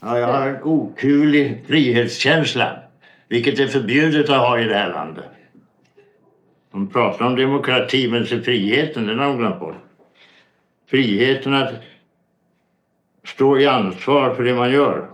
Ja, 0.00 0.18
jag 0.18 0.26
har 0.26 0.48
en 0.48 0.62
okulig 0.62 1.64
frihetskänsla. 1.66 2.78
Vilket 3.28 3.58
är 3.58 3.66
förbjudet 3.66 4.30
att 4.30 4.36
ha 4.36 4.60
i 4.60 4.64
det 4.64 4.74
här 4.74 4.92
landet. 4.92 5.24
De 6.72 6.88
pratar 6.88 7.26
om 7.26 7.36
demokrati, 7.36 8.08
men 8.08 8.26
så 8.26 8.40
friheten, 8.40 9.06
den 9.06 9.18
har 9.18 9.26
de 9.26 9.38
glömt 9.38 9.60
bort. 9.60 9.74
Friheten 10.90 11.54
att 11.54 11.74
stå 13.24 13.58
i 13.58 13.66
ansvar 13.66 14.34
för 14.34 14.42
det 14.42 14.54
man 14.54 14.72
gör. 14.72 15.08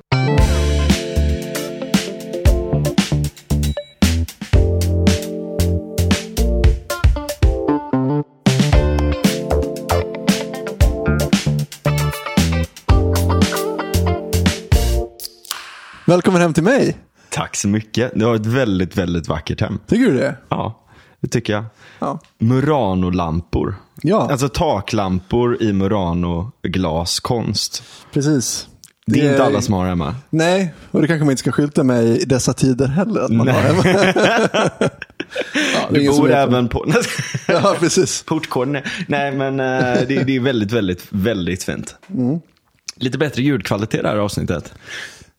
Välkommen 16.12 16.42
hem 16.42 16.54
till 16.54 16.62
mig. 16.62 16.96
Tack 17.30 17.56
så 17.56 17.68
mycket. 17.68 18.12
Det 18.14 18.24
var 18.24 18.34
ett 18.34 18.46
väldigt, 18.46 18.96
väldigt 18.96 19.28
vackert 19.28 19.60
hem. 19.60 19.78
Tycker 19.86 20.12
du 20.12 20.18
det? 20.18 20.36
Ja, 20.48 20.80
det 21.20 21.28
tycker 21.28 21.52
jag. 21.52 21.64
Ja. 21.98 22.18
Murano-lampor. 22.38 23.74
Ja. 24.02 24.28
Alltså 24.30 24.48
taklampor 24.48 25.62
i 25.62 25.72
Murano-glaskonst. 25.72 27.82
Precis. 28.12 28.68
Det 29.06 29.20
är 29.20 29.30
inte 29.30 29.44
alla 29.44 29.60
som 29.60 29.74
har 29.74 29.86
hemma. 29.86 30.14
Nej, 30.30 30.74
och 30.90 31.00
det 31.00 31.06
kanske 31.06 31.24
man 31.24 31.30
inte 31.30 31.40
ska 31.40 31.52
skylta 31.52 31.84
med 31.84 32.04
i 32.04 32.24
dessa 32.24 32.52
tider 32.52 32.86
heller. 32.86 33.20
Att 33.20 33.30
man 33.30 33.46
Nej. 33.46 33.54
har 33.54 33.62
hemma. 33.62 33.82
ja, 35.74 35.88
det 35.90 35.98
Du 35.98 36.08
bor 36.08 36.32
även 36.32 36.68
på... 36.68 36.92
Ja, 37.48 37.76
precis. 37.80 38.22
Portkoden. 38.22 38.82
Nej, 39.06 39.32
men 39.32 39.60
eh, 39.60 40.00
det, 40.08 40.24
det 40.24 40.36
är 40.36 40.40
väldigt, 40.40 40.72
väldigt, 40.72 41.06
väldigt 41.10 41.64
fint. 41.64 41.96
Mm. 42.08 42.40
Lite 42.96 43.18
bättre 43.18 43.42
ljudkvalitet 43.42 44.02
det 44.02 44.08
här 44.08 44.16
avsnittet. 44.16 44.74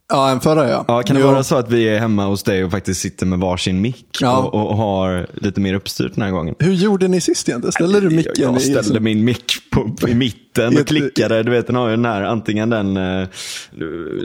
Ja, 0.09 0.29
en 0.29 0.39
förra 0.39 0.69
ja. 0.69 0.85
Ja, 0.87 1.01
kan 1.03 1.15
det 1.15 1.21
Jo. 1.21 1.27
vara 1.27 1.43
så 1.43 1.55
att 1.55 1.71
vi 1.71 1.83
är 1.89 1.99
hemma 1.99 2.25
hos 2.25 2.43
dig 2.43 2.63
och 2.63 2.71
faktiskt 2.71 3.01
sitter 3.01 3.25
med 3.25 3.39
varsin 3.39 3.81
mick 3.81 4.05
Ja. 4.21 4.37
och, 4.37 4.69
och 4.69 4.77
har 4.77 5.27
lite 5.33 5.61
mer 5.61 5.73
uppstyrt 5.73 6.13
den 6.15 6.23
här 6.23 6.31
gången? 6.31 6.55
Hur 6.59 6.73
gjorde 6.73 7.07
ni 7.07 7.21
sist 7.21 7.49
egentligen? 7.49 7.71
Ställde 7.71 7.99
du 7.99 8.09
micken 8.09 8.33
Jag 8.37 8.57
i... 8.57 8.59
ställde 8.59 8.99
min 8.99 9.23
mick 9.25 9.53
på, 9.71 9.89
på, 10.01 10.09
i 10.09 10.15
mitten 10.15 10.77
och 10.77 10.87
klickade. 10.87 11.43
Du 11.43 11.51
vet, 11.51 11.67
den 11.67 11.75
har 11.75 11.89
ju 11.89 11.95
den 11.95 12.05
här, 12.05 12.21
antingen 12.21 12.69
den 12.69 12.97
eh, 12.97 13.27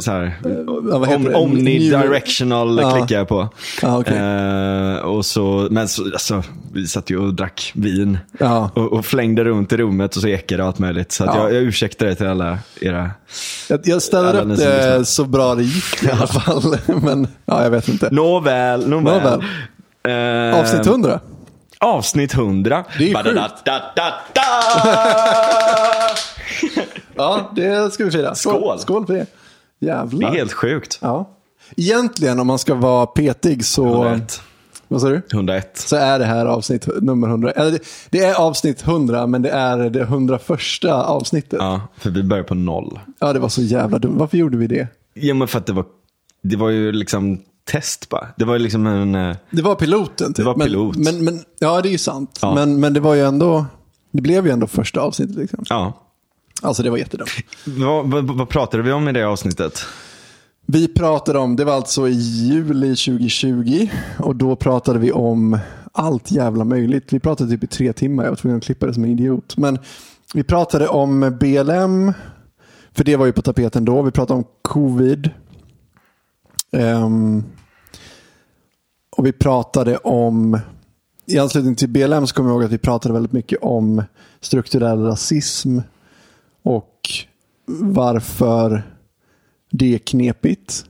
så 0.01 0.11
här, 0.11 0.33
ja, 0.91 1.05
heter 1.05 1.35
om, 1.37 1.43
omnidirectional 1.43 2.79
Ja. 2.83 2.97
klickar 2.97 3.17
jag 3.19 3.29
på. 3.29 3.49
Ja, 3.83 3.99
okej. 3.99 4.17
Eh, 4.19 4.97
och 4.97 5.27
så, 5.27 5.69
men 5.71 5.89
så, 5.89 6.05
alltså, 6.05 6.43
vi 6.73 6.87
satt 6.87 7.11
ju 7.11 7.19
och 7.19 7.35
drack 7.35 7.73
vin 7.75 8.19
Ja. 8.39 8.71
och, 8.75 8.93
och 8.93 9.07
flängde 9.07 9.45
runt 9.45 9.73
i 9.73 9.77
rummet 9.77 10.17
och 10.17 10.23
så 10.23 10.29
ekade 10.29 10.65
allt 10.65 10.79
möjligt. 10.79 11.13
Så 11.13 11.25
jag, 11.25 11.55
jag 11.55 11.63
ursäktar 11.63 12.07
det 12.07 12.15
till 12.15 12.27
alla 12.27 12.59
era. 12.81 13.11
Jag, 13.69 13.81
jag 13.85 14.03
ställde 14.03 14.29
Alla 14.31 14.41
upp 14.55 14.59
som 14.59 14.67
det 14.71 15.05
så 15.05 15.25
bra 15.25 15.55
det 15.55 15.63
gick 15.69 16.03
i 16.03 16.11
alla 16.11 16.27
fall. 16.27 16.79
Men 17.03 17.29
ja, 17.45 17.63
jag 17.63 17.71
vet 17.71 17.89
inte. 17.89 18.09
Nåväl, 18.11 18.89
nåväl. 18.89 19.23
Nåväl. 19.23 19.43
Eh, 20.53 20.61
Avsnitt 20.61 20.87
100. 20.87 21.21
Avsnitt 21.81 22.35
100. 22.35 22.85
Det 22.99 23.13
är 23.13 23.15
sjukt. 23.15 24.39
Ja, 27.19 27.51
det 27.57 27.93
ska 27.93 28.05
vi 28.05 28.11
fira. 28.11 28.35
Skål. 28.35 28.79
Skål 28.79 29.07
för 29.07 29.15
det. 29.15 29.27
Det 29.81 29.87
Jävlar. 29.87 30.31
är 30.31 30.35
helt 30.35 30.53
sjukt. 30.53 30.99
Ja. 31.03 31.31
Egentligen 31.77 32.41
om 32.41 32.47
man 32.47 32.59
ska 32.59 32.75
vara 32.75 33.07
petig 33.07 33.65
så... 33.65 34.05
101. 34.05 34.43
Vad 34.89 35.01
sa 35.01 35.09
du? 35.09 35.23
101. 35.33 35.79
Så 35.79 35.97
är 35.97 36.19
det 36.19 36.25
här 36.25 36.47
avsnitt 36.47 36.89
nummer 37.03 37.29
100. 37.29 37.51
Eller 37.51 37.71
det, 37.71 37.79
det 38.11 38.25
är 38.25 38.35
avsnitt 38.35 38.83
100 38.83 39.27
men 39.27 39.43
det 39.43 39.51
är 39.51 39.91
det 39.91 40.01
101 40.01 40.51
avsnittet. 40.85 41.59
Ja. 41.61 41.73
Ja, 41.73 41.81
för 41.99 42.11
vi 42.11 42.23
börjar 42.23 42.45
på 42.45 42.55
noll. 42.55 43.01
det 43.21 43.39
var 43.39 43.49
så 43.49 43.63
jävla 43.63 43.99
dumt. 43.99 44.15
Varför 44.19 44.39
gjorde 44.39 44.57
vi 44.57 44.67
det? 44.67 44.87
Ja, 45.21 45.35
men 45.35 45.49
för 45.49 45.59
att 45.59 45.67
det 45.67 45.73
var, 45.73 45.85
det 46.43 46.57
var 46.57 46.69
ju 46.71 46.93
liksom 46.93 47.39
test 47.71 48.09
bara. 48.09 48.27
Det 48.37 48.45
var 48.45 48.59
liksom 48.59 48.87
en... 48.87 49.15
eh, 49.15 49.37
Det 49.51 49.63
var 49.63 49.75
piloten. 49.75 50.27
Typ. 50.27 50.37
Det 50.37 50.45
var 50.45 50.55
pilot. 50.55 50.97
Men, 50.97 51.05
men, 51.17 51.25
men, 51.25 51.45
ja, 51.59 51.81
det 51.83 51.89
är 51.89 51.93
ju 51.93 51.99
sant. 51.99 52.39
Ja. 52.43 52.55
Men, 52.55 52.81
men 52.81 52.93
det 52.95 53.01
var 53.01 53.15
ju 53.15 53.21
ändå... 53.27 53.67
Det 54.11 54.23
blev 54.23 54.47
ju 54.47 54.53
ändå 54.53 54.67
första 54.67 55.01
avsnittet. 55.01 55.37
Liksom. 55.37 55.65
Ja. 55.69 56.05
Alltså 56.63 56.83
det 56.83 56.91
var 56.91 56.97
jättedumt. 56.99 57.31
Vad, 57.65 58.07
vad, 58.11 58.25
vad 58.25 58.49
pratade 58.49 58.83
vi 58.83 58.93
om 58.93 59.09
i 59.09 59.13
det 59.13 59.23
avsnittet? 59.25 59.81
Vi 60.67 60.89
pratade 60.89 61.39
om, 61.39 61.57
det 61.57 61.65
var 61.65 61.73
alltså 61.73 62.09
i 62.09 62.13
juli 62.13 62.97
2020 62.97 63.89
och 64.19 64.37
då 64.37 64.57
pratade 64.57 64.99
vi 64.99 65.13
om 65.13 65.59
allt 65.93 66.31
jävla 66.31 66.65
möjligt. 66.65 67.13
Vi 67.13 67.21
pratade 67.21 67.51
typ 67.51 67.65
i 67.65 67.67
tre 67.67 67.93
timmar, 67.93 68.25
jag 68.25 68.31
var 68.31 68.37
tvungen 68.37 68.59
att 68.59 68.65
klippa 68.65 68.87
det 68.87 68.95
som 68.95 69.05
en 69.05 69.11
idiot. 69.11 69.57
Men 69.57 69.79
vi 70.35 70.43
pratade 70.43 70.89
om 70.89 71.37
BLM, 71.41 72.13
för 72.99 73.05
det 73.05 73.17
var 73.17 73.27
ju 73.27 73.33
på 73.33 73.43
tapeten 73.43 73.85
då. 73.85 74.03
Vi 74.03 74.11
pratade 74.11 74.39
om 74.39 74.45
covid. 74.63 75.31
Ehm, 76.73 77.45
och 79.17 79.27
vi 79.27 79.33
pratade 79.33 79.97
om, 79.97 80.59
i 81.27 81.39
anslutning 81.39 81.75
till 81.75 81.89
BLM 81.89 82.27
så 82.27 82.35
kommer 82.35 82.51
jag 82.51 82.55
ihåg 82.55 82.65
att 82.65 82.73
vi 82.73 82.79
pratade 82.79 83.15
väldigt 83.15 83.33
mycket 83.33 83.59
om 83.63 84.03
strukturell 84.41 85.03
rasism 85.03 85.79
och 86.63 87.11
varför 87.81 88.83
det 89.71 89.95
är 89.95 89.99
knepigt. 89.99 90.85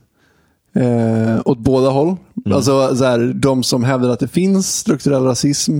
Eh, 0.73 1.41
åt 1.45 1.57
båda 1.57 1.89
håll. 1.89 2.15
Alltså 2.45 2.95
så 2.95 3.05
här, 3.05 3.33
de 3.35 3.63
som 3.63 3.83
hävdar 3.83 4.09
att 4.09 4.19
det 4.19 4.27
finns 4.27 4.75
strukturell 4.75 5.23
rasism 5.23 5.79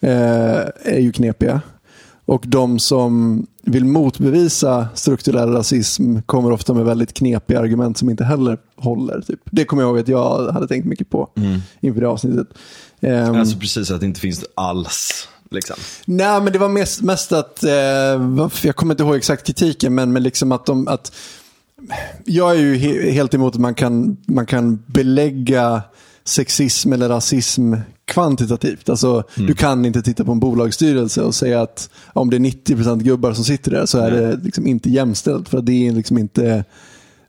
eh, 0.00 0.60
är 0.84 0.98
ju 0.98 1.12
knepiga. 1.12 1.60
Och 2.26 2.44
de 2.46 2.78
som 2.78 3.46
vill 3.62 3.84
motbevisa 3.84 4.88
strukturell 4.94 5.48
rasism 5.52 6.18
kommer 6.26 6.52
ofta 6.52 6.74
med 6.74 6.84
väldigt 6.84 7.14
knepiga 7.14 7.60
argument 7.60 7.98
som 7.98 8.10
inte 8.10 8.24
heller 8.24 8.58
håller. 8.76 9.20
Typ. 9.20 9.40
Det 9.50 9.64
kommer 9.64 9.82
jag 9.82 9.88
ihåg 9.88 9.98
att 9.98 10.08
jag 10.08 10.52
hade 10.52 10.68
tänkt 10.68 10.84
mycket 10.84 11.10
på 11.10 11.30
inför 11.80 12.00
det 12.00 12.08
avsnittet. 12.08 12.46
Ehm, 13.00 13.34
Alltså 13.34 13.58
precis 13.58 13.90
att 13.90 14.00
det 14.00 14.06
inte 14.06 14.20
finns 14.20 14.44
alls. 14.54 15.28
Liksom. 15.50 15.76
Nej, 16.04 16.40
men 16.40 16.52
det 16.52 16.58
var 16.58 16.68
mest, 16.68 17.02
mest 17.02 17.32
att, 17.32 17.64
eh, 17.64 17.70
jag 18.62 18.76
kommer 18.76 18.94
inte 18.94 19.02
ihåg 19.02 19.16
exakt 19.16 19.46
kritiken, 19.46 19.94
men, 19.94 20.12
men 20.12 20.22
liksom 20.22 20.52
att 20.52 20.66
de, 20.66 20.88
att 20.88 21.12
jag 22.24 22.50
är 22.50 22.60
ju 22.60 22.76
he, 22.76 23.10
helt 23.10 23.34
emot 23.34 23.54
att 23.54 23.60
man 23.60 23.74
kan, 23.74 24.16
man 24.26 24.46
kan 24.46 24.82
belägga 24.86 25.82
sexism 26.24 26.92
eller 26.92 27.08
rasism 27.08 27.74
kvantitativt. 28.06 28.88
Alltså, 28.88 29.22
Du 29.34 29.54
kan 29.54 29.84
inte 29.84 30.02
titta 30.02 30.24
på 30.24 30.32
en 30.32 30.40
bolagsstyrelse 30.40 31.22
och 31.22 31.34
säga 31.34 31.60
att 31.62 31.90
om 32.12 32.30
det 32.30 32.36
är 32.36 32.40
90% 32.40 33.02
gubbar 33.02 33.32
som 33.32 33.44
sitter 33.44 33.70
där 33.70 33.86
så 33.86 33.98
är 33.98 34.10
det 34.10 34.36
liksom 34.42 34.66
inte 34.66 34.90
jämställt. 34.90 35.48
För 35.48 35.60
det 35.62 35.72
är 35.88 35.92
liksom 35.92 36.18
inte, 36.18 36.64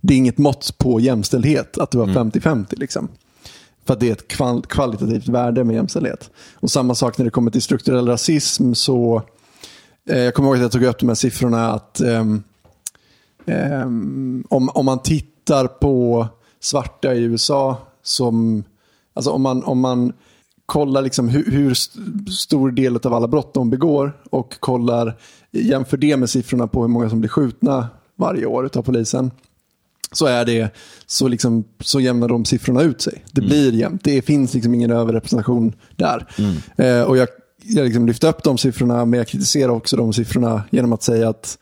det 0.01 0.13
är 0.13 0.17
inget 0.17 0.37
mått 0.37 0.77
på 0.77 0.99
jämställdhet 0.99 1.77
att 1.77 1.91
du 1.91 1.97
har 1.97 2.07
50-50. 2.07 2.65
Liksom. 2.79 3.07
För 3.85 3.93
att 3.93 3.99
det 3.99 4.07
är 4.07 4.11
ett 4.11 4.27
kval- 4.27 4.65
kvalitativt 4.67 5.27
värde 5.27 5.63
med 5.63 5.75
jämställdhet. 5.75 6.29
Och 6.55 6.71
samma 6.71 6.95
sak 6.95 7.17
när 7.17 7.25
det 7.25 7.31
kommer 7.31 7.51
till 7.51 7.61
strukturell 7.61 8.07
rasism 8.07 8.73
så, 8.73 9.21
eh, 10.09 10.17
jag 10.19 10.33
kommer 10.33 10.47
ihåg 10.49 10.55
att 10.55 10.61
jag 10.61 10.71
tog 10.71 10.83
upp 10.83 10.99
de 10.99 11.07
här 11.07 11.15
siffrorna 11.15 11.71
att 11.71 11.99
ehm, 11.99 12.43
om, 14.49 14.69
om 14.69 14.85
man 14.85 14.99
tittar 14.99 15.67
på 15.67 16.27
svarta 16.59 17.13
i 17.13 17.23
USA 17.23 17.77
som, 18.03 18.63
alltså 19.13 19.31
om 19.31 19.41
man, 19.41 19.63
om 19.63 19.79
man 19.79 20.13
kollar 20.67 21.01
liksom 21.01 21.29
hur, 21.29 21.51
hur 21.51 21.71
st- 21.71 21.99
stor 22.31 22.71
del 22.71 22.95
av 22.95 23.13
alla 23.13 23.27
brott 23.27 23.53
de 23.53 23.69
begår 23.69 24.17
och 24.29 24.59
kollar, 24.59 25.17
jämför 25.51 25.97
det 25.97 26.17
med 26.17 26.29
siffrorna 26.29 26.67
på 26.67 26.81
hur 26.81 26.87
många 26.87 27.09
som 27.09 27.19
blir 27.19 27.29
skjutna 27.29 27.87
varje 28.15 28.45
år 28.45 28.69
av 28.75 28.81
polisen 28.81 29.31
så 30.11 30.25
är 30.25 30.45
det 30.45 30.69
så, 31.05 31.27
liksom, 31.27 31.63
så 31.79 31.99
jämnar 31.99 32.27
de 32.27 32.45
siffrorna 32.45 32.81
ut 32.81 33.01
sig. 33.01 33.23
Det 33.31 33.41
blir 33.41 33.73
jämnt. 33.73 34.03
Det 34.03 34.21
finns 34.21 34.53
liksom 34.53 34.73
ingen 34.73 34.91
överrepresentation 34.91 35.73
där. 35.95 36.27
Eh, 36.77 37.01
och 37.01 37.17
jag, 37.17 37.27
jag 37.63 37.85
liksom 37.85 38.07
lyfte 38.07 38.27
upp 38.29 38.43
de 38.43 38.57
siffrorna, 38.57 39.05
men 39.05 39.17
jag 39.17 39.27
kritiserar 39.27 39.69
också 39.69 39.97
de 39.97 40.13
siffrorna 40.13 40.63
genom 40.69 40.93
att 40.93 41.03
säga 41.03 41.29
att 41.29 41.57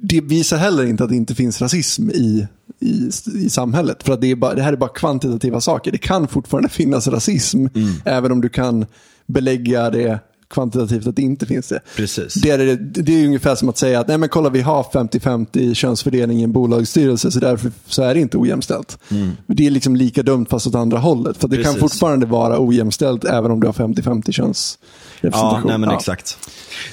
det 0.00 0.20
visar 0.20 0.56
heller 0.56 0.84
inte 0.84 1.04
att 1.04 1.10
det 1.10 1.16
inte 1.16 1.34
finns 1.34 1.62
rasism 1.62 2.10
i, 2.10 2.46
i, 2.80 3.10
i 3.34 3.50
samhället. 3.50 4.02
För 4.02 4.12
att 4.12 4.20
det, 4.20 4.30
är 4.30 4.36
bara, 4.36 4.54
det 4.54 4.62
här 4.62 4.72
är 4.72 4.76
bara 4.76 4.90
kvantitativa 4.90 5.60
saker. 5.60 5.92
Det 5.92 5.98
kan 5.98 6.28
fortfarande 6.28 6.68
finnas 6.68 7.08
rasism, 7.08 7.66
även 8.04 8.32
om 8.32 8.40
du 8.40 8.48
kan 8.48 8.86
belägga 9.26 9.90
det 9.90 10.20
kvantitativt 10.50 11.06
att 11.06 11.16
det 11.16 11.22
inte 11.22 11.46
finns 11.46 11.68
det. 11.68 11.80
Precis. 11.96 12.34
Det 12.34 12.50
är, 12.50 12.76
det 12.80 13.12
är 13.22 13.26
ungefär 13.26 13.54
som 13.54 13.68
att 13.68 13.78
säga 13.78 14.00
att 14.00 14.08
nej 14.08 14.18
men 14.18 14.28
kolla 14.28 14.48
vi 14.48 14.60
har 14.60 14.82
50-50 14.82 15.74
könsfördelning 15.74 16.40
i 16.40 16.42
en 16.42 16.52
bolagsstyrelse 16.52 17.30
så 17.30 17.40
därför 17.40 17.72
så 17.86 18.02
är 18.02 18.14
det 18.14 18.20
inte 18.20 18.38
ojämställt. 18.38 18.98
Det 19.46 19.66
är 19.66 19.70
liksom 19.70 19.96
lika 19.96 20.22
dumt 20.22 20.46
fast 20.50 20.66
åt 20.66 20.74
andra 20.74 20.98
hållet. 20.98 21.36
För 21.36 21.48
det 21.48 21.56
kan 21.56 21.64
Precis. 21.64 21.80
fortfarande 21.80 22.26
vara 22.26 22.60
ojämställt 22.66 23.24
även 23.24 23.50
om 23.50 23.60
du 23.60 23.66
har 23.66 23.74
50-50 23.74 24.22
Ja, 24.26 24.32
könsrepresentation. 24.32 25.62
nej 25.66 25.78
men 25.78 25.90
exakt. 25.90 26.38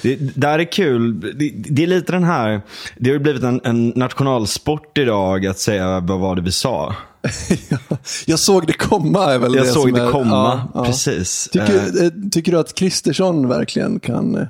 Det, 0.02 0.16
där 0.36 0.58
är 0.58 0.72
kul. 0.72 1.20
Det, 1.20 1.52
det 1.70 1.82
är 1.82 1.86
lite 1.86 2.12
den 2.12 2.24
här, 2.24 2.60
det 2.98 3.10
har 3.10 3.18
blivit 3.18 3.42
en, 3.42 3.60
en 3.64 3.88
nationalsport 3.88 4.98
idag 4.98 5.46
att 5.46 5.58
säga 5.58 6.00
vad 6.00 6.18
var 6.20 6.36
det 6.36 6.42
vi 6.42 6.52
sa. 6.52 6.94
Jag 8.26 8.38
såg 8.38 8.66
det 8.66 8.72
komma. 8.72 9.32
Är 9.32 9.38
väl 9.38 9.54
Jag 9.54 9.64
det 9.64 9.68
såg 9.70 9.82
som 9.82 9.92
det 9.92 10.02
är, 10.02 10.10
komma, 10.10 10.68
ja, 10.74 10.84
precis. 10.84 11.48
Tycker, 11.52 12.04
eh, 12.04 12.10
tycker 12.32 12.52
du 12.52 12.58
att 12.58 12.74
Kristersson 12.74 13.48
verkligen 13.48 14.00
kan... 14.00 14.34
eh, 14.36 14.46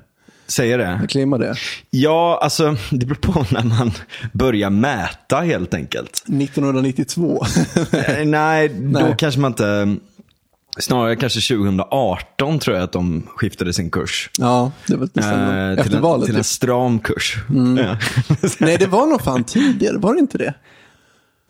Säger 0.46 0.78
det? 0.78 1.06
Claimar 1.08 1.38
det. 1.38 1.54
Ja, 1.90 2.38
alltså 2.42 2.76
det 2.90 3.06
beror 3.06 3.14
på 3.32 3.44
när 3.50 3.64
man 3.64 3.92
börjar 4.32 4.70
mäta 4.70 5.40
helt 5.40 5.74
enkelt. 5.74 6.24
1992. 6.28 7.44
Eh, 7.92 8.24
Nej, 8.26 8.68
då 8.68 8.98
Nej. 9.00 9.14
kanske 9.18 9.40
man 9.40 9.50
inte... 9.50 9.96
Snarare 10.78 11.16
kanske 11.16 11.54
2018 11.56 12.58
tror 12.58 12.76
jag 12.76 12.84
att 12.84 12.92
de 12.92 13.26
skiftade 13.36 13.72
sin 13.72 13.90
kurs. 13.90 14.30
ja, 14.38 14.72
det 14.86 14.96
var 14.96 15.08
nästan 15.12 15.40
Eh, 15.58 15.70
efter 15.70 15.82
till, 15.84 15.94
en, 15.94 16.02
valet. 16.02 16.26
till 16.26 16.36
en 16.36 16.44
stram 16.44 16.98
kurs. 16.98 17.36
Ja. 17.76 17.96
Nej, 18.58 18.76
det 18.78 18.86
var 18.86 19.06
nog 19.06 19.22
fan 19.22 19.44
tidigare, 19.44 19.98
var 19.98 20.14
det 20.14 20.20
inte 20.20 20.38
det? 20.38 20.54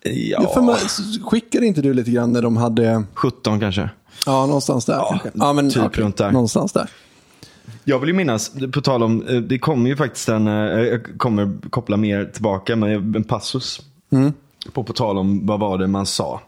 Ja. 0.04 0.50
För 0.54 0.62
man, 0.62 0.76
skickade 1.24 1.66
inte 1.66 1.82
du 1.82 1.94
lite 1.94 2.10
grann 2.10 2.32
när 2.32 2.42
de 2.42 2.56
hade, 2.56 3.04
17 3.14 3.60
kanske. 3.60 3.90
ja 4.26 4.46
någonstans 4.46 4.84
där 4.84 4.94
Ja? 4.94 5.20
Ja, 5.34 5.52
men 5.52 5.70
typ 5.70 5.98
runt 5.98 6.16
där. 6.16 6.30
Någonstans 6.32 6.72
där. 6.72 6.90
Jag 7.84 7.98
vill 7.98 8.08
ju 8.08 8.14
minnas, 8.14 8.52
på 8.72 8.80
tal 8.80 9.02
om, 9.02 9.26
eh, 9.26 9.36
det 9.36 9.58
kommer 9.58 9.90
ju 9.90 9.96
faktiskt 9.96 10.28
en, 10.28 10.46
eh, 10.46 10.54
jag 10.54 11.18
kommer 11.18 11.70
koppla 11.70 11.96
mer 11.96 12.24
tillbaka, 12.24 12.76
men 12.76 13.14
en 13.16 13.24
passus. 13.24 13.80
På, 14.72 14.84
på 14.84 14.92
tal 14.92 15.18
om 15.18 15.46
vad 15.46 15.60
var 15.60 15.78
det 15.78 15.86
man 15.86 16.06
sa. 16.06 16.40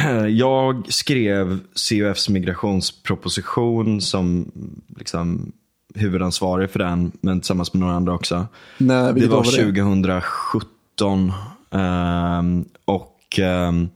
Jag 0.30 0.92
skrev 0.92 1.58
CUFs 1.88 2.28
migrationsproposition 2.28 4.00
som 4.00 4.50
liksom 4.98 5.52
huvudansvarig 5.94 6.70
för 6.70 6.78
den, 6.78 7.12
men 7.20 7.40
tillsammans 7.40 7.74
med 7.74 7.80
några 7.80 7.94
andra 7.94 8.14
också. 8.14 8.46
Nej, 8.78 9.12
Det 9.14 9.26
var 9.26 9.36
var 9.36 9.44
det? 9.44 9.50
2017. 9.50 11.32
Ehm, 11.74 12.64
och 12.84 13.38
ehm, 13.38 13.88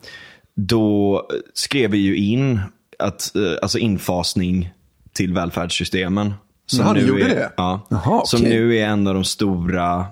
då 0.54 1.22
skrev 1.54 1.90
vi 1.90 1.98
ju 1.98 2.16
in 2.16 2.60
att, 2.98 3.36
eh, 3.36 3.42
alltså 3.62 3.78
infasning 3.78 4.70
till 5.12 5.32
välfärdssystemen. 5.32 6.34
Som 6.66 6.84
Jaha, 6.84 6.92
nu 6.92 7.06
gjorde 7.06 7.24
är, 7.24 7.28
det? 7.28 7.52
Ja, 7.56 7.86
Jaha, 7.90 8.24
Som 8.24 8.40
okej. 8.40 8.50
nu 8.50 8.76
är 8.78 8.86
en 8.86 9.06
av 9.06 9.14
de 9.14 9.24
stora 9.24 10.06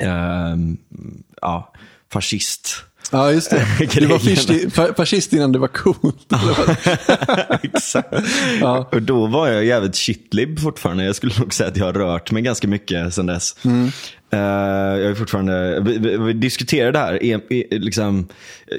ehm, 0.00 0.76
ja, 1.42 1.72
fascist 2.12 2.84
Ja, 3.10 3.32
just 3.32 3.50
det. 3.50 3.66
Du 4.00 4.06
var 4.06 4.18
fascist, 4.18 4.48
fa- 4.50 4.94
fascist 4.96 5.32
innan 5.32 5.52
det 5.52 5.58
var 5.58 5.68
coolt. 5.68 6.32
Exakt. 7.62 8.14
Ja. 8.60 8.88
Och 8.92 9.02
då 9.02 9.26
var 9.26 9.48
jag 9.48 9.64
jävligt 9.64 9.96
shitlib 9.96 10.60
fortfarande. 10.60 11.04
Jag 11.04 11.16
skulle 11.16 11.32
nog 11.38 11.54
säga 11.54 11.68
att 11.68 11.76
jag 11.76 11.84
har 11.86 11.92
rört 11.92 12.30
mig 12.32 12.42
ganska 12.42 12.68
mycket 12.68 13.14
sedan 13.14 13.26
dess. 13.26 13.56
Eh, 14.32 14.40
jag 14.40 15.02
är 15.10 15.14
fortfarande, 15.14 15.80
vi, 15.80 15.98
vi, 15.98 16.16
vi 16.16 16.32
diskuterade 16.32 16.92
det 16.92 16.98
här. 16.98 17.22
Är, 17.22 17.52
är, 17.52 17.78
liksom, 17.78 18.28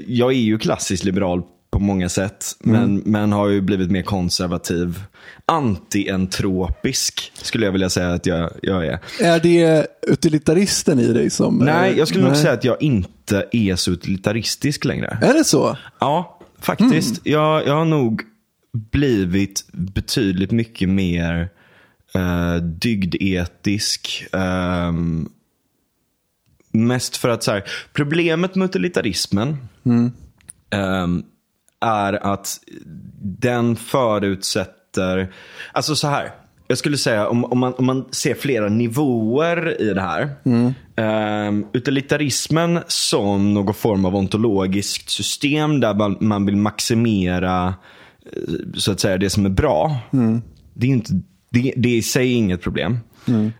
jag 0.08 0.32
är 0.32 0.36
ju 0.38 0.58
klassiskt 0.58 1.04
liberal 1.04 1.42
på 1.72 1.80
många 1.80 2.10
sätt. 2.10 2.46
Men, 2.60 2.96
men 2.96 3.32
har 3.32 3.48
ju 3.48 3.62
blivit 3.62 3.92
mer 3.92 4.02
konservativ. 4.02 5.04
Anti-entropisk 5.46 7.32
skulle 7.34 7.66
jag 7.66 7.72
vilja 7.72 7.90
säga 7.90 8.14
att 8.14 8.26
jag, 8.26 8.52
jag 8.62 8.86
är. 8.86 9.00
Är 9.20 9.40
det 9.40 9.88
utilitaristen 10.08 11.00
i 11.00 11.14
dig 11.14 11.30
som... 11.30 11.58
Nej, 11.58 11.92
eh, 11.92 11.98
jag 11.98 12.08
skulle 12.08 12.24
nog 12.24 12.32
nej. 12.32 12.42
säga 12.42 12.54
att 12.54 12.64
jag 12.64 12.82
inte 12.82 13.46
är 13.52 13.76
så 13.76 13.92
utilitaristisk 13.92 14.86
längre. 14.86 15.18
Är 15.22 15.34
det 15.34 15.44
så? 15.44 15.78
Ja, 16.00 16.40
faktiskt. 16.60 17.22
Jag, 17.24 17.68
jag 17.68 17.76
har 17.76 17.86
nog 17.86 18.22
blivit 18.74 19.66
betydligt 19.72 20.52
mycket 20.52 20.90
mer 20.90 21.50
uh, 22.16 22.64
dygdetisk. 22.64 24.26
ehm, 24.34 25.30
mest 26.72 27.18
för 27.18 27.30
att 27.30 27.44
så 27.44 27.52
här, 27.52 27.64
problemet 27.94 28.56
med 28.56 28.66
utilitarismen 28.66 29.58
ehm, 30.70 31.24
är 31.82 32.26
att 32.34 32.60
den 33.22 33.76
förutsätter, 33.76 35.34
alltså 35.72 35.96
så 35.96 36.08
här. 36.08 36.32
Jag 36.68 36.78
skulle 36.78 36.98
säga 36.98 37.28
om, 37.28 37.46
om, 37.46 37.60
man, 37.60 37.74
om 37.74 37.86
man 37.86 38.06
ser 38.12 38.34
flera 38.34 38.70
nivåer 38.70 39.82
i 39.82 39.94
det 39.94 40.02
här. 40.02 40.30
ehm, 40.96 41.66
utilitarismen 41.74 42.80
som 42.88 43.54
någon 43.54 43.74
form 43.74 44.06
av 44.06 44.16
ontologiskt 44.16 45.10
system 45.10 45.80
där 45.80 45.94
man, 45.94 46.18
man 46.20 46.46
vill 46.46 46.58
maximera 46.58 47.74
eh, 48.26 48.54
så 48.76 48.92
att 48.92 49.00
säga 49.00 49.18
det 49.18 49.30
som 49.30 49.46
är 49.46 49.50
bra. 49.50 49.96
Det, 50.74 50.88
är 50.88 50.92
inte, 50.92 51.12
det, 51.50 51.74
det 51.78 51.90
är 51.90 51.98
i 51.98 52.02
sig 52.02 52.34
inget 52.34 52.62
problem. 52.62 53.00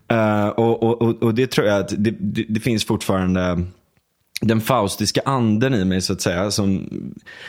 Eh, 0.08 0.48
och, 0.48 0.82
och, 0.82 1.02
och, 1.02 1.22
och 1.22 1.34
det 1.34 1.50
tror 1.50 1.66
jag 1.66 1.80
att 1.80 1.94
det, 1.98 2.14
det, 2.20 2.44
det 2.48 2.60
finns 2.60 2.84
fortfarande 2.84 3.64
den 4.42 4.60
faustiska 4.60 5.20
anden 5.24 5.74
i 5.74 5.84
mig 5.84 6.00
så 6.00 6.12
att 6.12 6.20
säga. 6.20 6.50
Som, 6.50 6.88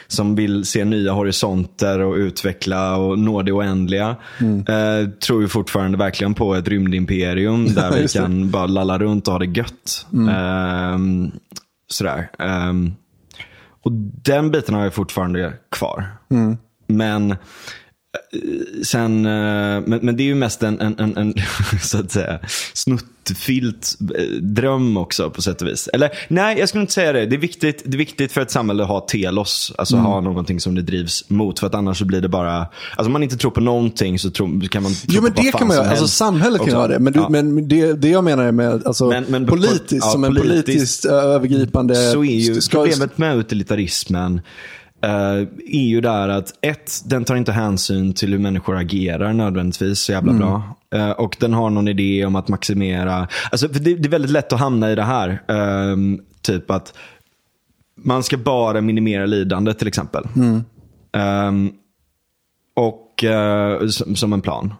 som 0.07 0.35
vill 0.35 0.65
se 0.65 0.85
nya 0.85 1.11
horisonter 1.11 1.99
och 1.99 2.15
utveckla 2.15 2.97
och 2.97 3.19
nå 3.19 3.41
det 3.41 3.51
oändliga. 3.51 4.15
Eh, 4.67 5.09
tror 5.09 5.41
ju 5.41 5.47
fortfarande 5.47 5.97
verkligen 5.97 6.33
på 6.33 6.55
ett 6.55 6.67
rymdimperium 6.67 7.65
där 7.75 7.91
vi 7.91 8.07
kan 8.07 8.49
bara 8.49 8.65
lalla 8.65 8.99
runt 8.99 9.27
och 9.27 9.33
ha 9.33 9.39
det 9.39 9.59
gött. 9.59 10.07
Ehm, 10.31 11.31
sådär. 11.87 12.29
Ehm, 12.39 12.93
och 13.81 13.91
den 14.23 14.51
biten 14.51 14.75
har 14.75 14.83
jag 14.83 14.93
fortfarande 14.93 15.53
kvar. 15.71 16.07
Men 16.87 17.31
eh, 17.31 17.37
sen, 18.83 19.25
eh, 19.25 19.31
men, 19.85 19.99
men 20.01 20.17
det 20.17 20.23
är 20.23 20.25
ju 20.25 20.35
mest 20.35 20.63
en, 20.63 20.79
en, 20.81 20.95
en, 20.99 21.17
en 21.17 21.33
så 21.81 21.97
att 21.99 22.11
säga, 22.11 22.39
snuttfyllt 22.73 23.97
eh, 24.17 24.23
dröm 24.41 24.97
också 24.97 25.29
på 25.29 25.41
sätt 25.41 25.61
och 25.61 25.67
vis. 25.67 25.89
Eller 25.93 26.09
nej, 26.27 26.59
jag 26.59 26.69
skulle 26.69 26.81
inte 26.81 26.93
säga 26.93 27.13
det. 27.13 27.25
Det 27.25 27.35
är 27.35 27.39
viktigt, 27.39 27.81
det 27.85 27.95
är 27.95 27.97
viktigt 27.97 28.31
för 28.31 28.41
ett 28.41 28.51
samhälle 28.51 28.83
att 28.83 28.89
ha 28.89 28.99
telos. 29.01 29.73
Alltså 29.77 29.95
ha 29.97 30.21
någonting 30.21 30.59
som 30.59 30.75
det 30.75 30.81
drivs 30.81 31.29
mot. 31.29 31.59
För 31.59 31.67
att 31.67 31.75
annars 31.75 31.99
så 31.99 32.05
blir 32.05 32.21
det 32.21 32.29
bara, 32.29 32.57
alltså 32.57 33.05
om 33.05 33.11
man 33.11 33.23
inte 33.23 33.37
tror 33.37 33.51
på 33.51 33.61
någonting 33.61 34.19
så 34.19 34.29
tror, 34.29 34.67
kan 34.67 34.83
man 34.83 34.91
tro 34.93 35.07
Jo, 35.09 35.21
men 35.21 35.33
på 35.33 35.35
vad 35.37 35.45
det 35.45 35.51
fan 35.51 35.59
kan 35.59 35.67
man 35.67 35.77
göra. 35.77 35.89
Alltså 35.89 36.07
samhället 36.07 36.61
kan 36.61 36.69
göra 36.69 36.87
det. 36.87 36.99
Men, 36.99 37.13
du, 37.13 37.19
Ja. 37.19 37.29
men 37.29 37.67
det, 37.67 37.93
det 37.93 38.09
jag 38.09 38.23
menar 38.23 38.43
är 38.43 38.51
med 38.51 38.87
alltså, 38.87 39.09
Men- 39.09 39.25
men- 39.27 39.45
politiskt, 39.45 39.91
ja, 40.05 40.11
som 40.11 40.23
en 40.23 40.35
politiskt- 40.35 40.65
politiskt 40.65 41.05
ö, 41.05 41.21
övergripande... 41.21 41.95
så 41.95 42.23
är 42.23 42.35
ju 42.39 42.61
ska- 42.61 42.77
problemet 42.77 43.17
med 43.17 43.37
utilitarismen 43.37 44.41
eh, 45.03 45.47
är 45.65 45.87
ju 45.87 46.01
där 46.01 46.29
att 46.29 46.53
ett, 46.61 47.01
den 47.05 47.25
tar 47.25 47.35
inte 47.35 47.51
hänsyn 47.51 48.13
till 48.13 48.31
hur 48.31 48.39
människor 48.39 48.77
agerar 48.77 49.33
nödvändigtvis 49.33 49.99
så 49.99 50.11
jävla 50.11 50.31
bra. 50.39 50.75
Eh, 50.95 51.09
och 51.11 51.37
den 51.39 51.53
har 51.53 51.69
någon 51.69 51.87
idé 51.87 52.25
om 52.25 52.35
att 52.35 52.47
maximera, 52.47 53.27
alltså 53.51 53.69
för 53.69 53.79
det, 53.79 53.95
det 53.95 54.07
är 54.07 54.11
väldigt 54.11 54.31
lätt 54.31 54.53
att 54.53 54.59
hamna 54.59 54.91
i 54.91 54.95
det 54.95 55.03
här. 55.03 55.41
ehm, 55.47 56.21
typ 56.41 56.71
att 56.71 56.93
man 58.03 58.23
ska 58.23 58.37
bara 58.37 58.81
minimera 58.81 59.25
lidande 59.25 59.73
till 59.73 59.87
exempel. 59.87 60.23
Ehm, 61.13 61.71
och 62.75 63.23
eh, 63.23 63.87
som, 63.87 64.15
som 64.15 64.33
en 64.33 64.41
plan. 64.41 64.73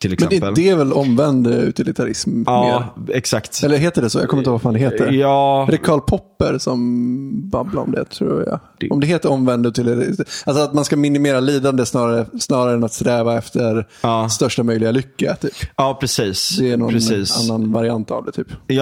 Till 0.00 0.10
Men 0.10 0.14
exempel. 0.14 0.54
det, 0.54 0.62
det 0.62 0.68
är 0.68 0.76
väl 0.76 0.92
omvänd 0.92 1.46
eh, 1.46 1.52
utilitarism 1.52 2.42
ja, 2.46 2.92
mer? 3.06 3.16
exakt. 3.16 3.62
Eller 3.64 3.76
heter 3.78 4.02
det 4.02 4.10
så? 4.10 4.18
Jag 4.18 4.28
kommer 4.28 4.40
inte 4.40 4.48
ihåg 4.50 4.54
vad 4.54 4.62
fan 4.62 4.72
det 4.72 4.78
heter. 4.80 5.10
Ja, 5.12 5.66
Är 5.68 5.70
det 5.70 5.76
Karl 5.78 6.00
Popper 6.00 6.58
som 6.58 7.50
babblar 7.50 7.82
om 7.82 7.90
det, 7.92 8.04
tror 8.04 8.44
jag? 8.46 8.60
Det- 8.78 8.90
Om 8.90 9.00
det 9.00 9.06
heter 9.06 9.30
omvänd 9.30 9.66
utilitarism. 9.66 10.22
Alltså 10.46 10.62
att 10.64 10.74
man 10.74 10.84
ska 10.84 10.96
minimera 10.96 11.40
lidande 11.40 11.86
snarare, 11.86 12.26
snarare 12.40 12.74
än 12.74 12.84
att 12.84 12.92
sträva 12.92 13.38
efter 13.38 13.86
Ja. 14.02 14.28
största 14.28 14.62
möjliga 14.62 14.90
lycka. 14.90 15.36
Typ. 15.40 15.52
ja 15.76 15.98
precis. 16.00 16.56
Det 16.58 16.70
är 16.72 16.76
någon 16.76 16.92
precis. 16.92 17.50
annan 17.50 17.72
variant 17.72 18.10
av 18.10 18.24
det, 18.24 18.32
typ. 18.32 18.48
Ja, 18.66 18.74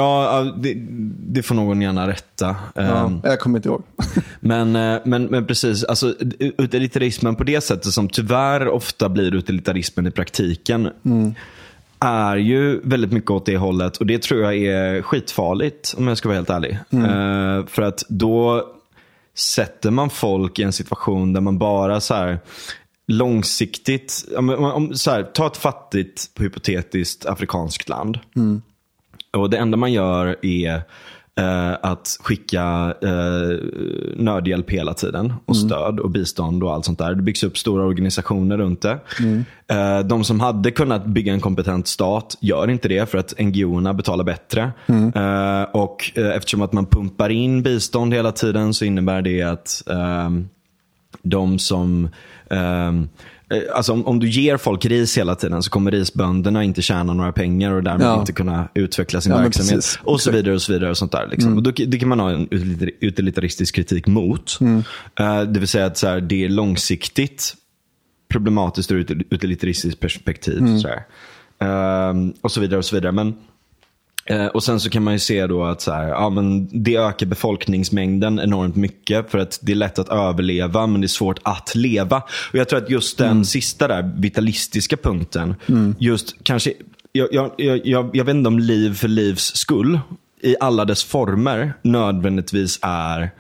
ja, 0.45 0.53
det, 0.63 0.75
det 1.35 1.43
får 1.43 1.55
någon 1.55 1.83
gärna 1.83 2.09
rätta. 2.09 2.57
Ja, 2.75 2.83
Ehm, 2.83 3.21
jag 3.25 3.41
kommer 3.41 3.59
inte 3.59 3.69
ihåg. 3.69 3.83
Men, 4.41 4.77
eh, 4.77 4.99
men, 5.05 5.25
men 5.25 5.47
precis, 5.47 5.85
alltså, 5.85 6.15
utilitarismen 6.59 7.37
på 7.37 7.45
det 7.45 7.61
sättet 7.61 7.93
som 7.93 8.09
tyvärr 8.09 8.69
ofta 8.69 9.09
blir 9.09 9.35
utilitarismen 9.35 10.07
i 10.07 10.11
praktiken. 10.11 10.89
Är 12.01 12.37
ju 12.37 12.81
väldigt 12.85 13.13
mycket 13.13 13.31
åt 13.31 13.47
det 13.47 13.57
hållet 13.57 13.97
och 13.97 14.07
det 14.07 14.23
tror 14.23 14.43
jag 14.43 14.57
är 14.57 15.03
skitfarligt 15.03 15.95
om 15.99 16.09
jag 16.09 16.19
ska 16.19 16.29
vara 16.29 16.37
helt 16.37 16.51
ärlig. 16.51 16.79
Eh, 16.91 17.67
för 17.67 17.83
att 17.83 18.05
då 18.09 18.67
sätter 19.35 19.91
man 19.91 20.11
folk 20.11 20.59
i 20.59 20.63
en 20.63 20.73
situation 20.73 21.33
där 21.33 21.41
man 21.41 21.59
bara 21.59 22.01
så 22.01 22.15
här 22.15 22.39
långsiktigt, 23.07 24.25
om, 24.37 24.51
om, 24.51 24.65
om, 24.65 24.95
så 24.95 25.11
här, 25.11 25.23
ta 25.23 25.47
ett 25.47 25.57
fattigt 25.57 26.31
hypotetiskt 26.39 27.27
afrikanskt 27.27 27.89
land. 27.89 28.19
Och 29.33 29.51
det 29.51 29.59
enda 29.59 29.77
man 29.77 29.93
gör 29.93 30.37
är 30.43 30.83
eh, 31.39 31.77
att 31.83 32.19
skicka 32.21 32.95
eh, 33.03 33.59
nödhjälp 34.17 34.71
hela 34.71 34.95
tiden. 34.95 35.35
Och 35.45 35.57
stöd 35.57 36.01
och 36.01 36.11
bistånd 36.11 36.65
och 36.65 36.75
allt 36.75 36.85
sånt 36.85 36.99
där. 36.99 37.15
Det 37.15 37.23
byggs 37.23 37.43
upp 37.43 37.59
stora 37.59 37.85
organisationer 37.85 38.57
runt 38.57 38.83
det. 38.83 38.99
Eh, 39.71 40.01
de 40.01 40.25
som 40.25 40.41
hade 40.41 40.71
kunnat 40.71 41.07
bygga 41.07 41.33
en 41.33 41.41
kompetent 41.41 41.89
stat 41.89 42.37
gör 42.41 42.71
inte 42.71 42.89
det 42.89 43.11
för 43.11 43.19
att 43.19 43.35
NGO-erna 43.39 43.95
betalar 43.95 44.25
bättre. 44.25 44.73
Eh, 45.15 45.63
och 45.73 46.11
eh, 46.15 46.37
eftersom 46.37 46.63
att 46.63 46.73
man 46.73 46.87
pumpar 46.87 47.29
in 47.31 47.63
bistånd 47.63 48.15
hela 48.15 48.33
tiden 48.33 48.75
så 48.75 48.85
innebär 48.85 49.23
det 49.23 49.43
att 49.43 49.83
ehm, 49.91 50.49
de 51.23 51.59
som 51.59 52.09
ehm, 52.51 53.03
eh, 53.03 53.09
Alltså 53.75 53.93
om, 53.93 54.07
om 54.07 54.19
du 54.21 54.29
ger 54.29 54.57
folk 54.57 54.85
ris 54.85 55.19
hela 55.19 55.35
tiden 55.35 55.63
så 55.63 55.71
kommer 55.71 55.91
risbönderna 55.91 56.65
inte 56.65 56.83
tjäna 56.83 57.13
några 57.15 57.33
pengar 57.33 57.73
och 57.73 57.83
därmed 57.83 58.07
Ja. 58.07 58.21
inte 58.21 58.33
kunna 58.33 58.69
utveckla 58.75 59.21
sin 59.21 59.33
Ja, 59.33 59.39
verksamhet. 59.39 59.99
Och 60.03 60.21
så 60.21 60.31
vidare 60.31 60.55
och 60.55 60.63
så 60.63 60.73
vidare. 60.73 60.91
och 60.91 60.99
sånt 60.99 61.13
där. 61.13 61.29
Liksom. 61.31 61.57
Och 61.57 61.63
då, 61.63 61.71
det 61.71 61.99
kan 61.99 62.09
man 62.09 62.21
ha 62.21 62.31
en 62.31 62.49
util- 62.49 62.91
utilitaristisk 63.01 63.75
kritik 63.75 64.07
mot. 64.07 64.59
Eh, 65.21 65.43
det 65.43 65.59
vill 65.61 65.69
säga 65.69 65.87
att 65.87 65.99
så 65.99 66.07
här, 66.07 66.21
det 66.21 66.45
är 66.45 66.49
långsiktigt 66.49 67.55
problematiskt 68.29 68.93
ur 68.93 69.01
ett 69.01 69.11
utilitaristiskt 69.31 70.01
perspektiv. 70.01 70.79
Så 70.79 70.89
här. 70.89 71.03
Ehm, 72.11 72.33
och 72.41 72.53
så 72.53 72.61
vidare 72.61 72.79
och 72.79 72.85
så 72.85 72.97
vidare. 72.97 73.13
Men, 73.13 73.35
eh, 74.29 74.47
och 74.47 74.65
sen 74.65 74.81
så 74.81 74.91
kan 74.91 75.03
man 75.03 75.13
ju 75.13 75.19
se 75.19 75.47
då 75.47 75.65
att 75.65 75.81
så 75.81 75.93
här, 75.93 76.09
ja, 76.09 76.31
men 76.31 76.69
det 76.85 76.97
ökar 76.97 77.27
befolkningsmängden 77.27 78.41
enormt 78.41 78.77
mycket. 78.77 79.31
För 79.31 79.39
att 79.39 79.59
det 79.63 79.73
är 79.73 79.77
lätt 79.77 79.99
att 79.99 80.09
överleva 80.09 80.87
men 80.87 81.01
det 81.01 81.05
är 81.05 81.09
svårt 81.09 81.39
att 81.43 81.75
leva. 81.75 82.23
Och 82.53 82.59
Jag 82.59 82.69
tror 82.69 82.79
att 82.83 82.91
just 82.91 83.19
den 83.19 83.45
sista 83.45 83.89
där 83.89 84.13
vitalistiska 84.17 84.97
punkten, 84.97 85.55
just 85.99 86.37
kanske, 86.43 86.73
jag, 87.13 87.29
jag, 87.33 87.51
jag, 87.85 88.11
jag 88.17 88.25
vet 88.25 88.35
inte 88.35 88.49
om 88.49 88.59
liv 88.59 88.95
för 88.95 89.09
livs 89.09 89.57
skull 89.57 90.01
i 90.43 90.57
alla 90.61 90.85
dess 90.85 91.05
former 91.05 91.73
nödvändigtvis 91.83 92.79
är 92.83 93.31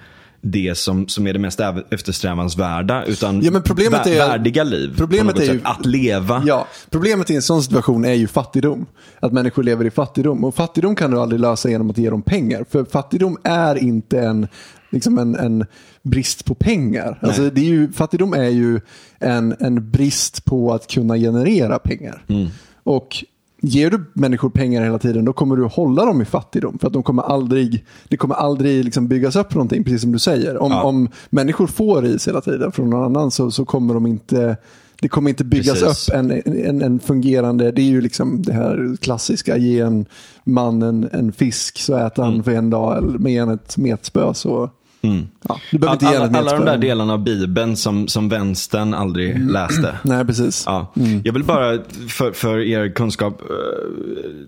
det 0.40 0.78
som, 0.78 1.08
som 1.08 1.26
är 1.26 1.32
det 1.32 1.38
mest 1.38 1.60
äv- 1.60 1.84
eftersträvansvärda. 1.90 3.04
Utan 3.04 3.42
Ja, 3.42 3.50
men 3.50 3.62
problemet 3.62 4.06
vä- 4.06 4.10
är- 4.10 4.28
värdiga 4.28 4.64
liv. 4.64 4.94
problemet 4.96 5.38
är 5.38 5.52
ju-. 5.52 5.60
Att 5.64 5.86
leva. 5.86 6.42
Ja, 6.46 6.66
problemet 6.90 7.30
i 7.30 7.34
en 7.36 7.42
sån 7.42 7.62
situation 7.62 8.04
är 8.04 8.12
ju 8.14 8.26
fattigdom. 8.28 8.86
Att 9.20 9.32
människor 9.32 9.62
lever 9.62 9.84
i 9.84 9.90
fattigdom. 9.90 10.44
Och 10.44 10.54
fattigdom 10.54 10.94
kan 10.96 11.10
du 11.10 11.20
aldrig 11.20 11.40
lösa 11.40 11.70
genom 11.70 11.90
att 11.90 11.98
ge 11.98 12.10
dem 12.10 12.22
pengar. 12.22 12.64
För 12.70 12.84
fattigdom 12.84 13.38
är 13.44 13.78
inte 13.78 14.20
en, 14.20 14.48
liksom 14.90 15.18
en, 15.18 15.34
en 15.36 15.64
brist 16.02 16.44
på 16.44 16.54
pengar. 16.54 17.18
Alltså 17.22 17.50
det 17.50 17.60
är 17.60 17.64
ju, 17.64 17.92
fattigdom 17.92 18.32
är 18.34 18.48
ju 18.48 18.80
en, 19.18 19.54
en 19.60 19.90
brist 19.90 20.44
på 20.44 20.72
att 20.74 20.86
kunna 20.86 21.16
generera 21.16 21.78
pengar. 21.78 22.24
Mm. 22.28 22.48
Och 22.84 23.24
Ger 23.62 23.90
du 23.90 24.04
människor 24.12 24.50
pengar 24.50 24.84
hela 24.84 24.98
tiden 24.98 25.24
då 25.24 25.32
kommer 25.32 25.56
du 25.56 25.64
hålla 25.64 26.04
dem 26.04 26.22
i 26.22 26.24
fattigdom. 26.24 26.78
För 26.78 26.86
att 26.86 26.92
de 26.92 27.02
kommer 27.02 27.22
aldrig, 27.22 27.84
det 28.08 28.16
kommer 28.16 28.34
aldrig 28.34 28.84
liksom 28.84 29.08
byggas 29.08 29.36
upp 29.36 29.54
någonting, 29.54 29.84
precis 29.84 30.00
som 30.02 30.12
du 30.12 30.18
säger. 30.18 30.58
Om, 30.62 30.72
Ja. 30.72 30.82
om 30.82 31.08
människor 31.30 31.66
får 31.66 32.02
ris 32.02 32.28
hela 32.28 32.40
tiden 32.40 32.72
från 32.72 32.90
någon 32.90 33.04
annan 33.04 33.30
så, 33.30 33.50
så 33.50 33.64
kommer 33.64 33.94
de 33.94 34.06
inte 34.06 34.56
det 35.00 35.08
kommer 35.08 35.30
inte 35.30 35.44
byggas 35.44 35.80
Precis. 35.80 36.08
upp 36.08 36.14
en, 36.14 36.30
en, 36.46 36.82
en 36.82 36.98
fungerande, 37.00 37.70
det 37.72 37.82
är 37.82 37.86
ju 37.86 38.00
liksom 38.00 38.42
det 38.42 38.52
här 38.52 38.96
klassiska, 39.00 39.56
ge 39.56 39.80
en 39.80 40.06
man 40.44 40.82
en, 40.82 41.08
en 41.12 41.32
fisk 41.32 41.78
så 41.78 41.96
äter 41.96 42.22
han 42.22 42.44
för 42.44 42.50
en 42.50 42.70
dag, 42.70 42.98
eller 42.98 43.18
med 43.18 43.42
en 43.42 43.48
ett 43.50 43.76
metspö 43.76 44.34
så, 44.34 44.70
ja, 45.00 45.60
du 45.70 45.78
behöver 45.78 45.94
inte 45.94 46.06
Alla, 46.06 46.38
alla 46.38 46.52
de 46.52 46.64
där 46.64 46.78
delarna 46.78 47.12
av 47.12 47.24
Bibeln 47.24 47.76
som, 47.76 48.08
som 48.08 48.28
vänstern 48.28 48.94
aldrig 48.94 49.50
läste. 49.50 49.98
Nej, 50.04 50.24
precis. 50.24 50.62
Ja. 50.66 50.92
Jag 51.24 51.32
vill 51.32 51.44
bara 51.44 51.78
för, 52.08 52.32
för 52.32 52.58
er 52.58 52.94
kunskap, 52.94 53.42
eh, 53.42 53.46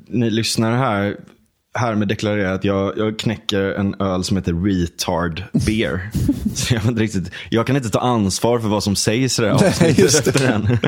ni 0.08 0.30
lyssnar 0.30 0.76
här, 0.76 1.16
härmed 1.74 2.08
deklarera 2.08 2.54
att 2.54 2.64
jag, 2.64 2.98
jag 2.98 3.18
knäcker 3.18 3.62
en 3.62 3.94
öl 4.00 4.24
som 4.24 4.36
heter 4.36 4.52
Retard 4.64 5.42
Beer. 5.66 6.10
Så 6.54 6.74
jag, 6.74 6.84
inte 6.84 7.02
riktigt, 7.02 7.30
jag 7.50 7.66
kan 7.66 7.76
inte 7.76 7.90
ta 7.90 8.00
ansvar 8.00 8.58
för 8.58 8.68
vad 8.68 8.82
som 8.82 8.96
sägs 8.96 9.38
i 9.38 9.42
det 9.42 9.48
här 9.48 9.76
Nej, 9.80 9.94
just 9.98 10.24
det. 10.24 10.46
den. 10.46 10.68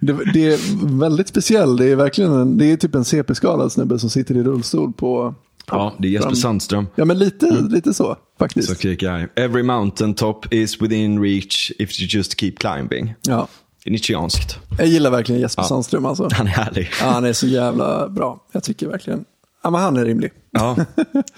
Det, 0.00 0.32
det 0.32 0.46
är 0.46 0.58
väldigt 0.98 1.28
speciellt, 1.28 1.78
det 1.78 1.86
är 1.86 1.96
verkligen 1.96 2.32
en, 2.32 2.58
det 2.58 2.72
är 2.72 2.76
typ 2.76 2.94
en 2.94 3.04
CP-skadad 3.04 3.72
snubbe 3.72 3.98
som 3.98 4.10
sitter 4.10 4.36
i 4.36 4.42
rullstol 4.42 4.92
på, 4.92 5.34
Ja, 5.70 5.94
det 5.98 6.08
är 6.08 6.12
Jesper 6.12 6.34
Sandström. 6.34 6.86
ja 6.94 7.04
men 7.04 7.18
lite, 7.18 7.46
lite 7.70 7.94
så 7.94 8.16
faktiskt. 8.38 8.68
Så 8.68 8.74
skriker 8.74 9.06
jag. 9.06 9.28
Every 9.44 9.62
mountain 9.62 10.14
top 10.14 10.52
is 10.54 10.82
within 10.82 11.22
reach 11.22 11.72
if 11.78 12.00
you 12.00 12.08
just 12.10 12.40
keep 12.40 12.52
climbing. 12.60 13.14
Ja. 13.22 13.48
Nietzscheanskt. 13.86 14.58
Jag 14.78 14.86
gillar 14.86 15.10
verkligen 15.10 15.40
Jesper 15.40 15.62
Sandström 15.62 16.06
alltså. 16.06 16.28
Han 16.32 16.46
är 16.46 16.50
härlig. 16.50 16.90
Ja, 17.00 17.06
han 17.10 17.24
är 17.24 17.32
så 17.32 17.46
jävla 17.46 18.08
bra. 18.08 18.40
Jag 18.52 18.62
tycker 18.62 18.88
verkligen, 18.88 19.24
ja 19.62 19.70
men 19.70 19.80
han 19.80 19.96
är 19.96 20.04
rimlig. 20.04 20.30
Ja. 20.50 20.76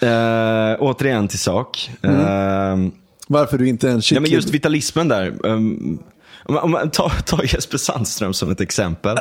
Eh, 0.07 0.77
återigen 0.81 1.29
till 1.29 1.39
sak. 1.39 1.91
Eh, 2.03 2.11
Varför 3.29 3.59
du 3.59 3.69
inte 3.69 3.87
är 3.89 3.91
en 3.91 3.97
Ja, 3.97 4.01
kyckling. 4.01 4.23
men 4.23 4.31
just 4.31 4.51
vitalismen 4.51 5.09
där. 5.09 5.47
Um, 5.47 5.99
om 6.45 6.71
man- 6.71 6.91
tar, 6.91 7.09
tar 7.27 7.43
Jesper 7.55 7.79
Sandström 7.79 8.33
som 8.35 8.51
ett 8.51 8.61
exempel. 8.61 9.19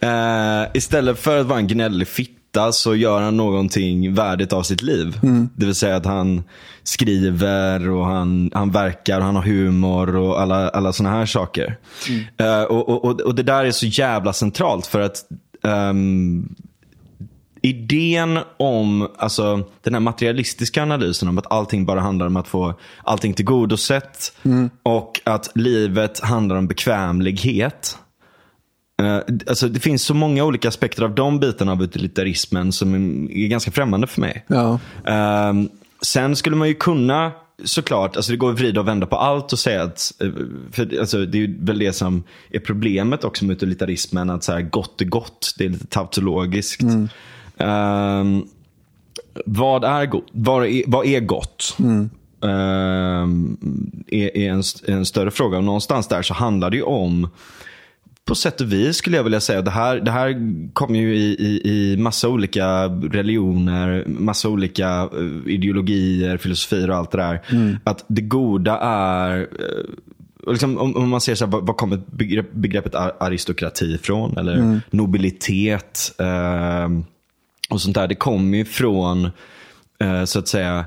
Eh, 0.00 0.62
istället 0.74 1.18
för 1.18 1.38
att 1.40 1.46
vara 1.46 1.58
en 1.58 1.66
gnällig 1.66 2.08
fitta 2.54 2.72
så 2.72 2.94
gör 2.94 3.20
han 3.20 3.36
någonting 3.36 4.14
värdigt 4.14 4.52
av 4.52 4.62
sitt 4.62 4.82
liv. 4.82 5.18
Det 5.56 5.66
vill 5.66 5.74
säga 5.74 5.96
att 5.96 6.06
han 6.06 6.42
skriver 6.82 7.90
och 7.90 8.06
han, 8.06 8.50
han 8.54 8.70
verkar 8.70 9.18
och 9.18 9.24
han 9.24 9.36
har 9.36 9.42
humor 9.42 10.16
och 10.16 10.40
alla, 10.40 10.68
alla 10.68 10.92
sådana 10.92 11.16
här 11.16 11.26
saker. 11.26 11.78
Eh, 12.36 12.62
och, 12.62 12.88
och, 12.88 13.04
och, 13.04 13.20
och 13.20 13.34
det 13.34 13.42
där 13.42 13.64
är 13.64 13.70
så 13.70 13.86
jävla 13.86 14.32
centralt 14.32 14.86
för 14.86 15.00
att 15.00 15.16
ehm, 15.64 16.54
idén 17.62 18.38
om 18.56 19.08
alltså, 19.18 19.62
den 19.82 19.94
här 19.94 20.00
materialistiska 20.00 20.82
analysen 20.82 21.28
om 21.28 21.38
att 21.38 21.52
allting 21.52 21.86
bara 21.86 22.00
handlar 22.00 22.26
om 22.26 22.36
att 22.36 22.48
få 22.48 22.74
allting 23.04 23.34
tillgodosett 23.34 24.32
och 24.82 25.20
att 25.24 25.50
livet 25.54 26.20
handlar 26.20 26.56
om 26.56 26.66
bekvämlighet. 26.66 27.98
Eh, 29.02 29.20
alltså, 29.48 29.68
det 29.68 29.80
finns 29.80 30.02
så 30.02 30.14
många 30.14 30.44
olika 30.44 30.68
aspekter 30.68 31.02
av 31.02 31.14
de 31.14 31.40
bitarna 31.40 31.72
av 31.72 31.82
utilitarismen 31.82 32.72
som 32.72 32.94
är 33.30 33.48
ganska 33.48 33.70
främmande 33.70 34.06
för 34.06 34.20
mig. 34.20 34.44
Ja. 34.46 34.78
Ehm, 35.06 35.68
sen 36.02 36.36
skulle 36.36 36.56
man 36.56 36.68
ju 36.68 36.74
kunna 36.74 37.32
såklart, 37.64 38.16
alltså 38.16 38.32
det 38.32 38.38
går 38.38 38.52
att 38.52 38.58
vrida 38.58 38.80
och 38.80 38.88
vända 38.88 39.06
på 39.06 39.16
allt 39.16 39.52
och 39.52 39.58
säga 39.58 39.82
att, 39.82 40.12
eh, 40.20 40.28
för 40.72 41.00
alltså 41.00 41.26
det 41.26 41.44
är 41.44 41.64
väl 41.66 41.78
det 41.78 41.92
som 41.92 42.22
är 42.50 42.58
problemet 42.60 43.24
också 43.24 43.44
med 43.44 43.56
utilitarismen, 43.56 44.30
att 44.30 44.44
så 44.44 44.52
här, 44.52 44.60
gott 44.62 45.00
är 45.00 45.04
gott, 45.04 45.54
det 45.58 45.64
är 45.64 45.68
lite 45.68 45.86
tautologiskt. 45.86 46.82
Ehm, 47.56 48.46
vad 49.46 49.84
är 49.84 50.06
gott? 50.06 50.26
Vad 50.32 50.66
är, 50.66 50.82
vad 50.86 51.06
är 51.06 51.20
gott? 51.20 51.76
Ehm, 52.42 53.56
är, 54.06 54.36
är, 54.36 54.50
en, 54.50 54.62
en 54.86 55.06
större 55.06 55.30
fråga. 55.30 55.58
Och 55.58 55.64
någonstans 55.64 56.08
där 56.08 56.22
så 56.22 56.34
handlar 56.34 56.70
det 56.70 56.76
ju 56.76 56.82
om 56.82 57.28
på 58.26 58.34
sätt 58.34 58.60
och 58.60 58.72
vis 58.72 58.96
skulle 58.96 59.16
jag 59.16 59.24
vilja 59.24 59.40
säga. 59.40 59.62
Det 59.62 59.70
här, 59.70 59.96
det 60.00 60.10
här 60.10 60.34
kommer 60.72 60.98
ju 60.98 61.16
i, 61.16 61.24
i, 61.38 61.60
i 61.70 61.96
massa 61.96 62.28
olika 62.28 62.84
religioner, 62.88 64.04
massa 64.06 64.48
olika 64.48 65.08
eh, 65.12 65.52
ideologier, 65.52 66.36
filosofier 66.36 66.90
och 66.90 66.96
allt 66.96 67.10
det 67.10 67.18
där. 67.18 67.40
Att 67.84 68.04
det 68.08 68.22
goda 68.22 68.78
är, 68.82 69.40
eh, 69.40 70.50
liksom, 70.52 70.78
om, 70.78 70.96
om 70.96 71.08
man 71.08 71.20
ser 71.20 71.34
så 71.34 71.44
här, 71.46 71.50
vad, 71.60 71.76
kommer 71.76 72.00
begrepp, 72.10 72.52
begreppet 72.52 72.94
ar- 72.94 73.16
aristokrati 73.20 73.94
ifrån? 73.94 74.38
Eller 74.38 74.80
nobilitet 74.90 76.12
eh, 76.18 76.88
och 77.70 77.80
sånt 77.80 77.94
där. 77.94 78.08
Det 78.08 78.14
kommer 78.14 78.58
ju 78.58 78.64
från, 78.64 79.24
eh, 80.00 80.24
så 80.24 80.38
att 80.38 80.48
säga, 80.48 80.84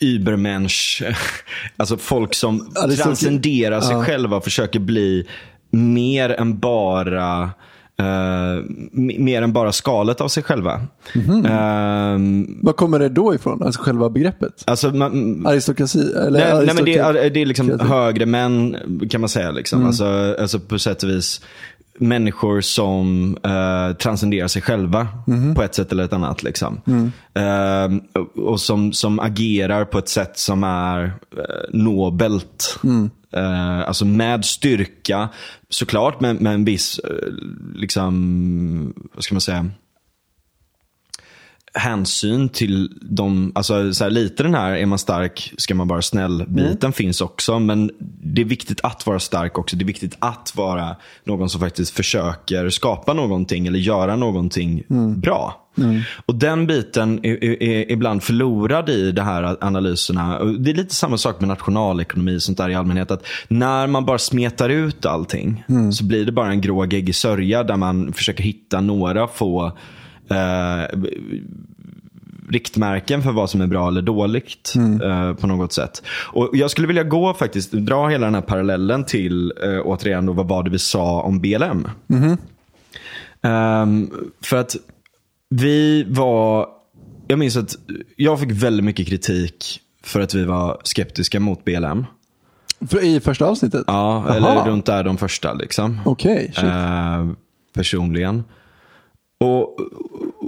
Übermensch, 0.00 1.02
alltså 1.76 1.96
folk 1.96 2.34
som 2.34 2.60
Aristokrati. 2.60 2.96
transcenderar 3.02 3.80
sig 3.80 3.94
Ja. 3.96 4.04
själva 4.04 4.36
och 4.36 4.44
försöker 4.44 4.78
bli 4.80 5.26
mer 5.72 6.30
än 6.30 6.58
bara 6.58 7.50
m- 7.98 9.10
mer 9.18 9.42
än 9.42 9.52
bara 9.52 9.72
skalet 9.72 10.20
av 10.20 10.28
sig 10.28 10.42
själva. 10.42 10.80
Mhm. 11.14 11.46
Ehm, 11.46 12.58
Var 12.62 12.72
kommer 12.72 12.98
det 12.98 13.08
då 13.08 13.34
ifrån? 13.34 13.62
Alltså 13.62 13.80
själva 13.82 14.10
begreppet? 14.10 14.62
alltså, 14.66 14.90
man, 14.90 15.46
Aristokrati? 15.46 16.12
Eller 16.26 16.40
Nej, 16.54 16.66
nej 16.66 16.74
men 16.74 16.84
det 16.84 16.98
är, 16.98 17.30
det 17.30 17.42
är 17.42 17.46
liksom 17.46 17.80
högre 17.80 18.26
män 18.26 18.76
kan 19.10 19.20
man 19.20 19.28
säga. 19.28 19.50
Liksom. 19.50 19.86
Alltså, 19.86 20.36
alltså 20.40 20.60
på 20.60 20.78
sätt 20.78 21.02
och 21.02 21.08
vis 21.08 21.40
människor 21.98 22.60
som 22.60 23.36
eh, 23.42 23.96
transcenderar 23.96 24.48
sig 24.48 24.62
själva 24.62 25.08
på 25.56 25.62
ett 25.62 25.74
sätt 25.74 25.92
eller 25.92 26.04
ett 26.04 26.12
annat. 26.12 26.42
Liksom. 26.42 26.80
Eh, 27.34 28.20
och- 28.22 28.38
och 28.52 28.60
som, 28.60 28.92
som 28.92 29.20
agerar 29.20 29.84
på 29.84 29.98
ett 29.98 30.08
sätt 30.08 30.38
som 30.38 30.64
är 30.64 31.04
eh, 31.04 31.10
nobelt. 31.72 32.78
Eh, 33.32 33.78
alltså 33.78 34.04
med 34.04 34.44
styrka, 34.44 35.28
såklart 35.68 36.20
med, 36.20 36.40
med 36.40 36.54
en 36.54 36.64
viss, 36.64 36.98
eh, 36.98 37.28
liksom, 37.74 38.94
vad 39.14 39.24
ska 39.24 39.34
man 39.34 39.40
säga, 39.40 39.70
hänsyn 41.74 42.48
till 42.48 42.98
de, 43.02 43.52
alltså 43.54 43.92
så 43.94 44.04
här, 44.04 44.10
lite 44.10 44.42
den 44.42 44.54
här 44.54 44.72
är 44.72 44.86
man 44.86 44.98
stark 44.98 45.52
ska 45.58 45.74
man 45.74 45.88
vara 45.88 46.02
snäll 46.02 46.44
biten 46.48 46.92
finns 46.92 47.20
också. 47.20 47.58
Men 47.58 47.90
det 48.22 48.42
är 48.42 48.46
viktigt 48.46 48.80
att 48.82 49.06
vara 49.06 49.20
stark 49.20 49.58
också. 49.58 49.76
Det 49.76 49.84
är 49.84 49.86
viktigt 49.86 50.16
att 50.18 50.52
vara 50.56 50.96
någon 51.24 51.50
som 51.50 51.60
faktiskt 51.60 51.94
försöker 51.94 52.70
skapa 52.70 53.12
någonting 53.12 53.66
eller 53.66 53.78
göra 53.78 54.16
någonting 54.16 54.82
bra. 55.16 55.61
Och 56.26 56.34
den 56.34 56.66
biten 56.66 57.20
är, 57.22 57.44
är, 57.44 57.62
är 57.62 57.92
ibland 57.92 58.22
förlorad 58.22 58.88
i 58.88 59.12
de 59.12 59.22
här 59.22 59.56
analyserna. 59.60 60.44
Det 60.44 60.70
är 60.70 60.74
lite 60.74 60.94
samma 60.94 61.18
sak 61.18 61.40
med 61.40 61.48
nationalekonomi 61.48 62.36
och 62.36 62.42
sånt 62.42 62.58
där 62.58 62.68
i 62.68 62.74
allmänhet. 62.74 63.10
Att 63.10 63.26
när 63.48 63.86
man 63.86 64.04
bara 64.04 64.18
smetar 64.18 64.68
ut 64.68 65.06
allting 65.06 65.64
så 65.92 66.04
blir 66.04 66.24
det 66.24 66.32
bara 66.32 66.50
en 66.50 66.60
grå 66.60 66.86
geggig 66.86 67.14
sörja 67.14 67.62
där 67.62 67.76
man 67.76 68.12
försöker 68.12 68.44
hitta 68.44 68.80
några 68.80 69.28
få 69.28 69.66
eh, 70.30 70.98
riktmärken 72.50 73.22
för 73.22 73.32
vad 73.32 73.50
som 73.50 73.60
är 73.60 73.66
bra 73.66 73.88
eller 73.88 74.02
dåligt 74.02 74.74
eh, 75.02 75.34
på 75.34 75.46
något 75.46 75.72
sätt. 75.72 76.02
Och 76.32 76.50
Jag 76.52 76.70
skulle 76.70 76.86
vilja 76.86 77.02
gå 77.02 77.34
faktiskt, 77.34 77.72
dra 77.72 78.08
hela 78.08 78.26
den 78.26 78.34
här 78.34 78.42
parallellen 78.42 79.04
till 79.04 79.52
eh, 79.62 79.80
återigen 79.84 80.26
då, 80.26 80.32
vad 80.32 80.48
var 80.48 80.62
det 80.62 80.70
vi 80.70 80.78
sa 80.78 81.22
om 81.22 81.40
BLM. 81.40 81.88
Ehm, 83.42 84.10
för 84.44 84.56
att 84.56 84.76
vi 85.60 86.04
var, 86.08 86.68
jag 87.28 87.38
minns 87.38 87.56
att 87.56 87.76
jag 88.16 88.40
fick 88.40 88.50
väldigt 88.50 88.84
mycket 88.84 89.06
kritik 89.08 89.80
för 90.02 90.20
att 90.20 90.34
vi 90.34 90.44
var 90.44 90.80
skeptiska 90.84 91.40
mot 91.40 91.64
BLM. 91.64 92.06
För- 92.90 93.04
I 93.04 93.20
första 93.20 93.46
avsnittet? 93.46 93.84
Ja, 93.86 94.24
Jaha. 94.26 94.36
eller 94.36 94.64
runt 94.70 94.86
där 94.86 95.04
de 95.04 95.18
första 95.18 95.52
liksom. 95.52 96.00
Okej, 96.04 96.52
shit. 96.54 96.64
Eh, 96.64 97.28
personligen. 97.74 98.44
Och, 99.40 99.76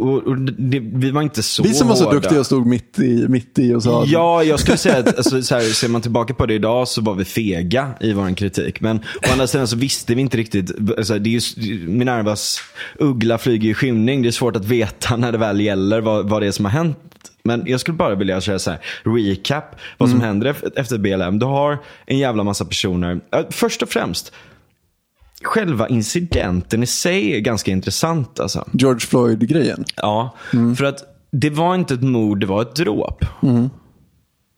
och, 0.01 0.23
och 0.27 0.39
det, 0.39 0.79
vi 0.81 1.11
var 1.11 1.23
inte 1.23 1.43
så 1.43 1.63
Vi 1.63 1.75
som 1.75 1.89
var 1.89 1.95
så 1.97 2.05
hårda. 2.05 2.15
duktiga 2.21 2.41
och 2.41 2.47
stod 2.47 2.67
mitt 2.67 2.99
i, 2.99 3.27
mitt 3.29 3.59
i 3.59 3.75
och 3.75 3.83
sa 3.83 4.05
Ja, 4.07 4.43
jag 4.45 4.61
skulle 4.61 4.77
säga 4.77 4.97
att 4.99 5.17
alltså, 5.17 5.43
så 5.43 5.55
här, 5.55 5.63
ser 5.63 5.89
man 5.89 6.03
tillbaka 6.03 6.35
på 6.35 6.47
det 6.47 6.55
idag 6.55 6.89
så 6.89 7.01
var 7.03 7.15
vi 7.15 7.25
fega 7.25 7.91
i 8.01 8.13
vår 8.13 8.35
kritik. 8.37 8.81
Men 8.81 8.97
å 8.99 9.33
andra 9.33 9.47
sidan 9.47 9.69
så 9.69 9.77
visste 9.77 10.15
vi 10.15 10.21
inte 10.21 10.37
riktigt. 10.37 10.73
Alltså, 10.99 11.19
det 11.19 11.31
är 11.31 11.33
just, 11.33 11.57
Minervas 11.87 12.59
uggla 12.99 13.39
flyger 13.39 13.71
i 13.71 13.75
skymning. 13.75 14.23
Det 14.23 14.29
är 14.29 14.33
svårt 14.33 14.57
att 14.57 14.65
veta 14.65 15.17
när 15.17 15.33
det 15.33 15.39
väl 15.39 15.61
gäller 15.61 16.01
vad, 16.01 16.29
vad 16.29 16.43
det 16.43 16.47
är 16.47 16.53
som 16.53 16.65
har 16.65 16.73
hänt. 16.73 16.99
Men 17.45 17.63
jag 17.67 17.81
skulle 17.81 17.97
bara 17.97 18.15
vilja 18.15 18.41
köra 18.41 18.59
så 18.59 18.71
här, 18.71 18.81
recap 19.05 19.65
vad 19.99 20.11
som 20.11 20.21
händer 20.21 20.53
ef- 20.53 20.73
efter 20.77 20.99
BLM. 20.99 21.39
Du 21.39 21.47
har 21.47 21.79
en 22.07 22.19
jävla 22.19 22.43
massa 22.45 22.65
personer. 22.65 23.21
Först 23.51 23.83
och 23.83 23.89
främst, 23.89 24.33
själva 25.45 25.89
incidenten 25.89 26.83
i 26.83 26.87
sig 26.87 27.37
är 27.37 27.41
ganska 27.41 27.71
intressant. 27.71 28.41
Alltså. 28.41 28.65
George 28.73 29.01
Floyd-grejen. 29.01 29.85
Ja, 29.97 30.35
för 30.77 30.85
att 30.85 31.05
det 31.33 31.51
var 31.51 31.75
inte 31.75 31.95
ett 31.95 32.03
mord, 32.03 32.41
det 32.41 32.47
var 32.47 32.63
ett 32.63 32.75
dråp. 32.75 33.25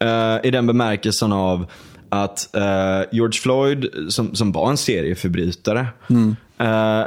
Eh, 0.04 0.46
I 0.46 0.50
den 0.50 0.66
bemärkelsen 0.66 1.32
av 1.32 1.66
att 2.08 2.56
eh, 2.56 3.08
George 3.12 3.40
Floyd, 3.40 3.86
som, 4.08 4.34
som 4.34 4.52
var 4.52 4.70
en 4.70 4.76
serieförbrytare, 4.76 5.86
eh, 6.58 7.04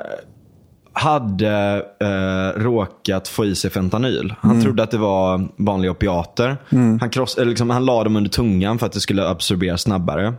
hade 0.94 1.86
eh, 2.00 2.62
råkat 2.62 3.28
få 3.28 3.46
i 3.46 3.56
sig 3.56 3.72
fentanyl. 3.72 4.34
Han 4.40 4.56
trodde 4.64 4.84
att 4.84 4.92
det 4.92 4.98
var 4.98 5.50
vanliga 5.58 5.92
opiater. 5.92 6.58
Han, 7.00 7.10
kross, 7.10 7.38
eller 7.38 7.50
liksom, 7.50 7.70
han 7.70 7.86
la 7.86 8.04
dem 8.04 8.16
under 8.16 8.30
tungan 8.30 8.80
för 8.80 8.86
att 8.86 8.92
det 8.92 9.00
skulle 9.00 9.28
absorberas 9.28 9.82
snabbare. 9.82 10.34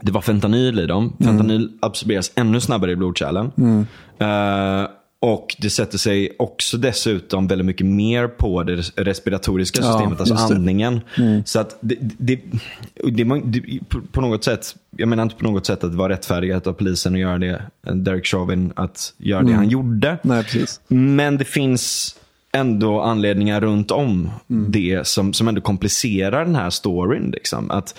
Det 0.00 0.12
var 0.12 0.20
fentanyl 0.20 0.78
i 0.78 0.86
dem. 0.86 1.16
Fentanyl 1.24 1.70
absorberas 1.80 2.32
ännu 2.34 2.60
snabbare 2.60 2.90
i 2.92 2.96
blodkärlen. 2.96 3.50
Eh, 4.18 4.88
och 5.20 5.56
det 5.58 5.70
sätter 5.70 5.98
sig 5.98 6.36
också 6.38 6.76
dessutom 6.78 7.46
väldigt 7.46 7.66
mycket 7.66 7.86
mer 7.86 8.26
på 8.28 8.62
det 8.62 8.76
res- 8.76 8.92
respiratoriska 8.96 9.80
Ja, 9.82 9.92
systemet, 9.92 10.20
alltså 10.20 10.34
just 10.34 10.48
det. 10.48 10.54
andningen. 10.54 11.00
Så 11.44 11.58
att 11.60 11.78
det, 11.80 11.96
det, 12.00 12.40
det, 13.04 13.24
det, 13.44 13.60
på, 14.12 14.20
något 14.20 14.44
sätt, 14.44 14.76
jag 14.96 15.08
menar 15.08 15.22
inte 15.22 15.34
på 15.36 15.44
något 15.44 15.66
sätt 15.66 15.84
att 15.84 15.90
det 15.90 15.96
var 15.96 16.08
rättfärdigat 16.08 16.66
av 16.66 16.72
polisen 16.72 17.14
att 17.14 17.20
göra 17.20 17.38
det, 17.38 17.62
Derek 17.94 18.26
Chauvin, 18.26 18.72
att 18.76 19.14
göra 19.18 19.42
det 19.42 19.52
han 19.52 19.68
gjorde. 19.68 20.18
Nej. 20.22 20.44
Men 20.88 21.38
det 21.38 21.44
finns 21.44 22.16
ändå 22.52 23.00
anledningar 23.00 23.60
runt 23.60 23.90
om 23.90 24.30
Mm. 24.50 24.70
det 24.72 25.06
som, 25.06 25.32
som 25.32 25.48
ändå 25.48 25.60
komplicerar 25.60 26.44
den 26.44 26.54
här 26.56 26.70
storyn. 26.70 27.30
Liksom. 27.30 27.70
Att, 27.70 27.94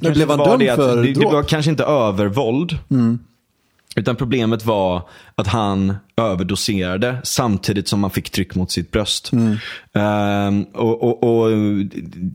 Men 0.00 0.12
blev 0.12 0.28
han 0.28 0.38
dömd 0.38 0.58
det 0.58 0.74
för 0.74 0.96
det, 0.96 1.02
det? 1.02 1.20
Mm. 1.20 1.32
var 1.32 1.42
kanske 1.42 1.70
inte 1.70 1.84
övervåld. 1.84 2.78
Utan 3.96 4.16
problemet 4.16 4.64
var 4.64 5.08
att 5.34 5.46
han 5.46 5.96
överdoserade 6.16 7.16
samtidigt 7.24 7.88
som 7.88 8.02
han 8.02 8.10
fick 8.10 8.30
tryck 8.30 8.54
mot 8.54 8.70
sitt 8.70 8.90
bröst. 8.90 9.32
Mm. 9.32 9.56
Ehm, 9.92 10.62
och, 10.62 11.02
och, 11.02 11.22
och, 11.22 11.50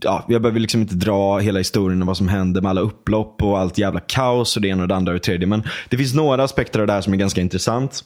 ja, 0.00 0.24
jag 0.28 0.42
behöver 0.42 0.60
liksom 0.60 0.80
inte 0.80 0.94
dra 0.94 1.38
hela 1.38 1.58
historien 1.58 2.02
om 2.02 2.06
vad 2.06 2.16
som 2.16 2.28
hände 2.28 2.60
med 2.60 2.70
alla 2.70 2.80
upplopp 2.80 3.42
och 3.42 3.58
allt 3.58 3.78
jävla 3.78 4.00
kaos 4.00 4.56
och 4.56 4.62
det 4.62 4.68
ena 4.68 4.82
och 4.82 4.88
det 4.88 4.96
andra 4.96 5.12
och 5.12 5.18
det 5.18 5.24
tredje. 5.24 5.46
Men 5.46 5.62
det 5.88 5.96
finns 5.96 6.14
några 6.14 6.44
aspekter 6.44 6.80
av 6.80 6.86
det 6.86 6.92
här 6.92 7.00
som 7.00 7.12
är 7.12 7.16
ganska 7.16 7.40
intressant. 7.40 8.04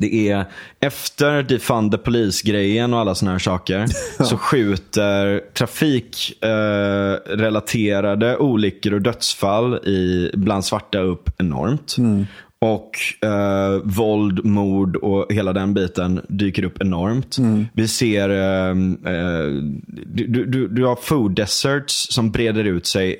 Det 0.00 0.30
är 0.30 0.44
efter 0.80 1.42
defund 1.42 1.92
the 1.92 1.98
police-grejen 1.98 2.94
och 2.94 3.00
alla 3.00 3.14
såna 3.14 3.30
här 3.30 3.38
saker 3.38 3.86
så 4.24 4.36
skjuter 4.36 5.40
trafikrelaterade 5.54 8.30
eh, 8.30 8.40
olyckor 8.40 8.94
och 8.94 9.02
dödsfall 9.02 9.74
i, 9.74 10.30
bland 10.34 10.64
svarta 10.64 10.98
upp 10.98 11.30
enormt. 11.38 11.96
Och 12.62 12.90
eh, 13.28 13.74
våld, 13.84 14.44
mord 14.44 14.96
och 14.96 15.32
hela 15.32 15.52
den 15.52 15.74
biten 15.74 16.20
dyker 16.28 16.64
upp 16.64 16.82
enormt. 16.82 17.36
Vi 17.72 17.88
ser, 17.88 18.28
eh, 18.28 18.70
eh, 19.14 19.46
du, 20.06 20.46
du, 20.46 20.68
du 20.68 20.84
har 20.84 20.96
food 20.96 21.34
deserts 21.34 22.14
som 22.14 22.30
breder 22.30 22.64
ut 22.64 22.86
sig 22.86 23.16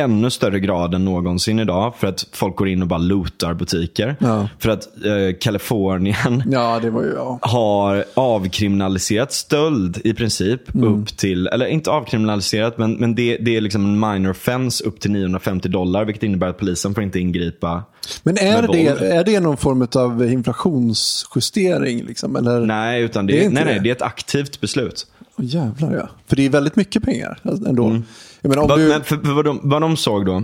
ännu 0.00 0.30
större 0.30 0.60
grad 0.60 0.94
än 0.94 1.04
någonsin 1.04 1.58
idag. 1.58 1.94
För 1.98 2.06
att 2.06 2.26
folk 2.32 2.56
går 2.56 2.68
in 2.68 2.82
och 2.82 2.88
bara 2.88 2.98
lootar 2.98 3.54
butiker. 3.54 4.16
Ja. 4.20 4.48
För 4.58 4.70
att 4.70 4.86
eh, 5.04 5.36
Kalifornien 5.40 6.42
Ja, 6.50 6.80
ju... 6.82 7.12
Ja. 7.16 7.38
har 7.42 8.04
avkriminaliserat 8.14 9.32
stöld 9.32 10.00
i 10.04 10.14
princip. 10.14 10.74
Mm. 10.74 10.94
Upp 10.94 11.16
till, 11.16 11.46
eller 11.46 11.66
inte 11.66 11.90
avkriminaliserat, 11.90 12.78
men, 12.78 12.92
men 12.92 13.14
det, 13.14 13.36
det 13.36 13.56
är 13.56 13.60
liksom 13.60 13.84
en 13.84 14.12
minor 14.12 14.30
offense 14.30 14.84
upp 14.84 15.00
till 15.00 15.10
950 15.10 15.68
dollar. 15.68 16.04
Vilket 16.04 16.22
innebär 16.22 16.48
att 16.48 16.58
polisen 16.58 16.94
får 16.94 17.02
inte 17.02 17.20
ingripa. 17.20 17.82
Men 18.22 18.38
är 18.38 18.68
det, 18.72 18.86
är 18.88 19.24
det 19.24 19.40
någon 19.40 19.56
form 19.56 19.88
av 19.94 20.32
inflationsjustering? 20.32 22.04
Liksom? 22.04 22.36
Eller? 22.36 22.60
Nej, 22.60 23.02
utan 23.02 23.26
det, 23.26 23.32
Det 23.32 23.44
är 23.44 23.50
nej, 23.50 23.64
nej, 23.64 23.74
det. 23.74 23.80
det 23.80 23.88
är 23.90 23.94
ett 23.94 24.02
aktivt 24.02 24.60
beslut. 24.60 25.06
Jävlar 25.42 25.94
ja. 25.94 26.08
För 26.26 26.36
det 26.36 26.46
är 26.46 26.50
väldigt 26.50 26.76
mycket 26.76 27.02
pengar 27.02 27.38
alltså, 27.42 27.68
ändå. 27.68 28.02
Jag 28.42 28.48
menar, 28.48 28.62
om 28.62 28.68
Vad- 28.68 28.78
du... 28.78 28.88
Men 28.88 29.04
för, 29.04 29.16
för 29.16 29.32
vad, 29.32 29.44
de, 29.44 29.60
vad 29.62 29.82
de 29.82 29.96
såg 29.96 30.26
då 30.26 30.42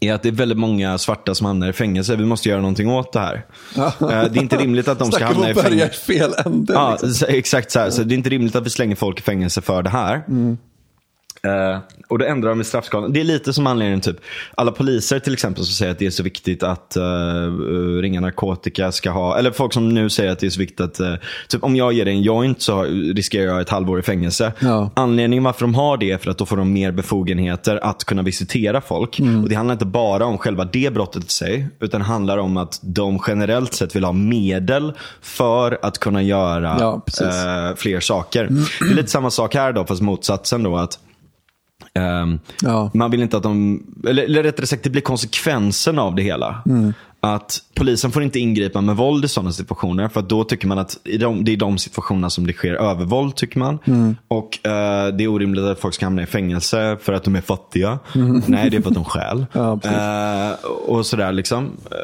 är 0.00 0.12
att 0.12 0.22
det 0.22 0.28
är 0.28 0.32
väldigt 0.32 0.58
många 0.58 0.98
svarta 0.98 1.34
som 1.34 1.46
hamnar 1.46 1.68
i 1.68 1.72
fängelse. 1.72 2.16
Vi 2.16 2.24
måste 2.24 2.48
göra 2.48 2.60
någonting 2.60 2.90
åt 2.90 3.12
det 3.12 3.20
här. 3.20 3.46
Eh, 3.76 3.82
Det 4.00 4.06
är 4.08 4.36
inte 4.38 4.56
rimligt 4.56 4.88
att 4.88 4.98
de 4.98 5.12
ska 5.12 5.24
hamna 5.24 5.48
i 5.48 5.50
att 5.50 5.56
börja 5.56 5.68
i 5.68 5.78
fängelse. 5.78 6.00
fel 6.00 6.34
ände. 6.46 6.72
Ja, 6.72 6.98
liksom. 7.02 7.28
exakt 7.30 7.70
så 7.70 7.78
här. 7.78 7.90
Så 7.90 8.02
det 8.02 8.14
är 8.14 8.16
inte 8.16 8.30
rimligt 8.30 8.56
att 8.56 8.66
vi 8.66 8.70
slänger 8.70 8.96
folk 8.96 9.18
i 9.18 9.22
fängelse 9.22 9.60
för 9.62 9.82
det 9.82 9.90
här. 9.90 10.22
Eh, 11.42 11.78
och 12.08 12.18
då 12.18 12.24
ändrar 12.24 12.50
de 12.50 12.60
i 12.60 12.64
straffskalan. 12.64 13.12
Det 13.12 13.20
är 13.20 13.24
lite 13.24 13.52
som 13.52 13.66
anledningen 13.66 14.00
typ. 14.00 14.16
Alla 14.54 14.72
poliser 14.72 15.18
till 15.18 15.32
exempel 15.32 15.64
som 15.64 15.72
säger 15.72 15.92
att 15.92 15.98
det 15.98 16.06
är 16.06 16.10
så 16.10 16.22
viktigt 16.22 16.62
att 16.62 16.96
uh, 16.96 18.00
ringa 18.00 18.20
narkotika 18.20 18.92
ska 18.92 19.10
ha. 19.10 19.38
Eller 19.38 19.50
folk 19.50 19.72
som 19.72 19.88
nu 19.88 20.10
säger 20.10 20.32
att 20.32 20.38
det 20.38 20.46
är 20.46 20.50
så 20.50 20.58
viktigt 20.60 20.80
att. 20.80 21.00
eh, 21.00 21.14
typ 21.48 21.64
om 21.64 21.76
jag 21.76 21.92
ger 21.92 22.04
dig 22.04 22.14
en 22.14 22.22
joint 22.22 22.62
så 22.62 22.82
riskerar 23.14 23.46
jag 23.46 23.60
ett 23.60 23.68
halvår 23.70 23.98
i 23.98 24.02
fängelse. 24.02 24.52
Ja. 24.60 24.90
Anledningen 24.96 25.44
varför 25.44 25.60
de 25.60 25.74
har 25.74 25.96
det 25.96 26.10
är 26.12 26.18
för 26.18 26.30
att 26.30 26.38
då 26.38 26.46
får 26.46 26.56
de 26.56 26.72
mer 26.72 26.92
befogenheter 26.92 27.80
att 27.82 28.04
kunna 28.04 28.22
visitera 28.22 28.80
folk. 28.80 29.18
Mm. 29.18 29.42
Och 29.42 29.48
Det 29.48 29.54
handlar 29.54 29.72
inte 29.72 29.86
bara 29.86 30.24
om 30.26 30.38
själva 30.38 30.64
det 30.64 30.92
brottet 30.94 31.24
i 31.24 31.28
sig. 31.28 31.68
Utan 31.80 32.00
det 32.00 32.06
handlar 32.06 32.38
om 32.38 32.56
att 32.56 32.80
de 32.82 33.18
generellt 33.26 33.74
sett 33.74 33.96
vill 33.96 34.04
ha 34.04 34.12
medel 34.12 34.92
för 35.20 35.78
att 35.82 35.98
kunna 35.98 36.22
göra 36.22 36.76
Ja, 36.80 37.02
fler 37.76 38.00
saker. 38.00 38.48
Det 38.80 38.90
är 38.90 38.94
lite 38.94 39.10
samma 39.10 39.30
sak 39.30 39.54
här 39.54 39.72
då, 39.72 39.84
fast 39.84 40.02
motsatsen 40.02 40.62
då. 40.62 40.76
att 40.76 40.98
ehm, 41.96 42.38
Ja. 42.62 42.90
Man 42.94 43.10
vill 43.10 43.22
inte 43.22 43.36
att 43.36 43.42
de, 43.42 43.82
eller, 44.08 44.22
eller 44.22 44.42
rättare 44.42 44.66
sagt 44.66 44.82
det 44.82 44.90
blir 44.90 45.02
konsekvensen 45.02 45.98
av 45.98 46.14
det 46.14 46.22
hela. 46.22 46.62
Mm. 46.66 46.92
Att 47.20 47.58
polisen 47.74 48.10
får 48.12 48.22
inte 48.22 48.38
ingripa 48.38 48.80
med 48.80 48.96
våld 48.96 49.24
i 49.24 49.28
sådana 49.28 49.52
situationer. 49.52 50.08
För 50.08 50.22
då 50.22 50.44
tycker 50.44 50.68
man 50.68 50.78
att 50.78 50.98
de, 51.20 51.44
det 51.44 51.52
är 51.52 51.56
de 51.56 51.78
situationerna 51.78 52.30
som 52.30 52.46
det 52.46 52.52
sker 52.52 52.74
övervåld 52.74 53.34
tycker 53.34 53.58
man. 53.58 53.78
Mm. 53.84 54.16
Och 54.28 54.66
eh, 54.66 55.06
det 55.14 55.24
är 55.24 55.28
orimligt 55.28 55.64
att 55.64 55.80
folk 55.80 55.94
ska 55.94 56.06
hamna 56.06 56.22
i 56.22 56.26
fängelse 56.26 56.96
för 57.02 57.12
att 57.12 57.24
de 57.24 57.36
är 57.36 57.40
fattiga. 57.40 57.98
Nej, 58.46 58.70
det 58.70 58.76
är 58.76 58.80
för 58.80 58.88
att 58.88 58.94
de 58.94 59.04
stjäl. 59.04 59.46
Mm. 59.52 59.80
Ja. 59.82 60.50
Eh, 60.50 60.64
och 60.86 61.06
sådär 61.06 61.32
liksom. 61.32 61.64
Eh, 61.90 61.96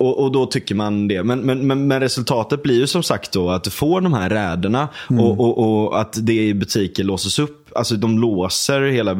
och, 0.00 0.18
och 0.24 0.32
då 0.32 0.46
tycker 0.46 0.74
man 0.74 1.08
det. 1.08 1.22
Men, 1.22 1.40
men, 1.40 1.66
men, 1.66 1.86
men 1.86 2.00
resultatet 2.00 2.62
blir 2.62 2.74
ju 2.74 2.86
som 2.86 3.02
sagt 3.02 3.32
då 3.32 3.50
att 3.50 3.64
du 3.64 3.70
får 3.70 4.00
de 4.00 4.12
här 4.14 4.30
räderna 4.30 4.88
Mm. 5.10 5.24
och, 5.24 5.40
och, 5.40 5.84
och 5.86 6.00
att 6.00 6.18
det 6.26 6.32
i 6.48 6.54
butiker 6.54 7.04
låses 7.04 7.38
upp. 7.38 7.56
Alltså 7.74 7.94
de 7.96 8.18
låser 8.18 8.80
hela 8.82 9.14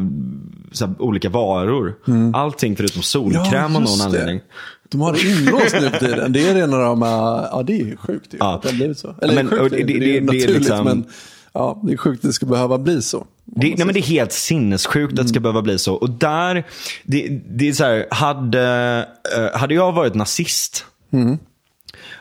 här, 0.72 0.94
olika 0.98 1.28
varor. 1.28 1.94
Allting 2.34 2.76
förutom 2.76 3.02
solkräm 3.02 3.76
av 3.76 3.82
någon 3.82 3.82
Mm. 3.82 3.98
det. 3.98 4.04
anledning. 4.04 4.40
De 4.88 5.00
har 5.00 5.12
det 5.12 5.20
inlåst 5.20 5.76
nu 5.80 5.90
för 5.90 5.98
tiden. 5.98 6.32
Det 6.32 6.48
är 6.48 6.54
rena 6.54 6.78
rama... 6.78 7.06
Ja, 7.52 7.62
det 7.66 7.72
är 7.80 7.84
ju 7.84 7.96
sjukt 7.96 8.34
ju. 8.34 8.36
Ja. 8.40 8.54
Att 8.54 8.62
det 8.62 8.68
har 8.68 8.76
blivit 8.76 8.98
så. 8.98 9.14
Eller 9.22 9.34
Men, 9.34 9.48
sjukt, 9.48 9.70
det, 9.70 9.76
det- 9.76 9.84
det, 9.92 9.98
det 9.98 10.16
är 10.16 10.20
naturligt, 10.20 10.48
liksom- 10.58 10.84
men 10.84 11.04
ja, 11.52 11.80
det 11.84 11.92
är 11.92 11.96
sjukt 11.96 12.24
att 12.24 12.28
det 12.28 12.32
ska 12.32 12.46
behöva 12.46 12.78
bli 12.78 13.02
så. 13.02 13.26
Det, 13.44 13.66
nej, 13.76 13.86
men 13.86 13.94
det 13.94 14.00
är 14.00 14.02
helt 14.02 14.32
sinnessjukt 14.32 15.10
att 15.12 15.16
det 15.16 15.22
Mm. 15.22 15.28
ska 15.28 15.40
behöva 15.40 15.62
bli 15.62 15.78
så. 15.78 15.94
Och 15.94 16.10
där, 16.10 16.64
det, 17.04 17.28
det 17.48 17.68
är 17.68 17.72
så 17.72 17.84
här, 17.84 18.06
hade, 18.10 19.06
eh, 19.36 19.58
hade 19.60 19.74
jag 19.74 19.92
varit 19.92 20.14
nazist 20.14 20.84
Mm. 21.12 21.38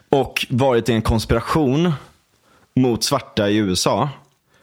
och 0.09 0.45
varit 0.49 0.89
i 0.89 0.93
en 0.93 1.01
konspiration 1.01 1.91
mot 2.75 3.03
svarta 3.03 3.49
i 3.49 3.55
USA, 3.57 4.09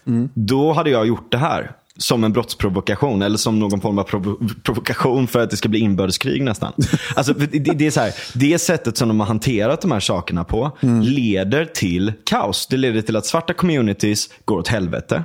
Mm. 0.07 0.29
då 0.35 0.73
hade 0.73 0.91
jag 0.91 1.07
gjort 1.07 1.33
det 1.33 1.39
här. 1.39 1.73
Som 1.97 2.25
en 2.25 2.33
brottsprovokation 2.33 3.23
eller 3.23 3.37
som 3.37 3.59
någon 3.59 3.81
form 3.81 3.99
av 3.99 4.09
provo- 4.09 4.55
provokation 4.63 5.27
för 5.27 5.43
att 5.43 5.51
det 5.51 5.57
ska 5.57 5.69
bli 5.69 5.79
inbördeskrig 5.79 6.43
nästan. 6.43 6.73
Alltså, 7.17 7.33
det, 7.33 7.59
det, 7.59 7.87
är 7.87 7.91
så 7.91 8.01
här, 8.01 8.13
det 8.35 8.59
sättet 8.59 8.97
som 8.97 9.09
de 9.09 9.21
har 9.21 9.27
hanterat 9.27 9.81
de 9.81 9.93
här 9.93 10.01
sakerna 10.01 10.45
på 10.45 10.77
leder 11.03 11.65
till 11.65 12.13
kaos. 12.25 12.67
Det 12.67 12.77
leder 12.77 13.03
till 13.03 13.17
att 13.17 13.27
svarta 13.27 13.53
communities 13.53 14.29
går 14.45 14.59
åt 14.59 14.69
helvete. 14.69 15.25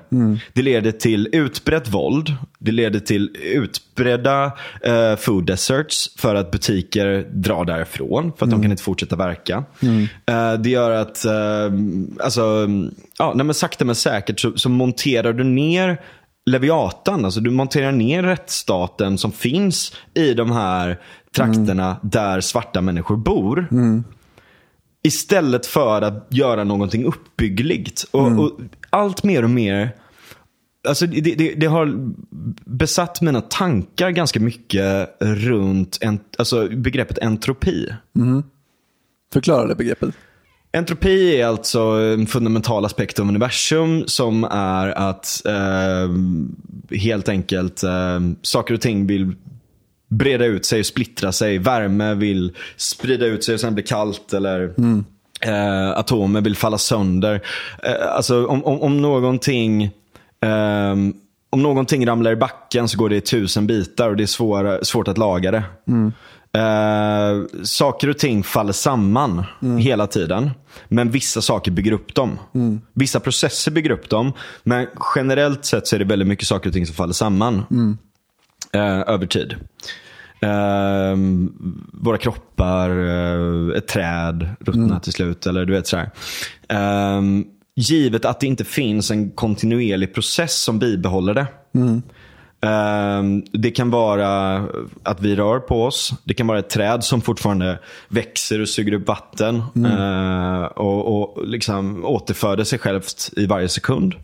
Det 0.54 0.62
leder 0.62 0.92
till 0.92 1.30
utbrett 1.32 1.90
våld. 1.90 2.36
Det 2.60 2.72
leder 2.72 3.00
till 3.00 3.30
utbredda 3.54 4.46
eh, 4.84 5.16
food 5.16 5.46
deserts 5.46 6.10
för 6.18 6.36
att 6.36 6.52
butiker 6.52 7.28
drar 7.34 7.66
därifrån 7.66 8.32
för 8.38 8.46
att 8.46 8.52
de 8.52 8.62
kan 8.62 8.72
inte 8.72 8.84
fortsätta 8.84 9.16
verka. 9.16 9.64
Eh, 10.26 10.54
det 10.54 10.70
gör 10.70 10.92
att, 10.92 11.26
eh, 11.26 11.34
alltså, 12.24 12.68
ja, 13.18 13.34
nej, 13.36 13.46
men 13.46 13.54
sakta 13.54 13.86
men 13.86 13.96
säkert 13.96 14.40
så, 14.40 14.58
så 14.58 14.70
monterar 14.70 15.34
du 15.34 15.44
ner 15.44 16.02
Leviatan, 16.46 17.26
alltså 17.26 17.40
du 17.40 17.50
monterar 17.50 17.92
ner 17.92 18.24
rättsstaten 18.24 19.18
som 19.18 19.32
finns 19.32 19.94
i 20.14 20.34
de 20.34 20.52
här 20.52 21.00
trakterna 21.36 21.98
där 22.04 22.42
svarta 22.42 22.82
människor 22.82 23.18
bor. 23.18 23.68
Istället 25.04 25.66
för 25.66 26.02
att 26.02 26.28
göra 26.30 26.64
någonting 26.64 27.06
uppbyggligt. 27.06 28.04
Och, 28.12 28.28
Mm. 28.28 28.40
och 28.40 28.60
allt 28.90 29.24
mer 29.24 29.44
och 29.44 29.50
mer 29.50 29.96
Alltså 30.88 31.08
det, 31.08 31.22
det, 31.22 31.54
det 31.54 31.66
har 31.66 31.94
besatt 32.66 33.22
mina 33.22 33.42
tankar 33.42 34.10
ganska 34.10 34.40
mycket 34.40 35.10
runt 35.20 35.98
en, 36.02 36.20
alltså 36.38 36.68
begreppet 36.68 37.18
entropi. 37.20 37.94
Förklara 39.34 39.68
det 39.68 39.76
begreppet. 39.76 40.16
Entropi 40.74 41.42
är 41.42 41.46
alltså 41.46 41.80
en 41.80 42.28
fundamental 42.28 42.86
aspekt 42.86 43.20
av 43.20 43.28
universum 43.28 44.04
som 44.08 44.44
är 44.52 44.88
att 44.88 45.42
eh, 45.46 46.10
helt 46.98 47.30
enkelt 47.30 47.84
eh, 47.84 48.20
saker 48.42 48.74
och 48.74 48.82
ting 48.82 49.08
vill 49.08 49.36
breda 50.08 50.46
ut 50.46 50.66
sig 50.66 50.80
och 50.80 50.86
splittra 50.86 51.32
sig. 51.32 51.58
Värme 51.58 52.14
vill 52.14 52.54
sprida 52.78 53.26
ut 53.26 53.44
sig 53.44 53.54
och 53.54 53.60
sen 53.60 53.74
bli 53.74 53.84
kallt. 53.84 54.34
Eller 54.34 54.74
eh, 55.42 55.90
atomer 55.90 56.42
vill 56.42 56.56
falla 56.56 56.78
sönder. 56.78 57.42
Eh, 57.84 58.16
alltså 58.16 58.46
om, 58.46 58.66
om, 58.66 58.82
om 58.82 59.02
någonting 59.02 59.90
ehm, 60.42 61.14
om 61.50 61.64
någonting 61.64 62.08
ramlar 62.08 62.32
i 62.32 62.36
backen 62.36 62.88
så 62.88 62.98
går 62.98 63.10
det 63.10 63.16
i 63.16 63.22
tusen 63.22 63.68
bitar 63.68 64.10
och 64.10 64.18
det 64.18 64.24
är 64.24 64.28
svåra, 64.28 64.84
svårt 64.84 65.08
att 65.08 65.18
laga 65.18 65.52
det. 65.52 65.64
Eh, 66.58 67.64
saker 67.64 68.10
och 68.10 68.18
ting 68.18 68.44
faller 68.44 68.74
samman 68.74 69.44
hela 69.80 70.08
tiden. 70.08 70.52
Men 70.88 71.12
vissa 71.12 71.42
saker 71.42 71.72
bygger 71.72 71.92
upp 71.92 72.16
dem. 72.16 72.40
Vissa 72.94 73.20
processer 73.20 73.72
bygger 73.72 73.90
upp 73.90 74.10
dem. 74.10 74.34
Men 74.64 74.88
generellt 75.16 75.66
sett 75.66 75.88
så 75.88 75.96
är 75.96 76.00
det 76.00 76.06
väldigt 76.06 76.28
mycket 76.28 76.48
saker 76.48 76.70
och 76.70 76.74
ting 76.74 76.86
som 76.86 76.96
faller 76.96 77.14
samman. 77.14 77.64
Eh, 78.74 79.00
över 79.14 79.26
tid. 79.26 79.56
Eh, 80.42 81.16
våra 81.94 82.18
kroppar, 82.18 82.90
eh, 82.90 83.78
ett 83.78 83.88
träd 83.88 84.50
ruttnar 84.60 85.00
till 85.00 85.14
slut. 85.14 85.48
Eller 85.48 85.66
du 85.66 85.74
vet 85.74 85.88
sådär. 85.88 86.12
Eh, 86.70 87.22
givet 87.76 88.26
att 88.26 88.40
det 88.40 88.48
inte 88.48 88.66
finns 88.66 89.12
en 89.12 89.32
kontinuerlig 89.32 90.14
process 90.14 90.62
som 90.62 90.80
bibehåller 90.80 91.34
det. 91.34 91.48
Ehm, 92.62 93.44
Det 93.54 93.72
kan 93.72 93.90
vara 93.90 94.56
att 95.04 95.22
vi 95.22 95.36
rör 95.36 95.60
på 95.60 95.84
oss. 95.86 96.14
Det 96.24 96.34
kan 96.34 96.48
vara 96.48 96.60
ett 96.60 96.70
träd 96.70 97.04
som 97.04 97.22
fortfarande 97.22 97.80
växer 98.08 98.62
och 98.62 98.70
suger 98.70 98.94
upp 98.94 99.08
vatten. 99.08 99.56
eh, 99.86 100.64
och, 100.64 101.22
och 101.22 101.48
liksom 101.48 102.06
återföder 102.06 102.64
sig 102.64 102.80
självt 102.80 103.30
i 103.38 103.46
varje 103.46 103.68
sekund. 103.70 104.16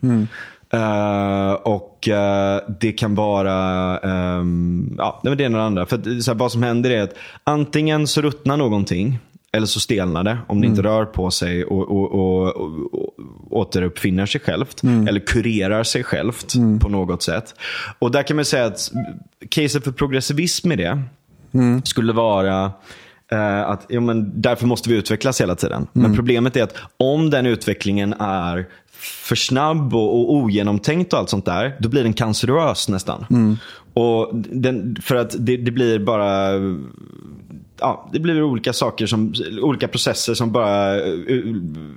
Eh, 0.72 1.52
och 1.52 2.08
eh, 2.08 2.60
det 2.80 2.92
kan 2.92 3.14
vara, 3.14 3.98
ehm, 3.98 4.94
ja 4.98 5.20
det 5.22 5.28
ena 5.44 5.56
och 5.58 5.62
det 5.62 5.66
andra. 5.66 5.86
För 5.86 5.96
att, 5.96 6.24
så 6.24 6.30
här, 6.30 6.38
vad 6.38 6.52
som 6.52 6.62
händer 6.62 6.90
är 6.90 7.02
att 7.02 7.14
antingen 7.44 8.06
så 8.06 8.20
ruttnar 8.22 8.56
någonting. 8.56 9.18
Eller 9.52 9.66
så 9.66 9.80
stelnar 9.80 10.24
det 10.24 10.38
om 10.46 10.60
det 10.60 10.66
inte 10.66 10.82
rör 10.82 11.04
på 11.04 11.30
sig 11.30 11.64
och, 11.64 11.90
och, 11.90 12.14
och 12.14 13.07
återuppfinner 13.50 14.26
sig 14.26 14.40
självt. 14.40 14.82
Eller 15.08 15.20
kurerar 15.20 15.82
sig 15.82 16.04
självt 16.04 16.54
på 16.80 16.88
något 16.88 17.22
sätt. 17.22 17.54
Och 17.98 18.10
där 18.10 18.22
kan 18.22 18.36
man 18.36 18.44
säga 18.44 18.64
att 18.64 18.92
caset 19.48 19.84
för 19.84 19.92
progressivism 19.92 20.72
i 20.72 20.76
det 20.76 21.02
skulle 21.84 22.12
vara 22.12 22.72
eh, 23.32 23.60
att 23.60 23.86
ja, 23.88 24.00
men 24.00 24.40
därför 24.40 24.66
måste 24.66 24.90
vi 24.90 24.96
utvecklas 24.96 25.40
hela 25.40 25.54
tiden. 25.54 25.86
Men 25.92 26.14
problemet 26.16 26.56
är 26.56 26.62
att 26.62 26.74
om 26.96 27.30
den 27.30 27.46
utvecklingen 27.46 28.12
är 28.18 28.66
för 29.00 29.36
snabb 29.36 29.94
och, 29.94 30.20
och 30.20 30.34
ogenomtänkt 30.34 31.12
och 31.12 31.18
allt 31.18 31.30
sånt 31.30 31.44
där, 31.44 31.76
då 31.80 31.88
blir 31.88 32.02
den 32.02 32.12
cancerös 32.12 32.88
nästan. 32.88 33.26
Och 33.94 34.30
den, 34.34 34.96
för 35.02 35.16
att 35.16 35.36
det, 35.38 35.56
det 35.56 35.70
blir 35.70 35.98
bara 35.98 36.50
ja, 37.80 38.08
det 38.12 38.20
blir 38.20 38.42
olika 38.42 38.72
saker, 38.72 39.06
som, 39.06 39.34
olika 39.62 39.88
processer 39.88 40.34
som 40.34 40.52
bara 40.52 40.96
eh, 40.96 41.42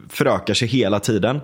förökar 0.10 0.54
sig 0.54 0.68
hela 0.68 1.00
tiden. 1.00 1.40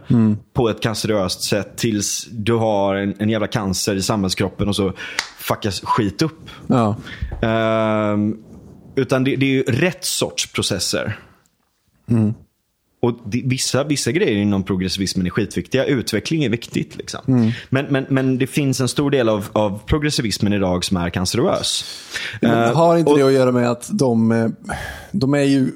På 0.54 0.70
ett 0.70 0.82
canceröst 0.82 1.44
sätt 1.44 1.78
tills 1.78 2.28
du 2.32 2.54
har 2.54 2.96
en, 2.96 3.16
en 3.20 3.30
jävla 3.30 3.48
cancer 3.48 3.96
i 3.96 4.02
samhällskroppen 4.02 4.68
och 4.68 4.76
så 4.76 4.94
fuckas 5.38 5.82
skit 5.82 6.22
upp. 6.22 6.50
Ja. 6.68 6.96
Ehm, 7.42 8.38
utan 8.96 9.24
det, 9.24 9.36
det 9.36 9.46
är 9.46 9.50
ju 9.50 9.64
rätt 9.64 10.06
sorts 10.06 10.52
processer. 10.52 11.20
Och 13.00 13.20
det, 13.26 13.42
vissa, 13.46 13.84
vissa 13.84 14.12
grejer 14.12 14.36
inom 14.36 14.64
progressivismen 14.64 15.26
är 15.26 15.30
skitviktiga. 15.30 15.86
Utveckling 15.86 16.44
är 16.44 16.50
viktigt. 16.50 16.98
Liksom. 16.98 17.52
Men, 17.70 17.86
men, 17.86 18.06
men 18.10 18.38
det 18.38 18.48
finns 18.48 18.80
en 18.82 18.88
stor 18.88 19.12
del 19.12 19.30
av, 19.30 19.46
av 19.54 19.80
progressivismen 19.86 20.54
idag 20.54 20.86
som 20.86 20.98
är 20.98 21.10
cancerös. 21.10 21.86
Men 22.42 22.64
Eh, 22.64 22.76
har 22.76 22.98
inte 22.98 23.12
och- 23.12 23.18
det 23.18 23.24
att 23.28 23.34
göra 23.34 23.52
med 23.52 23.72
att 23.72 23.90
de, 23.92 24.32
eh, 24.32 24.48
de 25.20 25.34
är 25.34 25.44
ju, 25.44 25.72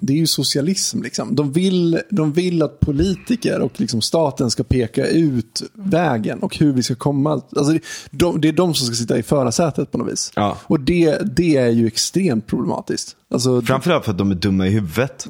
det 0.00 0.12
är 0.12 0.16
ju 0.16 0.26
socialism 0.26 1.02
liksom. 1.02 1.34
De 1.34 1.52
vill, 1.52 2.00
de 2.10 2.32
vill 2.32 2.62
att 2.62 2.80
politiker 2.80 3.60
och 3.60 3.80
liksom 3.80 4.00
staten 4.02 4.50
ska 4.50 4.62
peka 4.62 5.06
ut 5.06 5.62
vägen 5.74 6.38
och 6.38 6.56
hur 6.56 6.72
vi 6.72 6.82
ska 6.82 6.94
komma. 6.94 7.32
Alltså, 7.32 7.72
det- 7.72 7.80
de, 8.10 8.40
det 8.40 8.48
är 8.48 8.52
de 8.52 8.74
som 8.74 8.86
ska 8.86 8.94
sitta 8.94 9.18
i 9.18 9.22
förarsätet 9.22 9.92
på 9.92 9.98
något 9.98 10.12
vis. 10.12 10.32
Ja. 10.36 10.56
Och 10.62 10.80
det, 10.80 11.18
det 11.36 11.56
är 11.56 11.68
ju 11.70 11.86
extremt 11.86 12.46
problematiskt. 12.46 13.16
Alltså, 13.30 13.62
Framförallt 13.62 14.04
för 14.04 14.12
att 14.12 14.18
de 14.18 14.30
är 14.30 14.34
dumma 14.34 14.66
i 14.66 14.70
huvudet. 14.70 15.26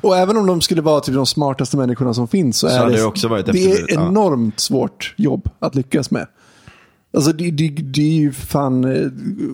Och 0.00 0.16
även 0.16 0.36
om 0.36 0.46
de 0.46 0.60
skulle 0.60 0.82
vara 0.82 1.00
typ 1.00 1.14
de 1.14 1.26
smartaste 1.26 1.76
människorna 1.76 2.14
som 2.14 2.28
finns 2.28 2.58
så, 2.58 2.66
är 2.66 2.78
hade 2.78 2.90
det, 2.90 2.96
det 2.96 3.04
också 3.04 3.28
varit 3.28 3.46
det 3.46 3.72
är 3.72 3.84
ja. 3.88 4.08
enormt 4.08 4.60
svårt 4.60 5.14
jobb 5.16 5.50
att 5.58 5.74
lyckas 5.74 6.10
med. 6.10 6.26
Alltså 7.14 7.32
det, 7.32 7.50
det, 7.50 7.68
det 7.68 8.02
är 8.02 8.20
ju 8.20 8.32
fan 8.32 8.84
eh, 8.84 9.06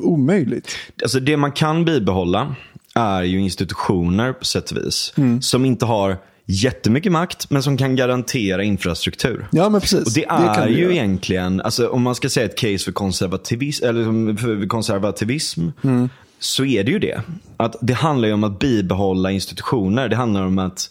omöjligt. 0.02 0.68
Alltså 1.02 1.20
det 1.20 1.36
man 1.36 1.52
kan 1.52 1.84
bibehålla 1.84 2.56
är 2.94 3.22
ju 3.22 3.40
institutioner 3.40 4.32
på 4.32 4.44
sätt 4.44 4.70
och 4.70 4.76
vis. 4.76 5.12
Mm. 5.16 5.42
Som 5.42 5.64
inte 5.64 5.84
har 5.86 6.18
jättemycket 6.46 7.12
makt 7.12 7.50
men 7.50 7.62
som 7.62 7.76
kan 7.76 7.96
garantera 7.96 8.62
infrastruktur. 8.62 9.48
Ja 9.52 9.68
men 9.68 9.80
precis. 9.80 10.06
Och 10.06 10.12
det 10.14 10.24
är 10.24 10.66
vi 10.66 10.74
ju 10.74 10.82
göra. 10.82 10.92
egentligen, 10.92 11.60
alltså, 11.60 11.88
om 11.88 12.02
man 12.02 12.14
ska 12.14 12.28
säga 12.28 12.46
ett 12.46 12.58
case 12.58 12.78
för 12.78 12.92
konservativism, 12.92 13.84
eller 13.84 14.36
för 14.36 14.68
konservativism 14.68 15.68
Mm. 15.82 16.08
så 16.38 16.64
är 16.64 16.84
det 16.84 16.90
ju 16.92 16.98
det. 16.98 17.22
Att 17.56 17.76
det 17.80 17.92
handlar 17.92 18.28
ju 18.28 18.34
om 18.34 18.44
att 18.44 18.58
bibehålla 18.58 19.30
institutioner. 19.30 20.08
Det 20.08 20.16
handlar 20.16 20.42
om 20.42 20.58
att 20.58 20.90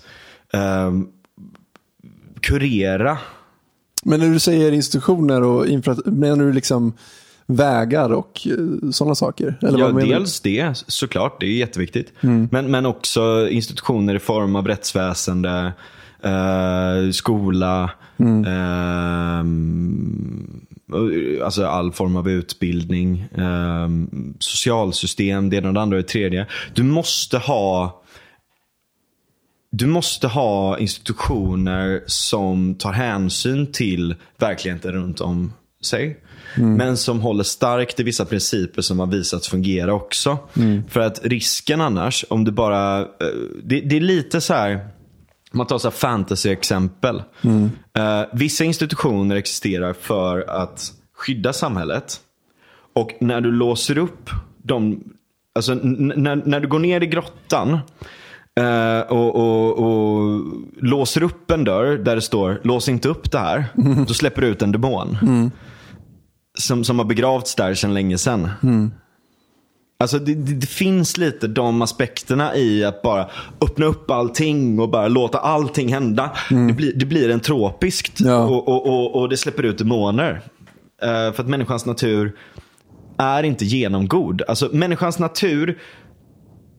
ehm, 0.54 1.08
kurera. 2.42 3.18
Men 4.04 4.20
när 4.20 4.30
du 4.30 4.40
säger 4.40 4.72
institutioner 4.72 5.44
och 5.44 5.68
infra, 5.68 5.96
menar 6.06 6.46
du 6.46 6.54
liksom 6.54 6.94
vägar 7.56 8.10
och 8.10 8.48
sådana 8.92 9.16
saker? 9.16 9.58
Eller 9.62 9.80
Ja, 9.80 9.92
dels 9.92 10.42
det 10.42 10.84
såklart, 10.88 11.40
det 11.40 11.46
är 11.46 11.58
jätteviktigt. 11.58 12.14
Men, 12.22 12.72
men 12.72 12.86
också 12.86 13.50
institutioner 13.50 14.16
i 14.16 14.20
form 14.20 14.56
av 14.56 14.68
rättsväsende, 14.68 15.74
eh, 16.24 17.12
skola, 17.12 17.92
ehm, 18.48 19.54
och, 20.92 21.10
alltså 21.46 21.66
all 21.66 21.92
form 21.92 22.16
av 22.16 22.30
utbildning, 22.30 23.26
ehm, 23.38 24.34
socialsystem, 24.40 25.50
det 25.50 25.58
ena 25.58 25.68
och 25.68 25.74
det 25.74 25.82
andra 25.82 25.98
och 25.98 26.04
det 26.04 26.10
tredje. 26.10 26.48
Du 26.74 26.84
måste 26.84 27.38
ha 27.38 28.00
du 29.76 29.88
måste 29.88 30.28
ha 30.28 30.80
institutioner 30.80 32.04
som 32.06 32.76
tar 32.76 32.92
hänsyn 32.92 33.72
till 33.72 34.16
verkligheten 34.38 34.92
runt 34.92 35.22
om 35.22 35.54
sig. 35.82 36.20
Men 36.56 36.98
som 36.98 37.20
håller 37.22 37.44
starkt 37.44 38.00
i 38.00 38.04
vissa 38.04 38.26
principer 38.26 38.82
som 38.82 39.00
har 39.00 39.08
visats 39.08 39.48
fungera 39.50 39.94
också. 39.94 40.38
För 40.90 41.00
att 41.00 41.20
risken 41.24 41.82
annars, 41.82 42.26
om 42.30 42.44
du 42.44 42.52
bara... 42.52 43.00
eh, 43.00 43.06
Det, 43.64 43.82
det 43.82 43.96
är 43.98 44.02
lite 44.02 44.42
så 44.42 44.54
här... 44.54 44.74
Om 45.52 45.58
man 45.58 45.68
tar 45.68 45.78
så 45.78 45.92
fantasy-exempel. 45.92 47.24
Eh, 47.94 48.22
vissa 48.34 48.64
institutioner 48.64 49.36
existerar 49.36 49.94
för 49.94 50.50
att 50.50 50.92
skydda 51.16 51.54
samhället. 51.54 52.18
Och 52.94 53.12
när 53.20 53.42
du 53.42 53.52
låser 53.52 53.98
upp 53.98 54.30
de... 54.64 55.04
Alltså 55.56 55.74
när, 55.74 56.36
när 56.36 56.60
du 56.60 56.68
går 56.68 56.80
ner 56.80 57.04
i 57.04 57.08
grottan 57.08 57.80
eh, 58.60 59.00
och, 59.00 59.36
och, 59.36 59.80
och 59.80 60.42
låser 60.82 61.24
upp 61.24 61.52
en 61.52 61.64
dörr 61.64 61.98
där 61.98 62.16
det 62.16 62.22
står 62.22 62.60
lås 62.64 62.90
inte 62.90 63.10
upp 63.10 63.32
det 63.32 63.40
här. 63.40 63.66
Då 64.08 64.14
släpper 64.14 64.42
du 64.42 64.48
ut 64.48 64.62
en 64.62 64.72
demon. 64.72 65.18
Som, 66.58 66.84
som 66.84 67.00
har 67.00 67.06
begravts 67.06 67.56
där 67.56 67.74
sedan 67.74 67.94
länge 67.94 68.18
sedan. 68.18 68.50
Alltså 70.00 70.20
det, 70.20 70.34
det, 70.34 70.54
det 70.54 70.68
finns 70.68 71.18
lite 71.18 71.48
de 71.48 71.82
aspekterna 71.82 72.56
i 72.56 72.84
att 72.86 73.02
bara 73.02 73.30
öppna 73.62 73.86
upp 73.86 74.12
allting 74.12 74.80
och 74.80 74.90
bara 74.90 75.08
låta 75.08 75.38
allting 75.40 75.94
hända. 75.94 76.32
Det, 76.50 76.74
blir, 76.74 76.94
det 76.94 77.06
blir 77.06 77.30
en 77.30 77.40
tropiskt 77.40 78.20
Ja. 78.20 78.38
och, 78.44 78.68
och, 78.68 78.86
och, 78.88 79.16
och 79.22 79.30
det 79.30 79.38
släpper 79.38 79.64
ut 79.64 79.78
demoner. 79.78 80.42
Eh, 81.02 81.08
för 81.34 81.40
att 81.44 81.48
människans 81.50 81.86
natur 81.86 82.36
är 83.18 83.44
inte 83.44 83.66
genomgod. 83.66 84.42
Alltså 84.48 84.70
människans 84.74 85.20
natur 85.20 85.80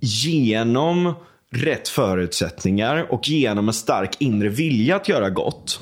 genom 0.01 1.15
rätt 1.53 1.89
förutsättningar 1.89 3.07
och 3.13 3.29
genom 3.29 3.69
en 3.69 3.75
stark 3.75 4.17
inre 4.19 4.49
vilja 4.49 4.97
att 4.97 5.09
göra 5.09 5.31
gott. 5.31 5.79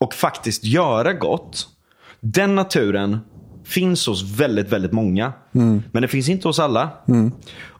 Och 0.00 0.14
faktiskt 0.14 0.64
göra 0.64 1.12
gott. 1.12 1.66
Den 2.20 2.54
naturen 2.54 3.18
finns 3.64 4.06
hos 4.06 4.22
väldigt, 4.22 4.72
väldigt 4.72 4.92
många. 4.92 5.32
Men 5.92 6.02
det 6.02 6.08
finns 6.08 6.28
inte 6.28 6.48
hos 6.48 6.58
alla. 6.58 6.90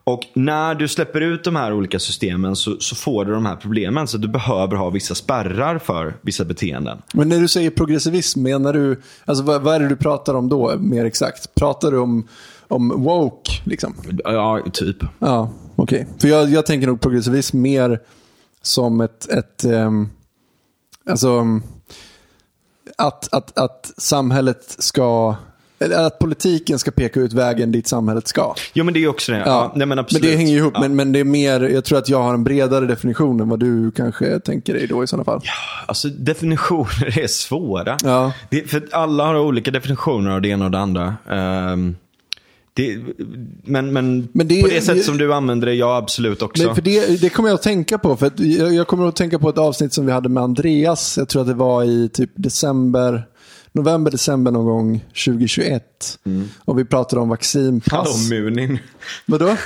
Och 0.04 0.20
när 0.34 0.74
du 0.74 0.88
släpper 0.88 1.20
ut 1.20 1.44
de 1.44 1.56
här 1.56 1.72
olika 1.72 1.98
systemen 1.98 2.56
så, 2.56 2.76
så 2.80 2.94
får 2.96 3.24
du 3.24 3.32
de 3.32 3.46
här 3.46 3.56
problemen. 3.56 4.06
Så 4.06 4.18
du 4.18 4.28
behöver 4.28 4.76
ha 4.76 4.90
vissa 4.90 5.14
spärrar 5.14 5.78
för 5.78 6.16
vissa 6.22 6.44
beteenden. 6.44 6.98
Men 7.12 7.28
när 7.28 7.40
du 7.40 7.48
säger 7.48 7.70
progressivism, 7.70 8.42
menar 8.42 8.72
du, 8.72 9.00
alltså 9.24 9.44
vad, 9.44 9.62
vad 9.62 9.74
är 9.74 9.80
det 9.80 9.88
du 9.88 9.96
pratar 9.96 10.34
om 10.34 10.48
då 10.48 10.76
mer 10.78 11.04
exakt? 11.04 11.54
Pratar 11.54 11.90
du 11.90 11.98
om, 11.98 12.28
om 12.68 13.02
woke 13.02 13.50
liksom? 13.64 13.94
Ja, 14.24 14.62
typ. 14.72 14.96
Ja, 15.18 15.52
okej. 15.76 16.06
För 16.20 16.28
jag, 16.28 16.50
jag 16.50 16.66
tänker 16.66 16.86
nog 16.86 17.00
progressivism 17.00 17.60
mer 17.60 18.00
som 18.62 19.00
ett, 19.00 19.28
ett 19.28 19.64
um, 19.64 20.08
alltså 21.10 21.44
att, 22.96 23.34
att, 23.34 23.58
att 23.58 23.92
samhället 23.96 24.76
ska 24.78 25.36
eller 25.80 26.06
att 26.06 26.18
politiken 26.18 26.78
ska 26.78 26.90
peka 26.90 27.20
ut 27.20 27.32
vägen 27.32 27.72
dit 27.72 27.88
samhället 27.88 28.28
ska. 28.28 28.54
Jo, 28.72 28.84
men 28.84 28.94
det 28.94 29.04
är 29.04 29.08
också 29.08 29.32
det. 29.32 29.38
Ja. 29.38 29.44
Ja. 29.46 29.72
nej, 29.74 29.86
men, 29.86 29.96
Men 30.12 30.22
det 30.22 30.36
hänger 30.36 30.56
ihop. 30.56 30.72
Ja. 30.74 30.80
Men, 30.80 30.96
men 30.96 31.12
det 31.12 31.20
är 31.20 31.24
mer, 31.24 31.60
jag 31.60 31.84
tror 31.84 31.98
att 31.98 32.08
jag 32.08 32.22
har 32.22 32.34
en 32.34 32.44
bredare 32.44 32.86
definition 32.86 33.40
än 33.40 33.48
vad 33.48 33.60
du 33.60 33.90
kanske 33.90 34.40
tänker 34.40 34.74
dig 34.74 34.86
då 34.86 35.04
i 35.04 35.06
sådana 35.06 35.24
fall. 35.24 35.40
Alltså 35.86 36.08
definitioner 36.08 37.18
är 37.22 37.26
svåra. 37.26 37.96
Ja. 38.04 38.32
Det, 38.50 38.70
för 38.70 38.88
alla 38.92 39.26
har 39.26 39.38
olika 39.38 39.70
definitioner 39.70 40.30
av 40.30 40.42
det 40.42 40.48
ena 40.48 40.64
och 40.64 40.70
det 40.70 40.78
andra. 40.78 41.14
Ehm, 41.30 41.96
det, 42.82 42.98
men, 43.64 43.92
men, 43.92 44.28
Men 44.32 44.48
det- 44.48 44.62
på 44.62 44.68
det 44.68 44.80
sätt 44.80 45.04
som 45.04 45.18
du 45.18 45.34
använder 45.34 45.66
det, 45.66 45.74
ja 45.74 45.96
absolut 45.96 46.42
också. 46.42 46.66
Men 46.66 46.74
för 46.74 46.82
det, 46.82 47.20
det 47.20 47.28
kommer 47.28 47.48
jag 47.48 47.54
att 47.54 47.62
tänka 47.62 47.98
på. 47.98 48.16
För 48.16 48.32
jag, 48.36 48.74
jag 48.74 48.86
kommer 48.86 49.08
att 49.08 49.16
tänka 49.16 49.38
på 49.38 49.48
ett 49.48 49.58
avsnitt 49.58 49.92
som 49.92 50.06
vi 50.06 50.12
hade 50.12 50.28
med 50.28 50.42
Andreas. 50.42 51.18
Jag 51.18 51.28
tror 51.28 51.42
att 51.42 51.48
det 51.48 51.54
var 51.54 51.84
i 51.84 52.08
typ 52.08 52.30
december, 52.34 53.22
november, 53.78 54.10
december 54.10 54.50
någon 54.50 54.64
gång 54.64 55.04
2021. 55.24 56.18
Och 56.64 56.78
vi 56.78 56.84
pratade 56.84 57.20
om 57.22 57.28
Hallå 57.28 57.36
vaccinpass. 57.36 58.30
Munin. 58.30 58.78
Vadå? 59.26 59.46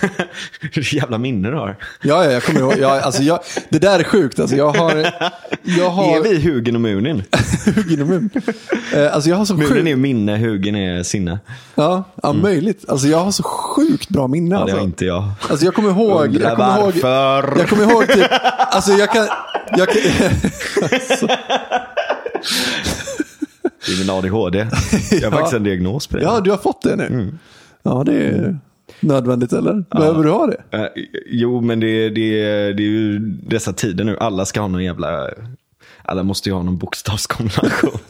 Hur 0.61 0.94
jävla 0.94 1.18
minne 1.18 1.51
du 1.51 1.57
har. 1.57 1.77
Ja, 2.03 2.25
ja, 2.25 2.31
jag 2.31 2.42
kommer 2.44 2.61
ihåg. 2.61 2.75
Ja, 2.81 3.01
alltså 3.01 3.22
jag, 3.22 3.40
det 3.68 3.79
där 3.79 3.98
är 3.98 4.05
sjukt. 4.05 4.40
Alltså 4.40 4.57
jag 4.57 4.72
har... 4.72 5.11
Jag 5.62 5.90
har 5.90 6.16
Är 6.16 6.22
vi 6.22 6.40
Hugen 6.40 6.75
och 6.75 6.81
Munin? 6.81 7.22
Hugin 7.77 8.03
och 8.03 8.09
Mun. 8.09 8.31
Eh, 8.94 9.14
Alltså 9.14 9.31
jag 9.31 9.37
har 9.37 9.44
så 9.44 9.55
Munin 9.55 9.68
sjukt... 9.72 9.88
är 9.88 9.96
minne, 9.96 10.37
Hugen 10.38 10.77
är 10.77 11.03
sinne. 11.03 11.38
Ja, 11.75 12.05
ja 12.22 12.33
möjligt. 12.33 12.85
Alltså 12.88 13.07
jag 13.07 13.18
har 13.18 13.31
så 13.31 13.42
sjukt 13.42 14.09
bra 14.09 14.29
minne. 14.29 14.55
Ja, 14.55 14.57
det 14.57 14.62
alltså. 14.62 14.77
har 14.77 14.85
inte 14.85 15.05
jag. 15.05 15.31
Alltså 15.51 15.64
jag 15.64 15.75
kommer 15.75 15.90
ihåg. 15.90 16.27
Undrar 16.27 16.48
Jag 16.48 16.57
kommer 16.57 16.79
ihåg, 16.79 16.85
varför. 17.03 17.59
jag 17.59 17.68
kommer 17.68 17.90
ihåg 17.92 18.09
typ. 18.09 18.27
Alltså 18.59 18.92
jag 18.92 19.11
kan. 19.12 19.29
Jag 19.77 19.88
kan 19.88 20.03
Det 23.86 23.92
är 23.92 23.98
min 23.98 24.10
ADHD. 24.10 24.58
Jag 25.10 25.30
har 25.30 25.30
faktiskt 25.38 25.54
en 25.54 25.62
diagnos 25.64 26.06
på 26.06 26.16
det. 26.16 26.22
ja, 26.22 26.40
du 26.40 26.50
har 26.50 26.58
fått 26.58 26.82
det 26.82 26.96
nu. 26.96 27.06
Mm. 27.06 27.38
Ja, 27.82 28.02
det 28.06 28.14
är 28.14 28.58
nödvändigt 29.00 29.52
eller? 29.52 29.84
Behöver 29.90 30.22
du 30.24 30.30
ha 30.30 30.46
det? 30.46 30.62
Eh, 30.78 30.86
jo, 31.26 31.60
men 31.60 31.80
det, 31.80 32.08
det, 32.10 32.30
det 32.72 32.82
är 32.82 32.88
ju 32.88 33.18
dessa 33.46 33.72
tider 33.72 34.04
nu. 34.04 34.16
Alla 34.20 34.44
ska 34.44 34.60
ha 34.60 34.68
någon 34.68 34.84
jävla... 34.84 35.28
Alla 36.04 36.22
måste 36.22 36.48
ju 36.48 36.54
ha 36.54 36.62
någon 36.62 36.78
bokstavskombination. 36.78 37.98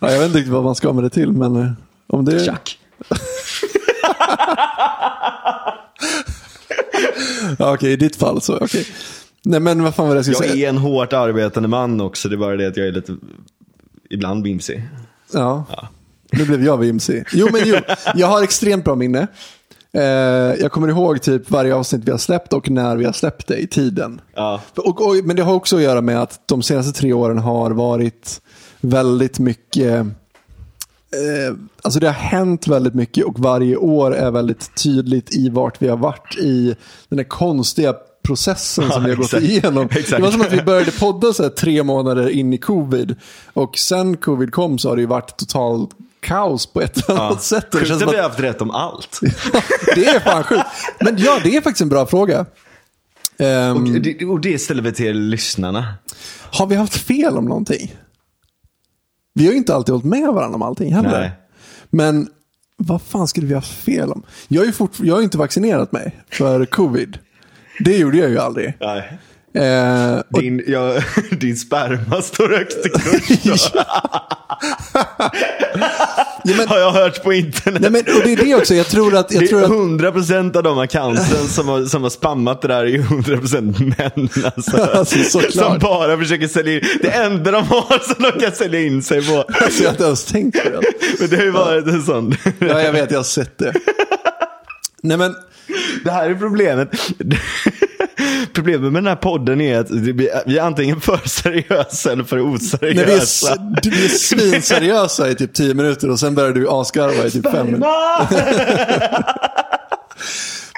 Ja, 0.00 0.10
jag 0.10 0.18
vet 0.18 0.26
inte 0.26 0.38
riktigt 0.38 0.52
vad 0.52 0.64
man 0.64 0.74
ska 0.74 0.92
med 0.92 1.04
det 1.04 1.10
till, 1.10 1.32
men 1.32 1.56
eh, 1.56 1.70
om 2.06 2.24
det... 2.24 2.44
Tjack. 2.44 2.78
Ja, 7.58 7.74
okej, 7.74 7.92
i 7.92 7.96
ditt 7.96 8.16
fall 8.16 8.40
så. 8.40 8.56
Okej. 8.60 8.86
Nej, 9.44 9.60
men 9.60 9.82
vad 9.82 9.94
fan 9.94 10.06
var 10.08 10.14
det 10.14 10.18
jag 10.18 10.24
skulle 10.24 10.46
Jag 10.48 10.54
säga? 10.54 10.66
är 10.66 10.68
en 10.70 10.78
hårt 10.78 11.12
arbetande 11.12 11.68
man 11.68 12.00
också. 12.00 12.28
Det 12.28 12.34
är 12.34 12.36
bara 12.36 12.56
det 12.56 12.66
att 12.66 12.76
jag 12.76 12.88
är 12.88 12.92
lite, 12.92 13.16
ibland 14.10 14.44
vimsig. 14.44 14.88
Ja. 15.32 15.66
Nu 16.32 16.44
blev 16.44 16.64
jag 16.64 16.76
vimsig. 16.76 17.24
Jo, 17.32 17.48
men 17.52 17.60
jo. 17.64 17.76
Jag 18.14 18.26
har 18.26 18.42
extremt 18.42 18.84
bra 18.84 18.94
minne. 18.94 19.26
Eh, 19.92 20.02
jag 20.60 20.72
kommer 20.72 20.88
ihåg 20.88 21.22
typ 21.22 21.50
varje 21.50 21.74
avsnitt 21.74 22.02
vi 22.04 22.10
har 22.10 22.18
släppt 22.18 22.52
och 22.52 22.70
när 22.70 22.96
vi 22.96 23.04
har 23.04 23.12
släppt 23.12 23.46
det 23.46 23.56
i 23.56 23.66
tiden. 23.66 24.20
Ja. 24.34 24.60
Och, 24.76 25.06
och, 25.06 25.14
men 25.24 25.36
det 25.36 25.42
har 25.42 25.54
också 25.54 25.76
att 25.76 25.82
göra 25.82 26.00
med 26.00 26.22
att 26.22 26.48
de 26.48 26.62
senaste 26.62 27.00
tre 27.00 27.12
åren 27.12 27.38
har 27.38 27.70
varit 27.70 28.40
väldigt 28.80 29.38
mycket 29.38 30.00
eh, 30.00 31.56
Alltså 31.82 32.00
det 32.00 32.06
har 32.06 32.14
hänt 32.14 32.66
väldigt 32.66 32.94
mycket 32.94 33.24
och 33.24 33.38
varje 33.38 33.76
år 33.76 34.14
är 34.14 34.30
väldigt 34.30 34.74
tydligt 34.82 35.34
i 35.36 35.48
vart 35.48 35.82
vi 35.82 35.88
har 35.88 35.96
varit 35.96 36.38
i 36.38 36.76
den 37.08 37.18
här 37.18 37.26
konstiga 37.26 37.94
processen 38.24 38.84
som 38.90 38.92
Ja, 38.92 38.98
vi 38.98 39.10
har 39.10 39.16
gått 39.16 39.26
exakt. 39.26 39.42
igenom. 39.44 39.88
Exakt. 39.90 40.10
Det 40.10 40.22
var 40.22 40.30
som 40.30 40.40
att 40.40 40.52
vi 40.52 40.62
började 40.62 40.90
podda 40.90 41.32
så 41.32 41.42
här 41.42 41.50
tre 41.50 41.82
månader 41.82 42.28
in 42.28 42.52
i 42.52 42.58
covid. 42.58 43.16
Och 43.52 43.78
sen 43.78 44.16
covid 44.16 44.52
kom 44.52 44.78
så 44.78 44.88
har 44.88 44.96
det 44.96 45.02
ju 45.02 45.08
varit 45.08 45.36
total 45.36 45.86
kaos 46.20 46.66
på 46.66 46.80
ett 46.80 47.08
eller 47.08 47.20
annat 47.20 47.42
sätt. 47.42 47.66
Det, 47.72 47.78
Sjukt 47.78 47.88
känns 47.88 48.02
att 48.02 48.08
som 48.08 48.12
vi 48.12 48.18
att, 48.18 48.22
har 48.24 48.30
haft 48.30 48.40
rätt 48.42 48.62
om 48.62 48.70
allt. 48.70 49.20
det 49.94 50.06
är 50.06 50.20
fan 50.20 50.44
sjukt. 50.44 50.62
Men 51.00 51.18
ja, 51.18 51.38
det 51.42 51.56
är 51.56 51.60
faktiskt 51.60 51.82
en 51.82 51.88
bra 51.88 52.06
fråga. 52.06 52.46
Ehm, 53.38 53.76
Och 53.76 54.00
det, 54.00 54.24
och 54.24 54.40
det 54.40 54.58
ställer 54.58 54.82
vi 54.82 54.92
till 54.92 55.20
lyssnarna. 55.20 55.94
Har 56.50 56.66
vi 56.66 56.74
haft 56.76 56.96
fel 56.96 57.36
om 57.38 57.44
någonting? 57.44 57.94
Vi 59.34 59.44
har 59.44 59.52
ju 59.52 59.58
inte 59.58 59.74
alltid 59.74 59.92
hållit 59.92 60.06
med 60.06 60.28
varandra 60.34 60.54
om 60.56 60.62
allting 60.62 60.94
heller. 60.94 61.20
Nej. 61.20 61.32
Men 61.90 62.28
vad 62.76 63.02
fan 63.02 63.28
skulle 63.28 63.46
vi 63.46 63.54
ha 63.54 63.60
haft 63.60 63.72
fel 63.84 64.12
om? 64.12 64.22
Jag 64.48 64.60
har 64.60 64.66
ju 64.66 64.72
fort, 64.72 64.90
jag 64.98 65.18
ju 65.18 65.24
inte 65.24 65.38
vaccinerat 65.38 65.92
mig 65.92 66.20
för 66.30 66.64
covid. 66.66 67.18
Det 67.78 67.96
gjorde 67.96 68.16
jag 68.18 68.30
ju 68.30 68.38
aldrig. 68.38 68.74
Nej. 68.80 69.18
Eh, 69.56 70.18
och, 70.32 70.40
Din, 70.40 70.62
ja, 70.66 70.94
din 71.30 71.56
sperma 71.56 72.22
står 72.22 72.48
högst 72.48 72.86
i 72.86 72.88
kurs. 72.88 73.70
då. 73.72 73.78
ja, 76.44 76.54
men, 76.56 76.68
Har 76.68 76.78
jag 76.78 76.90
hört 76.92 77.22
på 77.22 77.32
internet. 77.32 77.80
nej, 77.82 77.90
men, 77.90 78.00
och 78.00 78.22
det 78.24 78.32
är 78.32 78.36
det 78.44 78.54
också, 78.54 78.74
jag 78.74 78.86
tror 78.86 79.16
att... 79.16 79.32
Jag 79.32 79.42
det 79.42 79.46
tror 79.48 79.60
är 79.60 79.64
att 79.64 79.70
100% 79.70 80.56
av 80.56 80.62
de 80.62 80.78
accounten 80.78 81.48
som 81.48 81.68
har, 81.68 81.84
som 81.84 82.02
har 82.02 82.10
spammat 82.10 82.62
det 82.62 82.68
där 82.68 82.82
är 82.82 82.86
ju 82.86 83.02
100% 83.02 83.94
män. 83.98 84.28
Alltså, 84.56 84.76
Alltså, 84.98 85.40
som 85.50 85.78
bara 85.78 86.18
försöker 86.18 86.48
sälja 86.48 86.74
in. 86.74 86.80
Det 87.02 87.10
enda 87.10 87.50
de 87.50 87.64
har 87.68 88.14
som 88.14 88.22
de 88.32 88.40
kan 88.44 88.52
sälja 88.52 88.80
in 88.80 89.02
sig 89.02 89.28
på. 89.28 89.44
alltså, 89.64 89.82
jag 89.82 89.88
har 89.88 89.94
inte 89.94 90.04
ens 90.04 90.24
tänkt 90.24 90.64
på 90.64 90.68
det. 90.70 90.80
Men 91.20 91.28
det 91.30 91.36
har 91.36 91.44
ju 91.44 91.50
varit 91.50 91.86
en 91.86 92.02
sån. 92.02 92.34
Ja, 92.58 92.82
jag 92.82 92.92
vet, 92.92 93.10
jag 93.10 93.18
har 93.18 93.24
sett 93.24 93.58
det. 93.58 93.72
Nej, 95.02 95.16
men... 95.16 95.34
Det 96.04 96.10
här 96.10 96.30
är 96.30 96.34
problemet. 96.34 96.88
Problemet 98.52 98.92
med 98.92 99.02
den 99.02 99.06
här 99.06 99.16
podden 99.16 99.60
är 99.60 99.78
att 99.78 99.90
vi 99.90 100.12
vi 100.46 100.58
är 100.58 100.62
antingen 100.62 101.00
för 101.00 101.20
seriösa 101.28 102.12
eller 102.12 102.24
för 102.24 102.36
När 102.36 102.44
vi 102.44 102.52
är, 102.52 102.56
oseriösa. 102.56 103.56
du 103.82 104.04
är 104.04 104.08
svinseriösa 104.08 105.30
i 105.30 105.34
typ 105.34 105.52
tio 105.52 105.74
minuter 105.74 106.10
och 106.10 106.20
sen 106.20 106.34
börjar 106.34 106.52
du 106.52 106.68
asgarva 106.68 107.24
i 107.26 107.30
typ 107.30 107.50
fem 107.50 107.66
minuter. 107.66 107.86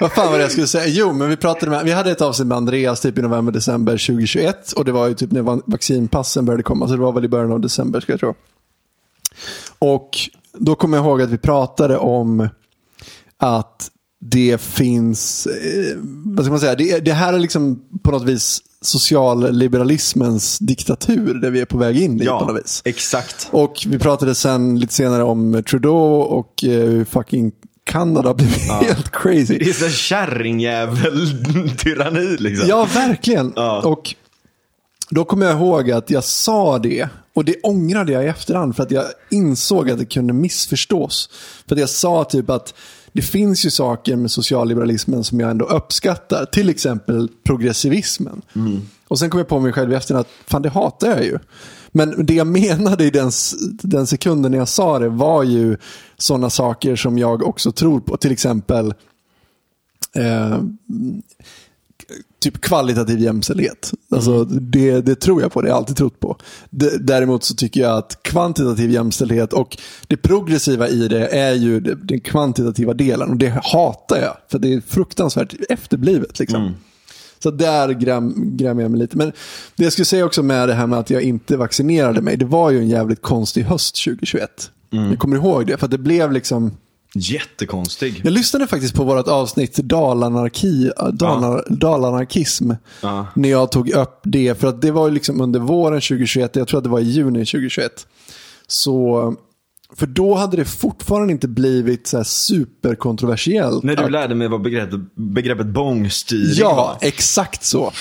Vad 0.01 0.11
fan 0.11 0.31
var 0.31 0.37
det 0.37 0.41
jag 0.43 0.51
skulle 0.51 0.67
säga? 0.67 0.85
Jo, 0.87 1.13
men 1.13 1.29
vi 1.29 1.37
pratade 1.37 1.71
med, 1.71 1.85
vi 1.85 1.91
hade 1.91 2.11
ett 2.11 2.21
avsnitt 2.21 2.47
med 2.47 2.57
Andreas 2.57 3.01
typ 3.01 3.17
i 3.17 3.21
november, 3.21 3.51
december 3.51 3.91
2021. 3.93 4.71
Och 4.71 4.85
det 4.85 4.91
var 4.91 5.07
ju 5.07 5.13
typ 5.13 5.31
när 5.31 5.41
va- 5.41 5.61
vaccinpassen 5.65 6.45
började 6.45 6.63
komma, 6.63 6.87
så 6.87 6.93
det 6.93 6.99
var 7.01 7.11
väl 7.11 7.25
i 7.25 7.27
början 7.27 7.51
av 7.51 7.59
december 7.59 7.99
ska 7.99 8.13
jag 8.13 8.19
tro. 8.19 8.33
Och 9.79 10.09
då 10.53 10.75
kommer 10.75 10.97
jag 10.97 11.05
ihåg 11.05 11.21
att 11.21 11.29
vi 11.29 11.37
pratade 11.37 11.97
om 11.97 12.49
att 13.39 13.91
det 14.19 14.61
finns, 14.61 15.47
eh, 15.47 15.97
vad 16.25 16.45
ska 16.45 16.51
man 16.51 16.59
säga, 16.59 16.75
det, 16.75 16.99
det 16.99 17.13
här 17.13 17.33
är 17.33 17.39
liksom 17.39 17.83
på 18.03 18.11
något 18.11 18.23
vis 18.23 18.61
socialliberalismens 18.81 20.59
diktatur 20.59 21.33
där 21.33 21.49
vi 21.49 21.59
är 21.61 21.65
på 21.65 21.77
väg 21.77 22.01
in 22.01 22.21
i 22.21 22.25
på 22.25 22.45
något 22.45 22.63
vis. 22.63 22.81
exakt. 22.85 23.47
Och 23.51 23.85
vi 23.87 23.99
pratade 23.99 24.35
sen 24.35 24.79
lite 24.79 24.93
senare 24.93 25.23
om 25.23 25.63
Trudeau 25.69 26.21
och 26.21 26.63
eh, 26.63 27.05
fucking 27.05 27.51
Kanada 27.83 28.33
blev 28.33 28.49
helt 28.81 29.11
crazy. 29.11 29.57
Det 29.57 29.69
är 29.69 29.73
så 29.73 29.89
kärringjävel-tyranni 29.89 32.37
liksom. 32.39 32.69
Ja, 32.69 32.87
verkligen. 32.93 33.53
Ja. 33.55 33.81
Och 33.81 34.15
då 35.09 35.25
kommer 35.25 35.45
jag 35.45 35.55
ihåg 35.55 35.91
att 35.91 36.09
jag 36.09 36.23
sa 36.23 36.79
det. 36.79 37.09
Och 37.33 37.45
det 37.45 37.55
ångrade 37.63 38.11
jag 38.11 38.25
i 38.25 38.27
efterhand 38.27 38.75
för 38.75 38.83
att 38.83 38.91
jag 38.91 39.05
insåg 39.31 39.91
att 39.91 39.99
det 39.99 40.05
kunde 40.05 40.33
missförstås. 40.33 41.29
För 41.67 41.75
att 41.75 41.79
jag 41.79 41.89
sa 41.89 42.23
typ 42.23 42.49
att 42.49 42.73
det 43.11 43.21
finns 43.21 43.65
ju 43.65 43.69
saker 43.69 44.15
med 44.15 44.31
socialliberalismen 44.31 45.23
som 45.23 45.39
jag 45.39 45.51
ändå 45.51 45.65
uppskattar. 45.65 46.45
Till 46.45 46.69
exempel 46.69 47.29
progressivismen. 47.43 48.41
Och 49.07 49.19
sen 49.19 49.29
kom 49.29 49.37
jag 49.37 49.47
på 49.47 49.59
mig 49.59 49.73
själv 49.73 49.91
i 49.91 49.95
efterhand 49.95 50.25
att 50.25 50.49
fan 50.51 50.61
det 50.61 50.69
hatar 50.69 51.07
jag 51.07 51.23
ju. 51.23 51.39
Men 51.91 52.25
det 52.25 52.33
jag 52.33 52.47
menade 52.47 53.03
i 53.03 53.09
den, 53.09 53.31
den 53.69 54.07
sekunden 54.07 54.51
när 54.51 54.57
jag 54.57 54.67
sa 54.67 54.99
det 54.99 55.09
var 55.09 55.43
ju 55.43 55.77
sådana 56.17 56.49
saker 56.49 56.95
som 56.95 57.17
jag 57.17 57.47
också 57.47 57.71
tror 57.71 57.99
på. 57.99 58.17
Till 58.17 58.31
exempel 58.31 58.93
eh, 60.15 60.59
typ 62.39 62.61
kvalitativ 62.61 63.19
jämställdhet. 63.19 63.93
Alltså, 64.11 64.43
det, 64.45 65.01
det 65.01 65.15
tror 65.15 65.41
jag 65.41 65.51
på, 65.51 65.61
det 65.61 65.67
har 65.67 65.69
jag 65.69 65.77
alltid 65.77 65.95
trott 65.95 66.19
på. 66.19 66.37
Däremot 66.99 67.43
så 67.43 67.55
tycker 67.55 67.81
jag 67.81 67.97
att 67.97 68.23
kvantitativ 68.23 68.91
jämställdhet 68.91 69.53
och 69.53 69.77
det 70.07 70.17
progressiva 70.17 70.87
i 70.87 71.07
det 71.07 71.27
är 71.27 71.53
ju 71.53 71.79
den 71.79 72.19
kvantitativa 72.19 72.93
delen. 72.93 73.29
Och 73.29 73.37
det 73.37 73.59
hatar 73.63 74.17
jag, 74.17 74.37
för 74.51 74.59
det 74.59 74.73
är 74.73 74.81
fruktansvärt 74.81 75.53
efterblivet. 75.69 76.39
Liksom. 76.39 76.75
Så 77.39 77.51
där 77.51 77.89
gräm, 77.89 78.57
grämer 78.57 78.81
jag 78.81 78.91
mig 78.91 78.99
lite. 78.99 79.17
Men 79.17 79.31
det 79.75 79.83
jag 79.83 79.93
skulle 79.93 80.05
säga 80.05 80.25
också 80.25 80.43
med 80.43 80.67
det 80.67 80.73
här 80.73 80.87
med 80.87 80.99
att 80.99 81.09
jag 81.09 81.21
inte 81.21 81.57
vaccinerade 81.57 82.21
mig, 82.21 82.37
det 82.37 82.45
var 82.45 82.71
ju 82.71 82.77
en 82.77 82.89
jävligt 82.89 83.21
konstig 83.21 83.63
höst 83.63 84.03
2021. 84.05 84.71
Jag 84.89 85.19
kommer 85.19 85.35
ihåg 85.35 85.67
det, 85.67 85.77
för 85.77 85.85
att 85.85 85.91
det 85.91 85.97
blev 85.97 86.31
liksom 86.31 86.71
Jättekonstig. 87.15 88.21
Jag 88.23 88.33
lyssnade 88.33 88.67
faktiskt 88.67 88.93
på 88.95 89.03
vårt 89.03 89.27
avsnitt 89.27 89.75
Dalanarki, 89.75 90.91
Dalar, 91.13 91.63
Dalanarkism. 91.69 92.71
Ja. 93.01 93.27
När 93.35 93.49
jag 93.49 93.71
tog 93.71 93.89
upp 93.89 94.19
det. 94.23 94.59
För 94.59 94.67
att 94.67 94.81
det 94.81 94.91
var 94.91 95.07
ju 95.07 95.13
liksom 95.13 95.41
under 95.41 95.59
våren 95.59 96.01
2021. 96.01 96.55
Jag 96.55 96.67
tror 96.67 96.77
att 96.77 96.83
det 96.83 96.89
var 96.89 96.99
i 96.99 97.03
juni 97.03 97.39
2021. 97.45 98.07
Så, 98.67 99.35
för 99.95 100.07
då 100.07 100.35
hade 100.35 100.57
det 100.57 100.65
fortfarande 100.65 101.33
inte 101.33 101.47
blivit 101.47 102.07
så 102.07 102.23
superkontroversiellt. 102.23 103.83
När 103.83 103.95
du 103.95 104.03
att- 104.03 104.11
lärde 104.11 104.35
mig 104.35 104.47
vad 104.47 104.61
begreppet, 104.61 104.99
begreppet 105.15 105.67
bångstyring 105.67 106.53
Ja, 106.55 106.75
var. 106.75 107.07
exakt 107.07 107.63
så. 107.63 107.91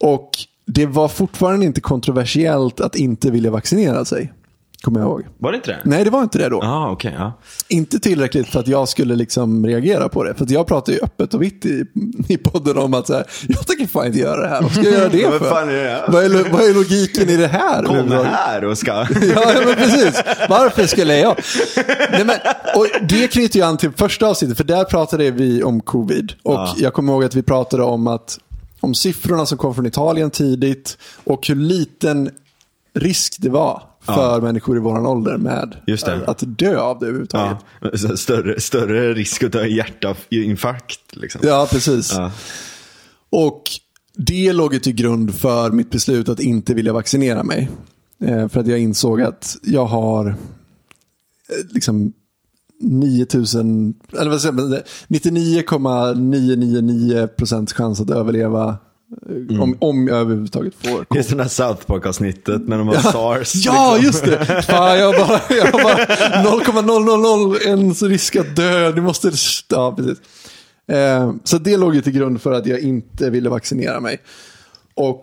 Och 0.00 0.30
det 0.66 0.86
var 0.86 1.08
fortfarande 1.08 1.66
inte 1.66 1.80
kontroversiellt 1.80 2.80
att 2.80 2.96
inte 2.96 3.30
vilja 3.30 3.50
vaccinera 3.50 4.04
sig. 4.04 4.32
Kommer 4.82 5.00
jag 5.00 5.06
ihåg. 5.08 5.26
Var 5.38 5.52
det 5.52 5.56
inte 5.56 5.70
det? 5.70 5.80
Nej, 5.84 6.04
det 6.04 6.10
var 6.10 6.22
inte 6.22 6.38
det 6.38 6.48
då. 6.48 6.58
Ja, 6.62 6.90
okej. 6.90 7.14
ja. 7.18 7.32
Inte 7.68 7.98
tillräckligt 7.98 8.48
för 8.48 8.60
att 8.60 8.68
jag 8.68 8.88
skulle 8.88 9.14
liksom 9.16 9.66
reagera 9.66 10.08
på 10.08 10.24
det. 10.24 10.34
För 10.34 10.46
jag 10.52 10.66
pratar 10.66 10.92
ju 10.92 10.98
öppet 11.02 11.34
och 11.34 11.42
vitt 11.42 11.66
i, 11.66 11.84
i 12.28 12.36
podden 12.36 12.78
om 12.78 12.94
att 12.94 13.08
här, 13.08 13.24
jag 13.48 13.66
tänker 13.66 13.86
fan 13.86 14.06
inte 14.06 14.18
göra 14.18 14.40
det 14.42 14.48
här. 14.48 14.62
Vad 14.62 14.72
ska 14.72 14.82
jag 14.82 14.92
göra 14.92 15.08
det 15.08 15.24
Vad 15.30 15.38
för? 15.38 15.50
fan 15.50 15.68
är 15.68 15.74
det? 15.74 16.04
Vad, 16.08 16.24
är, 16.24 16.50
vad 16.52 16.60
är 16.62 16.74
logiken 16.74 17.28
i 17.28 17.36
det 17.36 17.46
här? 17.46 17.82
Kommer 17.82 18.24
här 18.24 18.64
och 18.64 18.78
ska... 18.78 18.92
Ja, 19.34 19.52
ja, 19.54 19.60
men 19.66 19.74
precis. 19.74 20.22
Varför 20.48 20.86
skulle 20.86 21.18
jag? 21.18 21.36
Nej, 22.12 22.24
men, 22.24 22.36
och 22.76 22.86
det 23.08 23.28
knyter 23.28 23.58
ju 23.58 23.64
an 23.64 23.76
till 23.76 23.90
första 23.96 24.26
avsnittet, 24.26 24.56
för 24.56 24.64
där 24.64 24.84
pratade 24.84 25.30
vi 25.30 25.62
om 25.62 25.80
covid. 25.80 26.32
Och 26.42 26.54
Ja. 26.54 26.74
jag 26.78 26.92
kommer 26.94 27.12
ihåg 27.12 27.24
att 27.24 27.34
vi 27.34 27.42
pratade 27.42 27.82
om, 27.82 28.06
att, 28.06 28.38
om 28.80 28.94
siffrorna 28.94 29.46
som 29.46 29.58
kom 29.58 29.74
från 29.74 29.86
Italien 29.86 30.30
tidigt 30.30 30.98
och 31.24 31.46
hur 31.48 31.54
liten 31.56 32.30
risk 32.92 33.36
det 33.38 33.48
var 33.48 33.82
för 34.00 34.40
människor 34.40 34.76
i 34.76 34.80
våran 34.80 35.06
ålder 35.06 35.36
med 35.36 35.76
att 36.26 36.42
dö 36.46 36.80
av 36.80 36.98
det 36.98 37.06
överhuvudtaget. 37.06 37.58
Ja, 37.80 38.16
större, 38.16 38.60
större 38.60 39.14
risk 39.14 39.42
att 39.42 39.52
dö 39.52 39.64
i 39.64 39.76
hjärtinfarkt. 39.76 41.16
Liksom. 41.16 41.40
Ja, 41.44 41.68
precis. 41.70 42.14
Ja. 42.16 42.32
Och 43.30 43.62
det 44.16 44.52
låg 44.52 44.74
ju 44.74 44.80
till 44.80 44.94
grund 44.94 45.34
för 45.34 45.70
mitt 45.70 45.90
beslut 45.90 46.28
att 46.28 46.40
inte 46.40 46.74
vilja 46.74 46.92
vaccinera 46.92 47.42
mig. 47.42 47.70
Eh, 48.24 48.48
för 48.48 48.60
att 48.60 48.66
jag 48.66 48.78
insåg 48.78 49.22
att 49.22 49.56
jag 49.62 49.86
har 49.86 50.28
eh, 50.28 50.34
liksom 51.70 52.12
9000, 52.80 53.94
eller 54.18 54.30
vad 54.30 54.40
säger 54.40 54.52
man, 54.52 54.78
99,999% 55.08 57.74
chans 57.74 58.00
att 58.00 58.10
överleva 58.10 58.76
eh, 59.50 59.62
om, 59.62 59.76
om 59.78 60.08
jag 60.08 60.18
överhuvudtaget 60.18 60.74
får 60.74 61.06
Det 61.10 61.18
är 61.18 61.22
sådana 61.22 61.48
South 61.48 61.86
Park-avsnittet 61.86 62.68
när 62.68 62.78
de 62.78 62.88
har 62.88 62.94
sars. 62.94 63.52
Ja, 63.54 63.96
liksom. 64.00 64.06
just 64.06 64.24
det! 64.24 64.62
Fan, 64.62 64.98
jag 64.98 65.14
bara, 65.14 65.40
jag 65.50 65.72
bara 65.72 67.54
0,001 67.76 68.02
risk 68.02 68.36
att 68.36 68.56
dö. 68.56 68.92
Du 68.92 69.00
måste... 69.02 69.32
Ja, 69.68 69.94
precis. 69.96 70.18
Eh, 70.88 71.32
så 71.44 71.58
det 71.58 71.76
låg 71.76 71.94
ju 71.94 72.02
till 72.02 72.12
grund 72.12 72.42
för 72.42 72.52
att 72.52 72.66
jag 72.66 72.80
inte 72.80 73.30
ville 73.30 73.48
vaccinera 73.48 74.00
mig. 74.00 74.18
Och 74.94 75.22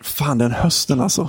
fan, 0.00 0.38
den 0.38 0.50
hösten 0.50 1.00
alltså. 1.00 1.28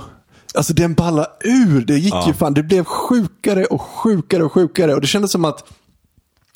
Alltså 0.54 0.72
den 0.72 0.94
balla 0.94 1.26
ur. 1.44 1.80
Det 1.80 1.98
gick 1.98 2.26
ju 2.26 2.32
fan, 2.32 2.54
det 2.54 2.62
blev 2.62 2.84
sjukare 2.84 3.64
och 3.64 3.82
sjukare 3.82 4.44
och 4.44 4.52
sjukare. 4.52 4.94
Och 4.94 5.00
det 5.00 5.06
kändes 5.06 5.32
som 5.32 5.44
att 5.44 5.64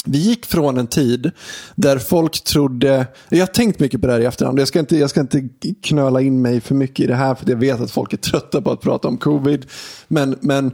vi 0.05 0.19
gick 0.19 0.47
från 0.47 0.79
en 0.79 0.87
tid 0.87 1.31
där 1.75 1.99
folk 1.99 2.45
trodde, 2.45 3.07
jag 3.29 3.39
har 3.39 3.47
tänkt 3.47 3.81
mycket 3.81 4.01
på 4.01 4.07
det 4.07 4.13
här 4.13 4.21
i 4.21 4.25
efterhand, 4.25 4.59
jag 4.61 4.69
ska 4.69 4.79
inte, 4.79 4.97
jag 4.97 5.11
ska 5.11 5.21
inte 5.21 5.49
knöla 5.83 6.21
in 6.21 6.43
mig 6.43 6.61
för 6.61 6.75
mycket 6.75 7.05
i 7.05 7.07
det 7.07 7.15
här 7.15 7.35
för 7.35 7.51
jag 7.51 7.57
vet 7.57 7.81
att 7.81 7.91
folk 7.91 8.13
är 8.13 8.17
trötta 8.17 8.63
på 8.63 8.71
att 8.71 8.81
prata 8.81 9.09
om 9.09 9.19
covid. 9.19 9.67
Men, 10.09 10.39
men 10.41 10.73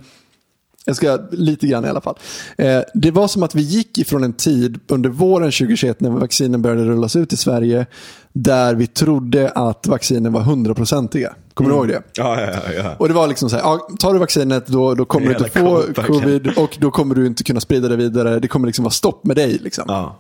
jag 0.87 0.97
ska 0.97 1.19
lite 1.31 1.67
grann 1.67 1.85
i 1.85 1.89
alla 1.89 2.01
fall. 2.01 2.19
Eh, 2.59 2.81
det 2.95 3.11
var 3.11 3.29
som 3.29 3.43
att 3.43 3.55
vi 3.55 3.63
gick 3.63 3.99
ifrån 3.99 4.25
en 4.25 4.33
tid 4.33 4.81
under 4.89 5.11
våren 5.11 5.53
2021 5.53 6.01
när 6.01 6.11
vaccinen 6.11 6.63
började 6.63 6.85
rullas 6.85 7.17
ut 7.17 7.33
i 7.33 7.37
Sverige 7.37 7.87
där 8.33 8.75
vi 8.75 8.87
trodde 8.87 9.51
att 9.51 9.87
vaccinen 9.87 10.33
var 10.33 10.41
hundraprocentiga. 10.41 11.35
Kommer 11.55 11.71
du 11.71 11.77
ihåg 11.77 11.89
det? 11.89 12.03
Ja, 12.15 12.41
ja, 12.41 12.73
ja. 12.77 12.97
Och 12.99 13.09
det 13.09 13.15
var 13.15 13.27
liksom 13.27 13.51
så 13.51 13.57
här, 13.57 13.63
ja, 13.63 13.89
tar 13.99 14.13
du 14.13 14.19
vaccinet 14.19 14.67
då, 14.67 14.95
då 14.95 15.05
kommer 15.05 15.27
du 15.27 15.33
inte 15.33 15.61
få 15.61 15.75
verkligen. 15.75 16.07
covid 16.07 16.53
och 16.57 16.77
då 16.81 16.91
kommer 16.91 17.15
du 17.15 17.27
inte 17.27 17.45
kunna 17.45 17.61
sprida 17.61 17.89
det 17.89 17.97
vidare. 17.97 18.39
Det 18.39 18.49
kommer 18.49 18.67
liksom 18.67 18.83
vara 18.83 18.93
stopp 18.93 19.25
med 19.25 19.37
dig. 19.37 19.59
Liksom. 19.63 19.85
ja. 19.89 20.17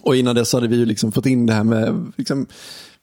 Och 0.00 0.16
innan 0.16 0.34
dess 0.34 0.52
hade 0.52 0.68
vi 0.68 0.76
ju 0.76 0.86
liksom 0.86 1.12
fått 1.12 1.26
in 1.26 1.46
det 1.46 1.52
här 1.52 1.64
med 1.64 2.12
liksom, 2.16 2.46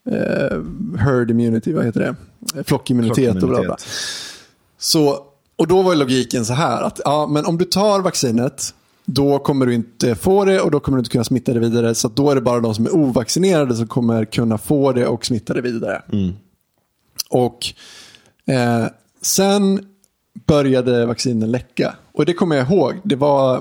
eh, 0.09 0.57
herd 0.99 1.31
immunity, 1.31 1.73
vad 1.73 1.85
heter 1.85 1.99
det? 1.99 2.63
Flockimmunitet 2.63 3.43
och 3.43 3.49
bla 3.49 3.61
bla. 3.61 3.77
Flockimmunitet. 3.77 3.87
Så, 4.77 5.19
och 5.55 5.67
då 5.67 5.81
var 5.81 5.95
logiken 5.95 6.45
så 6.45 6.53
här 6.53 6.81
att 6.81 7.01
ja, 7.05 7.27
men 7.27 7.45
om 7.45 7.57
du 7.57 7.65
tar 7.65 7.99
vaccinet 8.01 8.73
då 9.05 9.39
kommer 9.39 9.65
du 9.65 9.73
inte 9.73 10.15
få 10.15 10.45
det 10.45 10.61
och 10.61 10.71
då 10.71 10.79
kommer 10.79 10.97
du 10.97 10.99
inte 10.99 11.11
kunna 11.11 11.23
smitta 11.23 11.53
det 11.53 11.59
vidare. 11.59 11.95
Så 11.95 12.07
då 12.07 12.31
är 12.31 12.35
det 12.35 12.41
bara 12.41 12.59
de 12.59 12.75
som 12.75 12.85
är 12.85 12.95
ovaccinerade 12.95 13.75
som 13.75 13.87
kommer 13.87 14.25
kunna 14.25 14.57
få 14.57 14.91
det 14.91 15.07
och 15.07 15.25
smitta 15.25 15.53
det 15.53 15.61
vidare. 15.61 16.01
Och 17.29 17.65
eh, 18.45 18.85
sen 19.21 19.85
började 20.47 21.05
vaccinen 21.05 21.51
läcka. 21.51 21.95
Och 22.11 22.25
det 22.25 22.33
kommer 22.33 22.55
jag 22.55 22.71
ihåg. 22.71 22.93
Det 23.03 23.15
var, 23.15 23.55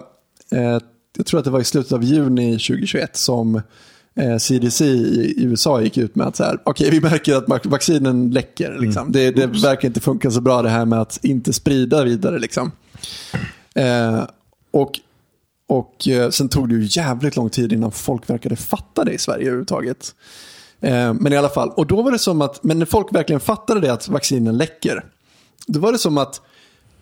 eh, 0.50 0.78
jag 1.16 1.26
tror 1.26 1.38
att 1.38 1.44
det 1.44 1.50
var 1.50 1.60
i 1.60 1.64
slutet 1.64 1.92
av 1.92 2.04
juni 2.04 2.52
2021 2.52 3.16
som 3.16 3.60
eh, 4.20 4.36
CDC 4.38 4.84
i 4.84 5.34
USA 5.44 5.80
gick 5.82 5.98
ut 5.98 6.14
med 6.14 6.26
att 6.26 6.36
så 6.36 6.44
här, 6.44 6.58
okej 6.64 6.90
vi 6.90 7.00
märker 7.00 7.36
att 7.36 7.46
vac- 7.46 7.68
vaccinen 7.68 8.30
läcker. 8.30 8.76
Liksom. 8.80 9.12
Det, 9.12 9.30
det 9.30 9.46
verkar 9.46 9.88
inte 9.88 10.00
funka 10.00 10.30
så 10.30 10.40
bra 10.40 10.62
det 10.62 10.68
här 10.68 10.84
med 10.84 11.00
att 11.00 11.18
inte 11.24 11.52
sprida 11.52 12.04
vidare. 12.04 12.38
Liksom. 12.38 12.72
Eh, 13.74 14.24
och 14.70 15.00
och 15.66 16.08
eh, 16.08 16.30
sen 16.30 16.48
tog 16.48 16.68
det 16.68 16.74
ju 16.74 16.86
jävligt 16.90 17.36
lång 17.36 17.50
tid 17.50 17.72
innan 17.72 17.92
folk 17.92 18.30
verkade 18.30 18.56
fatta 18.56 19.04
det 19.04 19.12
i 19.12 19.18
Sverige 19.18 19.42
överhuvudtaget. 19.46 20.14
Eh, 20.80 21.14
men 21.14 21.32
i 21.32 21.36
alla 21.36 21.48
fall, 21.48 21.70
och 21.70 21.86
då 21.86 22.02
var 22.02 22.12
det 22.12 22.18
som 22.18 22.42
att, 22.42 22.64
men 22.64 22.78
när 22.78 22.86
folk 22.86 23.14
verkligen 23.14 23.40
fattade 23.40 23.80
det 23.80 23.92
att 23.92 24.08
vaccinen 24.08 24.56
läcker, 24.56 25.04
då 25.66 25.80
var 25.80 25.92
det 25.92 25.98
som 25.98 26.18
att 26.18 26.40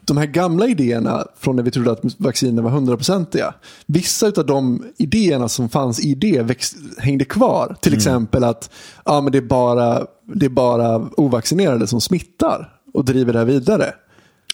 de 0.05 0.17
här 0.17 0.27
gamla 0.27 0.67
idéerna 0.67 1.27
från 1.38 1.57
när 1.57 1.62
vi 1.62 1.71
trodde 1.71 1.93
att 1.93 2.01
vaccinen 2.19 2.65
var 2.65 2.71
hundraprocentiga, 2.71 3.55
vissa 3.87 4.27
av 4.27 4.47
de 4.47 4.85
idéerna 4.97 5.49
som 5.49 5.69
fanns 5.69 6.01
i 6.01 6.15
det 6.15 6.43
växt, 6.43 6.77
hängde 6.99 7.25
kvar. 7.25 7.77
Till 7.81 7.95
exempel 7.95 8.45
att 8.45 8.71
ja, 9.05 9.21
men 9.21 9.33
det, 9.33 9.38
är 9.38 9.43
bara, 9.43 10.07
det 10.35 10.47
är 10.47 10.51
bara 10.51 11.09
ovaccinerade 11.17 11.87
som 11.87 12.01
smittar 12.01 12.73
och 12.95 13.05
driver 13.05 13.33
det 13.33 13.38
här 13.38 13.47
vidare. 13.47 13.95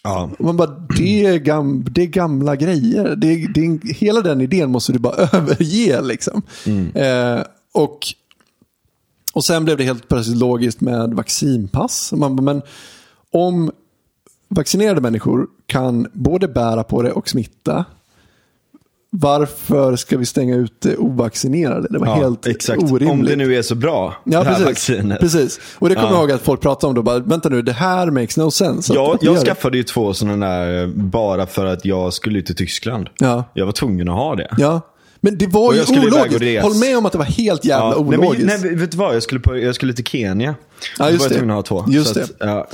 ja. 0.03 0.31
Man 0.39 0.57
bara, 0.57 0.87
det 0.97 1.27
är, 1.27 1.39
gam, 1.39 1.85
det 1.91 2.03
är 2.03 2.07
gamla 2.07 2.57
grejer. 2.57 3.17
Det 3.17 3.27
är, 3.27 3.49
det 3.55 3.61
är, 3.61 3.95
hela 3.95 4.21
den 4.21 4.41
idén 4.41 4.71
måste 4.71 4.93
du 4.93 4.99
bara 4.99 5.15
överge. 5.33 6.03
Liksom. 6.03 6.43
Eh, 6.95 7.41
och, 7.75 7.99
och 9.33 9.45
sen 9.45 9.65
blev 9.65 9.77
det 9.77 9.85
helt 9.85 10.09
plötsligt 10.09 10.37
logiskt 10.39 10.81
med 10.81 11.15
vaccinpass. 11.15 12.13
Man 12.13 12.37
bara, 12.37 12.43
men 12.43 12.63
om 13.33 13.71
vaccinerade 14.49 15.01
människor 15.01 15.47
kan 15.67 16.07
både 16.13 16.49
bära 16.49 16.85
på 16.85 17.03
det 17.03 17.13
och 17.13 17.29
smitta. 17.29 17.85
Varför 19.11 19.97
ska 19.97 20.17
vi 20.19 20.27
stänga 20.27 20.57
ut 20.57 20.81
det 20.81 20.97
ovaccinerade? 20.97 21.89
Det 21.91 21.99
var 21.99 22.07
ja 22.07 22.15
helt 22.15 22.47
exakt. 22.47 22.83
orimligt. 22.83 23.11
Om 23.11 23.25
det 23.25 23.37
nu 23.37 23.55
är 23.57 23.63
så 23.63 23.75
bra, 23.75 24.15
Ja, 24.25 24.39
det 24.39 24.45
här 24.45 24.53
precis. 24.65 24.67
vaccinet. 24.67 25.21
precis. 25.21 25.61
Och 25.75 25.89
det 25.89 25.95
kommer 25.95 26.09
Ja. 26.09 26.15
jag 26.15 26.21
ihåg 26.21 26.33
att 26.33 26.43
folk 26.43 26.61
pratade 26.61 26.89
om 26.89 26.95
då. 26.95 27.03
Bara, 27.03 27.19
Vänta 27.19 27.49
nu, 27.49 27.63
det 27.63 27.73
här 27.73 28.11
makes 28.11 28.37
no 28.37 28.51
sense. 28.51 28.93
att- 28.93 28.97
Jag, 28.97 29.19
jag 29.21 29.47
skaffade 29.47 29.77
ju 29.77 29.83
två 29.83 30.15
sådana 30.15 30.47
där 30.57 30.87
bara 30.95 31.47
för 31.47 31.67
att 31.67 31.85
jag 31.85 32.13
skulle 32.13 32.43
till 32.43 32.57
Tyskland. 32.57 33.09
Ja. 33.19 33.45
Jag 33.55 33.67
var 33.67 33.73
tvungen 33.73 34.09
att 34.09 34.15
ha 34.15 34.35
det. 34.37 34.49
Ja. 34.59 34.81
Men 35.21 35.39
det 35.39 35.47
var 35.47 35.75
ju 35.75 35.81
ologiskt. 35.83 36.63
Håll 36.63 36.75
med 36.77 36.99
om 36.99 37.07
att 37.07 37.13
det 37.13 37.19
var 37.19 37.25
helt 37.25 37.65
jävla 37.65 37.85
Ja, 37.97 38.05
nej, 38.09 38.19
ologiskt. 38.19 38.47
men, 38.47 38.61
nej, 38.61 38.75
vet 38.77 38.91
du 38.93 38.97
vad? 38.99 39.15
Jag 39.15 39.23
skulle, 39.23 39.41
på, 39.41 39.59
jag 39.59 39.75
skulle 39.75 39.93
till 39.93 40.05
Kenya. 40.05 40.55
Ja, 40.99 41.05
Då 41.05 41.11
just 41.11 41.21
var 41.25 41.31
jag 41.31 41.39
tvungen 41.39 41.57
att 41.59 41.69
ha 41.69 41.83
två. 41.83 41.93
Just 41.93 42.09
Så 42.15 42.15
det. 42.19 42.25
Att, 42.25 42.31
ja, 42.39 42.69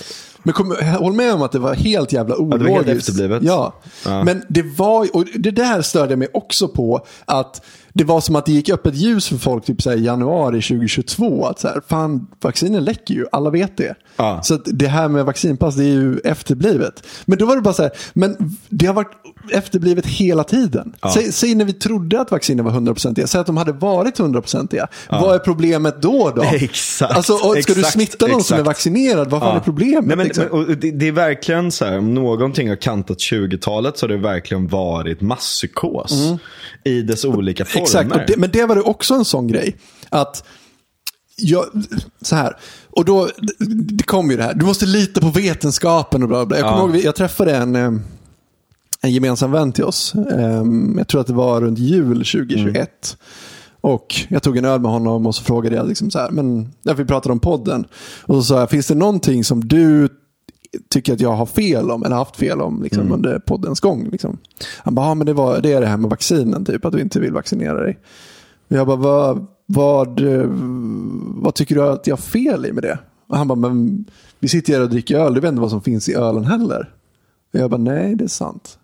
Men 0.44 0.54
kom, 0.54 0.76
håll 0.98 1.12
med 1.12 1.35
om 1.35 1.42
att 1.42 1.52
det 1.52 1.59
var 1.59 1.74
helt 1.74 2.12
jävla 2.12 2.37
ologiskt. 2.37 2.64
det 2.64 2.70
var 2.70 2.85
helt 2.85 2.98
efterblivet. 2.98 3.42
Ja. 3.42 3.74
Ja. 4.04 4.24
Men 4.24 4.44
det 4.48 4.62
var, 4.62 5.16
och 5.16 5.24
det 5.35 5.50
där 5.50 5.83
störde 5.83 6.12
jag 6.12 6.18
mig 6.18 6.28
också 6.33 6.68
på. 6.68 7.07
Att 7.24 7.64
det 7.96 8.04
var 8.04 8.20
som 8.20 8.37
att 8.37 8.46
det 8.46 8.52
gick 8.52 8.68
upp 8.68 8.87
ett 8.87 8.94
ljus 8.94 9.28
för 9.28 9.37
folk 9.37 9.64
typ 9.64 9.83
så 9.83 9.90
här, 9.90 9.96
januari 9.96 10.62
2022. 10.62 11.46
Att 11.46 11.61
så 11.61 11.68
här, 11.68 11.83
fan, 11.88 12.27
vaccinen 12.40 12.85
läcker 12.85 13.14
ju, 13.14 13.27
alla 13.33 13.50
vet 13.50 13.77
det. 13.77 13.94
Ja. 14.16 14.40
Så 14.42 14.56
det 14.56 14.87
här 14.87 15.08
med 15.08 15.25
vaccinpass, 15.25 15.75
det 15.75 15.85
är 15.85 15.88
ju 15.88 16.18
efterblivet. 16.18 17.06
Men 17.25 17.38
då 17.38 17.46
var 17.46 17.56
det 17.56 17.62
bara 17.62 17.75
så 17.75 17.83
här, 17.83 17.92
men 18.12 18.56
det 18.68 18.87
har 18.87 18.94
varit 18.94 19.12
efterblivet 19.52 20.06
hela 20.06 20.44
tiden. 20.44 20.94
Säg, 21.14 21.33
säg 21.33 21.54
när 21.54 21.64
vi 21.64 21.73
trodde 21.73 22.21
att 22.21 22.31
vaccinen 22.31 22.64
var 22.64 22.73
100%iga, 22.73 23.27
säg 23.27 23.40
att 23.40 23.46
de 23.46 23.56
hade 23.56 23.73
varit 23.73 24.18
100%iga. 24.18 24.88
Vad 25.10 25.35
är 25.35 25.38
problemet 25.38 26.02
då? 26.02 26.33
då? 26.37 26.42
Exakt, 26.52 27.16
Alltså, 27.16 27.37
ska 27.37 27.52
du 27.52 27.60
exakt, 27.60 27.92
smitta 27.92 28.27
någon 28.27 28.44
som 28.44 28.54
är 28.54 28.60
exakt. 28.60 28.66
vaccinerad, 28.66 29.31
vad 29.31 29.40
fan 29.40 29.56
är 29.56 29.60
problemet? 29.60 30.06
Nej, 30.06 30.16
men, 30.16 30.27
liksom? 30.27 30.44
men, 30.52 30.81
det, 30.81 30.90
det 30.90 31.08
är 31.08 31.12
verkligen 31.12 31.73
så 31.73 31.85
här, 31.85 31.98
om 31.98 32.14
någonting 32.14 32.68
har 32.68 32.77
kantat 32.77 33.18
20-talet 33.18 33.98
så 33.98 34.06
har 34.06 34.08
det 34.08 34.16
verkligen 34.16 34.68
varit 34.68 35.21
masspsykos 35.21 36.12
i 36.85 37.02
dess 37.02 37.25
olika 37.25 37.64
former. 37.64 37.83
Mm. 37.90 38.06
Exakt, 38.12 38.26
det, 38.28 38.37
men 38.37 38.50
det 38.50 38.64
var 38.66 38.74
det 38.74 38.82
också 38.82 39.14
en 39.14 39.24
sån 39.24 39.46
grej. 39.46 39.76
Att 40.08 40.44
jag, 41.37 41.64
så 42.22 42.37
här, 42.37 42.56
och 42.90 43.04
då, 43.04 43.28
det 43.68 44.04
kom 44.04 44.30
ju 44.30 44.37
det 44.37 44.42
här, 44.42 44.54
du 44.54 44.64
måste 44.66 44.87
lita 44.87 45.20
på 45.20 45.28
vetenskapen 45.30 46.22
och 46.22 46.28
bla 46.28 46.46
bla. 46.46 46.58
Jag 46.58 46.70
kommer 46.70 46.88
Ja. 46.88 46.94
ihåg, 46.96 47.04
jag 47.04 47.16
träffade 47.16 47.56
en, 47.56 47.76
eh, 47.76 47.92
en 49.02 49.12
gemensam 49.12 49.52
vän 49.52 49.72
till 49.72 49.85
oss. 49.85 50.14
Ehm, 50.14 50.94
jag 50.98 51.08
tror 51.08 51.20
att 51.20 51.26
det 51.26 51.32
var 51.32 51.60
runt 51.60 51.78
jul 51.78 52.24
2021. 52.24 53.16
Och 53.80 54.14
jag 54.28 54.42
tog 54.42 54.56
en 54.56 54.64
öl 54.64 54.80
med 54.80 54.90
honom 54.90 55.26
och 55.26 55.35
så 55.35 55.42
frågade 55.44 55.76
jag, 55.76 55.88
liksom 55.88 56.10
så 56.10 56.18
här, 56.18 56.30
men, 56.30 56.72
vi 56.96 57.04
pratade 57.04 57.32
om 57.32 57.40
podden. 57.40 57.85
Och 58.22 58.35
så 58.35 58.42
sa 58.42 58.60
jag, 58.60 58.70
finns 58.70 58.87
det 58.87 58.94
någonting 58.94 59.44
som 59.44 59.68
du 59.68 60.08
tycker 60.88 61.12
att 61.12 61.20
jag 61.20 61.33
har 61.33 61.46
fel 61.46 61.90
om 61.90 62.02
eller 62.02 62.16
haft 62.16 62.37
fel 62.37 62.60
om 62.60 62.83
liksom, 62.83 63.12
under 63.12 63.38
poddens 63.38 63.81
gång? 63.81 64.08
Liksom. 64.12 64.38
Han 64.79 64.94
bara, 64.94 65.06
ja, 65.06 65.14
men 65.14 65.27
det, 65.27 65.33
var, 65.33 65.60
det 65.60 65.72
är 65.72 65.81
det 65.81 65.87
här 65.87 65.96
med 65.96 66.10
vaccinen, 66.10 66.64
typ, 66.64 66.85
att 66.85 66.92
du 66.92 67.00
inte 67.00 67.20
vill 67.20 67.33
vaccinera 67.33 67.83
dig. 67.83 67.98
Och 68.68 68.77
jag 68.77 68.87
bara, 68.87 68.96
vad, 68.96 69.46
vad, 69.66 70.20
vad 71.42 71.54
tycker 71.54 71.75
du 71.75 71.83
att 71.83 72.06
jag 72.06 72.16
har 72.16 72.22
fel 72.22 72.66
i 72.66 72.72
med 72.72 72.83
det? 72.83 72.98
Och 73.29 73.37
han 73.37 73.48
bara, 73.48 73.58
men 73.58 74.04
vi 74.40 74.48
sitter 74.48 74.72
här 74.72 74.83
och 74.83 74.90
dricker 74.90 75.18
öl, 75.18 75.35
du 75.35 75.40
vet 75.40 75.48
inte 75.48 75.60
vad 75.60 75.70
som 75.70 75.83
finns 75.83 76.08
i 76.08 76.14
ölen 76.14 76.44
heller. 76.44 76.94
Och 77.52 77.60
jag 77.60 77.70
bara, 77.70 77.81
nej 77.81 78.14
det 78.14 78.25
är 78.25 78.29
sant. 78.29 78.79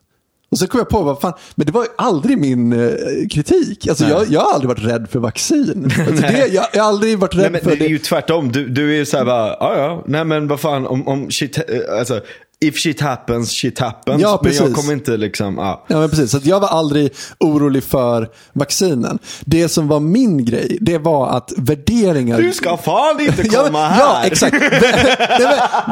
Och 0.50 0.58
så 0.58 0.66
kom 0.66 0.78
jag 0.78 0.88
på, 0.88 1.02
vad 1.02 1.20
fan, 1.20 1.32
men 1.54 1.66
det 1.66 1.72
var 1.72 1.82
ju 1.82 1.88
aldrig 1.98 2.38
min 2.38 2.72
eh, 2.72 2.90
kritik. 3.30 3.88
Alltså 3.88 4.04
jag, 4.04 4.26
jag 4.28 4.40
har 4.40 4.52
aldrig 4.52 4.68
varit 4.68 4.84
rädd 4.84 5.06
för 5.10 5.18
vaccin. 5.18 5.92
Alltså 5.98 6.22
det, 6.22 6.46
jag, 6.52 6.66
jag 6.72 6.82
har 6.82 6.88
aldrig 6.88 7.18
varit 7.18 7.34
rädd 7.34 7.42
Nej, 7.42 7.50
men 7.50 7.60
för 7.60 7.70
det 7.70 7.76
det. 7.76 7.84
är 7.84 7.88
ju 7.88 7.98
tvärtom. 7.98 8.52
Du, 8.52 8.68
du 8.68 8.90
är 8.92 8.96
ju 8.96 9.06
såhär 9.06 9.24
bara, 9.24 9.46
ja 9.48 9.76
ja, 9.76 10.04
nej 10.06 10.24
men 10.24 10.48
vad 10.48 10.60
fan, 10.60 10.86
om, 10.86 11.08
om 11.08 11.30
shit, 11.30 11.58
eh, 11.58 11.98
alltså, 11.98 12.20
if 12.64 12.76
shit 12.78 13.00
happens, 13.00 13.50
shit 13.52 13.78
happens. 13.78 14.22
Ja, 14.22 14.40
men 14.42 14.54
jag 14.54 14.74
kommer 14.74 14.92
inte 14.92 15.16
liksom, 15.16 15.56
ja. 15.58 15.84
Ja, 15.88 15.98
men 16.00 16.10
precis. 16.10 16.30
Så 16.30 16.38
jag 16.42 16.60
var 16.60 16.68
aldrig 16.68 17.12
orolig 17.40 17.84
för 17.84 18.28
vaccinen. 18.52 19.18
Det 19.44 19.68
som 19.68 19.88
var 19.88 20.00
min 20.00 20.44
grej, 20.44 20.78
det 20.80 20.98
var 20.98 21.28
att 21.28 21.52
värderingar... 21.56 22.38
Du 22.38 22.52
ska 22.52 22.76
fan 22.76 23.20
inte 23.20 23.42
Ja, 23.52 23.64
komma 23.64 23.70
men- 23.78 23.90
här. 23.90 24.00
Ja, 24.00 24.22
exakt. 24.24 24.54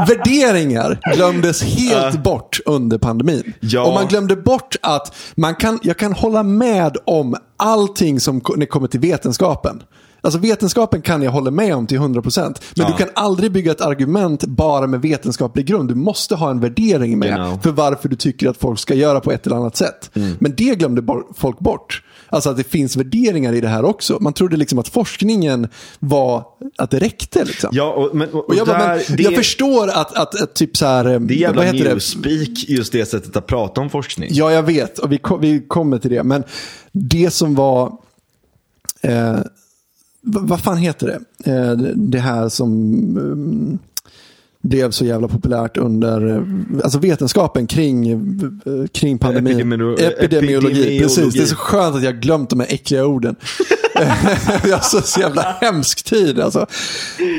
Värderingar 0.08 1.00
glömdes 1.14 1.62
helt 1.62 2.22
bort 2.22 2.60
under 2.66 2.98
pandemin. 2.98 3.52
Ja. 3.60 3.82
Och 3.86 3.94
man 3.94 4.06
glömde 4.06 4.36
bort 4.36 4.76
att 4.82 5.14
man 5.36 5.54
kan, 5.54 5.78
jag 5.82 5.96
kan 5.98 6.12
hålla 6.12 6.42
med 6.42 6.96
om 7.04 7.36
allting 7.56 8.20
som 8.20 8.36
när 8.48 8.56
det 8.56 8.66
kommer 8.66 8.88
till 8.88 9.00
vetenskapen. 9.00 9.82
Alltså 10.20 10.38
vetenskapen 10.40 11.02
kan 11.02 11.22
jag 11.22 11.30
hålla 11.30 11.50
med 11.50 11.74
om 11.74 11.86
till 11.86 11.98
100%. 11.98 12.60
Men 12.76 12.86
Ja. 12.86 12.86
du 12.86 13.04
kan 13.04 13.08
aldrig 13.14 13.52
bygga 13.52 13.72
ett 13.72 13.80
argument 13.80 14.44
bara 14.44 14.86
med 14.86 15.02
vetenskaplig 15.02 15.66
grund. 15.66 15.88
Du 15.88 15.94
måste 15.94 16.34
ha 16.34 16.50
en 16.50 16.60
värdering 16.60 17.18
med 17.18 17.28
Genau. 17.28 17.58
för 17.62 17.70
varför 17.70 18.08
du 18.08 18.16
tycker 18.16 18.48
att 18.48 18.56
folk 18.56 18.78
ska 18.78 18.94
göra 18.94 19.20
på 19.20 19.32
ett 19.32 19.46
eller 19.46 19.56
annat 19.56 19.76
sätt. 19.76 20.10
Mm. 20.14 20.36
Men 20.40 20.54
det 20.56 20.74
glömde 20.78 21.02
folk 21.36 21.58
bort. 21.58 22.02
Alltså 22.30 22.50
att 22.50 22.56
det 22.56 22.64
finns 22.64 22.96
värderingar 22.96 23.52
i 23.52 23.60
det 23.60 23.68
här 23.68 23.84
också. 23.84 24.18
Man 24.20 24.32
trodde 24.32 24.56
liksom 24.56 24.78
att 24.78 24.88
forskningen 24.88 25.68
var, 25.98 26.44
att 26.78 26.90
det 26.90 26.98
räckte. 26.98 27.44
Liksom. 27.44 27.70
Ja, 27.72 27.92
och, 27.92 28.16
men, 28.16 28.28
och, 28.30 28.48
Och 28.48 28.54
jag, 28.54 28.66
bara, 28.66 28.78
men, 29.08 29.22
jag 29.22 29.34
förstår 29.34 29.88
att, 29.88 30.16
att, 30.16 30.42
att 30.42 30.54
typ 30.54 30.76
så 30.76 30.86
här, 30.86 31.04
det 31.18 31.34
är 31.34 31.38
jävla 31.38 31.72
newspeak, 31.72 32.64
just 32.68 32.92
det 32.92 33.06
sättet 33.06 33.36
att 33.36 33.46
prata 33.46 33.80
om 33.80 33.90
forskning. 33.90 34.28
Ja, 34.32 34.52
jag 34.52 34.62
vet 34.62 34.98
och 34.98 35.12
vi, 35.12 35.20
vi 35.40 35.64
kommer 35.68 35.98
till 35.98 36.10
det. 36.10 36.22
Men 36.22 36.44
det 36.92 37.30
som 37.30 37.54
var, 37.54 37.92
eh, 39.02 39.38
vad, 40.22 40.60
fan 40.60 40.76
heter 40.76 41.06
det? 41.06 41.50
Eh, 41.52 41.72
det- 41.96 42.18
här 42.18 42.48
som 42.48 42.72
mm, 43.16 43.78
blev 44.62 44.90
så 44.90 45.04
jävla 45.04 45.28
populärt 45.28 45.76
under 45.76 46.28
eh, 46.36 46.42
alltså 46.84 46.98
vetenskapen 46.98 47.66
kring, 47.66 48.10
eh, 48.10 48.86
kring 48.92 49.18
pandemin. 49.18 49.52
Epidemiolo- 49.60 50.00
Epidemiologi. 50.00 50.24
epidemiologi. 50.24 51.00
Precis, 51.00 51.34
det 51.34 51.42
är 51.42 51.46
så 51.46 51.56
skönt 51.56 51.96
att 51.96 52.02
jag 52.02 52.12
har 52.12 52.20
glömt 52.20 52.50
de 52.50 52.60
här 52.60 52.66
äckliga 52.70 53.06
orden. 53.06 53.36
det 54.62 54.70
är 54.70 54.80
så, 54.82 55.00
så 55.00 55.20
jävla 55.20 55.42
hemsk 55.60 56.04
tid. 56.04 56.40
Alltså. 56.40 56.66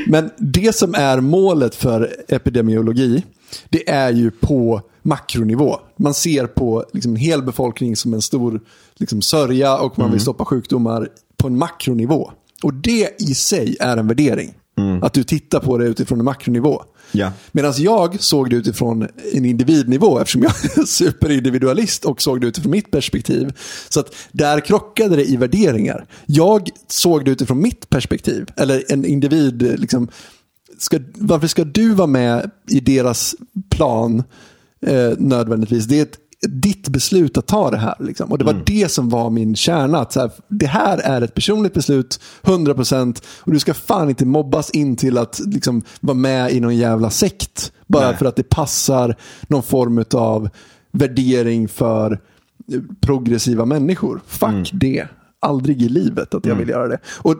Men 0.06 0.30
det 0.38 0.76
som 0.76 0.94
är 0.94 1.20
målet 1.20 1.74
för 1.74 2.10
epidemiologi, 2.28 3.22
det 3.68 3.90
är 3.90 4.10
ju 4.12 4.30
på 4.30 4.80
makronivå. 5.02 5.76
Man 5.96 6.14
ser 6.14 6.46
på 6.46 6.84
liksom, 6.92 7.12
en 7.12 7.16
hel 7.16 7.42
befolkning 7.42 7.96
som 7.96 8.14
en 8.14 8.22
stor 8.22 8.60
liksom, 8.96 9.22
sörja 9.22 9.78
och 9.78 9.98
man 9.98 10.10
vill 10.10 10.20
stoppa 10.20 10.44
sjukdomar 10.44 11.08
på 11.36 11.46
en 11.46 11.58
makronivå. 11.58 12.30
Och 12.62 12.74
det 12.74 13.20
i 13.20 13.34
sig 13.34 13.76
är 13.80 13.96
en 13.96 14.08
värdering. 14.08 14.54
Att 15.02 15.12
du 15.12 15.24
tittar 15.24 15.60
på 15.60 15.78
det 15.78 15.84
utifrån 15.84 16.18
en 16.18 16.24
makronivå. 16.24 16.82
Ja. 17.12 17.32
Medan 17.52 17.72
jag 17.76 18.22
såg 18.22 18.50
det 18.50 18.56
utifrån 18.56 19.08
en 19.32 19.44
individnivå 19.44 20.18
eftersom 20.18 20.42
jag 20.42 20.52
är 20.64 20.84
superindividualist 20.86 22.04
och 22.04 22.22
såg 22.22 22.40
det 22.40 22.46
utifrån 22.46 22.70
mitt 22.70 22.90
perspektiv. 22.90 23.52
Så 23.88 24.00
att 24.00 24.14
där 24.32 24.60
krockade 24.60 25.16
det 25.16 25.24
i 25.24 25.36
värderingar. 25.36 26.06
Jag 26.26 26.68
såg 26.86 27.24
det 27.24 27.30
utifrån 27.30 27.62
mitt 27.62 27.90
perspektiv. 27.90 28.46
Eller 28.56 28.92
en 28.92 29.04
individ, 29.04 29.80
liksom, 29.80 30.08
ska, 30.78 30.98
varför 31.14 31.46
ska 31.46 31.64
du 31.64 31.94
vara 31.94 32.06
med 32.06 32.50
i 32.68 32.80
deras 32.80 33.34
plan 33.70 34.22
eh, 34.86 35.10
nödvändigtvis? 35.18 35.84
Det 35.84 35.98
är 35.98 36.02
ett, 36.02 36.18
ditt 36.48 36.88
beslut 36.88 37.38
att 37.38 37.46
ta 37.46 37.70
det 37.70 37.76
här. 37.76 37.94
Liksom. 37.98 38.30
Och 38.30 38.38
det 38.38 38.44
var 38.44 38.62
det 38.66 38.90
som 38.90 39.08
var 39.08 39.30
min 39.30 39.56
kärna. 39.56 39.98
Att 39.98 40.12
så 40.12 40.20
här, 40.20 40.30
det 40.48 40.66
här 40.66 40.98
är 40.98 41.22
ett 41.22 41.34
personligt 41.34 41.74
beslut, 41.74 42.20
100% 42.42 43.22
och 43.40 43.52
du 43.52 43.58
ska 43.58 43.74
fan 43.74 44.08
inte 44.08 44.26
mobbas 44.26 44.70
in 44.70 44.96
till 44.96 45.18
att 45.18 45.40
liksom, 45.46 45.82
vara 46.00 46.16
med 46.16 46.52
i 46.52 46.60
någon 46.60 46.76
jävla 46.76 47.10
sekt. 47.10 47.72
Bara 47.86 48.06
Nej. 48.06 48.16
för 48.16 48.26
att 48.26 48.36
det 48.36 48.48
passar 48.48 49.16
någon 49.48 49.62
form 49.62 50.04
av 50.14 50.48
värdering 50.92 51.68
för 51.68 52.20
progressiva 53.00 53.64
människor. 53.64 54.20
Fuck 54.26 54.70
det. 54.72 55.08
Aldrig 55.40 55.82
i 55.82 55.88
livet 55.88 56.34
att 56.34 56.46
jag 56.46 56.54
vill 56.54 56.68
göra 56.68 56.88
det. 56.88 56.98
Och 57.06 57.34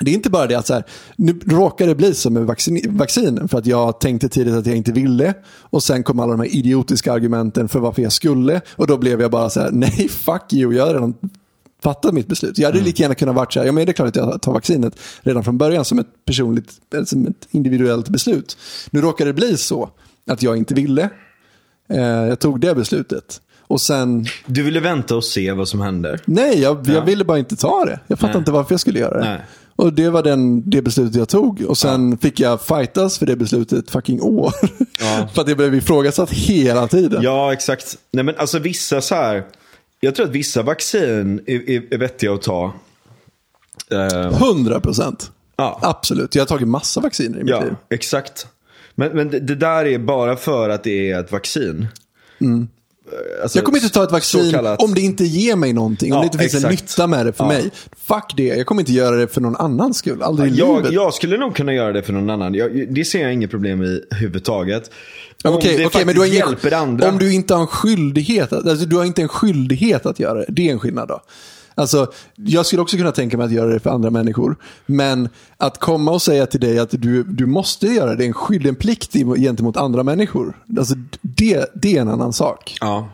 det 0.00 0.10
är 0.10 0.14
inte 0.14 0.30
bara 0.30 0.46
det 0.46 0.54
att 0.54 0.66
så 0.66 0.74
här, 0.74 0.84
nu 1.16 1.40
råkar 1.46 1.86
det 1.86 1.94
bli 1.94 2.14
så 2.14 2.30
med 2.30 2.42
vaccin, 2.46 2.80
vaccinen 2.88 3.48
för 3.48 3.58
att 3.58 3.66
jag 3.66 4.00
tänkte 4.00 4.28
tidigt 4.28 4.54
att 4.54 4.66
jag 4.66 4.76
inte 4.76 4.92
ville 4.92 5.34
och 5.60 5.82
sen 5.82 6.02
kom 6.02 6.20
alla 6.20 6.32
de 6.32 6.40
här 6.40 6.54
idiotiska 6.56 7.12
argumenten 7.12 7.68
för 7.68 7.80
varför 7.80 8.02
jag 8.02 8.12
skulle 8.12 8.60
och 8.76 8.86
då 8.86 8.98
blev 8.98 9.20
jag 9.20 9.30
bara 9.30 9.50
så 9.50 9.60
här, 9.60 9.70
nej 9.72 10.08
fuck 10.08 10.52
you, 10.52 10.74
jag 10.74 10.86
har 10.86 10.94
redan 10.94 11.14
fattat 11.82 12.14
mitt 12.14 12.26
beslut. 12.26 12.58
Jag 12.58 12.68
hade 12.68 12.80
lika 12.80 13.02
gärna 13.02 13.14
kunnat 13.14 13.34
varit 13.34 13.52
så 13.52 13.58
här, 13.60 13.66
ja 13.66 13.72
men 13.72 13.86
det 13.86 13.90
är 13.92 13.94
klart 13.94 14.08
att 14.08 14.16
jag 14.16 14.42
tar 14.42 14.52
vaccinet 14.52 14.98
redan 15.20 15.44
från 15.44 15.58
början 15.58 15.84
som 15.84 15.98
ett 15.98 16.24
personligt, 16.24 16.72
som 17.04 17.26
ett 17.26 17.48
individuellt 17.50 18.08
beslut. 18.08 18.58
Nu 18.90 19.00
råkar 19.00 19.26
det 19.26 19.32
bli 19.32 19.56
så 19.56 19.90
att 20.30 20.42
jag 20.42 20.56
inte 20.56 20.74
ville, 20.74 21.10
eh, 21.90 22.00
jag 22.00 22.38
tog 22.40 22.60
det 22.60 22.74
beslutet 22.74 23.40
och 23.68 23.80
sen 23.80 24.26
Du 24.46 24.62
ville 24.62 24.80
vänta 24.80 25.16
och 25.16 25.24
se 25.24 25.52
vad 25.52 25.68
som 25.68 25.80
händer. 25.80 26.20
Nej, 26.24 26.60
jag, 26.60 26.76
jag 26.86 26.96
Ja. 26.96 27.04
ville 27.04 27.24
bara 27.24 27.38
inte 27.38 27.56
ta 27.56 27.84
det. 27.84 28.00
Jag 28.06 28.18
fattar 28.18 28.38
inte 28.38 28.52
varför 28.52 28.72
jag 28.72 28.80
skulle 28.80 28.98
göra 28.98 29.18
det. 29.18 29.24
Nej. 29.30 29.40
Och 29.76 29.92
det 29.92 30.10
var 30.10 30.22
den, 30.22 30.70
det 30.70 30.82
beslutet 30.82 31.16
jag 31.16 31.28
tog. 31.28 31.62
Och 31.62 31.78
sen 31.78 32.18
fick 32.18 32.40
jag 32.40 32.60
fightas 32.60 33.18
för 33.18 33.26
det 33.26 33.36
beslutet 33.36 33.90
fucking 33.90 34.22
år. 34.22 34.52
Ja. 35.00 35.28
för 35.34 35.40
att 35.40 35.46
det 35.46 35.54
blev 35.54 35.74
ifrågasatt 35.74 36.30
hela 36.30 36.88
tiden. 36.88 37.22
Ja, 37.22 37.52
exakt. 37.52 37.98
Nej, 38.10 38.24
men 38.24 38.36
alltså 38.36 38.58
vissa 38.58 39.00
så 39.00 39.14
här. 39.14 39.44
Jag 40.00 40.14
tror 40.14 40.26
att 40.26 40.32
vissa 40.32 40.62
vaccin 40.62 41.40
är, 41.46 41.70
är, 41.70 41.94
är 41.94 41.98
vettiga 41.98 42.32
att 42.32 42.42
ta. 42.42 42.74
Eh, 43.90 44.42
100 44.42 44.80
procent. 44.80 45.30
Ja. 45.56 45.78
Absolut. 45.82 46.34
Jag 46.34 46.42
har 46.42 46.46
tagit 46.46 46.68
massa 46.68 47.00
vacciner 47.00 47.38
i 47.38 47.42
mitt 47.42 47.50
ja, 47.50 47.60
liv. 47.60 47.74
exakt. 47.90 48.46
Men, 48.94 49.12
men 49.12 49.30
det, 49.30 49.40
det 49.40 49.54
där 49.54 49.84
är 49.84 49.98
bara 49.98 50.36
för 50.36 50.68
att 50.68 50.84
det 50.84 51.10
är 51.10 51.20
ett 51.20 51.32
vaccin. 51.32 51.86
Eh, 52.38 52.46
Alltså, 53.42 53.58
Jag 53.58 53.64
kommer 53.64 53.78
inte 53.78 53.90
ta 53.90 54.04
ett 54.04 54.12
vaccin 54.12 54.52
kallat- 54.52 54.82
om 54.82 54.94
det 54.94 55.00
inte 55.00 55.24
ger 55.24 55.56
mig 55.56 55.72
någonting. 55.72 56.12
Om 56.12 56.16
Ja, 56.16 56.20
det 56.22 56.26
inte 56.26 56.38
finns 56.38 56.64
en 56.64 56.70
exakt. 56.70 56.82
nytta 56.98 57.06
med 57.06 57.26
det 57.26 57.32
för 57.32 57.44
Ja. 57.44 57.48
mig. 57.48 57.70
Fuck 58.06 58.32
det. 58.36 58.42
Jag 58.46 58.66
kommer 58.66 58.82
inte 58.82 58.92
göra 58.92 59.16
det 59.16 59.28
för 59.28 59.40
någon 59.40 59.56
annans 59.56 59.96
skull. 59.98 60.22
Aldrig 60.22 60.52
i 60.52 60.56
Jag, 60.56 60.76
livet. 60.76 60.92
jag 60.92 61.14
skulle 61.14 61.36
nog 61.36 61.54
kunna 61.56 61.72
göra 61.74 61.92
det 61.92 62.02
för 62.02 62.12
någon 62.12 62.30
annan. 62.30 62.54
Jag, 62.54 62.94
det 62.94 63.04
ser 63.04 63.22
jag 63.22 63.32
inget 63.32 63.50
problem 63.50 63.82
i 63.82 64.00
överhuvudtaget. 64.10 64.90
Om 65.44 65.54
Okej, 65.54 65.76
det 65.78 65.86
okej, 65.86 66.04
men 66.04 66.14
du 66.14 66.20
har 66.20 66.26
hjälper 66.26 66.72
andra. 66.72 67.08
Om 67.08 67.18
du 67.18 67.32
inte 67.34 67.54
har 67.54 67.60
en 67.60 67.66
skyldighet, 67.66 68.52
alltså 68.52 68.86
du 68.86 68.96
har 68.96 69.04
inte 69.04 69.22
en 69.22 69.28
skyldighet 69.28 70.06
att 70.06 70.20
göra 70.20 70.38
det. 70.38 70.46
Det 70.48 70.68
är 70.68 70.72
en 70.72 70.78
skillnad 70.80 71.08
då. 71.08 71.20
Alltså, 71.78 72.12
jag 72.34 72.66
skulle 72.66 72.82
också 72.82 72.96
kunna 72.96 73.12
tänka 73.12 73.36
mig 73.36 73.46
att 73.46 73.52
göra 73.52 73.70
det 73.70 73.80
för 73.80 73.90
andra 73.90 74.10
människor. 74.10 74.56
Men 74.86 75.28
att 75.56 75.80
komma 75.80 76.10
och 76.10 76.22
säga 76.22 76.46
till 76.46 76.60
dig 76.60 76.78
att 76.78 76.90
du, 76.90 77.22
du 77.22 77.46
måste 77.46 77.86
göra 77.86 78.10
det, 78.10 78.16
det 78.16 78.24
är 78.24 78.26
en 78.26 78.32
skyldighet, 78.32 78.76
en 78.76 78.80
plikt 78.80 79.12
gentemot 79.12 79.76
andra 79.76 80.02
människor. 80.02 80.56
Alltså, 80.78 80.94
det, 81.22 81.70
det 81.74 81.96
är 81.96 82.00
en 82.00 82.08
annan 82.08 82.32
sak. 82.32 82.76
Ja. 82.80 83.08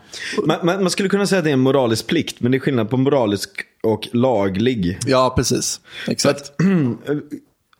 Man, 0.45 0.57
man, 0.63 0.81
man 0.83 0.89
skulle 0.89 1.09
kunna 1.09 1.27
säga 1.27 1.39
att 1.39 1.45
det 1.45 1.51
är 1.51 1.53
en 1.53 1.59
moralisk 1.59 2.07
plikt, 2.07 2.41
men 2.41 2.51
det 2.51 2.57
är 2.57 2.59
skillnad 2.59 2.89
på 2.89 2.97
moralisk 2.97 3.49
och 3.83 4.07
laglig. 4.11 4.99
Ja, 5.05 5.33
precis. 5.35 5.81
Exakt. 6.07 6.51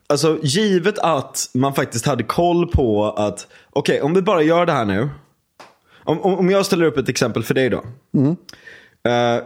Alltså 0.06 0.38
givet 0.42 0.98
att 0.98 1.50
man 1.54 1.74
faktiskt 1.74 2.06
hade 2.06 2.22
koll 2.22 2.66
på 2.66 3.04
att, 3.10 3.46
okej 3.70 4.02
om 4.02 4.14
vi 4.14 4.22
bara 4.22 4.42
gör 4.42 4.66
det 4.66 4.72
här 4.72 4.84
nu. 4.84 5.08
Om, 6.04 6.20
om, 6.20 6.34
om 6.34 6.50
jag 6.50 6.66
ställer 6.66 6.84
upp 6.84 6.96
ett 6.96 7.08
exempel 7.08 7.42
för 7.42 7.54
dig 7.54 7.70
då. 7.70 7.84
Eh, 9.10 9.42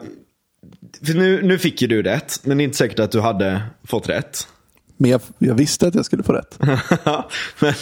för 1.06 1.14
nu, 1.14 1.42
nu 1.42 1.58
fick 1.58 1.82
ju 1.82 1.88
du 1.88 2.02
rätt, 2.02 2.40
men 2.42 2.58
det 2.58 2.62
är 2.62 2.64
inte 2.64 2.76
säkert 2.76 2.98
att 2.98 3.12
du 3.12 3.20
hade 3.20 3.62
fått 3.84 4.08
rätt. 4.08 4.48
Men 4.96 5.10
jag, 5.10 5.20
jag 5.38 5.54
visste 5.54 5.86
att 5.86 5.94
jag 5.94 6.04
skulle 6.04 6.22
få 6.22 6.32
rätt. 6.32 6.58
men, 7.60 7.74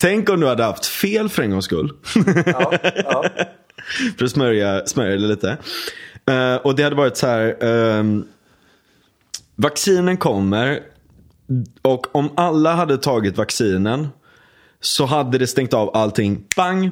tänk 0.00 0.30
om 0.30 0.40
du 0.40 0.46
hade 0.46 0.64
haft 0.64 0.86
fel 0.86 1.28
för 1.28 1.42
en 1.42 1.50
gångs 1.50 1.64
skull. 1.64 1.92
för 4.18 4.24
att 4.24 4.30
smörja, 4.30 4.86
smörja 4.86 5.16
det 5.16 5.26
lite. 5.26 5.56
Eh, 6.26 6.54
och 6.54 6.74
det 6.74 6.82
hade 6.82 6.96
varit 6.96 7.16
så 7.16 7.26
här. 7.26 7.64
ehm, 7.64 8.24
vaccinen 9.56 10.16
kommer. 10.16 10.80
Och 11.82 12.16
om 12.16 12.30
alla 12.36 12.74
hade 12.74 12.98
tagit 12.98 13.36
vaccinen. 13.36 14.08
Så 14.80 15.04
hade 15.06 15.38
det 15.38 15.46
stängt 15.46 15.74
av 15.74 15.96
allting. 15.96 16.44
Bang! 16.56 16.90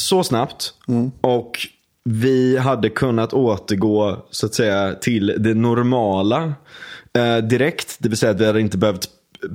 så 0.00 0.24
snabbt. 0.24 0.74
Och 1.20 1.66
vi 2.10 2.56
hade 2.56 2.88
kunnat 2.88 3.32
återgå 3.32 4.26
så 4.30 4.46
att 4.46 4.54
säga 4.54 4.94
till 4.94 5.34
det 5.38 5.54
normala 5.54 6.52
eh, 7.16 7.36
direkt. 7.36 7.96
Det 7.98 8.08
vill 8.08 8.18
säga 8.18 8.32
att 8.32 8.40
vi 8.40 8.46
hade 8.46 8.60
inte 8.60 8.78
behövt 8.78 9.08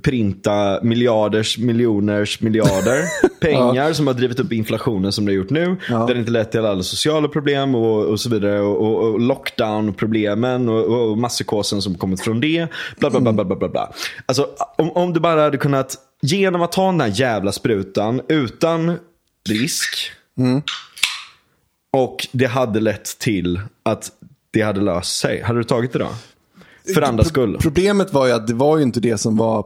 printa 0.04 0.80
miljarders, 0.84 1.58
miljoners, 1.58 2.42
miljarder 2.42 3.04
pengar 3.42 3.94
som 3.94 4.08
har 4.08 4.14
drivit 4.14 4.40
upp 4.40 4.54
inflationen 4.54 5.12
som 5.12 5.26
det 5.26 5.32
har 5.32 5.38
gjort 5.38 5.50
nu. 5.50 5.78
Det 5.88 5.94
har 5.94 6.16
inte 6.16 6.32
lett 6.32 6.52
till 6.52 6.66
alla 6.66 6.84
sociala 6.84 7.28
problem 7.28 7.76
och, 7.76 8.06
och 8.06 8.20
så 8.20 8.30
vidare. 8.30 8.60
Och, 8.60 8.82
och, 8.82 9.04
och 9.04 9.20
lockdown-problemen 9.20 10.70
och, 10.70 11.10
och, 11.10 11.18
masspsykosen 11.18 11.82
som 11.82 11.96
kommit 11.96 12.22
från 12.22 12.42
det. 12.42 12.68
Bla, 12.98 13.10
bla, 13.10 13.20
bla, 13.20 13.34
bla, 13.34 13.46
bla, 13.46 13.56
bla, 13.56 13.70
bla. 13.70 13.94
Alltså, 14.26 14.50
om, 14.78 14.92
om 14.92 15.14
du 15.14 15.20
bara 15.20 15.42
hade 15.42 15.58
kunnat, 15.58 15.96
genom 16.22 16.62
att 16.62 16.72
ta 16.72 16.86
den 16.86 17.02
här 17.02 17.12
jävla 17.14 17.52
sprutan 17.52 18.22
utan 18.28 18.98
risk. 19.50 20.12
Och 21.94 22.28
det 22.32 22.46
hade 22.46 22.80
lett 22.80 23.20
till 23.20 23.62
att 23.84 24.12
det 24.52 24.62
hade 24.62 24.82
löst 24.82 25.20
sig. 25.20 25.42
Hade 25.42 25.60
du 25.60 25.64
tagit 25.64 25.94
det 25.94 26.00
då? 26.00 26.10
För 26.94 27.02
andras 27.02 27.28
skull. 27.28 27.58
Problemet 27.62 28.14
var 28.14 28.28
ju 28.28 28.34
att 28.34 28.48
det 28.48 28.54
var 28.54 28.78
ju 28.78 28.84
inte 28.84 29.00
det 29.00 29.18
som 29.18 29.38
var... 29.38 29.66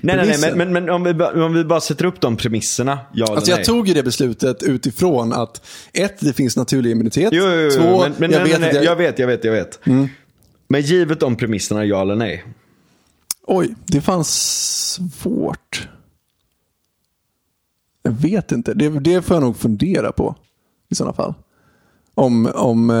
Nej, 0.00 0.16
nej, 0.16 0.36
nej, 0.40 0.52
men, 0.56 0.72
men, 0.72 0.90
om, 0.90 1.04
vi, 1.04 1.14
bara- 1.14 1.44
om 1.44 1.54
vi 1.54 1.64
bara 1.64 1.80
sätter 1.80 2.04
upp 2.04 2.20
de 2.20 2.36
premisserna. 2.36 2.98
Ja 3.12 3.26
Alltså 3.34 3.50
nej. 3.50 3.58
jag 3.58 3.66
tog 3.66 3.88
ju 3.88 3.94
det 3.94 4.02
beslutet 4.02 4.62
utifrån 4.62 5.32
att 5.32 5.66
ett, 5.92 6.20
det 6.20 6.32
finns 6.32 6.56
naturlig 6.56 6.90
immunitet. 6.90 7.28
Jo, 7.32 7.44
jo, 7.44 7.60
jo, 7.60 7.70
Två, 7.70 7.98
men, 8.00 8.14
men, 8.18 8.30
jag, 8.30 8.40
men, 8.40 8.50
vet 8.50 8.60
nej, 8.60 8.74
jag, 8.74 8.84
jag 8.84 8.96
vet, 8.96 9.18
jag 9.18 9.26
vet, 9.26 9.44
jag 9.44 9.52
vet. 9.52 9.80
Men 10.68 10.80
givet 10.82 11.20
de 11.20 11.36
premisserna, 11.36 11.84
ja 11.84 12.02
eller 12.02 12.16
nej? 12.16 12.44
Oj, 13.42 13.74
det 13.86 14.00
fanns 14.00 14.30
svårt. 14.94 15.88
Jag 18.02 18.12
vet 18.12 18.52
inte. 18.52 18.74
Det, 18.74 18.88
det 18.88 19.22
får 19.22 19.36
jag 19.36 19.42
nog 19.42 19.56
fundera 19.56 20.12
på. 20.12 20.36
I 20.90 20.94
sådana 20.94 21.12
fall. 21.16 21.34
Om, 22.14 22.46
om, 22.54 22.90
eh, 22.90 22.96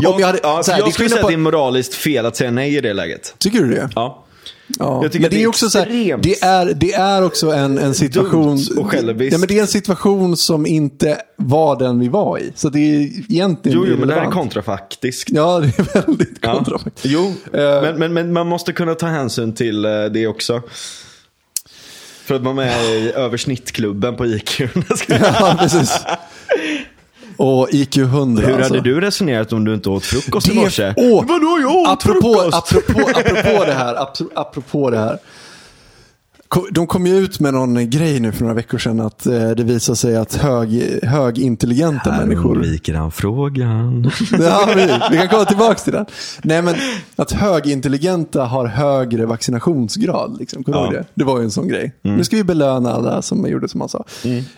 Jag, 0.00 0.14
om 0.14 0.20
jag 0.20 0.26
hade... 0.26 0.38
ja, 0.42 0.62
så 0.62 0.72
här, 0.72 0.78
jag 0.78 0.92
skulle 0.94 1.08
säga 1.08 1.20
på- 1.20 1.26
att 1.26 1.30
det 1.30 1.34
är 1.36 1.38
moraliskt 1.38 1.94
fel 1.94 2.26
att 2.26 2.36
säga 2.36 2.50
nej 2.50 2.76
i 2.76 2.80
det 2.80 2.92
läget. 2.92 3.34
Tycker 3.38 3.58
du 3.62 3.70
det? 3.70 3.90
Ja. 3.94 4.24
Ja. 4.78 5.00
Men 5.00 5.10
det 5.22 5.28
det 5.28 5.42
är 5.42 5.46
också 5.46 5.70
så 5.70 5.78
här, 5.78 5.86
det 6.22 6.42
är, 6.42 6.74
det 6.74 6.92
är 6.92 7.24
också 7.24 7.50
en, 7.50 7.78
en 7.78 7.94
situation. 7.94 8.58
Ja, 8.76 8.84
men 9.38 9.48
det 9.48 9.58
är 9.58 9.60
en 9.60 9.66
situation 9.66 10.36
som 10.36 10.66
inte 10.66 11.18
var 11.36 11.78
den 11.78 12.00
vi 12.00 12.08
var 12.08 12.38
i. 12.38 12.52
Så 12.54 12.68
det 12.68 12.78
är 12.78 13.00
egentligen 13.32 13.78
Jo, 13.78 13.86
jo, 13.88 13.96
men 13.98 14.08
det 14.08 14.14
här 14.14 14.26
är 14.26 14.30
kontrafaktiskt. 14.30 15.30
Ja, 15.32 15.60
det 15.60 15.78
är 15.78 16.02
väldigt 16.06 16.38
Ja. 16.40 16.54
kontrafaktiskt. 16.54 17.06
Jo, 17.06 17.32
Eh. 17.52 17.82
men, 17.82 17.98
men, 17.98 18.12
men 18.12 18.32
man 18.32 18.46
måste 18.46 18.72
kunna 18.72 18.94
ta 18.94 19.06
hänsyn 19.06 19.54
till 19.54 19.84
eh, 19.84 20.04
det 20.04 20.26
också. 20.26 20.62
För 22.24 22.34
att 22.34 22.42
vara 22.42 22.54
med 22.54 22.84
i 22.84 23.12
översnittklubben 23.12 24.16
på 24.16 24.26
IQ. 24.26 24.60
Ja, 25.08 25.56
precis. 25.60 26.00
Och 27.44 27.68
IQ 27.70 27.96
100 27.96 28.42
Hur 28.46 28.54
alltså. 28.56 28.74
hade 28.74 28.84
du 28.90 29.00
resonerat 29.00 29.52
om 29.52 29.64
du 29.64 29.74
inte 29.74 29.88
åt 29.90 30.04
frukost 30.04 30.48
i 30.48 30.54
morse? 30.54 30.94
Åh, 30.96 31.24
Vadå, 31.28 31.58
jag 31.60 31.74
åt 31.76 31.88
apropå, 31.88 32.20
frukost? 32.34 32.56
apropå, 32.56 33.10
apropå 33.14 33.64
det 33.64 33.72
här. 33.72 33.94
apro- 33.94 34.28
Apropå 34.34 34.90
det 34.90 34.98
här. 34.98 35.18
De 36.70 36.86
kom 36.86 37.06
ju 37.06 37.16
ut 37.18 37.40
med 37.40 37.54
någon 37.54 37.90
grej 37.90 38.20
nu 38.20 38.32
för 38.32 38.40
några 38.42 38.54
veckor 38.54 38.78
sedan 38.78 39.00
att 39.00 39.26
eh, 39.26 39.50
det 39.50 39.64
visar 39.64 39.94
sig 39.94 40.16
att 40.16 40.34
hög, 40.34 40.98
högintelligenta 41.02 42.10
Här 42.10 42.20
människor 42.26 42.56
undviker 42.56 42.94
han 42.94 43.10
frågan. 43.12 44.10
Ja, 44.40 44.68
vi, 44.76 44.82
vi 45.10 45.16
kan 45.16 45.28
komma 45.28 45.44
tillbaka 45.44 45.74
till 45.80 45.92
den. 45.92 46.06
Nej, 46.42 46.62
men 46.62 46.74
att 47.16 47.32
högintelligenta 47.32 48.44
har 48.44 48.66
högre 48.66 49.26
vaccinationsgrad. 49.26 50.36
Liksom. 50.38 50.64
Kommer 50.64 50.78
Ja. 50.78 50.90
det? 50.90 51.04
det 51.14 51.24
var 51.24 51.38
ju 51.38 51.44
en 51.44 51.50
sån 51.50 51.68
grej. 51.68 51.92
Nu 52.02 52.24
ska 52.24 52.36
vi 52.36 52.44
belöna 52.44 52.92
alla 52.92 53.22
som 53.22 53.46
gjorde 53.48 53.68
som 53.68 53.80
han 53.80 53.88
sa. 53.88 54.04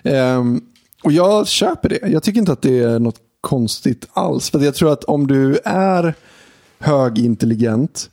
Ehm, 0.02 0.60
och 1.04 1.12
jag 1.12 1.48
köper 1.48 1.88
det. 1.88 2.08
Jag 2.08 2.22
tycker 2.22 2.40
inte 2.40 2.52
att 2.52 2.62
det 2.62 2.78
är 2.78 2.98
något 2.98 3.20
konstigt 3.40 4.08
alls. 4.12 4.50
För 4.50 4.60
jag 4.60 4.74
tror 4.74 4.92
att 4.92 5.04
om 5.04 5.26
du 5.26 5.58
är 5.64 6.14
högintelligent 6.78 8.10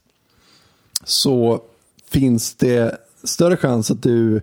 så 1.03 1.61
finns 2.09 2.55
det 2.55 2.97
större 3.23 3.57
chans 3.57 3.91
att 3.91 4.03
du 4.03 4.41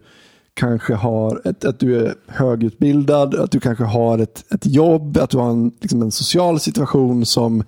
kanske 0.55 0.95
har 0.95 1.43
ett, 1.45 1.65
att 1.65 1.81
du 1.81 1.97
är 2.07 2.15
högutbildad, 2.27 3.35
att 3.35 3.51
du 3.51 3.61
kanske 3.61 3.85
har 3.85 4.19
ett, 4.19 4.45
ett 4.53 4.67
jobb, 4.67 5.19
att 5.19 5.31
du 5.31 5.39
har 5.39 5.51
en, 5.51 5.73
liksom 5.81 6.03
en 6.03 6.11
social 6.11 6.61
situation 6.61 7.27
som, 7.27 7.65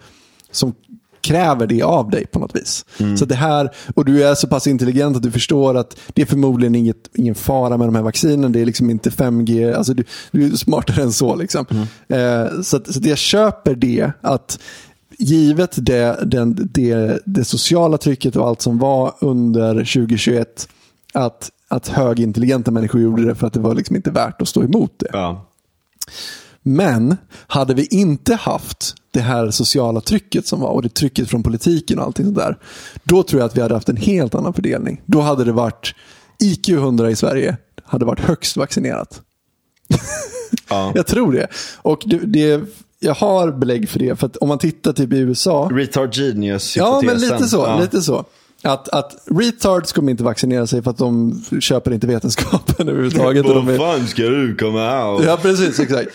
som 0.51 0.75
kräver 1.21 1.67
det 1.67 1.83
av 1.83 2.11
dig 2.11 2.27
på 2.27 2.39
något 2.39 2.57
vis. 2.57 2.85
Så 3.19 3.25
det 3.25 3.35
här, 3.35 3.71
och 3.95 4.05
du 4.05 4.25
är 4.25 4.35
så 4.35 4.47
pass 4.47 4.67
intelligent 4.67 5.17
att 5.17 5.23
du 5.23 5.31
förstår 5.31 5.77
att 5.77 5.97
det 6.15 6.23
är 6.23 6.27
förmodligen 6.27 6.75
inget, 6.75 7.11
ingen 7.15 7.35
fara 7.35 7.77
med 7.77 7.89
de 7.89 7.95
här 7.95 8.03
vaccinen. 8.03 8.53
Det 8.53 8.61
är 8.61 8.67
liksom 8.67 8.91
inte 8.91 9.11
5G, 9.11 9.75
alltså 9.75 9.95
du, 9.95 10.05
du 10.31 10.53
är 10.53 10.57
smartare 10.57 11.03
än 11.03 11.13
så. 11.13 11.37
Liksom. 11.37 11.67
Eh, 12.09 12.63
så, 12.63 12.77
att, 12.77 12.93
så 12.93 12.99
att 12.99 13.05
jag 13.05 13.19
köper 13.19 13.75
det, 13.75 14.13
att 14.21 14.59
givet 15.19 15.71
det, 15.77 16.19
den, 16.27 16.69
det, 16.73 17.21
det 17.25 17.45
sociala 17.45 17.99
trycket 17.99 18.37
och 18.37 18.49
allt 18.49 18.63
som 18.63 18.79
var 18.79 19.15
under 19.21 19.75
2021, 19.75 20.69
att, 21.15 21.51
att 21.69 21.89
högintelligenta 21.89 22.71
människor 22.71 23.01
gjorde 23.01 23.25
det 23.25 23.35
för 23.35 23.47
att 23.47 23.53
det 23.53 23.61
var 23.61 23.75
liksom 23.75 23.97
inte 23.97 24.11
värt 24.11 24.43
att 24.43 24.49
stå 24.49 24.63
emot 24.63 24.93
det. 24.99 25.11
Ja. 25.13 25.47
Men 26.63 27.17
hade 27.47 27.75
vi 27.75 27.87
inte 27.87 28.35
haft 28.35 28.95
det 29.11 29.21
här 29.21 29.51
sociala 29.51 30.01
trycket 30.01 30.47
som 30.47 30.61
var 30.61 30.69
och 30.69 30.83
det 30.83 30.89
trycket 30.89 31.31
från 31.31 31.43
politiken 31.43 31.99
och 31.99 32.05
allting 32.05 32.25
sånt 32.25 32.37
där. 32.37 32.59
Då 33.05 33.23
tror 33.23 33.41
jag 33.41 33.47
att 33.47 33.57
vi 33.57 33.61
hade 33.61 33.75
haft 33.75 33.89
en 33.89 33.97
helt 33.97 34.35
annan 34.35 34.53
fördelning. 34.53 35.03
Då 35.07 35.21
hade 35.21 35.45
det 35.45 35.53
varit 35.53 35.95
IQ 36.43 36.69
100 36.69 37.11
i 37.11 37.17
Sverige 37.17 37.57
hade 37.91 38.05
varit 38.05 38.21
högst 38.21 38.57
vaccinerat. 38.57 39.21
Ja. 40.69 40.93
Jag 40.95 41.07
tror 41.07 41.33
det. 41.33 41.47
Och 41.77 42.03
det, 42.07 42.19
det, 42.19 42.63
jag 43.01 43.15
har 43.15 43.53
belägg 43.53 43.89
för 43.89 43.99
det. 43.99 44.17
För 44.17 44.31
om 44.43 44.49
man 44.49 44.59
tittar 44.59 44.93
typ 44.93 45.13
i 45.13 45.19
USA. 45.19 45.69
Retard 45.73 46.15
genius 46.15 46.77
Ja, 46.77 47.03
men 47.05 47.19
lite 47.19 47.49
så. 47.49 47.57
Ja. 47.57 47.81
Lite 47.81 48.03
så. 48.03 48.25
Att, 48.63 48.89
att 48.89 49.17
retards 49.27 49.93
kommer 49.93 50.11
inte 50.11 50.25
vaccinera 50.25 50.67
sig 50.67 50.83
för 50.83 50.91
att 50.91 50.99
de 50.99 51.43
köper 51.61 51.93
inte 51.93 52.07
vetenskapen 52.07 52.89
överhuvudtaget. 52.89 53.47
Vad 53.47 53.69
är, 53.69 53.77
fan 53.79 54.07
ska 54.07 54.23
du 54.23 54.57
komma 54.57 55.07
out? 55.07 55.25
Ja, 55.27 55.39
precis. 55.43 55.81
Exakt. 55.81 56.11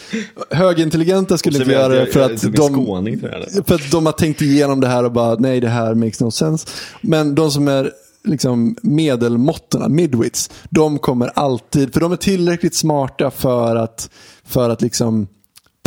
Högintelligenta 0.49 1.37
skulle 1.37 1.59
inte 1.59 1.71
göra 1.71 1.87
det 1.87 2.05
för 2.05 2.21
att, 2.21 2.41
typ 2.41 2.55
de, 2.55 2.73
skåning 2.73 3.19
här. 3.21 3.63
för 3.65 3.75
att 3.75 3.91
de 3.91 4.05
har 4.05 4.13
tänkt 4.13 4.41
igenom 4.41 4.79
det 4.79 4.87
här 4.87 5.03
och 5.03 5.11
bara, 5.11 5.35
nej 5.35 5.59
det 5.59 5.69
här 5.69 5.93
makes 5.93 6.19
no 6.19 6.31
sense. 6.31 6.67
Men 7.01 7.35
de 7.35 7.51
som 7.51 7.67
är 7.67 7.91
liksom 8.23 8.75
medelmåttorna, 8.81 9.89
midwits, 9.89 10.49
de 10.69 10.99
kommer 10.99 11.31
alltid, 11.35 11.93
för 11.93 12.01
de 12.01 12.11
är 12.11 12.17
tillräckligt 12.17 12.75
smarta 12.75 13.31
för 13.31 13.75
att, 13.75 14.09
för 14.45 14.69
att 14.69 14.81
liksom 14.81 15.27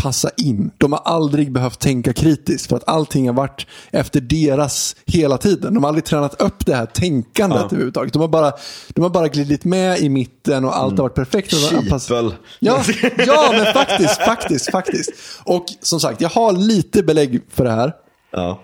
passa 0.02 0.30
in. 0.36 0.70
De 0.78 0.92
har 0.92 1.00
aldrig 1.04 1.52
behövt 1.52 1.78
tänka 1.78 2.12
kritiskt 2.12 2.66
för 2.68 2.76
att 2.76 2.88
allting 2.88 3.26
har 3.28 3.34
varit 3.34 3.66
efter 3.90 4.20
deras 4.20 4.96
hela 5.06 5.38
tiden. 5.38 5.74
De 5.74 5.82
har 5.84 5.88
aldrig 5.88 6.04
tränat 6.04 6.40
upp 6.40 6.66
det 6.66 6.74
här 6.74 6.86
tänkandet 6.86 7.58
Ja. 7.60 7.66
överhuvudtaget. 7.66 8.12
De 8.12 8.18
har, 8.22 8.28
bara, 8.28 8.52
de 8.88 9.00
har 9.02 9.10
bara 9.10 9.28
glidit 9.28 9.64
med 9.64 9.98
i 10.00 10.08
mitten 10.08 10.64
och 10.64 10.76
allt 10.76 10.98
har 10.98 11.02
varit 11.04 11.14
perfekt. 11.14 11.52
Anpassat- 11.52 12.00
Kipel. 12.08 12.34
Ja, 12.58 12.82
ja, 13.26 13.48
men 13.52 13.72
faktiskt, 13.74 14.16
faktiskt, 14.22 14.70
faktiskt. 14.70 15.10
Och 15.44 15.64
som 15.80 16.00
sagt, 16.00 16.20
jag 16.20 16.28
har 16.28 16.52
lite 16.52 17.02
belägg 17.02 17.40
för 17.50 17.64
det 17.64 17.70
här. 17.70 17.92
Ja. 18.32 18.60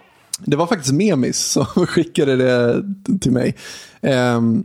Det 0.47 0.57
var 0.57 0.67
faktiskt 0.67 0.93
Memis 0.95 1.39
som 1.39 1.65
skickade 1.87 2.37
det 2.37 2.83
till 3.21 3.33
mig. 3.33 3.55
Ehm, 4.03 4.65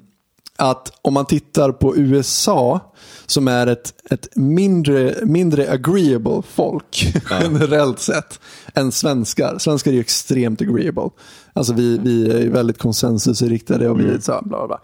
att 0.60 0.91
om 1.01 1.14
man 1.14 1.26
tittar 1.26 1.72
på 1.72 1.97
USA, 1.97 2.93
som 3.26 3.47
är 3.47 3.68
ett, 3.68 3.93
ett 4.10 4.36
mindre, 4.36 5.16
mindre 5.26 5.72
agreeable 5.72 6.41
folk 6.49 7.14
generellt 7.30 7.99
sett, 7.99 8.39
än 8.74 8.91
svenskar. 8.91 9.57
Svenskar 9.57 9.91
är 9.91 9.95
ju 9.95 10.01
extremt 10.01 10.62
agreeable. 10.62 11.10
Alltså 11.53 11.74
vi, 11.74 11.97
vi 11.97 12.32
är 12.32 12.49
väldigt 12.49 12.78
konsensusinriktade 12.78 13.89
och 13.89 13.99
vi 13.99 14.03
är 14.03 14.20
så 14.20 14.32
här, 14.32 14.41
bla 14.41 14.68
bla. 14.68 14.80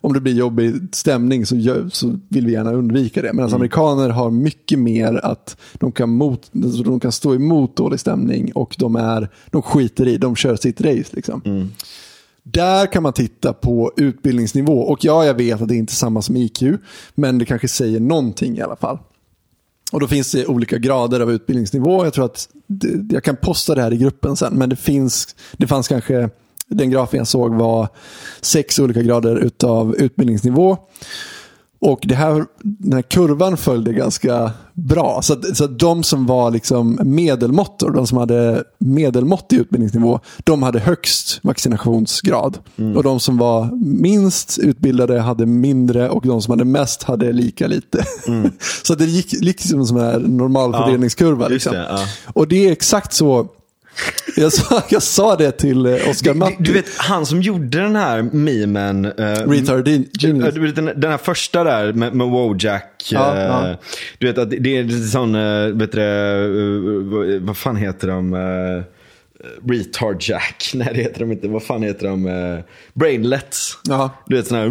Om 0.00 0.12
det 0.12 0.20
blir 0.20 0.34
jobbig 0.34 0.74
stämning 0.92 1.46
så, 1.46 1.56
så 1.92 2.18
vill 2.28 2.46
vi 2.46 2.52
gärna 2.52 2.72
undvika 2.72 3.22
det. 3.22 3.32
Medan 3.32 3.54
amerikaner 3.54 4.08
har 4.08 4.30
mycket 4.30 4.78
mer 4.78 5.20
att 5.24 5.56
de 5.74 5.92
kan, 5.92 6.08
mot, 6.08 6.50
alltså 6.64 6.82
de 6.82 7.00
kan 7.00 7.12
stå 7.12 7.34
emot 7.34 7.76
dålig 7.76 8.00
stämning 8.00 8.52
och 8.52 8.76
de, 8.78 8.96
är, 8.96 9.28
de 9.50 9.62
skiter 9.62 10.08
i, 10.08 10.16
de 10.18 10.36
kör 10.36 10.56
sitt 10.56 10.80
race. 10.80 11.16
Liksom. 11.16 11.42
Där 12.52 12.86
kan 12.86 13.02
man 13.02 13.12
titta 13.12 13.52
på 13.52 13.92
utbildningsnivå. 13.96 14.80
Och 14.80 15.04
ja, 15.04 15.24
jag 15.24 15.34
vet 15.34 15.62
att 15.62 15.68
det 15.68 15.74
är 15.74 15.78
inte 15.78 15.94
samma 15.94 16.22
som 16.22 16.36
IQ, 16.36 16.62
men 17.14 17.38
det 17.38 17.44
kanske 17.44 17.68
säger 17.68 18.00
någonting 18.00 18.58
i 18.58 18.60
alla 18.60 18.76
fall. 18.76 18.98
Och 19.92 20.00
då 20.00 20.06
finns 20.06 20.32
det 20.32 20.46
olika 20.46 20.78
grader 20.78 21.20
av 21.20 21.32
utbildningsnivå. 21.32 22.04
Jag 22.04 22.12
tror 22.12 22.24
att 22.24 22.48
det, 22.66 23.14
jag 23.14 23.24
kan 23.24 23.36
posta 23.36 23.74
det 23.74 23.82
här 23.82 23.92
i 23.92 23.96
gruppen 23.96 24.36
sen, 24.36 24.54
men 24.54 24.68
det 24.68 24.76
finns, 24.76 25.36
det 25.56 25.66
fanns 25.66 25.88
kanske, 25.88 26.30
den 26.66 26.90
grafen 26.90 27.18
jag 27.18 27.26
såg 27.26 27.54
var 27.54 27.88
sex 28.40 28.78
olika 28.78 29.02
grader 29.02 29.36
utav 29.36 29.96
utbildningsnivå. 29.96 30.76
Och 31.80 32.00
det 32.02 32.14
här, 32.14 32.44
den 32.62 32.92
här 32.92 33.02
kurvan 33.02 33.56
följde 33.56 33.92
ganska 33.92 34.50
bra. 34.72 35.20
Så 35.22 35.32
att, 35.32 35.56
så 35.56 35.64
att 35.64 35.78
de 35.78 36.02
som 36.02 36.26
var 36.26 36.50
liksom 36.50 36.98
medelmåttor, 37.02 37.90
de 37.90 38.06
som 38.06 38.18
hade 38.18 38.64
medelmåttig 38.78 39.56
utbildningsnivå, 39.56 40.20
de 40.44 40.62
hade 40.62 40.78
högst 40.78 41.40
vaccinationsgrad. 41.42 42.58
Och 42.96 43.02
de 43.02 43.20
som 43.20 43.38
var 43.38 43.70
minst 44.00 44.58
utbildade 44.58 45.20
hade 45.20 45.46
mindre 45.46 46.08
och 46.08 46.26
de 46.26 46.42
som 46.42 46.50
hade 46.50 46.64
mest 46.64 47.02
hade 47.02 47.32
lika 47.32 47.66
lite. 47.66 48.04
så 48.82 48.92
att 48.92 48.98
det 48.98 49.04
gick, 49.04 49.32
gick 49.32 49.60
som 49.60 49.80
en 49.80 49.86
sån 49.86 50.00
här 50.00 50.18
normal 50.18 50.72
fördelningskurva. 50.72 51.50
just 51.50 51.52
liksom. 51.52 51.72
det, 51.72 51.86
ja. 51.90 51.98
Och 52.26 52.48
det 52.48 52.68
är 52.68 52.72
exakt 52.72 53.12
så. 53.12 53.48
Jag 54.36 54.52
sa, 54.52 54.82
jag 54.88 55.02
sa 55.02 55.36
det 55.36 55.50
till 55.52 55.86
eh, 55.86 55.92
Oscar 56.10 56.32
Du, 56.32 56.38
Matti. 56.38 56.56
du 56.58 56.72
vet, 56.72 56.86
han 56.96 57.26
som 57.26 57.42
gjorde 57.42 57.78
den 57.82 57.96
här 57.96 58.22
memen. 58.22 59.04
eh, 59.04 59.10
Retard 59.48 59.88
Genius. 59.88 60.74
Den, 60.74 60.90
den 60.96 61.10
här 61.10 61.18
första 61.18 61.64
där 61.64 61.92
med, 61.92 62.14
med 62.14 62.26
Wojak. 62.26 63.08
Ja, 63.10 63.36
eh, 63.36 63.42
ja. 63.42 63.76
Du 64.18 64.26
vet 64.26 64.38
att 64.38 64.50
det 64.50 64.78
är 64.78 64.84
lite 64.84 65.08
sån, 65.08 65.34
eh, 65.34 65.66
vet 65.66 65.92
du, 65.92 66.00
eh, 66.02 67.02
vad- 67.12 67.40
vad 67.46 67.56
fan 67.56 67.76
heter 67.76 68.08
de? 68.08 68.34
Uh, 69.44 69.70
retard 69.72 70.16
Jack. 70.20 70.70
Nej 70.74 70.90
det 70.94 71.02
heter 71.02 71.20
de 71.20 71.32
inte. 71.32 71.48
Vad 71.48 71.62
fan 71.62 71.82
heter 71.82 72.06
de? 72.08 72.26
Uh, 72.26 72.60
brainlets. 72.94 73.78
Ja. 73.88 74.10
Du 74.26 74.36
vet 74.36 74.46
sån 74.46 74.58
här. 74.58 74.70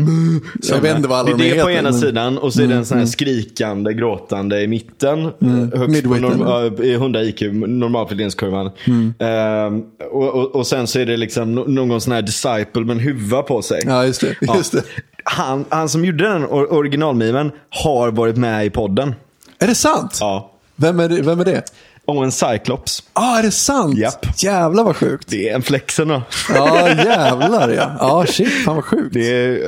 såna. 0.61 0.81
vet 0.81 0.95
inte 0.97 1.09
vad 1.09 1.19
alla 1.19 1.37
Det 1.37 1.49
är 1.49 1.49
de 1.51 1.57
det 1.57 1.63
på 1.63 1.71
ena 1.71 1.81
men- 1.91 1.99
sidan 1.99 2.37
och 2.37 2.53
så 2.53 2.61
är 2.61 2.67
det 2.67 2.75
en 2.75 2.85
sån 2.85 2.97
här 2.97 3.05
skrikande, 3.05 3.93
gråtande 3.93 4.61
i 4.61 4.67
mitten. 4.67 5.23
Högst 5.23 5.73
på 5.75 5.87
Midway, 5.87 6.19
norm, 6.21 6.41
eller? 6.41 6.75
ja, 6.77 6.83
i 6.83 6.93
100 6.93 7.23
IQ, 7.23 7.41
normalfördelningskurvan. 7.67 8.71
Ehm, 9.19 9.83
och, 10.11 10.29
och, 10.29 10.55
och 10.55 10.67
sen 10.67 10.87
så 10.87 10.99
är 10.99 11.05
det 11.05 11.17
liksom 11.17 11.55
någon 11.55 12.01
sån 12.01 12.13
här 12.13 12.21
disciple 12.21 12.81
med 12.81 12.89
en 12.89 12.99
huva 12.99 13.41
på 13.43 13.61
sig. 13.61 13.83
Ja, 13.85 14.05
just 14.05 14.21
det. 14.21 14.35
Ja. 14.41 14.57
Just 14.57 14.71
det. 14.71 14.83
Han, 15.23 15.65
han 15.69 15.89
som 15.89 16.05
gjorde 16.05 16.23
den 16.29 16.43
or- 16.45 16.71
originalmimen 16.73 17.51
har 17.69 18.11
varit 18.11 18.37
med 18.37 18.65
i 18.65 18.69
podden. 18.69 19.15
Är 19.59 19.67
det 19.67 19.75
sant? 19.75 20.17
Ja. 20.19 20.51
Vem, 20.75 20.99
är 20.99 21.09
det, 21.09 21.21
vem 21.21 21.39
är 21.39 21.45
det? 21.45 21.63
Och 22.07 22.23
en 22.23 22.31
Cyclops. 22.31 23.03
ah, 23.13 23.37
är 23.39 23.43
det 23.43 23.51
sant? 23.51 23.97
Japp. 23.97 24.25
Jävlar 24.43 24.83
vad 24.83 24.95
sjukt. 24.95 25.27
Det 25.29 25.49
är 25.49 25.55
en 25.55 25.61
flexen 25.61 26.07
då. 26.07 26.21
Ja, 26.53 26.87
jävlar 26.89 27.69
ja. 27.69 27.91
Ja, 27.99 28.25
shit. 28.27 28.49
Fan 28.65 28.75
vad 28.75 28.85
sjukt. 28.85 29.13
Det, 29.13 29.59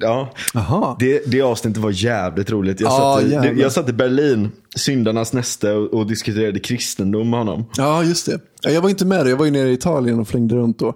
ja. 0.00 0.32
Jaha. 0.54 0.96
det, 0.98 1.22
det 1.26 1.42
avsnittet 1.42 1.82
var 1.82 1.90
jävligt 1.90 2.50
roligt. 2.50 2.80
Jag, 2.80 2.90
Ja, 2.90 3.16
satt, 3.18 3.24
i, 3.26 3.30
jävlar. 3.32 3.52
jag 3.62 3.72
satt 3.72 3.88
i 3.88 3.92
Berlin, 3.92 4.50
syndarnas 4.76 5.32
näste, 5.32 5.72
och, 5.72 5.94
och 5.94 6.06
diskuterade 6.06 6.58
kristendom 6.60 7.30
med 7.30 7.38
honom. 7.38 7.64
Ja, 7.76 8.02
just 8.04 8.26
det. 8.26 8.40
Ja, 8.62 8.70
Jag 8.70 8.80
var 8.82 8.88
inte 8.90 9.04
med 9.04 9.26
det. 9.26 9.30
Jag 9.30 9.36
var 9.36 9.44
ju 9.44 9.50
nere 9.50 9.68
i 9.68 9.72
Italien 9.72 10.18
och 10.20 10.28
flängde 10.28 10.54
runt 10.54 10.78
då. 10.78 10.88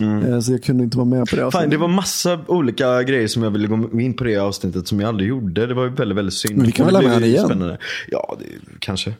Eh, 0.00 0.40
Så 0.40 0.52
jag 0.52 0.62
kunde 0.62 0.84
inte 0.84 0.96
vara 0.96 1.08
med 1.08 1.28
på 1.28 1.36
det. 1.36 1.42
Mm. 1.42 1.50
Fan, 1.52 1.58
avsnittet. 1.60 1.70
det 1.70 1.76
var 1.76 1.88
massa 1.88 2.38
olika 2.46 3.02
grejer 3.02 3.28
som 3.28 3.42
jag 3.42 3.50
ville 3.50 3.66
gå 3.68 4.00
in 4.00 4.14
på 4.14 4.24
det 4.24 4.36
avsnittet 4.36 4.88
som 4.88 5.00
jag 5.00 5.08
aldrig 5.08 5.28
gjorde. 5.28 5.66
Det 5.66 5.74
var 5.74 5.84
ju 5.84 5.90
väldigt, 5.90 6.18
väldigt 6.18 6.34
synd. 6.34 6.56
Men 6.56 6.66
vi 6.66 6.72
kan 6.72 6.86
väl 6.86 6.94
det 6.94 6.98
ha 6.98 7.02
med 7.04 7.12
han 7.14 7.24
igen? 7.24 7.44
Spännande. 7.46 7.78
Ja, 8.10 8.36
det, 8.38 8.44
kanske. 8.78 9.12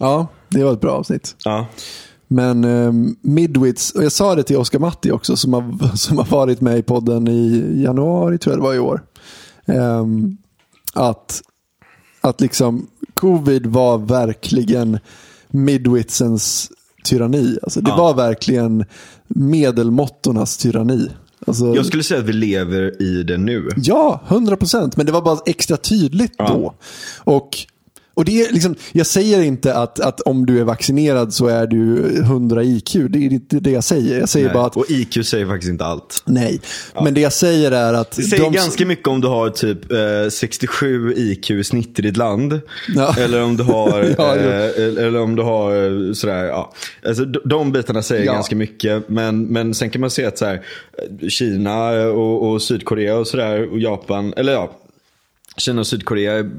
Ja, 0.00 0.26
det 0.48 0.64
var 0.64 0.72
ett 0.72 0.80
bra 0.80 0.90
avsnitt. 0.92 1.36
Ja. 1.44 1.66
Men 2.28 2.64
eh, 2.64 2.92
Midwits, 3.20 3.90
och 3.90 4.04
jag 4.04 4.12
sa 4.12 4.34
det 4.34 4.42
till 4.42 4.56
Oscar 4.56 4.78
Matti 4.78 5.10
också 5.10 5.36
som 5.36 5.52
har, 5.52 5.96
som 5.96 6.18
har 6.18 6.24
varit 6.24 6.60
med 6.60 6.78
i 6.78 6.82
podden 6.82 7.28
i 7.28 7.64
januari 7.82 8.38
tror 8.38 8.52
jag 8.52 8.58
det 8.62 8.66
var 8.66 8.74
i 8.74 8.78
år. 8.78 9.02
Ehm, 9.66 10.36
att, 10.92 11.42
att 12.20 12.40
liksom 12.40 12.86
covid 13.14 13.66
var 13.66 13.98
verkligen 13.98 14.98
Midwitsens 15.48 16.70
tyranni. 17.04 17.58
Alltså, 17.62 17.80
det 17.80 17.90
Ja. 17.90 17.96
var 17.96 18.14
verkligen 18.14 18.84
medelmåttornas 19.28 20.56
tyranni. 20.56 21.08
Alltså, 21.46 21.74
Jag 21.74 21.86
skulle 21.86 22.02
säga 22.02 22.20
att 22.20 22.26
vi 22.26 22.32
lever 22.32 23.02
i 23.02 23.22
det 23.22 23.36
nu. 23.38 23.68
Ja, 23.76 24.20
100 24.28 24.56
procent. 24.56 24.96
Men 24.96 25.06
det 25.06 25.12
var 25.12 25.22
bara 25.22 25.38
extra 25.46 25.76
tydligt 25.76 26.34
Ja. 26.38 26.48
då. 26.48 26.74
Och, 27.32 27.56
och 28.18 28.24
det 28.24 28.42
är 28.42 28.52
liksom, 28.52 28.74
jag 28.92 29.06
säger 29.06 29.42
inte 29.42 29.74
att, 29.74 30.00
att 30.00 30.20
om 30.20 30.46
du 30.46 30.60
är 30.60 30.64
vaccinerad 30.64 31.34
så 31.34 31.46
är 31.46 31.66
du 31.66 32.04
100 32.18 32.62
IQ. 32.62 32.92
Det 32.92 33.18
är 33.18 33.32
inte 33.32 33.56
det 33.60 33.70
jag 33.70 33.84
säger. 33.84 34.18
Jag 34.20 34.28
säger 34.28 34.46
Nej. 34.46 34.54
bara 34.54 34.66
att 34.66 34.76
Och 34.76 34.84
IQ 34.90 35.26
säger 35.26 35.46
faktiskt 35.46 35.70
inte 35.70 35.84
allt. 35.84 36.22
nej. 36.24 36.60
Men 37.02 37.14
det 37.14 37.20
jag 37.20 37.32
säger 37.32 37.70
är 37.72 37.94
att... 37.94 38.10
Det 38.16 38.22
säger 38.22 38.42
de- 38.42 38.52
ganska 38.52 38.86
mycket 38.86 39.08
om 39.08 39.20
du 39.20 39.28
har 39.28 39.50
typ 39.50 39.92
eh, 39.92 39.98
67 40.30 41.14
IQ 41.16 41.50
i 41.50 41.64
snitt 41.64 41.98
i 41.98 42.02
ditt 42.02 42.16
land. 42.16 42.60
Ja. 42.96 43.14
Eller 43.18 43.42
om 43.42 43.56
du 43.56 43.62
har, 43.62 44.14
Ja, 44.18 44.36
eh, 44.36 45.04
eller 45.04 45.20
om 45.20 45.36
du 45.36 45.42
har 45.42 45.84
eh, 46.08 46.12
sådär, 46.12 46.44
ja. 46.44 46.72
Alltså, 47.06 47.24
de, 47.24 47.72
bitarna 47.72 48.02
säger 48.02 48.24
Ja. 48.24 48.32
ganska 48.32 48.56
mycket. 48.56 49.08
Men, 49.08 49.44
men 49.44 49.74
sen 49.74 49.90
kan 49.90 50.00
man 50.00 50.10
se 50.10 50.24
att 50.24 50.38
så 50.38 50.44
här, 50.44 50.54
eh, 51.22 51.28
Kina 51.28 51.90
och, 52.06 52.50
och 52.50 52.62
Sydkorea 52.62 53.16
och 53.16 53.26
sådär 53.26 53.72
och 53.72 53.78
Japan, 53.78 54.34
eller 54.36 54.52
ja. 54.52 54.70
Kina 55.58 55.80
och 55.80 55.86
Sydkorea. 55.86 56.32
är- 56.38 56.50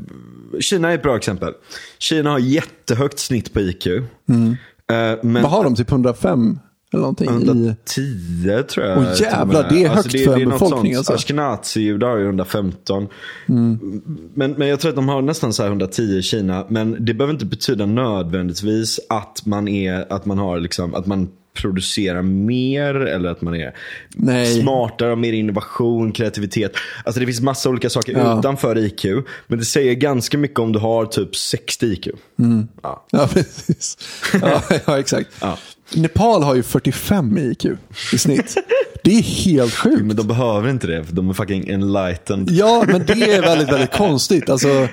Kina 0.60 0.90
är 0.92 0.96
ett 0.96 1.04
bra 1.04 1.18
exempel. 1.18 1.54
Kina 2.00 2.30
har 2.30 2.40
jättehögt 2.40 3.20
snitt 3.20 3.54
på 3.54 3.60
IQ. 3.62 3.88
Eh, 3.88 4.02
men 4.28 5.20
Mm. 5.22 5.44
Vad 5.44 5.52
har 5.52 5.64
de? 5.64 5.76
Typ 5.76 5.92
105? 5.92 6.60
Eller 6.94 7.02
någonting? 7.02 7.30
I, 7.30 7.34
110 7.34 8.64
tror 8.70 8.86
jag. 8.86 8.98
Åh, 8.98 9.12
och 9.12 9.20
jävlar, 9.20 9.70
det 9.70 9.84
är 9.84 9.90
högt 9.90 10.12
för 10.12 10.34
en 10.34 10.42
något 10.50 10.54
befolkning, 10.60 10.96
alltså. 10.96 11.14
Ashkenazi-judar 11.14 12.08
har 12.10 12.18
ju 12.18 12.26
115. 12.26 13.08
Men, 14.34 14.52
men 14.58 14.68
jag 14.68 14.80
tror 14.80 14.90
att 14.90 14.96
de 14.96 15.10
har 15.10 15.22
nästan 15.22 15.54
så 15.54 15.64
här 15.64 15.70
110 15.70 16.02
i 16.02 16.22
Kina. 16.22 16.66
Men 16.70 17.06
det 17.06 17.14
behöver 17.14 17.34
inte 17.34 17.46
betyda 17.46 17.86
nödvändigtvis 17.86 19.00
att 19.10 19.42
man, 19.46 19.68
är, 19.68 20.14
att 20.14 20.26
man, 20.26 20.38
har 20.38 20.60
liksom, 20.60 20.96
att 20.96 21.06
man 21.06 21.30
producerar 21.62 22.22
mer 22.22 22.96
eller 22.96 23.30
att 23.30 23.42
man 23.42 23.56
är 23.56 23.74
Nej. 24.16 24.62
smartare, 24.62 25.10
har 25.10 25.16
mer 25.16 25.34
innovation, 25.34 26.12
kreativitet. 26.12 26.72
Alltså 27.06 27.20
det 27.20 27.26
finns 27.26 27.42
massa 27.42 27.70
olika 27.70 27.90
saker 27.90 28.14
Ja. 28.14 28.40
utanför 28.40 28.78
IQ. 28.78 29.06
Men 29.48 29.60
det 29.60 29.66
säger 29.66 29.94
ganska 29.94 30.38
mycket 30.38 30.60
om 30.60 30.72
du 30.72 30.80
har 30.80 31.06
typ 31.06 31.36
60 31.36 31.86
IQ. 31.86 32.08
Ja. 32.84 33.06
ja, 33.12 33.28
precis. 33.34 33.98
Ja, 34.42 34.64
ja 34.86 35.00
exakt. 35.00 35.30
Nepal 35.96 36.44
har 36.44 36.56
ju 36.56 36.64
45 36.64 37.38
i 37.38 37.42
IQ 37.42 37.66
i 38.14 38.18
snitt. 38.18 38.56
Det 39.04 39.12
är 39.12 39.22
helt 39.22 39.74
sjukt. 39.74 40.02
Men 40.06 40.16
de 40.16 40.28
behöver 40.28 40.70
inte 40.70 40.88
det 40.88 41.04
för 41.04 41.14
de 41.16 41.30
är 41.30 41.34
fucking 41.34 41.70
enlightened. 41.70 42.50
Ja, 42.52 42.84
men 42.88 43.06
det 43.06 43.14
är 43.14 43.42
väldigt, 43.42 43.70
väldigt 43.72 43.94
konstigt. 43.94 44.50
Alltså, 44.50 44.88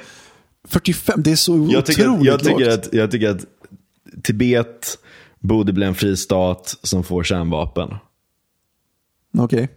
45, 0.68 1.22
det 1.22 1.32
är 1.32 1.36
så 1.36 1.68
Jag 1.72 1.86
tycker, 1.86 2.02
att, 2.02 2.08
otroligt 2.08 2.26
jag, 2.26 2.40
tycker 2.40 2.70
lågt. 2.70 2.86
att, 2.86 2.92
jag 2.92 3.10
tycker 3.10 3.28
att 3.30 3.40
Tibet 4.22 4.98
borde 5.46 5.72
bli 5.72 5.86
en 5.86 5.94
fri 5.94 6.16
stat 6.16 6.78
som 6.82 7.04
får 7.04 7.22
kärnvapen. 7.24 7.94
Okej. 9.38 9.68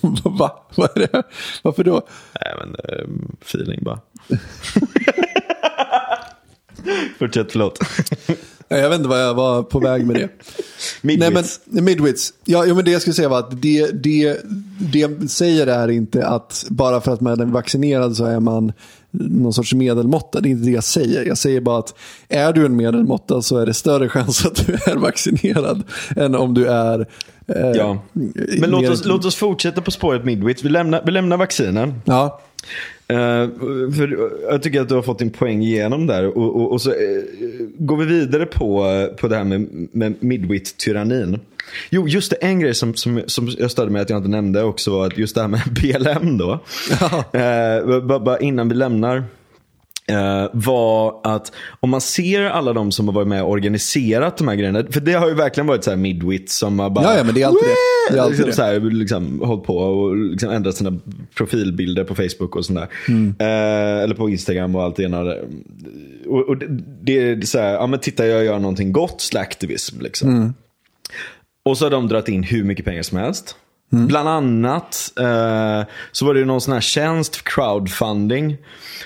Va? 0.24 0.66
Vad 0.74 0.90
är 0.96 1.00
det? 1.00 1.22
Varför 1.62 1.84
då? 1.84 2.06
Nej 2.44 2.54
men, 2.58 2.74
eh, 2.74 3.06
feeling 3.42 3.84
bara. 3.84 4.00
Fortsätt, 7.18 7.52
förlåt. 7.52 7.78
Nej, 8.68 8.80
Jag 8.80 8.90
vet 8.90 8.96
inte 8.98 9.08
vad 9.08 9.22
jag 9.22 9.34
var 9.34 9.62
på 9.62 9.78
väg 9.78 10.06
med 10.06 10.16
det. 10.16 10.28
Nej, 11.02 11.16
men 11.18 11.32
Midwits. 11.32 11.60
midwits. 11.64 12.32
Ja, 12.44 12.64
jo, 12.66 12.74
men 12.74 12.84
det 12.84 12.90
jag 12.90 13.00
skulle 13.00 13.14
säga 13.14 13.28
var 13.28 13.38
att 13.38 13.62
det, 13.62 14.02
det, 14.02 14.40
det 14.92 15.30
säger 15.30 15.66
är 15.66 15.88
inte 15.88 16.26
att 16.26 16.64
bara 16.70 17.00
för 17.00 17.12
att 17.12 17.20
man 17.20 17.40
är 17.40 17.44
vaccinerad 17.44 18.16
så 18.16 18.24
är 18.24 18.40
man 18.40 18.72
någon 19.20 19.52
sorts 19.52 19.74
medelmåtta. 19.74 20.40
Det 20.40 20.48
är 20.48 20.50
inte 20.50 20.64
det 20.66 20.70
jag 20.70 20.84
säger. 20.84 21.26
Jag 21.26 21.38
säger 21.38 21.60
bara 21.60 21.78
att 21.78 21.94
är 22.28 22.52
du 22.52 22.66
en 22.66 22.76
medelmåtta 22.76 23.42
så 23.42 23.58
är 23.58 23.66
det 23.66 23.74
större 23.74 24.08
chans 24.08 24.46
att 24.46 24.66
du 24.66 24.72
är 24.72 24.96
vaccinerad 24.96 25.82
än 26.16 26.34
om 26.34 26.54
du 26.54 26.66
är 26.66 27.06
Ja. 27.74 28.02
Men 28.60 28.70
låt 28.70 28.88
oss, 28.88 29.04
låt 29.04 29.24
oss 29.24 29.36
fortsätta 29.36 29.80
på 29.80 29.90
spåret 29.90 30.24
Midwits. 30.24 30.64
Vi 30.64 30.68
lämnar, 30.68 31.02
vi 31.06 31.12
lämnar 31.12 31.36
vaccinen. 31.36 31.94
Ja, 32.04 32.40
Eh, 33.08 33.48
för 33.96 34.30
jag 34.50 34.62
tycker 34.62 34.80
att 34.80 34.88
du 34.88 34.94
har 34.94 35.02
fått 35.02 35.18
din 35.18 35.30
poäng 35.30 35.62
igenom 35.62 36.06
där. 36.06 36.26
Och, 36.38 36.56
och, 36.56 36.72
och 36.72 36.82
så 36.82 36.90
eh, 36.90 36.96
går 37.78 37.96
vi 37.96 38.06
vidare 38.06 38.46
på, 38.46 38.84
på 39.20 39.28
det 39.28 39.36
här 39.36 39.44
med, 39.44 39.88
med 39.92 40.14
midwit-tyrannin. 40.20 41.40
Jo, 41.90 42.08
just 42.08 42.30
det. 42.30 42.36
En 42.36 42.60
grej 42.60 42.74
som, 42.74 42.94
som, 42.94 43.22
som 43.26 43.48
jag 43.58 43.70
störde 43.70 43.90
mig 43.90 44.02
att 44.02 44.10
jag 44.10 44.16
inte 44.16 44.28
nämnde 44.28 44.62
också 44.62 44.90
var 44.90 45.06
att 45.06 45.18
just 45.18 45.34
det 45.34 45.40
här 45.40 45.48
med 45.48 45.60
BLM 45.70 46.38
då. 46.38 46.52
Eh, 47.38 48.00
bara, 48.00 48.20
bara 48.20 48.38
innan 48.38 48.68
vi 48.68 48.74
lämnar. 48.74 49.24
Eh, 50.06 50.50
var 50.52 51.20
att 51.24 51.52
om 51.80 51.90
man 51.90 52.00
ser 52.00 52.42
alla 52.42 52.72
de 52.72 52.92
som 52.92 53.08
har 53.08 53.14
varit 53.14 53.28
med 53.28 53.42
och 53.42 53.50
organiserat 53.50 54.36
de 54.36 54.48
här 54.48 54.54
grejerna. 54.54 54.84
För 54.90 55.00
det 55.00 55.12
har 55.12 55.28
ju 55.28 55.34
verkligen 55.34 55.66
varit 55.66 55.84
så 55.84 55.90
här 55.90 55.96
midwit 55.96 56.50
som 56.50 56.78
har 56.78 56.90
bara 56.90 57.04
Ja, 57.04 57.16
ja, 57.16 57.24
men 57.24 57.34
det 57.34 57.42
är 57.42 57.46
alltid 57.46 57.68
det. 57.68 58.14
Det 58.14 58.18
är 58.18 58.22
alltid 58.22 58.46
liksom, 58.46 58.64
det. 58.64 58.72
Här, 58.72 58.80
liksom, 58.80 59.40
hållit 59.40 59.64
på 59.64 59.76
och 59.76 60.16
liksom 60.16 60.50
ändrat 60.50 60.74
sina 60.74 60.98
profilbilder 61.34 62.04
på 62.04 62.14
Facebook 62.14 62.56
och 62.56 62.64
sånt 62.64 62.78
där. 62.78 62.88
Mm. 63.08 63.34
Eh, 63.38 64.02
eller 64.02 64.14
på 64.14 64.30
Instagram 64.30 64.76
och 64.76 64.82
allt 64.82 64.96
det 64.96 65.02
ena. 65.02 65.34
Och, 66.26 66.48
och 66.48 66.56
det, 66.56 66.66
det 67.02 67.18
är 67.18 67.40
så 67.40 67.58
här, 67.58 67.72
ja 67.72 67.86
men 67.86 68.00
titta 68.00 68.26
jag 68.26 68.44
gör 68.44 68.58
någonting 68.58 68.92
gott, 68.92 69.20
slacktivism 69.20 70.00
liksom. 70.00 70.28
Mm. 70.28 70.54
Och 71.64 71.78
så 71.78 71.84
har 71.84 71.90
de 71.90 72.08
dragit 72.08 72.28
in 72.28 72.42
hur 72.42 72.64
mycket 72.64 72.84
pengar 72.84 73.02
som 73.02 73.18
helst. 73.18 73.56
Mm. 73.92 74.06
Bland 74.06 74.28
annat 74.28 75.12
eh, 75.20 75.88
så 76.12 76.26
var 76.26 76.34
det 76.34 76.40
ju 76.40 76.46
någon 76.46 76.60
sån 76.60 76.74
här 76.74 76.80
tjänst 76.80 77.44
crowdfunding. 77.44 78.56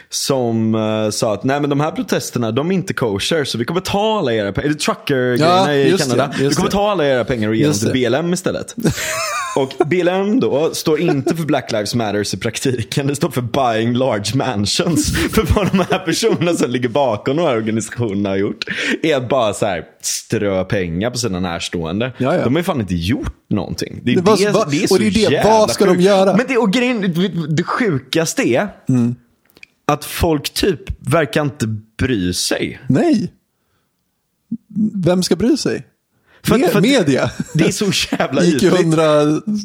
Som 0.08 0.74
eh, 0.74 1.10
sa 1.10 1.34
att 1.34 1.44
nej 1.44 1.60
men 1.60 1.70
de 1.70 1.80
här 1.80 1.90
protesterna 1.90 2.50
de 2.50 2.70
är 2.70 2.74
inte 2.74 2.94
kosher 2.94 3.44
så 3.44 3.58
vi 3.58 3.64
kommer 3.64 3.80
ta 3.80 4.18
alla 4.18 4.32
era 4.32 4.52
pengar. 4.52 4.72
Trucker-grejerna 4.72 5.74
Ja, 5.74 5.74
i 5.74 5.98
Kanada? 5.98 6.30
det, 6.38 6.48
vi 6.48 6.54
kommer 6.54 6.68
det. 6.68 6.72
ta 6.72 6.90
alla 6.90 7.06
era 7.06 7.24
pengar 7.24 7.48
och 7.48 7.54
ge 7.54 7.64
dem 7.64 7.74
till. 7.74 7.92
BLM 7.92 8.32
istället. 8.32 8.74
Och 9.56 9.72
BLM 9.86 10.40
då 10.40 10.74
står 10.74 11.00
inte 11.00 11.36
för 11.36 11.44
Black 11.44 11.72
Lives 11.72 11.94
Matters 11.94 12.34
i 12.34 12.36
praktiken. 12.36 13.06
Det 13.06 13.16
står 13.16 13.30
för 13.30 13.40
Buying 13.40 13.94
Large 13.94 14.36
Mansions. 14.36 15.12
För 15.32 15.54
vad 15.54 15.70
de 15.72 15.78
här 15.90 15.98
personerna 15.98 16.54
som 16.54 16.70
ligger 16.70 16.88
bakom 16.88 17.36
de 17.36 17.42
här 17.42 17.56
organisationerna 17.56 18.28
har 18.28 18.36
gjort 18.36 18.64
är 19.02 19.20
bara 19.20 19.54
så 19.54 19.66
här 19.66 19.84
strö 20.04 20.64
pengar 20.64 21.10
på 21.10 21.18
sina 21.18 21.40
närstående. 21.40 22.12
Ja, 22.18 22.34
ja. 22.36 22.44
De 22.44 22.54
har 22.54 22.60
ju 22.60 22.64
fan 22.64 22.80
inte 22.80 22.94
gjort 22.94 23.34
någonting. 23.50 24.00
Det 24.04 24.12
är 24.12 24.16
Det 24.16 24.22
var- 24.22 24.36
det, 24.36 24.50
va- 24.50 24.68
det 24.70 24.82
är 24.82 24.86
så 24.86 24.94
och 24.94 25.00
det 25.00 25.06
är 25.06 25.10
det, 25.10 25.20
jävla 25.20 25.50
vad 25.50 25.70
ska 25.70 25.84
de 25.84 25.90
sjukt. 25.94 26.04
göra? 26.04 26.36
Men 26.36 26.46
det, 26.48 26.56
och 26.56 26.72
grejen, 26.72 27.00
det, 27.00 27.28
det 27.56 27.62
sjukaste 27.62 28.42
är 28.48 28.68
Mm. 28.88 29.14
att 29.86 30.04
folk 30.04 30.50
typ 30.54 30.80
verkar 31.12 31.42
inte 31.42 31.66
bry 31.98 32.32
sig. 32.34 32.80
Nej. 32.88 33.32
Vem 34.94 35.22
ska 35.22 35.36
bry 35.36 35.56
sig? 35.56 35.86
För 36.42 36.54
att- 36.54 36.60
Me- 36.60 36.68
för 36.68 36.80
media. 36.80 37.30
Det 37.54 37.64
är 37.64 37.70
så 37.72 38.16
jävla 38.18 38.44
ytligt. 38.46 38.72
100 38.74 39.02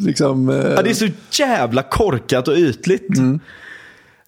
liksom. 0.06 0.50
eh, 0.50 0.56
Ja, 0.56 0.82
det 0.82 0.90
är 0.90 0.94
så 0.94 1.08
jävla 1.32 1.84
korkat 1.84 2.48
och 2.48 2.56
ytligt. 2.58 3.18
Mm. 3.18 3.40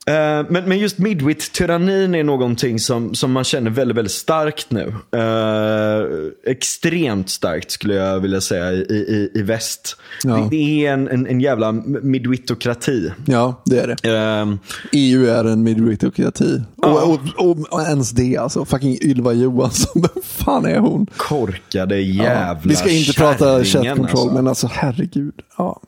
Eh, 0.07 0.45
men, 0.49 0.63
men 0.65 0.79
just 0.79 0.97
midwit-tyrannin 0.97 2.15
är 2.15 2.23
någonting 2.23 2.79
som, 2.79 3.15
som 3.15 3.31
man 3.31 3.43
känner 3.43 3.71
väldigt, 3.71 3.97
väldigt 3.97 4.11
starkt 4.11 4.71
nu. 4.71 4.93
Eh, 5.11 6.51
extremt 6.51 7.29
starkt 7.29 7.71
skulle 7.71 7.95
jag 7.95 8.19
vilja 8.19 8.41
säga 8.41 8.71
i, 8.71 8.77
i, 8.77 9.31
i 9.33 9.41
väst. 9.41 9.97
Ja. 10.23 10.35
Det, 10.35 10.49
det 10.49 10.85
är 10.85 10.93
en, 10.93 11.07
en, 11.07 11.27
en 11.27 11.41
jävla 11.41 11.71
midwitokrati. 11.71 13.11
Ja, 13.25 13.61
det 13.65 13.79
är 13.79 13.87
det. 13.87 14.09
Eh, 14.09 14.55
EU 14.91 15.25
är 15.25 15.43
en 15.43 15.63
midwitokrati. 15.63 16.61
Ja. 16.81 16.87
Och, 16.87 17.13
och, 17.13 17.49
och, 17.49 17.73
och 17.73 17.81
ens 17.81 18.11
det 18.11 18.37
alltså. 18.37 18.65
Fucking 18.65 18.97
Ylva 19.01 19.33
Johansson. 19.33 20.01
Vem 20.13 20.23
fan 20.23 20.65
är 20.65 20.79
hon? 20.79 21.07
korkade 21.17 22.01
jävla 22.01 22.61
Vi 22.63 22.75
ska 22.75 22.89
inte 22.89 23.13
prata 23.13 23.63
chat 23.63 23.87
control, 23.87 24.03
alltså. 24.03 24.33
men 24.33 24.47
alltså 24.47 24.69
herregud. 24.71 25.33
Ja, 25.57 25.81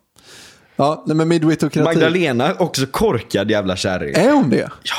ja 0.80 1.04
nej, 1.08 1.16
men 1.16 1.28
midwitokrati. 1.28 1.80
Magdalena, 1.84 2.54
också 2.60 2.86
korkad 2.86 3.52
jävla 3.52 3.76
kärring. 3.76 4.14
Är 4.16 4.32
hon 4.32 4.50
det? 4.50 4.70
Ja. 4.84 4.96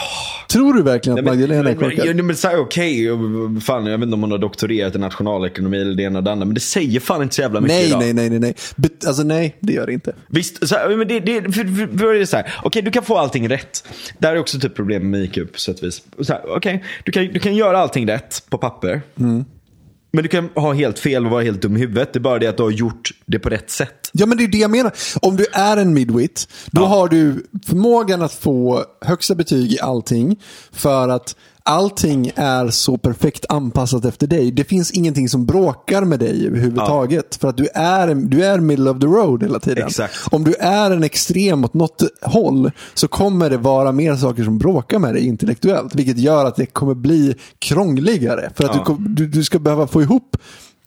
Tror 0.53 0.75
du 0.75 0.83
verkligen 0.83 1.19
att 1.19 1.25
Nej, 1.25 1.33
men- 1.33 1.41
Magdalena 1.41 1.71
är 1.71 1.75
korkad? 1.75 2.17
men- 2.17 2.27
men 2.27 2.37
Okej, 2.61 3.11
och 3.11 3.19
fan, 3.63 3.87
jag 3.87 3.99
vet 3.99 4.05
inte 4.05 4.15
om 4.15 4.21
hon 4.23 4.31
har 4.31 4.39
doktorerat 4.39 4.95
i 4.95 4.99
nationalekonomi 4.99 5.81
eller 5.81 5.95
det 5.95 6.03
ena 6.03 6.19
och 6.19 6.25
det 6.25 6.33
andra. 6.33 6.45
Men 6.47 6.55
det 6.55 6.61
säger 6.61 7.01
fan 7.01 7.23
inte 7.23 7.35
så 7.35 7.41
jävla 7.43 7.61
mycket 7.61 7.77
Nej, 7.77 7.87
idag. 7.89 8.01
nej, 8.01 8.13
nej, 8.13 8.31
nej, 8.31 8.39
nej. 8.39 8.55
Bet- 8.77 9.07
alltså 9.07 9.23
nej, 9.23 9.57
det 9.61 9.73
gör 9.73 9.87
det 9.87 9.93
inte. 9.93 10.15
Visst, 10.29 10.69
så 10.69 10.75
här, 10.75 10.97
men 10.97 11.09
det, 11.09 11.21
det, 11.21 11.43
för, 11.43 11.51
för, 11.51 11.99
för 11.99 12.15
det 12.15 12.21
är 12.21 12.25
så 12.25 12.37
här, 12.37 12.53
okej 12.63 12.83
du 12.83 12.91
kan 12.91 13.03
få 13.03 13.17
allting 13.19 13.49
rätt. 13.49 13.89
Det 14.19 14.27
här 14.27 14.35
är 14.35 14.41
också 14.41 14.59
typ 14.59 14.75
problem 14.77 15.11
med 15.11 15.21
IQ 15.23 15.53
på 15.53 15.59
sätt 15.59 15.79
och 15.79 15.85
vis. 15.85 16.03
Okej, 16.57 16.85
du, 17.05 17.13
kan, 17.13 17.25
du 17.27 17.39
kan 17.39 17.55
göra 17.57 17.79
allting 17.79 18.09
rätt 18.09 18.43
på 18.51 18.59
papper. 18.59 19.03
Mm. 19.21 19.45
Men 20.13 20.23
du 20.23 20.29
kan 20.29 20.49
ha 20.55 20.73
helt 20.73 20.99
fel 20.99 21.25
och 21.25 21.31
vara 21.31 21.43
helt 21.43 21.63
dum 21.63 21.77
i 21.77 21.81
huvudet. 21.81 22.13
Det 22.13 22.19
är 22.19 22.21
bara 22.21 22.39
det 22.39 22.47
att 22.47 22.57
du 22.57 22.63
har 22.63 22.71
gjort 22.71 23.11
det 23.27 23.39
på 23.39 23.49
rätt 23.49 23.71
sätt. 23.71 24.11
Ja, 24.13 24.27
men 24.27 24.39
det 24.39 24.45
är 24.45 24.49
det 24.49 24.59
jag 24.59 24.71
menar. 24.71 24.93
Om 25.23 25.37
du 25.37 25.47
är 25.53 25.77
en 25.77 25.95
midwit, 25.95 26.49
då 26.71 26.83
Ja. 26.83 26.87
har 26.87 27.09
du 27.09 27.47
förmågan 27.67 28.23
att 28.23 28.33
få 28.33 28.85
högsta 29.01 29.35
betyg 29.35 29.73
i 29.73 29.81
allting. 29.81 30.37
För 30.73 31.09
att 31.09 31.37
allting 31.71 32.33
är 32.37 32.69
så 32.69 32.99
perfekt 32.99 33.45
anpassat 33.49 34.05
efter 34.05 34.27
dig. 34.27 34.51
Det 34.53 34.65
finns 34.65 34.91
ingenting 34.91 35.29
som 35.29 35.47
bråkar 35.47 36.05
med 36.05 36.19
dig 36.19 36.47
överhuvudtaget. 36.47 37.37
För 37.41 37.49
att 37.49 37.57
du 37.57 37.69
är, 37.75 38.15
du 38.15 38.45
är 38.45 38.61
middle 38.61 38.91
of 38.91 39.01
the 39.01 39.07
road 39.07 39.43
hela 39.43 39.59
tiden. 39.61 39.87
Exakt. 39.87 40.15
Om 40.31 40.45
du 40.45 40.55
är 40.55 40.91
en 40.91 41.03
extrem 41.05 41.65
åt 41.65 41.75
något 41.75 42.03
håll 42.23 42.71
så 42.95 43.09
kommer 43.09 43.51
det 43.51 43.57
vara 43.57 43.93
mer 43.93 44.17
saker 44.17 44.45
som 44.45 44.59
bråkar 44.59 44.99
med 44.99 45.15
dig 45.15 45.27
intellektuellt. 45.27 45.95
Vilket 45.95 46.19
gör 46.19 46.45
att 46.45 46.57
det 46.57 46.67
kommer 46.67 46.95
bli 46.95 47.35
krångligare. 47.59 48.51
För 48.55 48.65
att 48.65 48.77
Ja. 48.77 48.97
du, 48.99 49.09
du, 49.09 49.27
du 49.27 49.43
ska 49.45 49.59
behöva 49.59 49.87
få 49.87 50.03
ihop 50.03 50.37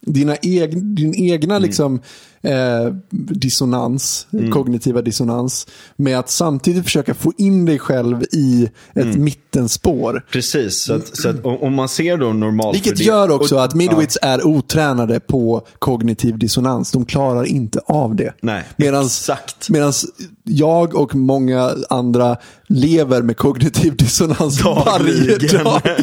dina 0.05 0.35
eg, 0.41 0.83
din 0.95 1.15
egna 1.15 1.59
liksom, 1.59 1.99
eh, 2.43 2.93
dissonans, 3.09 4.27
kognitiva 4.51 5.01
dissonans, 5.01 5.67
med 5.95 6.19
att 6.19 6.29
samtidigt 6.29 6.83
försöka 6.83 7.13
få 7.13 7.33
in 7.37 7.65
dig 7.65 7.79
själv 7.79 8.23
i 8.31 8.69
ett 8.95 9.17
mittenspår. 9.17 10.25
Precis, 10.31 10.81
så 10.81 10.93
att, 10.93 11.17
så 11.17 11.29
att 11.29 11.45
om 11.45 11.75
man 11.75 11.89
ser 11.89 12.17
då 12.17 12.33
normalt... 12.33 12.75
Vilket 12.75 12.99
gör 12.99 13.31
också 13.31 13.57
att 13.57 13.75
midwits 13.75 14.17
är 14.21 14.47
otränade 14.47 15.19
på 15.19 15.67
kognitiv 15.79 16.37
dissonans. 16.37 16.91
De 16.91 17.05
klarar 17.05 17.45
inte 17.45 17.79
av 17.85 18.15
det. 18.15 18.33
Nej, 18.41 18.63
Medans, 18.75 19.19
exakt. 19.19 19.69
medans 19.69 20.05
jag 20.43 20.95
och 20.95 21.15
många 21.15 21.71
andra 21.89 22.37
lever 22.67 23.21
med 23.21 23.37
kognitiv 23.37 23.95
dissonans 23.95 24.63
varje 24.63 25.37
dag. 25.37 25.81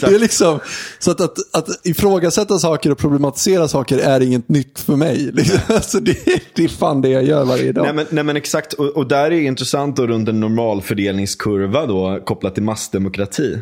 Det 0.00 0.06
är 0.06 0.18
liksom, 0.18 0.60
så 0.98 1.10
att, 1.10 1.20
att, 1.20 1.38
att 1.52 1.86
ifrågasätta 1.86 2.58
saker 2.58 2.90
och 2.90 2.98
problematisera 2.98 3.68
saker 3.68 3.98
är 3.98 4.20
inget 4.20 4.48
nytt 4.48 4.78
för 4.78 4.96
mig. 4.96 5.30
Liksom. 5.34 5.58
Alltså 5.66 6.00
det, 6.00 6.16
det 6.54 6.64
är 6.64 6.68
fan 6.68 7.00
det 7.00 7.08
jag 7.08 7.24
gör 7.24 7.44
varje 7.44 7.72
dag. 7.72 7.84
Nej 7.84 7.94
men, 7.94 8.06
nej 8.10 8.24
men 8.24 8.36
exakt, 8.36 8.72
och, 8.72 8.86
och 8.86 9.08
där 9.08 9.24
är 9.24 9.30
det 9.30 9.42
intressant 9.42 9.96
då 9.96 10.06
runt 10.06 10.28
en 10.28 10.40
normalfördelningskurva 10.40 11.86
då 11.86 12.20
kopplat 12.24 12.54
till 12.54 12.62
massdemokrati. 12.62 13.58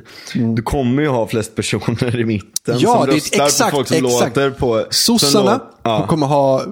Du 0.56 0.62
kommer 0.62 1.02
ju 1.02 1.08
ha 1.08 1.26
flest 1.28 1.54
personer 1.54 2.20
i 2.20 2.24
mitten 2.24 2.48
Mm. 2.68 2.80
Ja, 2.80 2.98
som 2.98 3.06
det 3.06 3.12
är 3.12 3.14
röstar 3.14 3.44
exakt, 3.44 3.70
på 3.70 3.76
folk 3.76 3.88
som 3.88 4.06
exakt. 4.06 4.36
låter 4.36 4.50
på... 4.50 4.84
Sossarna 4.90 5.54
lå- 5.56 5.60
ja. 5.82 6.06
kommer 6.06 6.26
ha, 6.26 6.62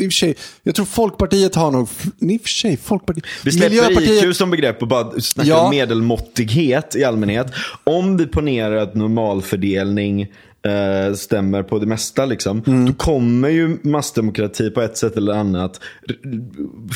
jag, 0.00 0.12
sig, 0.12 0.36
jag 0.62 0.74
tror 0.74 0.86
Folkpartiet 0.86 1.54
har 1.54 1.70
nog, 1.70 1.88
i 2.20 2.36
och 2.36 2.40
för 2.40 2.48
sig, 2.48 2.76
Folkpartiet, 2.76 3.24
Vi 3.44 3.52
släpper 3.52 4.24
IQ 4.28 4.36
som 4.36 4.50
begrepp 4.50 4.82
och 4.82 4.88
bara 4.88 5.20
snackar 5.20 5.50
Ja. 5.50 5.70
medelmåttighet 5.70 6.96
i 6.96 7.04
allmänhet. 7.04 7.46
Om 7.84 8.16
vi 8.16 8.26
ponerar 8.26 8.76
att 8.76 8.94
normalfördelning 8.94 10.26
eh, 10.64 11.14
stämmer 11.14 11.62
på 11.62 11.78
det 11.78 11.86
mesta, 11.86 12.26
liksom, 12.26 12.62
Mm. 12.66 12.86
då 12.86 12.92
kommer 12.92 13.48
ju 13.48 13.78
massdemokrati 13.82 14.70
på 14.70 14.80
ett 14.80 14.96
sätt 14.98 15.16
eller 15.16 15.32
annat 15.32 15.80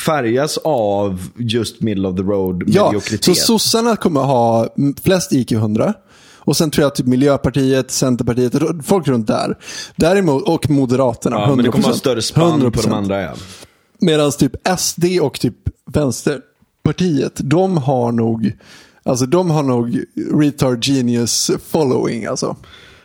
färgas 0.06 0.58
av 0.64 1.28
just 1.36 1.80
middle 1.80 2.08
of 2.08 2.16
the 2.16 2.22
road 2.22 2.64
Ja, 2.66 2.86
mediokritet. 2.86 3.24
så 3.24 3.34
sossarna 3.34 3.96
kommer 3.96 4.20
ha 4.20 4.68
flest 5.02 5.32
IQ 5.32 5.52
100. 5.52 5.94
Och 6.38 6.56
sen 6.56 6.70
tror 6.70 6.82
jag 6.82 6.94
typ 6.94 7.06
Miljöpartiet, 7.06 7.90
Centerpartiet, 7.90 8.52
folk 8.84 9.08
runt 9.08 9.26
där. 9.26 9.58
Däremot, 9.96 10.48
och 10.48 10.70
Moderaterna. 10.70 11.36
ja, 11.36 11.54
men 11.54 11.64
det 11.64 11.70
kommer 11.70 11.84
100%. 11.84 11.86
ha 11.86 11.94
större 11.94 12.22
spann 12.22 12.60
på 12.60 12.66
100%. 12.66 12.82
de 12.82 12.92
andra. 12.92 13.20
Ja. 13.22 13.32
Medan 14.00 14.32
typ 14.32 14.52
SD 14.78 15.04
och 15.22 15.40
typ 15.40 15.54
Vänsterpartiet, 15.92 17.32
de 17.44 17.76
har 17.78 18.12
nog, 18.12 18.52
alltså 19.02 19.26
de 19.26 19.50
har 19.50 19.62
nog 19.62 20.04
retard 20.34 20.84
genius 20.84 21.50
following 21.68 22.24
alltså. 22.26 22.56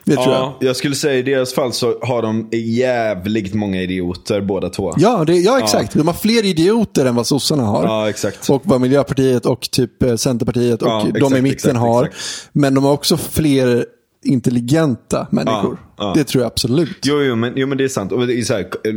Det 0.04 0.14
tror 0.14 0.26
jag. 0.34 0.42
Ja, 0.42 0.56
jag 0.60 0.76
skulle 0.76 0.94
säga 0.94 1.18
i 1.18 1.22
deras 1.22 1.54
fall 1.54 1.72
så 1.72 1.98
har 2.02 2.22
de 2.22 2.48
jävligt 2.52 3.54
många 3.54 3.82
idioter 3.82 4.40
båda 4.40 4.68
två. 4.68 4.94
Ja, 4.96 5.24
det, 5.24 5.34
ja, 5.36 5.58
exakt. 5.62 5.94
De 5.94 6.06
har 6.06 6.14
fler 6.14 6.44
idioter 6.44 7.06
än 7.06 7.14
vad 7.14 7.26
sossarna 7.26 7.62
har. 7.62 7.84
Ja, 7.84 8.08
exakt. 8.08 8.50
Och 8.50 8.62
vad 8.64 8.80
Miljöpartiet 8.80 9.46
och 9.46 9.70
typ 9.70 10.02
eh, 10.02 10.16
Centerpartiet 10.16 10.82
och 10.82 10.88
Ja, 10.88 11.06
de 11.12 11.16
exakt, 11.18 11.36
i 11.38 11.42
mitten 11.42 11.56
exakt, 11.70 11.78
har. 11.78 12.04
exakt. 12.04 12.48
Men 12.52 12.74
de 12.74 12.84
har 12.84 12.92
också 12.92 13.16
fler 13.16 13.86
intelligenta 14.24 15.26
människor. 15.30 15.78
Ja, 15.96 16.04
ja. 16.04 16.12
Det 16.16 16.24
tror 16.24 16.42
jag 16.42 16.50
absolut. 16.50 16.98
Jo, 17.02 17.20
jo, 17.22 17.36
men, 17.36 17.52
jo, 17.56 17.66
men 17.66 17.78
det 17.78 17.84
är 17.84 17.88
sant. 17.88 18.12
Och 18.12 18.26
det 18.26 18.34
är 18.34 18.42
så 18.42 18.54
här, 18.54 18.60
eh, 18.60 18.92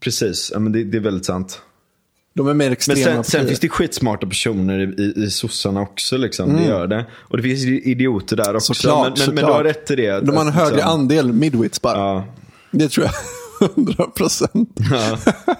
precis, 0.00 0.50
ja, 0.54 0.58
men 0.60 0.72
det, 0.72 0.84
det 0.84 0.96
är 0.98 1.02
väldigt 1.02 1.26
sant. 1.26 1.60
De 2.38 2.48
är 2.48 2.54
mer 2.54 2.64
Men 2.64 2.72
extrema 2.72 2.98
sen, 3.04 3.04
sen 3.04 3.22
partier. 3.24 3.46
finns 3.48 3.60
det 3.60 3.68
skitsmarta 3.68 4.26
personer 4.26 4.78
i, 4.78 5.02
i, 5.02 5.24
i 5.24 5.30
sossarna 5.30 5.80
också. 5.80 6.16
Liksom. 6.16 6.56
Det 6.56 6.64
gör 6.64 6.86
det. 6.86 7.06
Och 7.12 7.36
det 7.36 7.42
finns 7.42 7.64
idioter 7.64 8.36
där 8.36 8.56
också. 8.56 8.70
Mm. 8.70 8.74
Såklart, 8.74 9.18
men, 9.18 9.26
men, 9.26 9.34
men 9.34 9.34
du 9.34 9.40
såklart. 9.40 9.56
har 9.56 9.64
rätt 9.64 9.90
i 9.90 9.96
det. 9.96 10.20
De 10.20 10.36
har 10.36 10.44
en 10.44 10.52
högre 10.52 10.74
liksom, 10.74 10.92
andel 10.92 11.32
midwits 11.32 11.82
bara. 11.82 11.98
Ja. 11.98 12.24
Det 12.70 12.88
tror 12.88 13.06
jag. 13.06 13.14
100 13.76 14.04
procent. 14.04 14.78
Ja. 14.90 15.18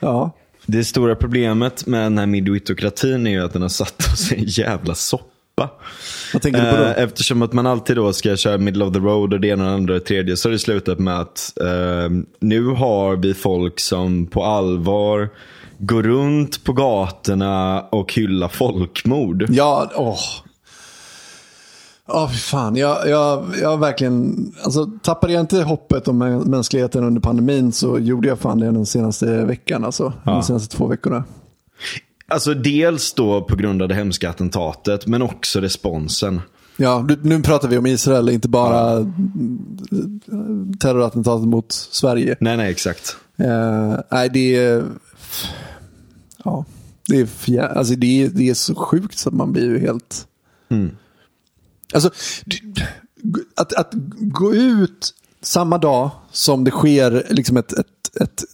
Ja. 0.00 0.36
Det 0.66 0.84
stora 0.84 1.16
problemet 1.16 1.86
med 1.86 2.02
den 2.02 2.18
här 2.18 2.26
midwitokratin 2.26 3.26
är 3.26 3.30
ju 3.30 3.44
att 3.44 3.52
den 3.52 3.62
har 3.62 3.68
satt 3.68 4.12
oss 4.12 4.32
i 4.32 4.34
en 4.34 4.44
jävla 4.44 4.94
soppa. 4.94 5.70
Vad 6.32 6.42
tänker 6.42 6.64
du 6.64 6.70
på 6.70 6.76
då? 6.76 6.82
Eh, 6.82 7.02
Eftersom 7.02 7.42
att 7.42 7.52
man 7.52 7.66
alltid 7.66 7.96
då 7.96 8.12
ska 8.12 8.36
köra 8.36 8.58
middle 8.58 8.84
of 8.84 8.92
the 8.94 8.98
road 8.98 9.32
och 9.34 9.40
det 9.40 9.48
ena 9.48 9.64
och 9.64 9.70
det 9.70 9.74
andra 9.76 9.94
och 9.94 10.00
det 10.00 10.06
tredje 10.06 10.36
så 10.36 10.48
har 10.48 10.52
det 10.52 10.58
slutat 10.58 10.98
med 10.98 11.20
att 11.20 11.52
eh, 11.60 12.10
nu 12.40 12.64
har 12.66 13.16
vi 13.16 13.34
folk 13.34 13.80
som 13.80 14.26
på 14.26 14.44
allvar 14.44 15.28
går 15.80 16.02
runt 16.02 16.64
på 16.64 16.72
gatorna 16.72 17.80
och 17.80 18.12
hyllar 18.12 18.48
folkmord. 18.48 19.46
Ja, 19.48 19.90
åh. 19.94 20.18
Ja, 22.06 22.28
fy 22.32 22.38
fan. 22.38 22.76
Jag, 22.76 23.08
jag, 23.08 23.44
jag 23.62 23.78
verkligen, 23.78 24.36
alltså 24.64 24.86
tappade 25.02 25.32
jag 25.32 25.40
inte 25.40 25.62
hoppet 25.62 26.08
om 26.08 26.22
mä- 26.22 26.44
mänskligheten 26.44 27.04
under 27.04 27.20
pandemin 27.20 27.72
så 27.72 27.98
gjorde 27.98 28.28
jag 28.28 28.38
fan 28.38 28.58
det 28.58 28.66
den 28.66 28.86
senaste 28.86 29.44
veckan, 29.44 29.84
alltså. 29.84 30.12
De 30.24 30.42
senaste 30.42 30.76
två 30.76 30.86
veckorna. 30.86 31.24
Alltså 32.28 32.54
dels 32.54 33.12
då 33.14 33.42
på 33.42 33.56
grund 33.56 33.82
av 33.82 33.88
det 33.88 33.94
hemska 33.94 34.30
attentatet 34.30 35.06
men 35.06 35.22
också 35.22 35.60
responsen. 35.60 36.40
Ja, 36.76 37.06
nu 37.22 37.42
pratar 37.42 37.68
vi 37.68 37.78
om 37.78 37.86
Israel, 37.86 38.28
inte 38.28 38.48
bara 38.48 39.00
ja. 39.00 39.06
terrorattentatet 40.80 41.48
mot 41.48 41.72
Sverige. 41.72 42.36
Nej, 42.40 42.56
nej, 42.56 42.70
exakt. 42.70 43.16
Eh, 43.36 43.98
nej, 44.10 44.28
det 44.28 44.56
är... 44.56 44.84
Ja, 46.44 46.64
det 47.08 47.20
är, 47.20 47.26
fjär, 47.26 47.68
alltså 47.68 47.94
det, 47.94 48.22
är, 48.22 48.28
det 48.28 48.48
är 48.50 48.54
så 48.54 48.74
sjukt 48.74 49.18
så 49.18 49.28
att 49.28 49.34
man 49.34 49.52
blir 49.52 49.64
ju 49.64 49.78
helt... 49.78 50.26
Alltså, 51.94 52.10
d- 52.44 52.82
att, 53.56 53.72
att 53.74 53.90
gå 54.18 54.54
ut 54.54 55.14
samma 55.42 55.78
dag 55.78 56.10
som 56.32 56.64
det 56.64 56.70
sker 56.70 57.26
liksom 57.30 57.56
ett, 57.56 57.72
ett, 57.72 58.16
ett 58.20 58.44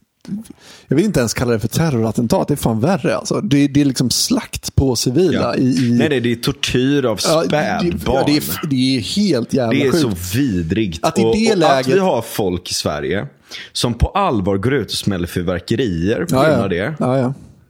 jag 0.89 0.97
vill 0.97 1.05
inte 1.05 1.21
ens 1.21 1.35
kalla 1.35 1.53
det 1.53 1.61
för 1.61 1.69
terrorattentat. 1.69 2.49
Det 2.49 2.55
är 2.55 2.57
fan 2.57 2.81
värre 2.81 3.17
alltså. 3.17 3.41
Det, 3.41 3.69
det 3.69 3.81
är 3.81 3.85
liksom 3.85 4.11
slakt 4.11 4.75
på 4.75 4.97
civila. 4.97 5.41
Ja. 5.41 5.55
I, 5.55 5.87
i, 5.87 5.91
Nej, 5.93 6.09
nej, 6.09 6.21
det 6.21 6.33
är 6.33 6.37
tortyr 6.37 7.05
av 7.05 7.19
Ja, 7.25 7.41
det, 7.43 7.47
spädbarn. 7.49 8.01
ja, 8.17 8.25
det, 8.27 8.37
är, 8.37 8.69
det 8.71 8.97
är 8.97 9.01
helt 9.01 9.53
jävla 9.53 9.73
Det 9.73 9.87
är 9.87 9.91
sjukt. 9.93 10.03
så 10.03 10.39
vidrigt. 10.39 11.05
Att 11.05 11.19
i 11.19 11.23
och, 11.25 11.37
det 11.37 11.51
och 11.53 11.59
läget- 11.59 11.87
att 11.87 11.95
vi 11.95 11.99
har 11.99 12.23
folk 12.23 12.71
i 12.71 12.75
Sverige 12.75 13.27
som 13.73 13.95
på 13.95 14.09
allvar 14.09 14.57
går 14.57 14.75
ut 14.75 14.87
och 14.87 14.93
smäller 14.99 15.27
fyrverkerier 15.27 16.25
på 16.25 16.35
grund 16.37 16.63
av 16.63 16.69
det. 16.69 16.95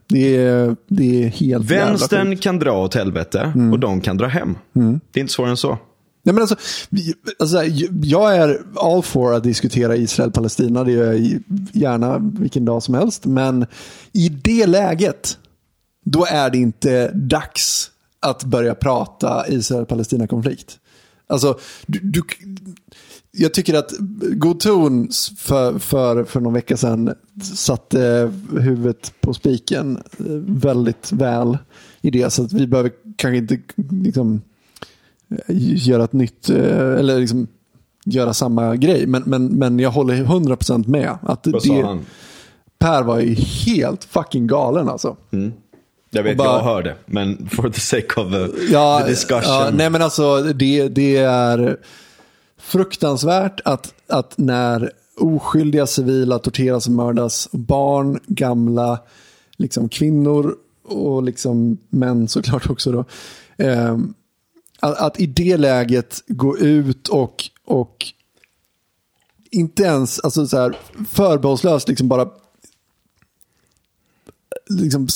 Det, 0.07 0.37
är, 0.37 0.75
det 0.87 1.23
är 1.23 1.27
helt 1.27 1.71
Vänstern 1.71 2.37
kan 2.37 2.59
dra 2.59 2.83
åt 2.83 2.93
helvete 2.95 3.51
Mm. 3.55 3.73
och 3.73 3.79
de 3.79 4.01
kan 4.01 4.17
dra 4.17 4.27
hem. 4.27 4.55
Det 4.73 5.19
är 5.19 5.21
inte 5.21 5.33
svårare 5.33 5.51
än 5.51 5.57
så. 5.57 5.77
Nej, 6.23 6.33
men 6.33 6.41
alltså, 6.41 6.55
alltså, 7.39 7.63
jag 8.03 8.35
är 8.35 8.61
all 8.75 9.03
for 9.03 9.33
att 9.33 9.43
diskutera 9.43 9.95
Israel-Palestina. 9.95 10.83
Det 10.83 10.91
gör 10.91 11.13
jag 11.13 11.41
gärna 11.73 12.17
vilken 12.17 12.65
dag 12.65 12.83
som 12.83 12.93
helst. 12.93 13.25
Men 13.25 13.65
i 14.13 14.29
det 14.29 14.65
läget, 14.67 15.37
då 16.05 16.25
är 16.25 16.49
det 16.49 16.57
inte 16.57 17.11
dags 17.11 17.91
att 18.19 18.43
börja 18.43 18.75
prata 18.75 19.45
Israel-Palestina-konflikt. 19.47 20.79
Alltså, 21.29 21.57
du, 21.87 21.99
du, 21.99 22.21
jag 23.37 23.53
tycker 23.53 23.73
att 23.73 23.93
God 24.21 24.59
ton 24.59 25.09
för, 25.37 25.79
för, 25.79 26.23
för 26.23 26.39
någon 26.39 26.53
vecka 26.53 26.77
sedan 26.77 27.13
satte 27.55 28.31
huvudet 28.59 29.13
på 29.21 29.33
spiken 29.33 29.97
eh, 29.97 30.25
väldigt 30.47 31.11
väl 31.11 31.57
i 32.01 32.09
det. 32.11 32.29
Så 32.29 32.43
att 32.43 32.53
vi 32.53 32.67
behöver 32.67 32.91
kanske 33.15 33.37
inte 33.37 33.59
liksom, 34.03 34.41
göra 35.75 36.03
ett 36.03 36.13
nytt, 36.13 36.49
eh, 36.49 36.93
eller 36.99 37.19
liksom 37.19 37.47
göra 38.05 38.33
samma 38.33 38.75
grej. 38.75 39.07
Men, 39.07 39.23
men, 39.25 39.45
men 39.47 39.79
jag 39.79 39.91
håller 39.91 40.15
100% 40.15 40.87
med. 40.87 41.17
Att 41.21 41.47
Vad 41.47 41.63
sa 41.63 41.73
det, 41.73 41.81
han? 41.81 42.05
Per 42.79 43.03
var 43.03 43.19
ju 43.19 43.33
helt 43.33 44.03
fucking 44.03 44.47
galen 44.47 44.89
alltså. 44.89 45.15
Jag 46.09 46.23
vet, 46.23 46.37
bara- 46.37 46.47
jag 46.57 46.63
hörde. 46.63 46.95
Men 47.05 47.49
for 47.51 47.69
the 47.69 47.79
sake 47.79 48.21
of 48.21 48.33
uh, 48.33 48.47
Ja, 48.71 49.01
the 49.03 49.09
discussion. 49.09 49.41
ja, 49.43 49.69
nej 49.73 49.89
men 49.89 50.01
alltså 50.01 50.41
det, 50.43 50.87
det 50.87 51.17
är 51.17 51.77
fruktansvärt 52.67 53.61
att, 53.65 53.93
att 54.07 54.37
när 54.37 54.91
oskyldiga 55.17 55.87
civila 55.87 56.39
torteras 56.39 56.87
och 56.87 56.93
mördas, 56.93 57.49
barn, 57.51 58.19
gamla, 58.27 58.99
liksom 59.57 59.89
kvinnor 59.89 60.55
och 60.83 61.23
liksom 61.23 61.77
män 61.89 62.27
såklart 62.27 62.69
också 62.69 62.91
då. 62.91 63.05
Eh, 63.57 63.97
att, 64.79 64.97
att 64.97 65.19
i 65.19 65.25
det 65.25 65.57
läget 65.57 66.23
gå 66.27 66.57
ut 66.57 67.07
och, 67.07 67.43
och 67.65 68.05
inte 69.51 69.83
ens 69.83 70.19
alltså 70.19 70.47
så 70.47 70.57
här, 70.57 70.77
förbehållslöst 71.09 71.87
liksom 71.87 72.07
bara 72.07 72.29
liksom, 74.69 75.07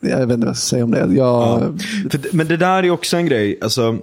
jag 0.00 0.26
vet 0.26 0.30
inte 0.30 0.36
vad 0.36 0.48
jag 0.48 0.56
ska 0.56 0.70
säga 0.70 0.84
om 0.84 0.90
det. 0.90 0.98
Jag, 0.98 1.16
Ja. 1.16 1.58
För, 2.10 2.36
men 2.36 2.48
det 2.48 2.56
där 2.56 2.82
är 2.82 2.90
också 2.90 3.16
en 3.16 3.26
grej. 3.26 3.58
Alltså, 3.62 3.98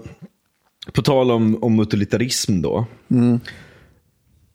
på 0.94 1.02
tal 1.02 1.32
om, 1.32 1.64
om 1.64 1.80
utilitarism 1.80 2.62
då. 2.62 2.86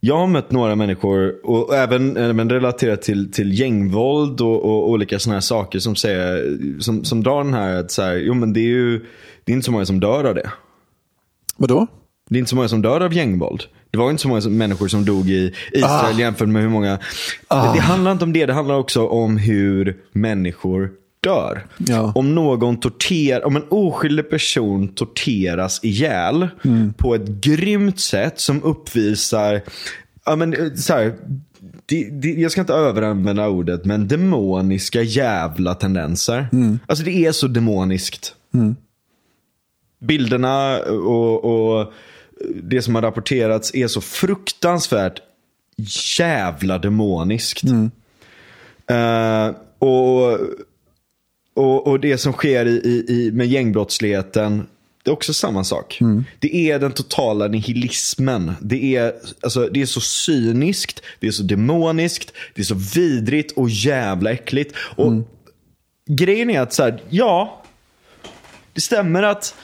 Jag 0.01 0.16
har 0.18 0.26
mött 0.26 0.51
några 0.51 0.76
människor, 0.76 1.35
och 1.47 1.74
även, 1.74 2.16
även 2.16 2.51
relaterat 2.51 3.03
till, 3.03 3.32
till 3.32 3.59
gängvåld 3.61 4.41
och, 4.41 4.64
och 4.64 4.91
olika 4.91 5.18
sådana 5.18 5.37
här 5.37 5.41
saker 5.41 5.78
som, 5.78 5.97
säger, 5.97 6.59
som, 6.80 7.05
som 7.05 7.22
drar 7.22 7.45
den 7.45 7.55
här 7.55 7.76
att 7.76 7.91
så 7.91 8.03
här, 8.03 8.14
jo 8.16 8.35
men 8.35 8.53
det 8.53 8.61
är 8.61 8.68
ju 8.68 8.99
det 9.45 9.53
är 9.53 9.55
inte 9.55 9.64
så 9.64 9.72
många 9.72 9.87
som 9.87 10.01
dör 10.01 10.24
av 10.24 10.35
det. 10.35 10.51
Vadå? 11.57 11.87
Det 12.30 12.37
är 12.37 12.39
inte 12.39 12.51
så 12.51 12.57
många 12.57 12.68
som 12.68 12.82
dör 12.82 13.01
av 13.01 13.14
gängvåld. 13.14 13.62
Det 13.91 13.99
var 13.99 14.11
inte 14.11 14.22
så 14.22 14.28
många 14.28 14.41
som- 14.41 14.57
människor 14.57 14.89
som 14.89 15.05
dog 15.05 15.28
i 15.30 15.53
Israel 15.72 16.14
Ah. 16.16 16.18
jämfört 16.20 16.49
med 16.49 16.62
hur 16.62 16.68
många. 16.68 16.99
Det 17.49 17.80
handlar 17.80 18.12
inte 18.12 18.24
om 18.24 18.32
det, 18.32 18.47
det 18.47 18.53
handlar 18.53 18.74
också 18.74 19.07
om 19.07 19.37
hur 19.37 19.97
människor 20.12 20.91
dör. 21.25 21.66
Ja. 21.79 22.12
Om 22.14 22.35
någon 22.35 22.77
torterar, 22.81 23.47
om 23.47 23.57
en 23.57 23.64
oskyldig 23.68 24.31
person 24.31 24.89
torteras 24.89 25.81
ihjäl 25.85 26.49
Mm. 26.64 26.93
på 26.93 27.14
ett 27.14 27.29
grymt 27.29 28.01
sätt 28.01 28.41
som 28.41 28.62
uppvisar, 28.62 29.61
ja 30.27 30.37
men 30.37 30.55
eh, 30.55 30.75
så 30.75 30.93
här, 30.93 31.14
det, 31.87 32.11
det, 32.11 32.29
jag 32.29 32.53
ska 32.53 32.61
inte 32.61 32.72
överanvända 32.72 33.49
ordet, 33.49 33.85
men 33.85 34.09
demoniska 34.09 35.03
jävla 35.03 35.75
tendenser. 35.75 36.49
Mm. 36.53 36.79
Alltså 36.87 37.05
det 37.05 37.27
är 37.27 37.33
så 37.33 37.47
demoniskt 37.47 38.35
bilderna 40.01 40.79
och, 40.79 41.45
och 41.45 41.93
det 42.62 42.83
som 42.83 42.95
har 42.95 43.03
rapporterats 43.03 43.75
är 43.75 43.87
så 43.89 44.01
fruktansvärt 44.01 45.20
jävla 46.18 46.79
demoniskt. 46.79 47.62
Eh, 48.87 49.51
och, 49.79 50.39
och, 51.55 51.87
och 51.87 52.01
det 52.01 52.19
som 52.19 52.33
sker 52.33 52.67
i, 52.67 52.71
i, 52.71 53.05
i, 53.09 53.33
med 53.33 53.47
gängbrottsligheten, 53.47 54.67
det 55.03 55.11
är 55.11 55.13
också 55.13 55.35
samma 55.35 55.65
sak. 55.65 55.99
Det 56.39 56.71
är 56.71 56.79
den 56.79 56.93
totala 56.93 57.49
nihilismen. 57.49 58.53
Det 58.61 58.97
är, 58.97 59.15
alltså, 59.41 59.69
det 59.73 59.83
är 59.83 59.87
så 59.87 60.01
cyniskt, 60.01 61.03
det 61.21 61.27
är 61.27 61.31
så 61.31 61.43
demoniskt, 61.43 62.33
det 62.55 62.63
är 62.63 62.65
så 62.65 62.75
vidrigt 62.95 63.53
och 63.53 63.71
jävla 63.71 64.31
äckligt. 64.31 64.77
Och 64.77 65.13
Grejen 66.07 66.51
är 66.51 66.61
att, 66.61 66.73
så 66.73 66.83
här, 66.83 67.03
ja, 67.09 67.63
det 68.73 68.81
stämmer 68.81 69.23
att 69.23 69.55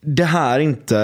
det 0.00 0.24
här 0.24 0.60
inte 0.60 0.96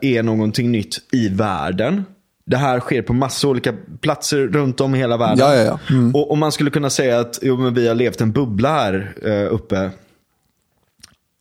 är 0.00 0.22
någonting 0.22 0.72
nytt 0.72 0.98
i 1.12 1.28
världen. 1.28 2.04
Det 2.50 2.56
här 2.56 2.80
sker 2.80 3.02
på 3.02 3.12
massa 3.12 3.48
olika 3.48 3.74
platser 4.00 4.38
runt 4.38 4.80
om 4.80 4.94
i 4.94 4.98
hela 4.98 5.16
världen. 5.16 5.38
Ja, 5.38 5.54
ja, 5.54 5.62
ja. 5.62 5.94
Mm. 5.94 6.14
Och, 6.14 6.30
och 6.30 6.38
man 6.38 6.52
skulle 6.52 6.70
kunna 6.70 6.90
säga 6.90 7.20
att 7.20 7.38
jo, 7.42 7.56
men 7.56 7.74
vi 7.74 7.88
har 7.88 7.94
levt 7.94 8.20
en 8.20 8.32
bubbla 8.32 8.68
här 8.68 9.14
eh, 9.22 9.54
uppe. 9.54 9.90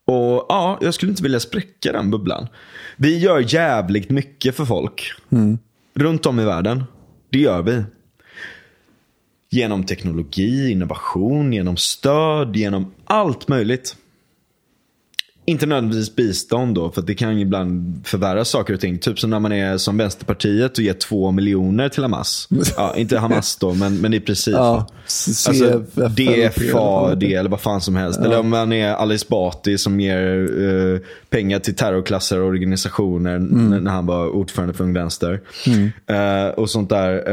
Och 0.07 0.45
ja, 0.49 0.77
jag 0.81 0.93
skulle 0.93 1.09
inte 1.09 1.23
vilja 1.23 1.39
spräcka 1.39 1.91
den 1.91 2.11
bubblan. 2.11 2.47
Vi 2.95 3.17
gör 3.17 3.53
jävligt 3.53 4.09
mycket 4.09 4.55
för 4.55 4.65
folk. 4.65 5.11
Runt 5.95 6.25
om 6.25 6.39
i 6.39 6.45
världen. 6.45 6.83
Det 7.29 7.39
gör 7.39 7.61
vi. 7.61 7.83
Genom 9.49 9.83
teknologi, 9.83 10.71
innovation, 10.71 11.53
genom 11.53 11.77
stöd, 11.77 12.55
genom 12.55 12.93
allt 13.05 13.47
möjligt. 13.47 13.95
Inte 15.49 15.65
nödvändigtvis 15.65 16.15
bistånd 16.15 16.75
då, 16.75 16.91
för 16.91 17.01
det 17.01 17.13
kan 17.15 17.35
ju 17.35 17.41
ibland 17.41 18.01
förvärra 18.07 18.45
saker 18.45 18.73
och 18.73 18.79
ting. 18.79 18.97
Typ 18.97 19.19
som 19.19 19.29
när 19.29 19.39
man 19.39 19.51
är 19.51 19.77
som 19.77 19.97
Vänsterpartiet 19.97 20.77
och 20.77 20.83
ger 20.83 20.93
två 20.93 21.31
miljoner 21.31 21.89
till 21.89 22.03
Hamas. 22.03 22.47
Ja, 22.77 22.93
inte 22.95 23.17
Hamas 23.17 23.55
då, 23.55 23.73
men, 23.73 23.97
men 23.97 24.13
i 24.13 24.19
princip. 24.19 24.53
Ja, 24.53 24.87
Alltså, 25.03 25.53
CFLP 25.53 26.15
DFAD 26.15 27.23
eller 27.23 27.49
vad 27.49 27.59
fan 27.61 27.81
som 27.81 27.95
helst. 27.95 28.19
Eller 28.19 28.39
om 28.39 28.49
man 28.49 28.73
är 28.73 28.93
Alice 28.93 29.25
Bati 29.29 29.77
som 29.77 29.99
ger 29.99 30.41
eh, 30.93 30.99
pengar 31.29 31.59
till 31.59 31.75
terrorklassade 31.75 32.41
organisationer 32.41 33.35
Mm. 33.35 33.83
när 33.83 33.91
han 33.91 34.05
var 34.05 34.27
ordförande 34.27 34.73
för 34.73 34.83
Ung 34.83 34.93
Vänster. 34.93 35.41
Eh, 36.07 36.47
och 36.49 36.69
sånt 36.69 36.89
där. 36.89 37.31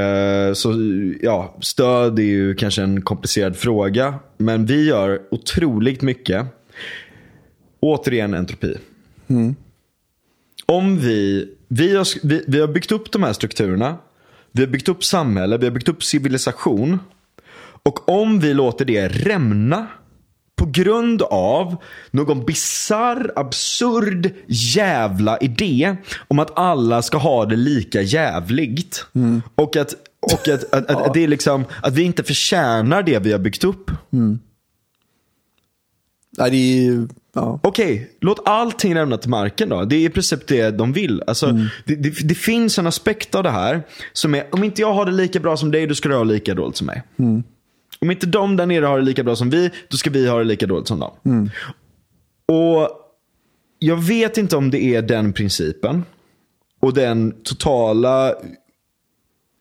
Eh, 0.49 0.53
så 0.55 0.75
ja, 1.23 1.57
stöd 1.61 2.19
är 2.19 2.23
ju 2.23 2.55
kanske 2.55 2.83
en 2.83 3.03
komplicerad 3.03 3.57
fråga. 3.57 4.15
Men 4.37 4.67
vi 4.67 4.87
gör 4.89 5.21
otroligt 5.31 6.03
mycket. 6.03 6.47
Återigen 7.81 8.35
entropi. 8.35 8.77
Om 10.67 10.99
vi, 10.99 11.49
vi, 11.69 11.97
har, 11.97 12.27
vi, 12.27 12.45
vi 12.47 12.61
har 12.61 12.69
byggt 12.69 12.93
upp 12.93 13.13
de 13.13 13.23
här 13.23 13.33
strukturerna. 13.33 13.97
Vi 14.53 14.63
har 14.63 14.69
byggt 14.69 14.89
upp 14.89 15.05
samhälle, 15.05 15.59
vi 15.59 15.67
har 15.67 15.73
byggt 15.73 15.89
upp 15.89 16.05
civilisation. 16.05 16.99
Och 17.83 18.09
om 18.09 18.41
vi 18.41 18.55
låter 18.55 18.85
det 18.85 19.09
rämna 19.09 19.87
på 20.57 20.67
grund 20.67 21.23
av 21.23 21.77
någon 22.11 22.45
bizarr, 22.45 23.33
absurd 23.37 24.31
jävla 24.47 25.39
idé 25.39 25.97
om 26.29 26.39
att 26.39 26.59
alla 26.59 27.03
ska 27.03 27.19
ha 27.19 27.45
det 27.45 27.57
lika 27.57 28.03
jävligt. 28.03 29.07
Och, 29.55 29.77
att, 29.77 29.95
och 30.21 30.49
att, 30.49 30.75
att, 30.75 30.91
att, 30.91 31.07
att, 31.07 31.15
det 31.15 31.25
är 31.25 31.29
liksom, 31.29 31.65
att 31.83 31.95
vi 31.95 32.03
inte 32.03 32.23
förtjänar 32.23 33.03
det 33.03 33.19
vi 33.19 33.33
har 33.33 33.39
byggt 33.39 33.65
upp. 33.65 33.91
Nej, 36.39 36.51
det 36.51 36.57
är 36.57 36.83
ju... 36.83 37.09
Ja. 37.37 37.61
Okej, 37.63 38.11
låt 38.21 38.49
allting 38.49 38.95
lämna 38.95 39.17
till 39.17 39.31
marken 39.31 39.69
då. 39.69 39.85
Det 39.85 39.97
är 39.97 40.01
i 40.01 40.11
princip 40.11 40.47
det 40.47 40.71
de 40.71 40.93
vill. 40.93 41.23
Alltså, 41.27 41.47
det, 41.85 41.95
det, 41.95 42.29
det 42.29 42.35
finns 42.35 42.79
en 42.79 42.87
aspekt 42.87 43.35
av 43.35 43.43
det 43.43 43.51
här 43.51 43.83
som 44.13 44.35
är, 44.35 44.47
om 44.53 44.65
inte 44.65 44.81
jag 44.81 44.93
har 44.93 45.07
det 45.07 45.13
lika 45.13 45.41
bra 45.41 45.57
som 45.57 45.71
dig, 45.71 45.87
då 45.87 45.95
ska 45.95 46.09
du 46.09 46.15
ha 46.15 46.25
det 46.25 46.33
lika 46.33 46.55
dåligt 46.55 46.77
som 46.77 46.87
mig. 46.87 47.03
Om 48.01 48.11
inte 48.11 48.27
de 48.27 48.57
där 48.57 48.67
nere 48.67 48.85
har 48.87 48.99
det 48.99 49.05
lika 49.05 49.23
bra 49.25 49.37
som 49.37 49.51
vi, 49.51 49.71
då 49.89 49.97
ska 49.97 50.11
vi 50.11 50.29
ha 50.29 50.39
det 50.39 50.45
lika 50.45 50.67
dåligt 50.67 50.89
som 50.89 51.01
dem. 51.01 51.11
Och 52.49 52.91
jag 53.79 53.97
vet 53.97 54.39
inte 54.39 54.57
om 54.57 54.71
det 54.71 54.83
är 54.83 55.03
den 55.03 55.33
principen 55.33 56.05
och 56.81 56.95
den 56.95 57.35
totala 57.43 58.35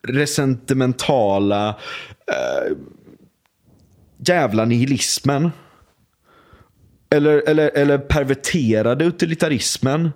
resentimentala 0.08 1.70
eh, 2.28 2.78
jävla 4.18 4.66
nihilismen 4.66 5.52
eller, 7.16 7.50
eller, 7.50 7.72
eller 7.78 7.98
perverterade 7.98 9.06
utilitarismen. 9.06 10.12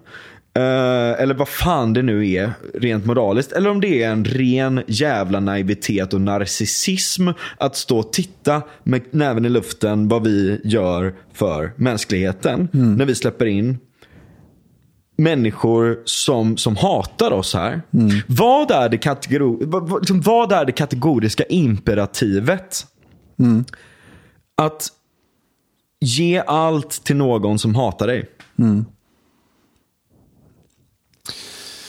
Eh, 0.53 1.21
eller 1.21 1.33
vad 1.33 1.49
fan 1.49 1.93
det 1.93 2.01
nu 2.01 2.31
är 2.31 2.51
rent 2.73 3.05
moraliskt. 3.05 3.51
Eller 3.51 3.69
om 3.69 3.81
det 3.81 4.03
är 4.03 4.11
en 4.11 4.25
ren 4.25 4.83
jävla 4.87 5.39
naivitet 5.39 6.13
och 6.13 6.21
narcissism 6.21 7.27
att 7.57 7.75
stå 7.75 7.99
och 7.99 8.13
titta 8.13 8.61
med 8.83 9.01
näven 9.11 9.45
i 9.45 9.49
luften 9.49 10.07
vad 10.07 10.23
vi 10.23 10.61
gör 10.63 11.15
för 11.33 11.71
mänskligheten. 11.75 12.69
När 12.71 13.05
vi 13.05 13.15
släpper 13.15 13.45
in 13.45 13.77
människor 15.17 15.99
som, 16.05 16.57
som 16.57 16.75
hatar 16.75 17.31
oss 17.31 17.53
här. 17.53 17.81
Vad, 18.27 18.71
är 18.71 18.89
det 18.89 18.97
kategori, 18.97 19.65
vad, 19.65 19.89
vad, 19.89 20.01
liksom, 20.01 20.21
vad 20.21 20.51
är 20.51 20.65
det 20.65 20.71
kategoriska 20.71 21.43
imperativet? 21.43 22.85
Att 24.57 24.87
ge 25.99 26.43
allt 26.47 27.03
till 27.03 27.15
någon 27.15 27.59
som 27.59 27.75
hatar 27.75 28.07
dig. 28.07 28.29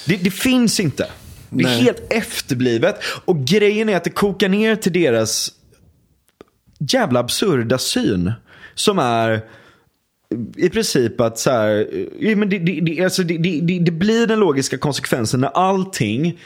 Det, 0.06 0.16
det 0.16 0.30
finns 0.30 0.80
inte. 0.80 1.06
Det 1.50 1.64
är 1.64 1.68
Nej. 1.68 1.82
helt 1.82 2.12
efterblivet. 2.12 2.96
Och 3.24 3.44
grejen 3.44 3.88
är 3.88 3.96
att 3.96 4.04
det 4.04 4.10
kokar 4.10 4.48
ner 4.48 4.76
till 4.76 4.92
deras 4.92 5.52
jävla 6.78 7.20
absurda 7.20 7.78
syn. 7.78 8.32
Som 8.74 8.98
är 8.98 9.42
i 10.56 10.68
princip 10.68 11.20
att 11.20 11.38
så 11.38 11.50
här, 11.50 11.88
ja, 12.18 12.36
men 12.36 12.48
det, 12.48 12.58
det, 12.58 12.80
det, 12.80 13.04
alltså 13.04 13.22
det, 13.22 13.38
det, 13.38 13.78
det, 13.78 13.90
blir 13.90 14.26
den 14.26 14.38
logiska 14.40 14.78
konsekvensen 14.78 15.40
när 15.40 15.48
allting 15.48 16.38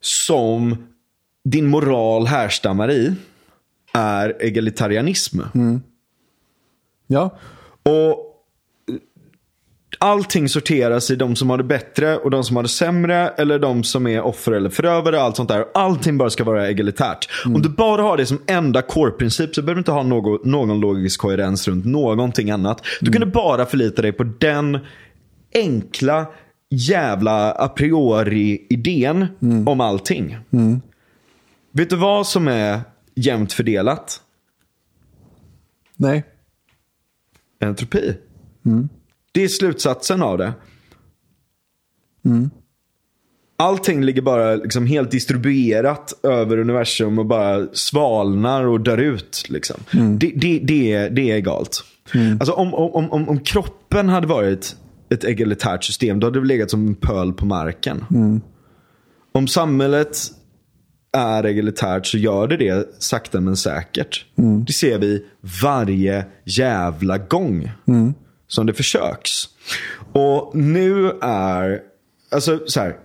som 0.00 0.86
din 1.44 1.66
moral 1.66 2.26
härstammar 2.26 2.90
i 2.90 3.14
är 3.92 4.42
egalitarianism. 4.42 5.40
Ja. 7.14 7.38
Och 7.82 8.30
allting 9.98 10.48
sorteras 10.48 11.10
i 11.10 11.16
de 11.16 11.36
som 11.36 11.50
har 11.50 11.58
det 11.58 11.64
bättre 11.64 12.16
och 12.16 12.30
de 12.30 12.44
som 12.44 12.56
har 12.56 12.62
det 12.62 12.68
sämre. 12.68 13.28
Eller 13.28 13.58
de 13.58 13.84
som 13.84 14.06
är 14.06 14.22
offer 14.22 14.52
eller 14.52 14.70
förövare. 14.70 15.20
Allt 15.20 15.36
sånt 15.36 15.48
där. 15.48 15.64
Allting 15.74 16.18
bara 16.18 16.30
ska 16.30 16.44
vara 16.44 16.68
egalitärt. 16.68 17.28
Om 17.44 17.62
du 17.62 17.68
bara 17.68 18.02
har 18.02 18.16
det 18.16 18.26
som 18.26 18.42
enda 18.46 18.82
core-princip 18.82 19.54
så 19.54 19.62
behöver 19.62 19.74
du 19.74 19.80
inte 19.80 19.92
ha 19.92 20.02
någon, 20.02 20.38
någon 20.44 20.80
logisk 20.80 21.20
koherens 21.20 21.68
runt 21.68 21.84
någonting 21.84 22.50
annat. 22.50 22.82
Du 23.00 23.12
kan 23.12 23.30
bara 23.30 23.66
förlita 23.66 24.02
dig 24.02 24.12
på 24.12 24.24
den 24.24 24.78
enkla 25.54 26.26
jävla 26.70 27.52
a 27.52 27.68
priori-idén 27.68 29.26
om 29.66 29.80
allting. 29.80 30.38
Vet 31.72 31.90
du 31.90 31.96
vad 31.96 32.26
som 32.26 32.48
är 32.48 32.80
jämnt 33.14 33.52
fördelat? 33.52 34.20
Nej. 35.96 36.24
Entropi. 37.60 38.14
Det 39.32 39.44
är 39.44 39.48
slutsatsen 39.48 40.22
av 40.22 40.38
det. 40.38 40.52
Allting 43.56 44.04
ligger 44.04 44.22
bara 44.22 44.54
liksom 44.54 44.86
helt 44.86 45.10
distribuerat 45.10 46.20
över 46.22 46.58
universum 46.58 47.18
och 47.18 47.26
bara 47.26 47.66
svalnar 47.72 48.64
och 48.64 48.80
dör 48.80 48.98
ut. 48.98 49.44
Liksom. 49.48 49.76
Det, 50.18 50.32
det, 50.36 50.58
det, 50.58 50.92
är, 50.92 51.10
det 51.10 51.30
är 51.30 51.36
egalt. 51.36 51.84
Alltså, 52.40 52.52
om, 52.52 52.74
om, 52.74 53.10
om, 53.10 53.28
om 53.28 53.40
kroppen 53.40 54.08
hade 54.08 54.26
varit 54.26 54.76
ett 55.10 55.24
egalitärt 55.24 55.84
system, 55.84 56.20
då 56.20 56.26
hade 56.26 56.40
det 56.40 56.46
legat 56.46 56.70
som 56.70 56.86
en 56.86 56.94
pöl 56.94 57.32
på 57.32 57.46
marken. 57.46 58.04
Om 59.32 59.48
samhället 59.48 60.18
är 61.14 61.46
egalitärt 61.46 62.06
så 62.06 62.18
gör 62.18 62.48
det 62.48 62.56
det 62.56 63.02
sakta 63.02 63.40
men 63.40 63.56
säkert. 63.56 64.24
Det 64.66 64.72
ser 64.72 64.98
vi 64.98 65.26
varje 65.62 66.26
jävla 66.44 67.18
gång 67.18 67.70
som 68.48 68.66
det 68.66 68.72
försöks. 68.74 69.30
Och 70.12 70.56
nu 70.56 71.10
är, 71.22 71.80
alltså 72.30 72.60
så 72.66 72.80
här. 72.80 72.96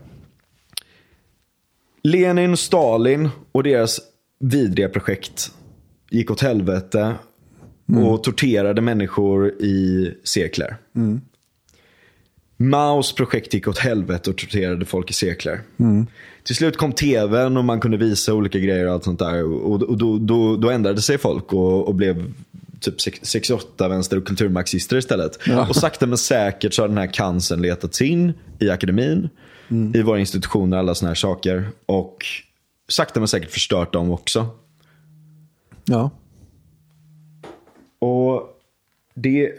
Lenin 2.04 2.58
Stalin 2.58 3.30
och 3.52 3.64
deras 3.64 4.00
vidriga 4.40 4.90
projekt 4.90 5.52
gick 6.10 6.32
åt 6.32 6.42
helvete 6.42 7.16
och 8.06 8.24
torterade 8.24 8.82
människor 8.82 9.50
i 9.50 10.14
sekler. 10.24 10.78
Maos 12.58 13.16
projekt 13.16 13.54
gick 13.54 13.68
åt 13.68 13.78
helvete 13.78 14.30
och 14.30 14.38
torterade 14.38 14.86
folk 14.86 15.10
i 15.10 15.14
sekler. 15.14 15.62
Till 16.50 16.56
slut 16.56 16.78
kom 16.78 16.94
tvn 16.94 17.58
och 17.58 17.66
man 17.66 17.80
kunde 17.80 17.98
visa 17.98 18.34
olika 18.34 18.60
grejer 18.60 18.88
och 18.88 18.94
allt 18.94 19.04
sånt 19.04 19.20
där. 19.20 19.44
Och, 19.44 19.82
och 19.84 19.98
då, 19.98 20.18
då, 20.18 20.58
då 20.58 20.70
ändrade 20.70 21.02
sig 21.02 21.18
folk 21.18 21.54
och, 21.54 21.88
och 21.88 21.96
blev 21.96 22.34
typ 22.80 23.02
sex- 23.02 23.20
68 23.24 23.88
vänster 23.88 24.18
och 24.18 24.28
kulturmarxister 24.28 24.98
istället. 24.98 25.40
Ja. 25.46 25.68
Och 25.68 25.76
sakta 25.76 26.08
men 26.08 26.18
säkert 26.18 26.74
så 26.74 26.84
har 26.84 26.88
den 26.88 26.98
här 26.98 27.14
cancern 27.14 27.62
letats 27.62 28.02
in 28.02 28.34
i 28.60 28.70
akademin, 28.70 29.30
i 29.94 30.02
våra 30.02 30.20
institutioner, 30.20 30.78
alla 30.78 30.96
såna 30.96 31.10
här 31.10 31.16
saker. 31.16 31.70
Och 31.86 32.26
sakta 32.88 33.20
men 33.20 33.28
säkert 33.28 33.52
förstört 33.52 33.94
dem 33.94 34.12
också. 34.12 34.48
Ja. 35.86 36.12
Och 38.00 38.60
det... 39.14 39.52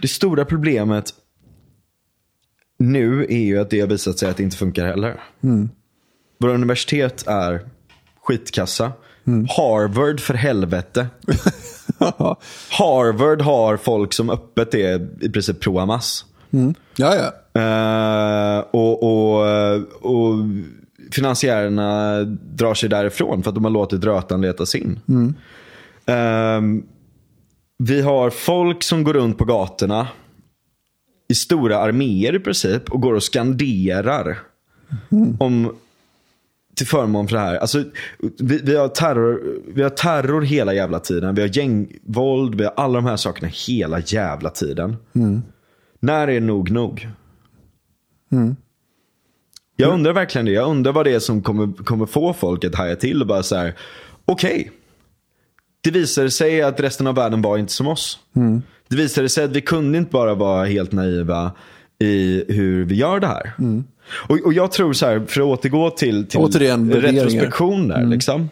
Det 0.00 0.08
stora 0.08 0.44
problemet 0.44 1.14
nu 2.78 3.26
är 3.28 3.38
ju 3.38 3.58
att 3.58 3.70
det 3.70 3.80
har 3.80 3.88
visat 3.88 4.18
sig 4.18 4.30
att 4.30 4.36
det 4.36 4.42
inte 4.42 4.56
funkar 4.56 4.86
heller. 4.86 5.20
Våra 6.38 6.54
universitet 6.54 7.26
är 7.26 7.60
skitkassa. 8.22 8.92
Harvard 9.48 10.20
för 10.20 10.34
helvete. 10.34 11.06
Harvard 12.70 13.40
har 13.40 13.76
folk 13.76 14.12
som 14.12 14.30
öppet 14.30 14.74
är 14.74 15.08
i 15.20 15.30
princip 15.30 15.60
pro 15.60 15.78
Hamas. 15.78 16.24
Ja, 16.96 17.14
ja. 17.14 17.32
Eh, 17.60 18.58
och, 18.70 19.02
och, 19.02 19.46
och 20.00 20.34
finansiärerna 21.10 22.20
drar 22.54 22.74
sig 22.74 22.88
därifrån 22.88 23.42
för 23.42 23.50
att 23.50 23.54
de 23.54 23.64
har 23.64 23.70
låtit 23.70 24.04
rötan 24.04 24.40
letas 24.40 24.74
in. 24.74 25.00
Ehm, 26.06 26.82
vi 27.78 28.02
har 28.02 28.30
folk 28.30 28.82
som 28.82 29.04
går 29.04 29.12
runt 29.12 29.38
på 29.38 29.44
gatorna 29.44 30.08
i 31.28 31.34
stora 31.34 31.78
arméer 31.78 32.34
i 32.34 32.38
princip 32.38 32.90
och 32.90 33.00
går 33.00 33.14
och 33.14 33.22
skanderar 33.22 34.38
om 35.38 35.76
till 36.74 36.86
förmån 36.86 37.28
för 37.28 37.36
det 37.36 37.42
här. 37.42 37.56
Alltså, 37.56 37.84
vi, 38.38 38.60
vi, 38.64 38.76
har 38.76 38.88
terror, 38.88 39.60
vi 39.74 39.82
har 39.82 39.90
terror 39.90 40.42
hela 40.42 40.74
jävla 40.74 41.00
tiden. 41.00 41.34
Vi 41.34 41.40
har 41.40 41.58
gängvåld, 41.58 42.54
vi 42.54 42.64
har 42.64 42.72
alla 42.76 42.94
de 42.94 43.04
här 43.04 43.16
sakerna 43.16 43.48
hela 43.68 44.00
jävla 44.00 44.50
tiden. 44.50 44.96
När 46.00 46.28
är 46.28 46.40
nog 46.40 46.70
nog? 46.70 47.08
Jag 49.76 49.92
undrar 49.94 50.12
verkligen 50.12 50.44
det. 50.44 50.52
Jag 50.52 50.70
undrar 50.70 50.92
vad 50.92 51.06
det 51.06 51.14
är 51.14 51.18
som 51.18 51.42
kommer, 51.42 51.84
kommer 51.84 52.06
få 52.06 52.32
folk 52.32 52.64
att 52.64 52.74
haja 52.74 52.96
till 52.96 53.20
och 53.20 53.26
bara 53.26 53.42
så 53.42 53.56
här. 53.56 53.74
Okej. 54.24 54.70
Det 55.80 55.90
visade 55.90 56.30
sig 56.30 56.62
att 56.62 56.80
resten 56.80 57.06
av 57.06 57.14
världen 57.14 57.42
var 57.42 57.58
inte 57.58 57.72
som 57.72 57.86
oss. 57.86 58.18
Det 58.88 58.96
visade 58.96 59.28
sig 59.28 59.44
att 59.44 59.50
vi 59.50 59.60
kunde 59.60 59.98
inte 59.98 60.10
bara 60.10 60.34
vara 60.34 60.64
helt 60.64 60.92
naiva 60.92 61.52
i 61.98 62.44
hur 62.48 62.84
vi 62.84 62.94
gör 62.94 63.20
det 63.20 63.26
här. 63.26 63.52
Och, 64.28 64.38
och 64.44 64.52
jag 64.52 64.72
tror 64.72 64.92
så 64.92 65.06
här, 65.06 65.22
för 65.28 65.40
att 65.40 65.46
återgå 65.46 65.90
till, 65.90 66.26
till 66.26 66.40
Återigen, 66.40 66.88
värderingar. 66.88 67.24
retrospektion 67.24 67.88
där. 67.88 68.06
Liksom. 68.06 68.48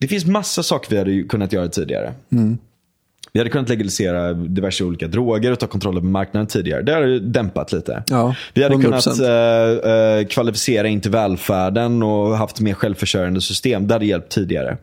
Det 0.00 0.08
finns 0.08 0.26
massa 0.26 0.62
saker 0.62 0.90
vi 0.90 0.98
hade 0.98 1.22
kunnat 1.22 1.52
göra 1.52 1.68
tidigare. 1.68 2.14
Vi 3.32 3.40
hade 3.40 3.50
kunnat 3.50 3.68
legalisera 3.68 4.32
diverse 4.32 4.84
olika 4.84 5.06
droger 5.08 5.52
och 5.52 5.58
ta 5.58 5.66
kontroll 5.66 5.96
över 5.96 6.06
marknaden 6.06 6.46
tidigare. 6.46 6.82
Det 6.82 6.94
hade 6.94 7.20
dämpat 7.20 7.72
lite. 7.72 8.02
Ja, 8.06 8.34
vi 8.54 8.62
hade 8.62 8.74
100%. 8.74 8.82
kunnat 8.82 9.20
eh, 9.20 9.92
eh, 9.92 10.26
kvalificera 10.26 10.88
in 10.88 11.00
till 11.00 11.10
välfärden 11.10 12.02
och 12.02 12.36
haft 12.36 12.60
mer 12.60 12.74
självförsörjande 12.74 13.40
system. 13.40 13.86
Det 13.86 13.94
hade 13.94 14.06
hjälpt 14.06 14.32
tidigare. 14.32 14.76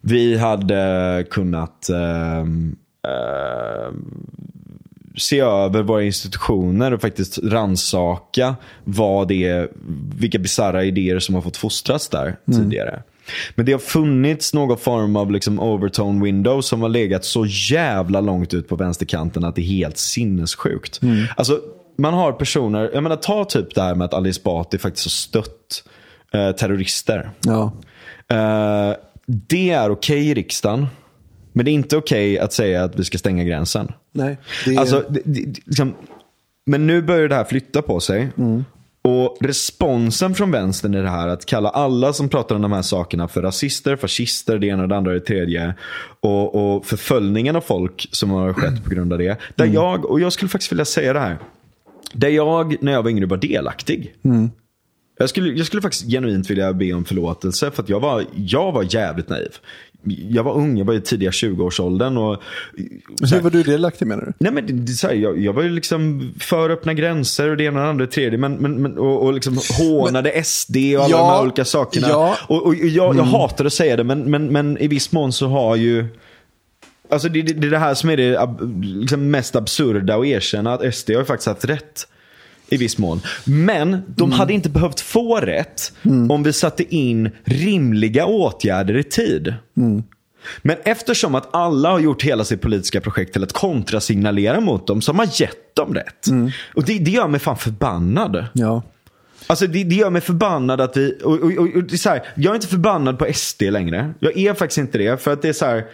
Vi 0.00 0.36
hade 0.36 1.24
kunnat 1.30 1.88
ehm, 1.88 1.96
ehm, 1.98 2.76
se 5.18 5.40
över 5.40 5.82
våra 5.82 6.02
institutioner 6.02 6.92
och 6.92 7.00
faktiskt 7.00 7.38
ransaka 7.38 8.56
vad 8.84 9.28
det 9.28 9.44
är, 9.44 9.68
vilka 10.18 10.38
bisarra 10.38 10.84
idéer 10.84 11.18
som 11.18 11.34
har 11.34 11.42
fått 11.42 11.56
fostras 11.56 12.08
där 12.08 12.36
tidigare. 12.52 13.02
Men 13.54 13.66
det 13.66 13.72
har 13.72 13.78
funnits 13.78 14.54
någon 14.54 14.78
form 14.78 15.16
av 15.16 15.32
liksom 15.32 15.60
overtone 15.60 16.24
window 16.24 16.60
som 16.60 16.82
har 16.82 16.88
legat 16.88 17.24
så 17.24 17.46
jävla 17.46 18.20
långt 18.20 18.54
ut 18.54 18.68
på 18.68 18.76
vänsterkanten 18.76 19.44
att 19.44 19.56
det 19.56 19.62
är 19.62 19.64
helt 19.64 19.98
sinnessjukt. 19.98 21.00
Alltså, 21.36 21.60
man 21.98 22.14
har 22.14 22.32
personer, 22.32 22.90
jag 22.94 23.02
menar 23.02 23.16
ta 23.16 23.44
typ 23.44 23.74
det 23.74 23.82
här 23.82 23.94
med 23.94 24.04
att 24.04 24.14
Ali 24.14 24.30
Esbati 24.30 24.78
faktiskt 24.78 25.06
har 25.06 25.10
stött 25.10 25.84
eh, 26.32 26.52
terrorister. 26.52 27.30
Ja. 27.40 27.72
Eh, 28.28 28.96
det 29.26 29.70
är 29.70 29.90
okej 29.90 30.28
i 30.30 30.34
riksdagen. 30.34 30.86
Men 31.52 31.64
det 31.64 31.70
är 31.70 31.72
inte 31.72 31.96
okej 31.96 32.38
att 32.38 32.52
säga 32.52 32.84
att 32.84 32.98
vi 32.98 33.04
ska 33.04 33.18
stänga 33.18 33.44
gränsen. 33.44 33.92
Nej. 34.12 34.38
Det. 34.66 34.76
Alltså, 34.76 35.04
det, 35.08 35.20
det, 35.24 35.66
liksom, 35.66 35.94
men 36.66 36.86
nu 36.86 37.02
börjar 37.02 37.28
det 37.28 37.34
här 37.34 37.44
flytta 37.44 37.82
på 37.82 38.00
sig. 38.00 38.28
Och 39.02 39.36
responsen 39.40 40.34
från 40.34 40.50
vänstern 40.50 40.94
i 40.94 41.02
det 41.02 41.08
här 41.08 41.28
att 41.28 41.46
kalla 41.46 41.68
alla 41.68 42.12
som 42.12 42.28
pratar 42.28 42.54
om 42.54 42.62
de 42.62 42.72
här 42.72 42.82
sakerna 42.82 43.28
för 43.28 43.42
rasister, 43.42 43.96
fascister, 43.96 44.58
det 44.58 44.66
ena 44.66 44.82
och 44.82 44.88
det 44.88 44.96
andra 44.96 45.10
och 45.10 45.14
det 45.14 45.26
tredje. 45.26 45.74
Och, 46.20 46.76
och 46.76 46.86
förföljningen 46.86 47.56
av 47.56 47.60
folk 47.60 48.08
som 48.12 48.30
har 48.30 48.52
skett 48.52 48.84
på 48.84 48.90
grund 48.90 49.12
av 49.12 49.18
det. 49.18 49.38
Där 49.54 49.66
jag, 49.66 50.04
och 50.04 50.20
jag 50.20 50.32
skulle 50.32 50.48
faktiskt 50.48 50.72
vilja 50.72 50.84
säga 50.84 51.12
det 51.12 51.20
här. 51.20 51.38
Där 52.12 52.28
jag, 52.28 52.76
när 52.82 52.92
jag 52.92 53.02
var 53.02 53.10
yngre, 53.10 53.26
var 53.26 53.36
delaktig. 53.36 54.14
Jag 55.18 55.28
skulle, 55.28 55.52
jag 55.52 55.66
skulle 55.66 55.82
faktiskt 55.82 56.10
genuint 56.10 56.50
vilja 56.50 56.72
be 56.72 56.92
om 56.92 57.04
förlåtelse 57.04 57.70
för 57.70 57.82
att 57.82 57.88
jag 57.88 58.00
var, 58.00 58.24
jag 58.34 58.72
var 58.72 58.94
jävligt 58.94 59.28
naiv. 59.28 59.56
Jag 60.30 60.42
var 60.42 60.54
ung, 60.54 60.78
jag 60.78 60.84
var 60.84 60.94
i 60.94 61.00
tidiga 61.00 61.30
20-årsåldern. 61.30 62.16
Och, 62.16 62.42
Hur 63.30 63.40
var 63.40 63.50
du 63.50 63.62
delaktig 63.62 64.06
menar 64.06 64.24
du? 64.24 64.32
Nej 64.38 64.52
men 64.52 64.84
det, 64.84 64.92
är 64.92 64.94
så 64.94 65.06
här, 65.06 65.14
jag, 65.14 65.38
jag 65.38 65.52
var 65.52 65.62
ju 65.62 65.68
liksom 65.68 66.32
för 66.40 66.70
öppna 66.70 66.94
gränser 66.94 67.50
och 67.50 67.56
det 67.56 67.64
ena 67.64 67.78
och 67.80 67.84
det 67.84 67.90
andra 67.90 68.04
och 68.04 68.08
det 68.08 68.14
tredje. 68.14 68.38
Men, 68.38 68.54
men, 68.54 68.82
men, 68.82 68.98
och, 68.98 69.22
och 69.24 69.32
liksom 69.32 69.58
hånade 69.78 70.44
SD 70.44 70.76
och 70.76 71.04
alla 71.04 71.10
Ja, 71.10 71.18
de 71.18 71.26
här 71.26 71.42
olika 71.42 71.64
sakerna. 71.64 72.08
ja. 72.08 72.36
Och, 72.48 72.66
och 72.66 72.74
jag, 72.74 73.16
jag 73.16 73.22
hatar 73.22 73.64
att 73.64 73.72
säga 73.72 73.96
det 73.96 74.04
men, 74.04 74.30
men, 74.30 74.46
men 74.52 74.78
i 74.78 74.88
viss 74.88 75.12
mån 75.12 75.32
så 75.32 75.46
har 75.48 75.76
ju 75.76 76.06
Alltså 77.10 77.28
det, 77.28 77.42
det, 77.42 77.52
det 77.52 77.66
är 77.66 77.70
det 77.70 77.78
här 77.78 77.94
som 77.94 78.10
är 78.10 78.16
det 78.16 78.48
liksom 78.82 79.30
mest 79.30 79.56
absurda 79.56 80.16
att 80.16 80.26
erkänna 80.26 80.74
att 80.74 80.94
SD 80.94 81.10
har 81.10 81.18
ju 81.18 81.24
faktiskt 81.24 81.48
haft 81.48 81.64
rätt. 81.64 82.08
I 82.70 82.76
viss 82.76 82.98
mån. 82.98 83.20
Men 83.44 84.02
de 84.06 84.32
hade 84.32 84.52
inte 84.52 84.70
behövt 84.70 85.00
få 85.00 85.36
rätt 85.36 85.92
om 86.30 86.42
vi 86.42 86.52
satte 86.52 86.94
in 86.94 87.30
rimliga 87.44 88.26
åtgärder 88.26 88.96
i 88.96 89.04
tid. 89.04 89.54
Men 90.62 90.76
eftersom 90.84 91.34
att 91.34 91.54
alla 91.54 91.90
har 91.90 91.98
gjort 91.98 92.22
hela 92.22 92.44
sitt 92.44 92.60
politiska 92.60 93.00
projekt 93.00 93.32
till 93.32 93.42
att 93.42 93.52
kontrasignalera 93.52 94.60
mot 94.60 94.86
dem 94.86 95.02
så 95.02 95.12
har 95.12 95.16
man 95.16 95.26
gett 95.32 95.74
dem 95.76 95.94
rätt. 95.94 96.26
Och 96.74 96.84
det, 96.84 96.98
det 96.98 97.10
gör 97.10 97.28
mig 97.28 97.40
fan 97.40 97.56
förbannad. 97.56 98.46
Ja. 98.52 98.82
Alltså 99.46 99.66
det, 99.66 99.84
det 99.84 99.94
gör 99.94 100.10
mig 100.10 100.20
förbannad 100.20 100.80
att 100.80 100.96
vi, 100.96 101.18
och, 101.24 101.32
och, 101.32 101.52
och, 101.76 101.84
det 101.84 101.92
är 101.92 101.96
så 101.96 102.08
här, 102.08 102.22
jag 102.36 102.50
är 102.50 102.54
inte 102.54 102.66
förbannad 102.66 103.18
på 103.18 103.26
SD 103.34 103.62
längre. 103.62 104.14
Jag 104.18 104.36
är 104.36 104.54
faktiskt 104.54 104.78
inte 104.78 104.98
det. 104.98 105.22
För 105.22 105.32
att 105.32 105.42
det 105.42 105.48
är 105.48 105.52
så 105.52 105.64
här, 105.64 105.86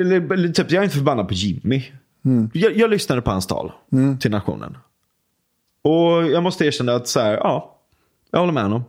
eller, 0.00 0.52
typ, 0.52 0.70
jag 0.70 0.80
är 0.80 0.84
inte 0.84 0.96
förbannad 0.96 1.28
på 1.28 1.34
Jimmy. 1.34 1.84
Jag, 2.52 2.76
jag 2.76 2.90
lyssnade 2.90 3.22
på 3.22 3.30
hans 3.30 3.46
tal 3.46 3.72
till 4.20 4.30
nationen. 4.30 4.76
Och 5.84 6.30
jag 6.30 6.42
måste 6.42 6.66
erkänna 6.66 6.94
att 6.94 7.08
så 7.08 7.20
här, 7.20 7.32
ja, 7.32 7.80
jag 8.30 8.38
håller 8.38 8.52
med 8.52 8.62
honom. 8.62 8.84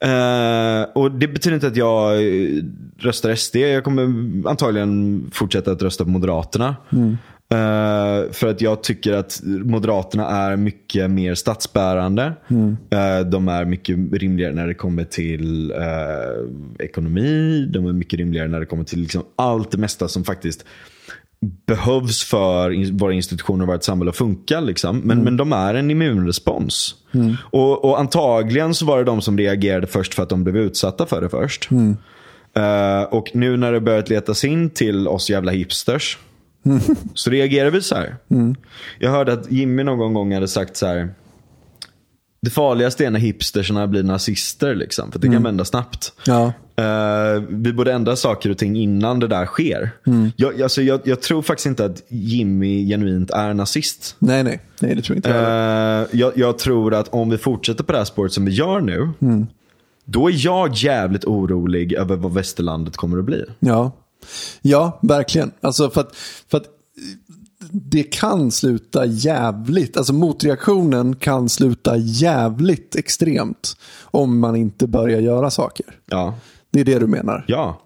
Eh, 0.00 0.82
och 0.94 1.10
det 1.10 1.28
betyder 1.28 1.54
inte 1.54 1.66
att 1.66 1.76
jag 1.76 2.14
eh, 2.14 2.62
röstar 2.98 3.34
SD. 3.34 3.56
Jag 3.56 3.84
kommer 3.84 4.02
antagligen 4.48 5.24
fortsätta 5.32 5.72
att 5.72 5.82
rösta 5.82 6.04
på 6.04 6.10
Moderaterna. 6.10 6.76
Eh, 7.48 8.32
för 8.32 8.46
att 8.46 8.60
jag 8.60 8.82
tycker 8.82 9.12
att 9.12 9.40
Moderaterna 9.44 10.28
är 10.28 10.56
mycket 10.56 11.10
mer 11.10 11.34
statsbärande. 11.34 12.32
Eh, 12.90 13.26
de 13.26 13.48
är 13.48 13.64
mycket 13.64 13.96
rimligare 14.12 14.52
när 14.52 14.66
det 14.66 14.74
kommer 14.74 15.04
till 15.04 15.70
eh, 15.70 16.84
ekonomi. 16.84 17.66
De 17.72 17.86
är 17.86 17.92
mycket 17.92 18.18
rimligare 18.18 18.48
när 18.48 18.60
det 18.60 18.66
kommer 18.66 18.84
till 18.84 19.00
liksom 19.00 19.22
allt 19.36 19.70
det 19.70 19.78
mesta 19.78 20.08
som 20.08 20.24
faktiskt 20.24 20.64
behövs 21.66 22.24
för 22.24 22.92
våra 22.98 23.12
institutioner 23.12 23.62
och 23.64 23.68
vårt 23.72 23.82
samhälle 23.82 24.10
att 24.10 24.16
funka. 24.16 24.60
Liksom. 24.60 24.98
Men, 24.98 25.24
men 25.24 25.36
de 25.36 25.52
är 25.52 25.74
en 25.74 25.90
immunrespons. 25.90 26.94
Och, 27.40 27.84
och 27.84 28.00
antagligen 28.00 28.74
så 28.74 28.86
var 28.86 28.98
det 28.98 29.04
de 29.04 29.20
som 29.20 29.38
reagerade 29.38 29.86
först 29.86 30.14
för 30.14 30.22
att 30.22 30.28
de 30.28 30.44
blev 30.44 30.56
utsatta 30.56 31.06
för 31.06 31.20
det 31.20 31.28
först. 31.28 31.68
Eh, 32.56 33.02
och 33.02 33.30
nu 33.34 33.56
när 33.56 33.72
det 33.72 33.80
börjat 33.80 34.08
letas 34.08 34.44
in 34.44 34.70
till 34.70 35.08
oss 35.08 35.30
jävla 35.30 35.52
hipsters. 35.52 36.18
så 37.14 37.30
reagerar 37.30 37.70
vi 37.70 37.82
så 37.82 37.94
här. 37.94 38.16
Jag 38.98 39.10
hörde 39.10 39.32
att 39.32 39.52
Jimmy 39.52 39.82
någon 39.82 40.14
gång 40.14 40.34
hade 40.34 40.48
sagt 40.48 40.76
så 40.76 40.86
här. 40.86 41.14
Det 42.44 42.50
farligaste 42.50 43.06
är 43.06 43.10
när 43.10 43.20
hipstersarna 43.20 43.86
blir 43.86 44.02
nazister. 44.02 44.74
Liksom, 44.74 45.12
för 45.12 45.18
det 45.18 45.28
kan 45.28 45.42
vända 45.42 45.64
snabbt. 45.64 46.12
Ja. 46.26 46.52
Eh, 46.76 47.42
vi 47.48 47.72
borde 47.72 47.92
ändra 47.92 48.16
saker 48.16 48.50
och 48.50 48.58
ting 48.58 48.76
innan 48.76 49.20
det 49.20 49.28
där 49.28 49.46
sker. 49.46 49.90
Jag, 50.36 50.62
alltså, 50.62 50.82
jag, 50.82 51.00
jag 51.04 51.20
tror 51.20 51.42
faktiskt 51.42 51.66
inte 51.66 51.84
att 51.84 52.02
Jimmy 52.08 52.88
genuint 52.88 53.30
är 53.30 53.54
nazist. 53.54 54.16
Nej, 54.18 54.44
nej. 54.44 54.60
Nej, 54.80 54.94
det 54.94 55.02
tror 55.02 55.16
inte 55.16 55.28
jag. 55.30 56.02
Eh, 56.02 56.06
jag, 56.12 56.32
jag 56.36 56.58
tror 56.58 56.94
att 56.94 57.08
om 57.08 57.30
vi 57.30 57.38
fortsätter 57.38 57.84
på 57.84 57.92
det 57.92 57.98
här 57.98 58.04
spåret 58.04 58.32
som 58.32 58.44
vi 58.44 58.52
gör 58.52 58.80
nu. 58.80 59.08
Då 60.04 60.28
är 60.28 60.34
jag 60.44 60.74
jävligt 60.74 61.24
orolig 61.24 61.92
över 61.92 62.16
vad 62.16 62.34
västerlandet 62.34 62.96
kommer 62.96 63.18
att 63.18 63.24
bli. 63.24 63.44
Ja. 63.58 63.92
ja, 64.62 64.98
verkligen. 65.02 65.50
Alltså 65.60 65.90
för 65.90 66.00
att, 66.00 66.16
för 66.50 66.58
att 66.58 66.66
det 67.76 68.02
kan 68.02 68.50
sluta 68.50 69.06
jävligt, 69.06 69.96
alltså 69.96 70.12
motreaktionen 70.12 71.16
kan 71.16 71.48
sluta 71.48 71.96
jävligt 71.96 72.96
extremt 72.96 73.76
om 74.02 74.38
man 74.40 74.56
inte 74.56 74.86
börjar 74.86 75.20
göra 75.20 75.50
saker. 75.50 75.86
Ja, 76.06 76.34
Det 76.70 76.80
är 76.80 76.84
det 76.84 76.98
du 76.98 77.06
menar? 77.06 77.44
ja. 77.48 77.80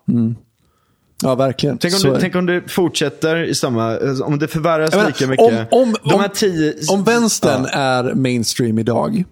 Ja, 1.23 1.35
verkligen. 1.35 1.79
Tänk, 1.79 1.95
om 2.05 2.13
det, 2.13 2.21
tänk 2.21 2.35
om 2.35 2.47
det 2.47 2.63
fortsätter 2.73 3.43
i 3.45 3.55
samma, 3.55 3.99
om 4.25 4.39
det 4.39 4.49
förvärras 4.49 4.95
menar, 4.95 5.07
lika 5.07 5.27
mycket. 5.27 5.73
Om, 5.73 5.81
om, 5.81 5.95
De 6.11 6.21
här 6.21 6.29
tio, 6.29 6.75
om 6.93 7.05
vänstern 7.05 7.63
Ja. 7.73 7.79
är 7.79 8.15
mainstream 8.15 8.79
idag 8.79 9.25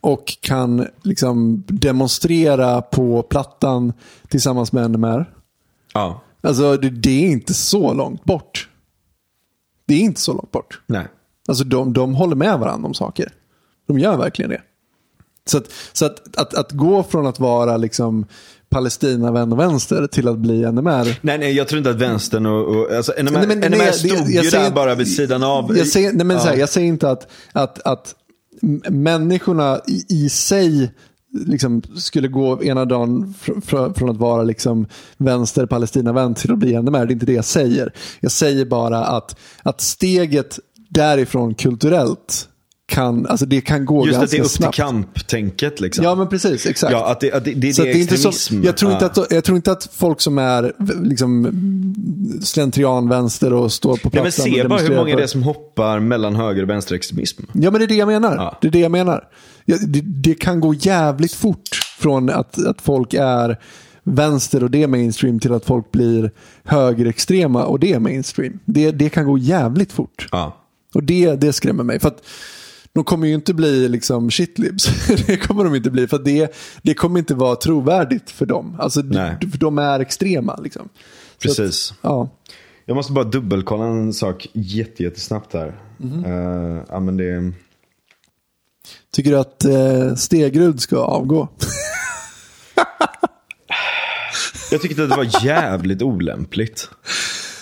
och 0.00 0.36
kan 0.40 0.86
liksom 1.02 1.64
demonstrera 1.66 2.82
på 2.82 3.22
plattan 3.22 3.92
tillsammans 4.28 4.72
med 4.72 4.90
NMR. 4.90 5.30
Ja, 5.94 6.20
Alltså 6.40 6.76
det, 6.76 6.90
det 6.90 7.24
är 7.26 7.30
inte 7.30 7.54
så 7.54 7.94
långt 7.94 8.24
bort. 8.24 8.68
Det 9.86 9.94
är 9.94 9.98
inte 10.00 10.20
så 10.20 10.32
långt 10.32 10.50
bort. 10.50 10.80
nej. 10.86 11.06
Alltså 11.48 11.64
de, 11.64 11.92
de 11.92 12.14
håller 12.14 12.36
med 12.36 12.58
varandra 12.58 12.86
om 12.88 12.94
saker. 12.94 13.32
De 13.88 13.98
gör 13.98 14.16
verkligen 14.16 14.50
det. 14.50 14.60
Så 15.46 15.58
att, 15.58 15.64
så 15.92 16.06
att, 16.06 16.36
att, 16.36 16.54
att 16.54 16.72
gå 16.72 17.02
från 17.02 17.26
att 17.26 17.40
vara 17.40 17.76
liksom 17.76 18.26
Palestina-vän 18.68 19.52
och 19.52 19.58
vänster 19.58 20.06
till 20.06 20.28
att 20.28 20.38
bli 20.38 20.60
NMR. 20.72 21.18
Nej, 21.20 21.38
nej, 21.38 21.52
jag 21.52 21.68
tror 21.68 21.78
inte 21.78 21.90
att 21.90 21.96
vänstern 21.96 22.46
och... 22.46 22.76
och 22.76 22.92
alltså, 22.92 23.12
NMR, 23.22 23.30
Nej, 23.32 23.46
men- 23.46 23.58
NMR 23.58 23.78
nej, 23.78 23.92
stod 23.92 24.10
jag- 24.10 24.30
jag 24.30 24.44
ju 24.44 24.50
säger 24.50 24.64
där 24.64 24.70
bara 24.74 24.94
vid 24.94 25.14
sidan 25.14 25.42
av. 25.42 25.76
Jag 25.78 25.86
säger, 25.86 26.12
nej 26.12 26.26
men 26.26 26.40
så 26.40 26.46
här, 26.46 26.54
Ja. 26.54 26.60
jag 26.60 26.68
säger 26.68 26.88
inte 26.88 27.10
att, 27.10 27.28
att, 27.52 27.80
att 27.86 28.14
människorna 28.90 29.80
i, 29.86 30.04
i 30.24 30.28
sig 30.28 30.92
liksom 31.34 31.82
skulle 31.96 32.28
gå 32.28 32.62
ena 32.62 32.84
dagen 32.84 33.34
fr, 33.40 33.52
fr, 33.60 33.92
från 33.94 34.10
att 34.10 34.16
vara 34.16 34.42
liksom 34.42 34.86
vänster 35.16 35.66
Palestina-vän 35.66 36.34
till 36.34 36.52
att 36.52 36.58
bli 36.58 36.82
NMR. 36.82 37.06
Det 37.06 37.10
är 37.10 37.12
inte 37.12 37.26
det 37.26 37.32
jag 37.32 37.44
säger. 37.44 37.92
Jag 38.20 38.32
säger 38.32 38.64
bara 38.64 39.04
att, 39.04 39.36
att 39.62 39.80
steget 39.80 40.58
därifrån 40.88 41.54
kulturellt 41.54 42.48
kan, 42.86 43.26
alltså 43.26 43.46
det 43.46 43.60
kan 43.60 43.84
gå 43.84 44.06
Just 44.06 44.16
att 44.16 44.20
ganska 44.20 44.36
det 44.36 44.40
är 44.40 44.44
upp 44.44 44.50
snabbt. 44.50 44.74
till 44.74 44.84
kamp-tänket 44.84 45.80
liksom. 45.80 46.04
Ja 46.04 46.14
men 46.14 46.28
precis, 46.28 46.66
exakt. 46.66 46.92
Ja, 46.92 47.10
att 47.10 47.20
det, 47.20 47.32
att 47.32 47.44
det, 47.44 47.54
det, 47.54 47.74
Så 47.74 47.82
det 47.82 47.88
att 47.90 47.94
är 47.94 47.98
är 47.98 48.02
inte 48.02 48.14
extremism. 48.14 48.60
så, 48.62 48.66
jag, 48.66 48.76
tror 48.76 48.92
inte 48.92 49.10
Ja. 49.16 49.22
att, 49.22 49.32
jag 49.32 49.44
tror 49.44 49.56
inte 49.56 49.72
att 49.72 49.88
folk 49.92 50.20
som 50.20 50.38
är 50.38 50.72
liksom, 51.02 51.50
slentrianvänster 52.42 53.52
och 53.52 53.72
står 53.72 53.96
på 53.96 54.00
men 54.02 54.10
plattan 54.10 54.26
och 54.26 54.32
se 54.32 54.68
bara 54.68 54.78
hur 54.80 54.96
många 54.96 55.10
för- 55.10 55.16
det 55.16 55.22
är 55.22 55.26
som 55.26 55.42
hoppar 55.42 56.00
mellan 56.00 56.36
höger 56.36 56.62
och 56.62 56.68
vänsterextremism. 56.68 57.42
Ja 57.52 57.70
men 57.70 57.78
det 57.80 57.84
är 57.84 57.88
det 57.88 57.94
jag 57.94 58.06
menar. 58.08 58.36
Ja. 58.36 58.58
Det 58.60 58.68
är 58.68 58.72
det 58.72 58.78
jag 58.80 58.92
menar. 58.92 59.24
Ja, 59.64 59.76
det, 59.86 60.00
det 60.00 60.34
kan 60.34 60.60
gå 60.60 60.74
jävligt 60.74 61.34
fort 61.34 61.68
från 61.98 62.30
att, 62.30 62.66
att 62.66 62.80
folk 62.82 63.14
är 63.14 63.60
vänster 64.02 64.62
och 64.64 64.70
det 64.70 64.82
är 64.82 64.86
mainstream 64.88 65.40
till 65.40 65.52
att 65.52 65.64
folk 65.64 65.92
blir 65.92 66.30
högerextrema 66.64 67.64
och 67.64 67.78
det 67.80 67.92
är 67.92 67.98
mainstream. 68.00 68.58
Det, 68.64 68.90
det 68.90 69.08
kan 69.08 69.26
gå 69.26 69.38
jävligt 69.38 69.92
fort. 69.92 70.28
Ja. 70.32 70.56
Och 70.94 71.02
det, 71.02 71.34
det 71.34 71.52
skrämmer 71.52 71.84
mig. 71.84 72.00
För 72.00 72.08
att 72.08 72.22
de 72.94 73.04
kommer 73.04 73.26
ju 73.26 73.34
inte 73.34 73.54
bli 73.54 73.88
liksom 73.88 74.30
shitlibs. 74.30 75.06
det 75.26 75.36
kommer 75.36 75.64
de 75.64 75.74
inte 75.74 75.90
bli. 75.90 76.06
För 76.06 76.18
det, 76.18 76.54
det 76.82 76.94
kommer 76.94 77.18
inte 77.18 77.34
vara 77.34 77.56
trovärdigt 77.56 78.30
för 78.30 78.46
dem. 78.46 78.76
Alltså, 78.80 79.00
Nej. 79.00 79.36
för 79.50 79.58
de 79.58 79.78
är 79.78 80.00
extrema. 80.00 80.56
Liksom. 80.56 80.88
Precis. 81.42 81.90
Att, 81.90 81.98
ja. 82.02 82.30
Jag 82.86 82.94
måste 82.94 83.12
bara 83.12 83.24
dubbelkolla 83.24 83.84
en 83.84 84.12
sak 84.12 84.46
jätte, 84.52 85.02
jättesnabbt 85.02 85.52
här. 85.52 85.80
Mhm. 85.98 86.24
Eh, 86.24 86.82
ja, 86.88 87.00
men 87.00 87.16
det... 87.16 87.52
Tycker 89.12 89.30
du 89.30 89.38
att 89.38 89.64
eh, 89.64 90.14
Stegrud 90.14 90.80
ska 90.80 90.98
avgå? 90.98 91.48
Jag 94.70 94.82
tyckte 94.82 95.02
att 95.02 95.10
det 95.10 95.16
var 95.16 95.44
jävligt 95.44 96.02
olämpligt. 96.02 96.90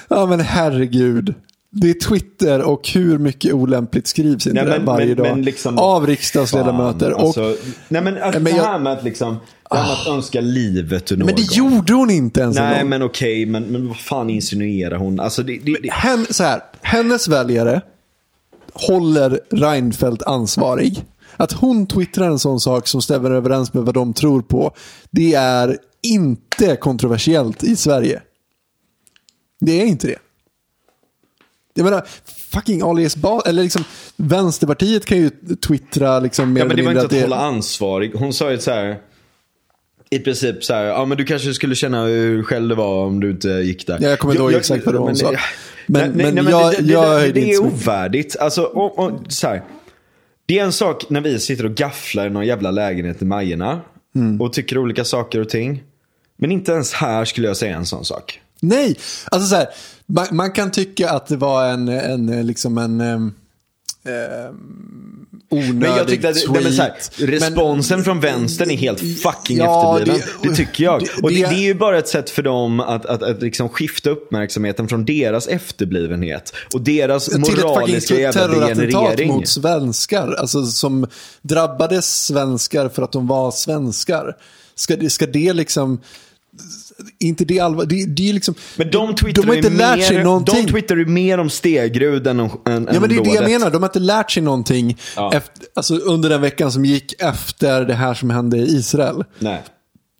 Ja 0.09 0.27
men 0.27 0.41
herregud. 0.41 1.35
Det 1.75 1.91
är 1.91 1.95
Twitter 1.95 2.63
och 2.63 2.89
hur 2.89 3.19
mycket 3.19 3.53
olämpligt 3.53 4.07
skrivs 4.07 4.47
inte 4.47 4.65
Nej, 4.65 4.79
där 4.79 4.85
varje 4.85 5.15
dag. 5.15 5.39
liksom- 5.39 5.79
av 5.79 6.07
riksdagsledamöter. 6.07 7.11
Fan, 7.11 7.15
och, 7.21 7.21
alltså, 7.27 7.57
nej 7.89 8.03
men, 8.03 8.23
alltså, 8.23 8.41
men 8.41 8.45
det 8.53 8.59
jag- 8.59 8.65
här 8.65 8.79
med 8.79 8.93
att 8.93 9.05
liksom, 9.05 9.37
det 9.71 9.77
här 9.77 9.83
med 9.85 9.93
att 9.93 10.07
önska 10.07 10.41
livet 10.41 11.13
ur 11.13 11.17
någon. 11.17 11.27
men 11.27 11.35
det 11.35 11.53
gjorde 11.57 11.93
hon 11.93 12.11
inte 12.11 12.41
ens 12.41 12.57
en 12.57 12.65
Nej 12.65 12.81
gång. 12.81 12.89
men 12.89 13.03
okej, 13.03 13.47
men, 13.47 13.63
men 13.63 13.89
vad 13.89 13.97
fan 13.97 14.31
insinuerar 14.31 14.97
hon? 14.97 15.21
Alltså 15.21 15.43
det, 15.43 15.59
det, 15.65 15.77
det, 15.83 15.93
Hen, 15.93 16.27
så 16.31 16.45
här, 16.45 16.61
hennes 16.83 17.29
väljare 17.29 17.81
håller 18.73 19.41
Reinfeldt 19.51 20.23
ansvarig. 20.23 21.05
Att 21.37 21.53
hon 21.53 21.87
twittrar 21.87 22.27
en 22.31 22.39
sån 22.39 22.61
sak 22.61 22.89
som 22.89 23.03
stämmer 23.03 23.31
överens 23.31 23.75
med 23.75 23.83
vad 23.83 23.95
de 23.95 24.13
tror 24.15 24.43
på. 24.43 24.75
Det 25.11 25.35
är 25.35 25.79
inte 26.03 26.77
kontroversiellt 26.77 27.65
i 27.65 27.77
Sverige. 27.77 28.23
Det 29.61 29.83
är 29.83 29.87
inte 29.87 30.07
det. 30.07 30.19
Jag 31.75 31.85
menar, 31.85 32.07
fucking 32.53 32.83
Ali 32.83 33.05
Esbati, 33.05 33.49
eller 33.49 33.63
liksom 33.63 33.85
Vänsterpartiet 34.17 35.05
kan 35.05 35.19
ju 35.19 35.31
twittra 35.67 36.21
liksom 36.21 36.53
mer 36.53 36.61
Ja, 36.61 36.67
men 36.67 36.77
det 36.77 36.83
var 36.83 36.91
inte 36.91 37.05
att 37.05 37.13
att 37.13 37.21
hålla 37.21 37.37
ansvarig. 37.37 38.13
Hon 38.15 38.33
sa 38.33 38.51
ju 38.51 38.59
så 38.59 38.71
här. 38.71 38.97
I 40.11 40.19
princip 40.19 40.65
så 40.65 40.75
här, 40.75 40.85
ja 40.85 41.05
men 41.05 41.19
du 41.19 41.25
kanske 41.25 41.55
skulle 41.55 41.75
känna 41.75 42.05
hur 42.05 42.43
själv 42.43 42.69
det 42.69 42.75
var 42.75 43.07
om 43.07 43.21
du 43.21 43.31
inte 43.31 43.49
gick 43.49 43.87
där. 43.87 43.99
Ja, 44.01 44.09
jag 44.09 44.19
kommer 44.19 44.35
inte 44.35 44.43
ihåg 44.43 44.53
exakt 44.53 44.87
vad 44.87 44.95
hon 44.95 45.07
men- 45.07 45.17
sa. 45.17 45.33
Men, 45.87 46.19
jag- 46.21 46.73
det, 46.73 46.83
det, 46.83 46.93
jag 46.93 47.23
det, 47.23 47.33
det 47.33 47.53
är 47.53 47.63
ovärdigt. 47.63 48.37
Alltså, 48.37 48.63
och, 48.63 48.99
och, 48.99 49.13
så 49.29 49.49
här, 49.49 49.63
det 50.47 50.59
är 50.59 50.65
en 50.65 50.73
sak 50.73 51.11
när 51.11 51.21
vi 51.21 51.39
sitter 51.39 51.65
och 51.65 51.75
gafflar 51.75 52.27
i 52.27 52.31
någon 52.31 52.47
jävla 52.47 52.71
lägenhet 52.71 53.23
i 53.23 53.25
Majerna. 53.25 53.81
Mm. 54.15 54.41
Och 54.41 54.53
tycker 54.53 54.79
olika 54.79 55.05
saker 55.05 55.41
och 55.41 55.49
ting. 55.49 55.83
Men 56.37 56.53
inte 56.53 56.73
ens 56.73 56.93
här 56.93 57.25
skulle 57.25 57.47
jag 57.47 57.57
säga 57.57 57.77
en 57.77 57.87
sån 57.87 58.05
sak. 58.05 58.41
Nej, 58.61 58.97
alltså 59.25 59.49
så 59.49 59.55
här, 59.57 59.67
man, 60.07 60.27
man 60.31 60.51
kan 60.53 60.71
tycka 60.71 61.11
att 61.11 61.27
det 61.27 61.37
var 61.37 61.65
en, 61.67 61.89
en 61.89 62.47
liksom 62.47 62.79
en 62.79 63.01
um, 63.01 63.35
onödig 65.51 65.75
Men 65.75 65.97
jag 65.97 66.09
tyckte 66.09 66.29
att 66.29 66.35
tweet. 66.35 66.53
nej, 66.53 66.63
men 66.63 66.73
så 66.73 66.83
här, 66.83 66.93
Men- 67.19 67.27
responsen 67.29 68.05
från 68.05 68.21
vänstern 68.21 68.71
är 68.71 68.77
helt 68.77 69.01
fucking 69.23 69.57
Ja, 69.59 69.99
efterbliven. 69.99 70.29
det- 70.43 70.49
Det, 70.49 70.55
tycker 70.55 70.85
jag. 70.85 71.01
det- 71.01 71.23
och 71.23 71.31
det, 71.31 71.37
det- 71.37 71.43
är 71.55 71.59
ju 71.63 71.75
bara 71.75 71.99
ett 71.99 72.09
sätt 72.09 72.31
för 72.31 72.43
dem 72.43 72.81
att, 72.81 73.07
att, 73.07 73.23
att 73.23 73.43
liksom 73.43 73.69
skifta 73.69 74.11
uppmärksamheten 74.11 74.89
från 74.89 75.05
deras 75.05 75.47
efterblivenhet. 75.47 76.53
Och 76.75 76.81
deras 76.81 77.25
till 77.27 77.35
ett 77.43 77.49
moraliska 77.65 78.21
jävla 78.21 78.67
degenerering. 78.67 79.29
mot 79.33 79.49
svenskar. 79.49 80.35
Alltså 80.39 80.65
som 80.67 81.07
drabbade 81.43 82.03
svenskar 82.03 82.89
för 82.89 83.03
att 83.03 83.13
de 83.13 83.27
var 83.27 83.51
svenskar. 83.51 84.37
Ska, 84.75 85.09
ska 85.09 85.27
det 85.27 85.53
liksom... 85.53 86.01
Inte 87.19 87.45
det 87.45 87.61
allvar... 87.61 87.85
Det, 87.85 88.07
det 88.07 88.29
är 88.29 88.33
liksom... 88.33 88.55
Men 88.77 88.91
de 88.91 89.15
de 89.35 89.49
har 89.49 89.55
inte 89.55 89.71
lärt 89.71 90.05
sig 90.07 90.17
mer, 90.17 90.25
någonting. 90.25 90.67
de 90.67 90.73
twittrar 90.73 90.97
ju 90.97 91.07
mer 91.07 91.39
om 91.39 91.51
Stegrud 91.51 92.27
än 92.27 92.41
om, 92.41 92.51
än, 92.67 92.89
Ja 92.93 93.01
men 93.01 93.09
det 93.09 93.17
är 93.17 93.25
det 93.25 93.31
jag 93.31 93.51
menar. 93.51 93.71
De 93.71 93.83
har 93.83 93.89
inte 93.89 93.99
lärt 93.99 94.31
sig 94.31 94.43
någonting 94.43 94.99
Ja. 95.17 95.33
efter, 95.35 95.67
alltså, 95.75 95.95
under 95.97 96.29
den 96.29 96.41
veckan 96.41 96.73
som 96.73 96.85
gick 96.85 97.23
efter 97.23 97.85
det 97.85 97.95
här 97.95 98.15
som 98.15 98.31
hände 98.31 98.57
i 98.57 98.63
Israel. 98.63 99.25
Nej. 99.39 99.63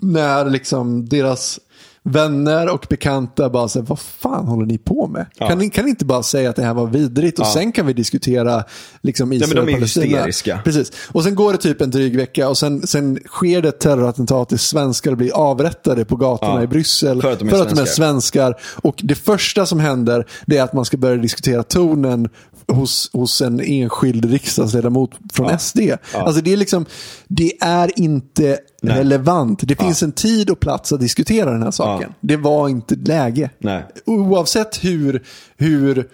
När 0.03 0.51
liksom 0.51 1.09
deras 1.09 1.61
vänner 2.05 2.69
och 2.75 2.87
bekanta 2.91 3.51
bara 3.51 3.69
säger 3.69 3.87
vad 3.87 3.99
fan 3.99 4.47
håller 4.49 4.67
ni 4.67 4.79
på 4.79 5.07
med? 5.07 5.27
Ja. 5.39 5.49
Kan, 5.49 5.59
ni, 5.59 5.71
kan 5.71 5.85
ni 5.85 5.91
inte 5.91 6.05
bara 6.05 6.23
säga 6.23 6.51
att 6.51 6.57
det 6.57 6.63
här 6.63 6.75
var 6.75 6.87
vidrigt 6.87 7.39
och 7.39 7.47
Ja. 7.47 7.51
sen 7.55 7.73
kan 7.73 7.87
vi 7.87 7.93
diskutera 7.93 8.65
liksom 9.01 9.29
men 9.29 9.39
Israel 9.39 9.51
de 9.55 9.59
är 9.61 9.63
och 9.63 9.69
ju 9.71 9.75
Palestina. 9.77 10.05
hysteriska. 10.07 10.61
Precis. 10.65 10.93
Och 11.13 11.23
sen 11.25 11.35
går 11.35 11.53
det 11.53 11.59
typ 11.59 11.81
en 11.81 11.91
dryg 11.91 12.17
vecka 12.17 12.49
och 12.49 12.59
sen, 12.59 12.87
sen 12.87 13.19
sker 13.29 13.63
det 13.63 13.69
ett 13.69 13.81
terrorattentat 13.81 14.49
där 14.49 14.57
svenskar 14.57 15.15
blir 15.15 15.33
avrättade 15.33 16.05
på 16.05 16.17
gatorna 16.17 16.55
Ja. 16.55 16.63
i 16.63 16.67
Bryssel 16.67 17.23
För 17.23 17.33
att 17.33 17.39
de 17.39 17.49
är 17.49 17.53
svenskar. 17.53 17.85
svenskar. 17.87 18.55
Och 18.83 19.01
det 19.03 19.15
första 19.15 19.67
som 19.67 19.81
händer 19.81 20.27
det 20.47 20.57
är 20.59 20.63
att 20.63 20.73
man 20.73 20.85
ska 20.85 20.97
börja 20.97 21.17
diskutera 21.17 21.63
tonen 21.63 22.29
hos, 22.69 23.11
hos 23.13 23.41
en 23.43 23.61
enskild 23.61 24.25
riksdagsledamot 24.25 25.11
från 25.33 25.49
Ja. 25.49 25.59
SD. 25.59 25.79
Alltså 26.13 26.41
det 26.43 26.53
är 26.53 26.57
liksom, 26.57 26.87
det 27.29 27.53
är 27.61 27.91
inte 28.01 28.59
Nej. 28.83 28.99
relevant. 28.99 29.61
Det 29.63 29.81
finns 29.81 30.03
en 30.03 30.13
tid 30.13 30.51
och 30.51 30.61
plats 30.61 30.93
att 30.93 31.01
diskutera 31.01 31.51
den 31.51 31.63
här 31.63 31.71
saken. 31.71 32.09
Ja. 32.11 32.17
Det 32.21 32.37
var 32.37 32.69
inte 32.69 32.95
läge. 32.95 33.51
Nej. 33.59 33.85
Oavsett 34.05 34.85
hur, 34.85 35.23
hur 35.57 36.09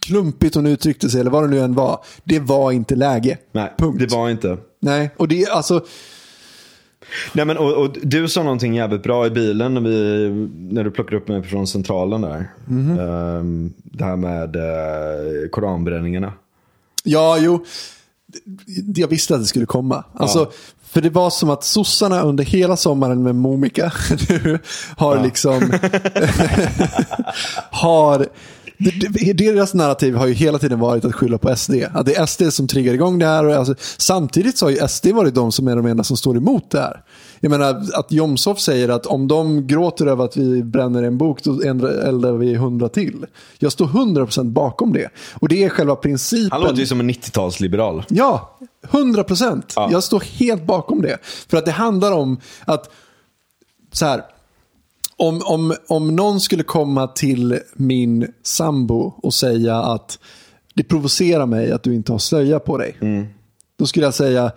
klumpigt 0.00 0.54
hon 0.54 0.66
uttryckte 0.66 1.08
sig 1.08 1.20
eller 1.20 1.30
vad 1.30 1.44
det 1.44 1.48
nu 1.48 1.60
än 1.60 1.74
var. 1.74 2.00
Det 2.24 2.40
var 2.40 2.72
inte 2.72 2.94
läge. 2.94 3.38
Nej, 3.52 3.72
Punkt. 3.78 3.98
det 3.98 4.16
var 4.16 4.30
inte. 4.30 4.58
Nej, 4.80 5.10
och 5.16 5.28
det 5.28 5.42
är 5.42 5.50
alltså, 5.50 5.84
Nej, 7.32 7.44
men, 7.44 7.56
och, 7.56 7.72
och 7.72 7.96
du 8.02 8.28
sa 8.28 8.42
någonting 8.42 8.74
jävligt 8.74 9.02
bra 9.02 9.26
i 9.26 9.30
bilen 9.30 9.74
när, 9.74 9.80
vi, 9.80 10.28
när 10.58 10.84
du 10.84 10.90
plockade 10.90 11.16
upp 11.16 11.28
mig 11.28 11.42
från 11.42 11.66
centralen 11.66 12.20
där. 12.20 12.50
Mhm. 12.66 12.98
Ehm, 12.98 13.72
det 13.76 14.04
här 14.04 14.16
med 14.16 14.56
uh, 14.56 15.48
koranbränningarna. 15.50 16.32
Ja, 17.04 17.38
jo. 17.40 17.64
Jag 18.94 19.08
visste 19.08 19.34
att 19.34 19.40
det 19.40 19.46
skulle 19.46 19.66
komma. 19.66 20.04
Alltså, 20.14 20.50
För 20.90 21.00
det 21.00 21.10
var 21.10 21.30
som 21.30 21.50
att 21.50 21.64
sossarna 21.64 22.22
under 22.22 22.44
hela 22.44 22.76
sommaren 22.76 23.22
med 23.22 23.34
Momika 23.34 23.92
nu 24.28 24.58
har 24.96 25.22
liksom... 25.22 25.62
har... 27.70 28.26
Deras 29.34 29.74
narrativ 29.74 30.14
har 30.14 30.26
ju 30.26 30.32
hela 30.32 30.58
tiden 30.58 30.78
varit 30.78 31.04
att 31.04 31.14
skylla 31.14 31.38
på 31.38 31.56
SD. 31.56 31.74
Att 31.92 32.06
det 32.06 32.16
är 32.16 32.26
SD 32.26 32.42
som 32.50 32.68
triggar 32.68 32.94
igång 32.94 33.18
det 33.18 33.26
här. 33.26 33.44
Och 33.44 33.54
alltså, 33.54 33.74
samtidigt 33.96 34.58
så 34.58 34.66
har 34.66 34.70
ju 34.70 34.88
SD 34.88 35.06
varit 35.06 35.34
de 35.34 35.52
som 35.52 35.68
är 35.68 35.76
de 35.76 35.86
enda 35.86 36.04
som 36.04 36.16
står 36.16 36.36
emot 36.36 36.70
det 36.70 36.80
här. 36.80 37.02
Jag 37.40 37.50
menar 37.50 37.84
att 37.94 38.12
Jomshof 38.12 38.60
säger 38.60 38.88
att 38.88 39.06
om 39.06 39.28
de 39.28 39.66
gråter 39.66 40.06
över 40.06 40.24
att 40.24 40.36
vi 40.36 40.62
bränner 40.62 41.02
en 41.02 41.18
bok 41.18 41.42
då 41.42 41.60
eldar 41.60 42.32
vi 42.32 42.54
hundra 42.54 42.88
till. 42.88 43.26
Jag 43.58 43.72
står 43.72 43.86
100% 43.86 44.52
bakom 44.52 44.92
det. 44.92 45.08
Och 45.34 45.48
det 45.48 45.64
är 45.64 45.68
själva 45.68 45.96
principen. 45.96 46.52
Han 46.52 46.60
låter 46.60 46.76
ju 46.76 46.86
som 46.86 47.00
en 47.00 47.10
90-talsliberal. 47.10 48.04
Ja, 48.08 48.58
100 48.90 49.24
procent. 49.24 49.72
Ja. 49.76 49.88
Jag 49.92 50.04
står 50.04 50.20
helt 50.20 50.66
bakom 50.66 51.02
det. 51.02 51.18
För 51.48 51.56
att 51.56 51.64
det 51.64 51.70
handlar 51.70 52.12
om 52.12 52.40
att, 52.64 52.90
så 53.92 54.06
här, 54.06 54.22
om, 55.16 55.42
om, 55.44 55.74
om 55.88 56.16
någon 56.16 56.40
skulle 56.40 56.62
komma 56.62 57.06
till 57.06 57.58
min 57.74 58.26
sambo 58.42 59.14
och 59.22 59.34
säga 59.34 59.76
att 59.76 60.18
det 60.74 60.82
provocerar 60.82 61.46
mig 61.46 61.72
att 61.72 61.82
du 61.82 61.94
inte 61.94 62.12
har 62.12 62.18
slöja 62.18 62.58
på 62.58 62.78
dig. 62.78 62.96
Då 63.78 63.86
skulle 63.86 64.06
jag 64.06 64.14
säga, 64.14 64.52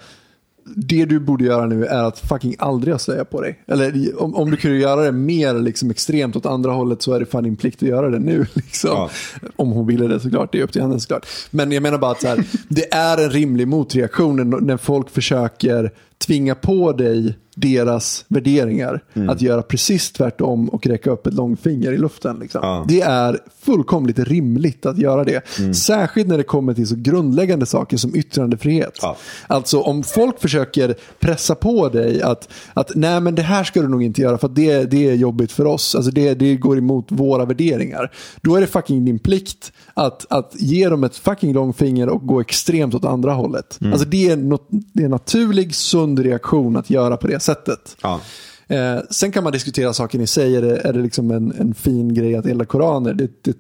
det 0.76 1.06
du 1.06 1.19
borde 1.19 1.44
göra 1.44 1.65
nu 1.65 1.86
är 1.86 2.03
att 2.03 2.19
fucking 2.19 2.56
aldrig 2.60 2.94
ha 2.94 2.99
slöja 2.99 3.26
på 3.26 3.41
dig. 3.41 3.64
Eller 3.68 4.14
om, 4.22 4.36
om 4.36 4.52
du 4.52 4.57
kunde 4.57 4.77
göra 4.77 5.02
det 5.02 5.11
mer 5.11 5.53
liksom 5.53 5.91
extremt 5.91 6.36
åt 6.36 6.45
andra 6.45 6.72
hållet 6.72 7.02
så 7.02 7.14
är 7.14 7.19
det 7.19 7.26
fan 7.26 7.44
din 7.44 7.56
plikt 7.56 7.84
att 7.84 7.90
göra 7.90 8.10
det 8.10 8.19
nu. 8.19 8.45
Liksom. 8.53 8.90
Ja. 8.90 9.10
Om 9.56 9.72
hon 9.72 9.88
ville 9.88 10.07
det 10.07 10.19
såklart, 10.19 10.52
det 10.52 10.60
är 10.60 10.64
upp 10.64 10.72
till 10.72 10.81
henne 10.81 10.99
såklart. 10.99 11.27
Men 11.52 11.72
jag 11.72 11.84
menar 11.84 11.98
bara 11.98 12.11
att 12.11 12.23
här, 12.23 12.44
det 12.68 12.94
är 12.94 13.18
en 13.18 13.30
rimlig 13.30 13.68
motreaktion 13.68 14.49
när 14.61 14.77
folk 14.77 15.10
försöker 15.10 15.91
tvinga 16.26 16.56
på 16.56 16.91
dig 16.91 17.36
deras 17.60 18.26
värderingar. 18.28 19.04
Mm. 19.14 19.30
Att 19.30 19.41
göra 19.41 19.62
precis 19.62 20.12
tvärtom 20.12 20.70
och 20.70 20.88
räcka 20.88 21.12
upp 21.12 21.28
ett 21.28 21.34
långfinger 21.34 21.91
i 21.91 21.98
luften. 21.98 22.40
Liksom. 22.40 22.60
Ja. 22.64 22.86
Det 22.88 23.02
är 23.02 23.40
fullkomligt 23.62 24.20
rimligt 24.20 24.86
att 24.86 24.98
göra 24.98 25.24
det. 25.24 25.60
Mm. 25.60 25.74
Särskilt 25.74 26.28
när 26.28 26.38
det 26.38 26.44
kommer 26.44 26.74
till 26.74 26.88
så 26.88 26.96
grundläggande 26.96 27.66
saker 27.66 27.98
som 27.98 28.16
yttrandefrihet. 28.16 29.00
Ja. 29.02 29.18
Alltså 29.48 29.82
om 29.82 30.04
folk 30.04 30.41
försöker 30.41 30.96
pressa 31.20 31.56
på 31.56 31.90
dig 31.90 32.22
att, 32.22 32.50
att 32.74 32.91
nej 32.96 33.22
men 33.22 33.36
det 33.36 33.41
här 33.41 33.64
ska 33.64 33.82
du 33.82 33.88
nog 33.88 34.04
inte 34.04 34.22
göra 34.22 34.38
för 34.38 34.48
att 34.48 34.56
det, 34.56 34.84
det 34.91 35.10
är 35.10 35.16
jobbigt 35.16 35.52
för 35.52 35.66
oss. 35.66 35.96
Alltså 35.96 36.12
det, 36.12 36.34
det 36.34 36.56
går 36.56 36.78
emot 36.78 37.06
våra 37.10 37.46
värderingar. 37.46 38.12
Då 38.41 38.56
är 38.56 38.62
det 38.62 38.68
fucking 38.68 39.06
din 39.06 39.20
plikt 39.20 39.72
att, 39.94 40.26
att 40.30 40.52
ge 40.56 40.90
dem 40.90 41.04
ett 41.04 41.16
fucking 41.16 41.54
långfinger 41.54 42.10
och 42.10 42.28
gå 42.28 42.40
extremt 42.41 42.96
åt 42.96 43.06
andra 43.06 43.34
hållet. 43.34 43.78
Mm. 43.82 43.94
Alltså 43.94 44.08
det 44.08 44.30
är, 44.30 44.38
något, 44.38 44.68
det 44.70 45.02
är 45.02 45.06
en 45.06 45.12
naturlig, 45.12 45.76
sund 45.76 46.09
reaktion 46.18 46.76
att 46.76 46.90
göra 46.90 47.18
på 47.18 47.27
det 47.27 47.40
sättet. 47.40 47.98
Ja. 48.02 48.22
Eh, 48.68 48.99
sen 49.10 49.31
kan 49.31 49.44
man 49.44 49.53
diskutera 49.53 49.94
saken 49.94 50.22
i 50.22 50.27
sig. 50.27 50.56
Är 50.56 50.61
det, 50.61 50.77
är 50.77 50.94
det 50.94 50.99
liksom 50.99 51.31
en, 51.31 51.53
en 51.60 51.73
fin 51.73 52.14
grej 52.14 52.36
att 52.36 52.45
elda 52.45 52.65
koraner? 52.65 53.14
Det, 53.14 53.44
det 53.44 53.57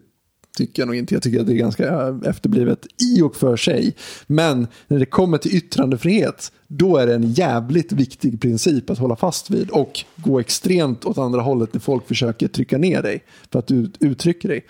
tycker 0.57 0.81
jag 0.81 0.87
nog 0.87 0.95
inte. 0.95 1.13
Jag 1.13 1.23
tycker 1.23 1.39
att 1.39 1.47
det 1.47 1.53
är 1.53 1.57
ganska 1.57 2.15
efterblivet 2.25 2.87
i 3.17 3.21
och 3.21 3.35
för 3.35 3.57
sig. 3.57 3.95
Men 4.27 4.67
när 4.87 4.99
det 4.99 5.05
kommer 5.05 5.37
till 5.37 5.55
yttrandefrihet, 5.55 6.51
då 6.67 6.97
är 6.97 7.07
det 7.07 7.15
en 7.15 7.31
jävligt 7.31 7.91
viktig 7.91 8.41
princip 8.41 8.89
att 8.89 8.97
hålla 8.97 9.15
fast 9.15 9.49
vid. 9.49 9.69
Och 9.69 10.03
gå 10.15 10.39
extremt 10.39 11.05
åt 11.05 11.17
andra 11.17 11.41
hållet 11.41 11.73
när 11.73 11.79
folk 11.79 12.07
försöker 12.07 12.47
trycka 12.47 12.77
ner 12.77 13.01
dig 13.01 13.23
för 13.51 13.59
att 13.59 13.67
du 13.67 13.91
uttrycker 13.99 14.49
dig. 14.49 14.65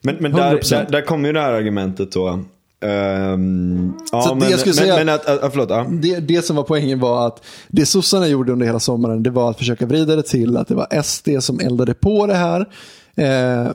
Men, 0.00 0.16
men 0.20 0.32
där, 0.32 0.56
100%. 0.56 0.70
där, 0.70 0.90
där 0.90 1.02
kommer 1.02 1.28
ju 1.28 1.32
det 1.32 1.40
här 1.40 1.52
argumentet 1.52 2.12
då. 2.12 2.44
Ja, 4.12 4.22
Så 4.22 4.34
det 4.34 4.40
men, 4.40 4.50
jag 4.50 4.60
skulle 4.60 4.74
men, 4.74 4.74
säga- 4.74 4.96
men 4.96 5.08
att, 5.08 5.26
att, 5.26 5.52
förlåt, 5.52 5.70
ja. 5.70 5.86
Det, 5.90 6.20
det 6.20 6.42
som 6.42 6.56
var 6.56 6.62
poängen 6.62 7.00
var 7.00 7.26
att 7.26 7.44
det 7.68 7.86
sossarna 7.86 8.26
gjorde 8.28 8.52
under 8.52 8.66
hela 8.66 8.80
sommaren 8.80 9.22
det 9.22 9.30
var 9.30 9.50
att 9.50 9.58
försöka 9.58 9.86
vrida 9.86 10.16
det 10.16 10.22
till 10.22 10.56
att 10.56 10.68
det 10.68 10.74
var 10.74 11.02
SD 11.02 11.28
som 11.40 11.60
eldade 11.60 11.94
på 11.94 12.26
det 12.26 12.34
här. 12.34 12.68
Eh, 13.14 13.70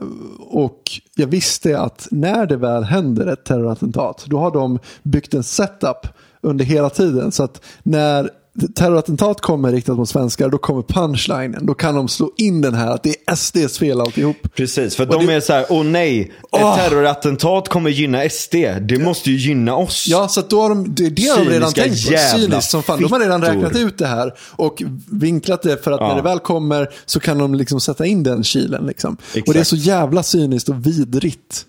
och 0.50 0.82
jag 1.16 1.26
visste 1.26 1.78
att 1.80 2.08
när 2.10 2.46
det 2.46 2.56
väl 2.56 2.84
händer 2.84 3.26
ett 3.26 3.44
terrorattentat 3.44 4.24
då 4.26 4.38
har 4.38 4.50
de 4.50 4.78
byggt 5.02 5.34
en 5.34 5.42
setup 5.42 6.06
under 6.40 6.64
hela 6.64 6.90
tiden. 6.90 7.32
Så 7.32 7.42
att 7.42 7.60
när 7.82 8.30
terrorattentat 8.74 9.40
kommer 9.40 9.72
riktat 9.72 9.96
mot 9.96 10.08
svenskar 10.08 10.48
då 10.48 10.58
kommer 10.58 10.82
punchlinen. 10.82 11.66
Då 11.66 11.74
kan 11.74 11.94
de 11.94 12.08
slå 12.08 12.32
in 12.36 12.60
den 12.60 12.74
här 12.74 12.90
att 12.90 13.02
det 13.02 13.16
är 13.26 13.34
SDs 13.36 13.78
fel 13.78 14.00
alltihop. 14.00 14.36
Precis, 14.56 14.96
för 14.96 15.06
Och 15.08 15.18
de 15.18 15.26
det- 15.26 15.32
är 15.32 15.40
så 15.40 15.52
här, 15.52 15.66
åh 15.68 15.84
nej, 15.84 16.20
ett 16.20 16.30
Åh! 16.50 16.76
terrorattentat 16.76 17.68
kommer 17.68 17.90
gynna 17.90 18.28
SD. 18.30 18.54
Det 18.80 18.98
måste 18.98 19.30
ju 19.30 19.36
gynna 19.36 19.76
oss. 19.76 20.06
Ja, 20.08 20.28
så 20.28 20.40
då 20.48 20.60
har 20.62 20.68
de, 20.68 20.94
det, 20.94 21.10
det 21.10 21.28
har 21.28 21.44
de 21.44 21.50
redan 21.50 21.70
Cyniska 21.70 22.10
tänkt 22.16 22.32
på. 22.32 22.38
Cyniskt 22.38 22.70
som 22.70 22.82
fan. 22.82 23.02
De 23.02 23.12
har 23.12 23.20
redan 23.20 23.42
räknat 23.42 23.76
ut 23.76 23.98
det 23.98 24.06
här 24.06 24.34
och 24.38 24.82
vinklat 25.10 25.62
det 25.62 25.84
för 25.84 25.92
att 25.92 26.00
Ja. 26.00 26.08
när 26.08 26.16
det 26.16 26.22
väl 26.22 26.38
kommer 26.38 26.88
så 27.06 27.20
kan 27.20 27.38
de 27.38 27.54
liksom 27.54 27.80
sätta 27.80 28.06
in 28.06 28.22
den 28.22 28.44
kilen. 28.44 28.86
Liksom. 28.86 29.16
Och 29.46 29.52
det 29.52 29.60
är 29.60 29.64
så 29.64 29.76
jävla 29.76 30.22
cyniskt 30.22 30.68
och 30.68 30.86
vidrigt. 30.86 31.66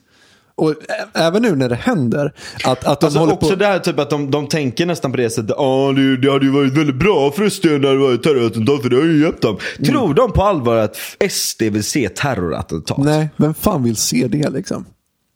Och 0.58 0.76
även 1.14 1.42
nu 1.42 1.56
när 1.56 1.70
det 1.70 1.76
händer 1.76 2.34
att, 2.64 2.86
att 2.86 3.00
de 3.00 3.06
Alltså 3.06 3.20
håller 3.20 3.34
också 3.34 3.50
på... 3.50 3.56
det 3.56 3.66
här 3.66 3.80
typ 3.80 4.00
att 4.00 4.10
de, 4.10 4.32
de 4.32 4.48
tänker 4.48 4.86
nästan 4.86 5.12
på 5.12 5.18
det 5.18 5.30
sättet. 5.30 5.56
Ja, 5.58 5.94
det, 5.96 6.18
det 6.18 6.32
hade 6.32 6.46
ju 6.46 6.52
varit 6.52 6.74
väldigt 6.74 6.96
bra 6.96 7.32
för 7.32 7.50
SD 7.50 7.66
när 7.66 7.80
det 7.80 7.98
var 7.98 8.14
ett 8.14 8.24
terrorattentat 8.24 8.82
för 8.82 8.90
det 8.90 8.96
har 8.96 9.04
ju 9.04 9.22
hjälpt 9.22 9.42
dem. 9.42 9.58
Mm. 9.78 9.92
Tror 9.92 10.14
de 10.14 10.32
på 10.32 10.44
allvar 10.44 10.76
att 10.76 10.98
SD 11.30 11.62
vill 11.62 11.84
se 11.84 12.10
terrorattentat? 12.10 12.98
Nej, 12.98 13.30
vem 13.38 13.54
fan 13.54 13.84
vill 13.84 13.96
se 13.96 14.28
det 14.28 14.50
liksom? 14.50 14.86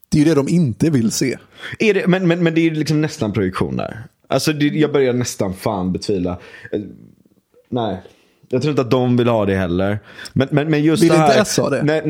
Det 0.10 0.18
är 0.18 0.20
ju 0.20 0.26
det 0.26 0.36
de 0.36 0.50
inte 0.50 0.90
vill 0.90 1.12
se. 1.12 1.38
Är 1.80 1.94
det, 1.94 2.08
men, 2.08 2.28
men, 2.28 2.44
men 2.44 2.54
det 2.54 2.62
är 2.62 2.64
ju 2.64 2.76
liksom 2.76 3.02
nästan 3.02 3.34
projektion 3.34 3.78
där. 3.78 4.04
Alltså 4.28 4.54
det, 4.54 4.66
jag 4.66 4.92
börjar 4.92 5.14
nästan 5.14 5.54
fan 5.54 5.92
betvivla. 5.92 6.38
Eh, 6.72 6.82
Nej. 7.70 8.02
Jag 8.52 8.62
tror 8.62 8.70
inte 8.70 8.82
att 8.82 8.92
de 8.92 9.18
vill 9.18 9.28
ha 9.28 9.46
det 9.46 9.56
heller. 9.56 10.00
Men, 10.34 10.48
men, 10.52 10.70
men 10.70 10.84
just 10.84 11.04
Vill 11.04 11.10
det 11.10 11.18
här, 11.18 11.28
inte 11.28 11.40
S 11.42 11.58
ha 11.58 11.70
det? 11.70 11.84
Nej, 11.84 12.02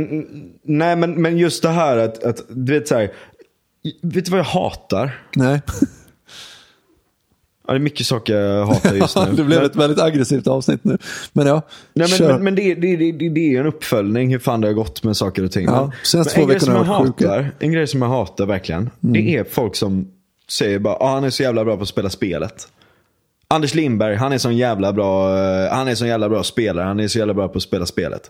nej 0.63 0.95
men, 0.95 1.21
men 1.21 1.37
just 1.37 1.63
det 1.63 1.69
här 1.69 1.97
att, 1.97 2.23
att 2.23 2.41
du 2.49 2.73
vet 2.73 2.87
så 2.87 2.95
här. 2.95 3.11
Vet 4.01 4.25
du 4.25 4.31
vad 4.31 4.39
jag 4.39 4.45
hatar? 4.45 5.19
Nej. 5.35 5.61
Ja, 7.67 7.73
det 7.73 7.77
är 7.77 7.79
mycket 7.79 8.05
saker 8.05 8.35
jag 8.35 8.65
hatar 8.65 8.93
just 8.95 9.17
nu. 9.17 9.25
det 9.33 9.43
blev 9.43 9.59
Men- 9.59 9.69
ett 9.69 9.75
väldigt 9.75 9.99
aggressivt 9.99 10.47
avsnitt 10.47 10.83
nu. 10.83 10.97
Men 11.33 11.47
ja, 11.47 11.61
Nej, 11.93 12.07
men, 12.19 12.27
men, 12.27 12.43
men 12.43 12.55
det, 12.55 12.75
det, 12.75 12.95
det, 12.95 13.29
det, 13.29 13.55
är 13.55 13.59
en 13.59 13.65
uppföljning 13.65 14.31
hur 14.31 14.39
fan 14.39 14.61
det 14.61 14.67
har 14.67 14.73
gått 14.73 15.03
med 15.03 15.17
saker 15.17 15.43
och 15.43 15.51
ting. 15.51 15.65
Ja, 15.65 15.91
Men- 16.13 16.25
en 16.35 16.47
grej 16.47 16.59
som 16.59 16.73
jag 16.73 16.83
har 16.83 16.99
varit 16.99 17.07
sjuka. 17.07 17.29
hatar, 17.29 17.51
En 17.59 17.71
grej 17.71 17.87
som 17.87 18.01
jag 18.01 18.09
hatar 18.09 18.45
verkligen, 18.45 18.89
det 18.99 19.35
är 19.37 19.43
folk 19.43 19.75
som 19.75 20.07
säger 20.49 20.79
bara 20.79 20.95
ah, 20.95 21.13
han 21.13 21.23
är 21.23 21.29
så 21.29 21.43
jävla 21.43 21.65
bra 21.65 21.75
på 21.75 21.81
att 21.81 21.89
spela 21.89 22.09
spelet. 22.09 22.67
Anders 23.51 23.73
Lindberg, 23.75 24.15
han 24.15 24.33
är 24.33 24.37
sån 24.37 24.57
jävla 24.57 24.93
bra, 24.93 25.37
eh, 25.37 25.73
han 25.73 25.87
är 25.87 25.95
sån 25.95 26.07
jävla 26.07 26.29
bra 26.29 26.43
spelare, 26.43 26.85
han 26.85 26.99
är 26.99 27.07
så 27.07 27.17
jävla 27.19 27.33
bra 27.33 27.47
på 27.47 27.57
att 27.57 27.63
spela 27.63 27.85
spelet. 27.85 28.29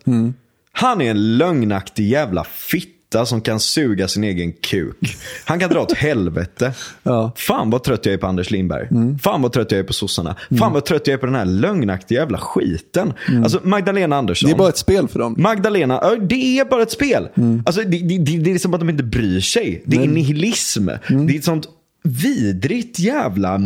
Han 0.72 1.02
är 1.02 1.12
en 1.12 1.38
lögnaktig 1.38 2.08
jävla 2.10 2.44
fitta 2.44 3.26
som 3.26 3.42
kan 3.42 3.60
suga 3.60 4.08
sin 4.08 4.24
egen 4.24 4.54
kuk. 4.54 5.18
Han 5.46 5.60
kan 5.60 5.70
dra 5.70 5.82
åt 5.82 5.94
helvete. 5.98 6.74
Ja. 7.04 7.32
Fan 7.36 7.70
vad 7.70 7.84
trött 7.84 8.06
jag 8.06 8.14
är 8.14 8.18
på 8.18 8.28
Anders 8.28 8.52
Lindberg. 8.52 8.88
Fan 9.22 9.42
vad 9.42 9.52
trött 9.54 9.72
jag 9.72 9.80
är 9.80 9.84
på 9.84 9.94
sossarna. 9.94 10.36
Fan 10.60 10.74
vad 10.74 10.86
trött 10.86 11.08
jag 11.08 11.14
är 11.14 11.18
på 11.18 11.26
den 11.26 11.36
här 11.36 11.46
lögnaktiga 11.46 12.20
jävla 12.20 12.38
skiten. 12.38 13.14
Alltså 13.44 13.60
Magdalena 13.64 14.16
Andersson. 14.18 14.50
Det 14.50 14.56
är 14.56 14.58
bara 14.58 14.70
ett 14.70 14.78
spel 14.78 15.08
för 15.08 15.20
dem. 15.20 15.36
Magdalena, 15.38 16.00
ja, 16.04 16.16
det 16.16 16.60
är 16.60 16.66
bara 16.66 16.82
ett 16.82 16.92
spel. 16.92 17.28
Alltså, 17.66 17.82
det, 17.82 17.98
det, 17.98 18.18
det, 18.18 18.38
det 18.38 18.52
är 18.52 18.58
som 18.58 18.74
att 18.74 18.80
de 18.80 18.90
inte 18.90 19.04
bryr 19.04 19.40
sig. 19.42 19.84
Det 19.86 19.98
är 19.98 20.08
nihilism. 20.08 20.86
Det 21.08 21.34
är 21.34 21.38
ett 21.38 21.44
sånt 21.44 21.68
vidrigt 22.04 23.00
jävla 23.00 23.58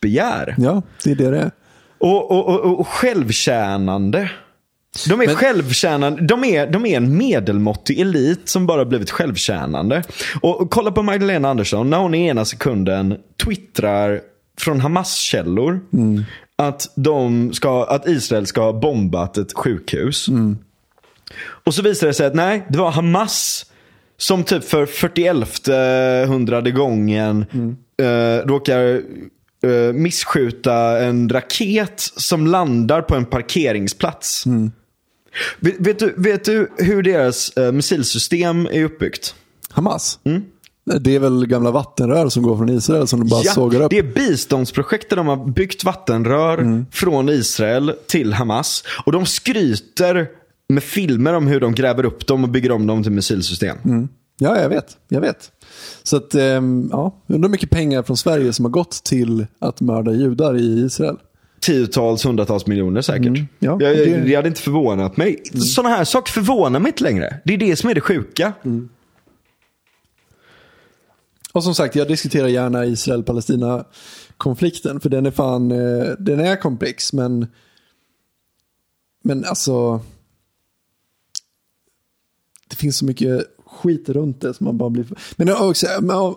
maktbegär. 0.00 0.54
Ja, 0.58 0.82
det 1.04 1.10
är 1.10 1.14
det 1.14 1.30
det 1.30 1.38
är. 1.38 1.50
Och, 1.98 2.30
och, 2.30 2.48
och, 2.48 2.80
och 2.80 2.88
självtjänande. 2.88 4.30
De 5.08 5.20
är 5.20 5.34
självtjänande. 5.34 6.22
De 6.22 6.44
är, 6.44 6.66
de 6.66 6.86
är 6.86 6.96
en 6.96 7.16
medelmåttig 7.16 8.00
elit 8.00 8.48
som 8.48 8.66
bara 8.66 8.84
blivit 8.84 9.10
självtjänande. 9.10 10.02
Och, 10.42 10.60
och 10.60 10.70
kolla 10.70 10.92
på 10.92 11.02
Magdalena 11.02 11.48
Andersson 11.48 11.90
när 11.90 11.98
hon 11.98 12.14
i 12.14 12.26
ena 12.26 12.44
sekunden 12.44 13.16
twittrar 13.44 14.20
från 14.58 14.80
Hamas-källor 14.80 15.80
att, 16.56 16.92
de 16.96 17.52
ska, 17.52 17.84
att 17.84 18.08
Israel 18.08 18.46
ska 18.46 18.60
ha 18.60 18.72
bombat 18.72 19.38
ett 19.38 19.52
sjukhus. 19.52 20.28
Och 21.40 21.74
så 21.74 21.82
visar 21.82 22.06
det 22.06 22.14
sig 22.14 22.26
att 22.26 22.34
nej, 22.34 22.66
det 22.68 22.78
var 22.78 22.90
Hamas 22.90 23.66
som 24.16 24.44
typ 24.44 24.64
för 24.64 24.86
41 24.86 26.28
hundrade 26.28 26.70
gången 26.70 27.44
eh, 28.02 28.46
råkar 28.46 29.02
eh, 29.64 29.92
missskjuta 29.94 31.00
en 31.04 31.28
raket 31.28 32.00
som 32.16 32.46
landar 32.46 33.02
på 33.02 33.14
en 33.14 33.24
parkeringsplats. 33.24 34.44
Vet, 35.60 35.74
vet, 35.78 35.98
du, 35.98 36.14
vet 36.16 36.44
du 36.44 36.70
hur 36.78 37.02
deras 37.02 37.50
eh, 37.56 37.72
missilsystem 37.72 38.66
är 38.66 38.84
uppbyggt? 38.84 39.34
Hamas. 39.70 40.18
Mm. 40.24 40.42
Det 41.00 41.14
är 41.14 41.18
väl 41.18 41.46
gamla 41.46 41.70
vattenrör 41.70 42.28
som 42.28 42.42
går 42.42 42.56
från 42.56 42.68
Israel 42.68 43.06
som 43.08 43.20
de 43.20 43.28
bara 43.28 43.42
sågar 43.42 43.80
upp. 43.80 43.90
det 43.90 43.98
är 43.98 44.02
biståndsprojekt 44.02 45.10
där 45.10 45.16
de 45.16 45.26
har 45.26 45.52
byggt 45.52 45.84
vattenrör 45.84 46.58
Mm. 46.58 46.86
från 46.92 47.28
Israel 47.28 47.92
till 48.06 48.32
Hamas. 48.32 48.84
Och 49.04 49.12
de 49.12 49.26
skryter 49.26 50.28
med 50.68 50.82
filmer 50.82 51.34
om 51.34 51.46
hur 51.46 51.60
de 51.60 51.74
gräver 51.74 52.04
upp 52.04 52.26
dem 52.26 52.44
och 52.44 52.50
bygger 52.50 52.72
om 52.72 52.86
dem 52.86 53.02
till 53.02 53.12
missilsystem. 53.12 53.76
Mm. 53.84 54.08
Ja, 54.42 54.60
jag 54.60 54.68
vet. 54.68 54.98
Jag 55.08 55.20
vet. 55.20 55.52
Så 56.02 56.16
att, 56.16 56.34
ehm, 56.34 56.88
ja, 56.92 57.14
jag 57.26 57.34
undrar 57.34 57.48
hur 57.48 57.52
mycket 57.52 57.70
pengar 57.70 58.02
från 58.02 58.16
Sverige 58.16 58.52
som 58.52 58.64
har 58.64 58.72
gått 58.72 59.04
till 59.04 59.46
att 59.58 59.80
mörda 59.80 60.12
judar 60.12 60.56
i 60.56 60.80
Israel. 60.80 61.16
Tiotals, 61.60 62.24
hundratals 62.26 62.66
miljoner 62.66 63.00
säkert. 63.02 63.26
Mm. 63.26 63.46
Ja, 63.58 63.78
jag, 63.80 63.82
jag, 63.82 63.96
det- 63.96 64.14
Mm. 64.14 64.28
det 64.28 64.34
hade 64.34 64.48
inte 64.48 64.60
förvånat 64.60 65.16
mig. 65.16 65.42
Sådana 65.54 65.96
här 65.96 66.04
saker 66.04 66.32
förvånar 66.32 66.80
mig 66.80 66.90
inte 66.90 67.02
längre. 67.02 67.40
Det 67.44 67.54
är 67.54 67.58
det 67.58 67.76
som 67.76 67.90
är 67.90 67.94
det 67.94 68.00
sjuka. 68.00 68.52
Och 71.52 71.64
som 71.64 71.74
sagt, 71.74 71.96
jag 71.96 72.08
diskuterar 72.08 72.48
gärna 72.48 72.84
Israel-Palestina-konflikten. 72.86 75.00
För 75.00 75.08
den 75.08 75.26
är 75.26 75.30
fan, 75.30 75.70
eh, 75.72 76.04
den 76.18 76.40
är 76.40 76.56
komplex. 76.56 77.12
Men, 77.12 77.46
men 79.24 79.44
alltså, 79.44 80.00
det 82.68 82.76
finns 82.76 82.98
så 82.98 83.04
mycket 83.04 83.42
skit 83.72 84.08
runt 84.08 84.40
det 84.40 84.54
som 84.54 84.64
man 84.64 84.78
bara 84.78 84.90
blir... 84.90 85.04
Men 85.36 85.52
också, 85.56 85.86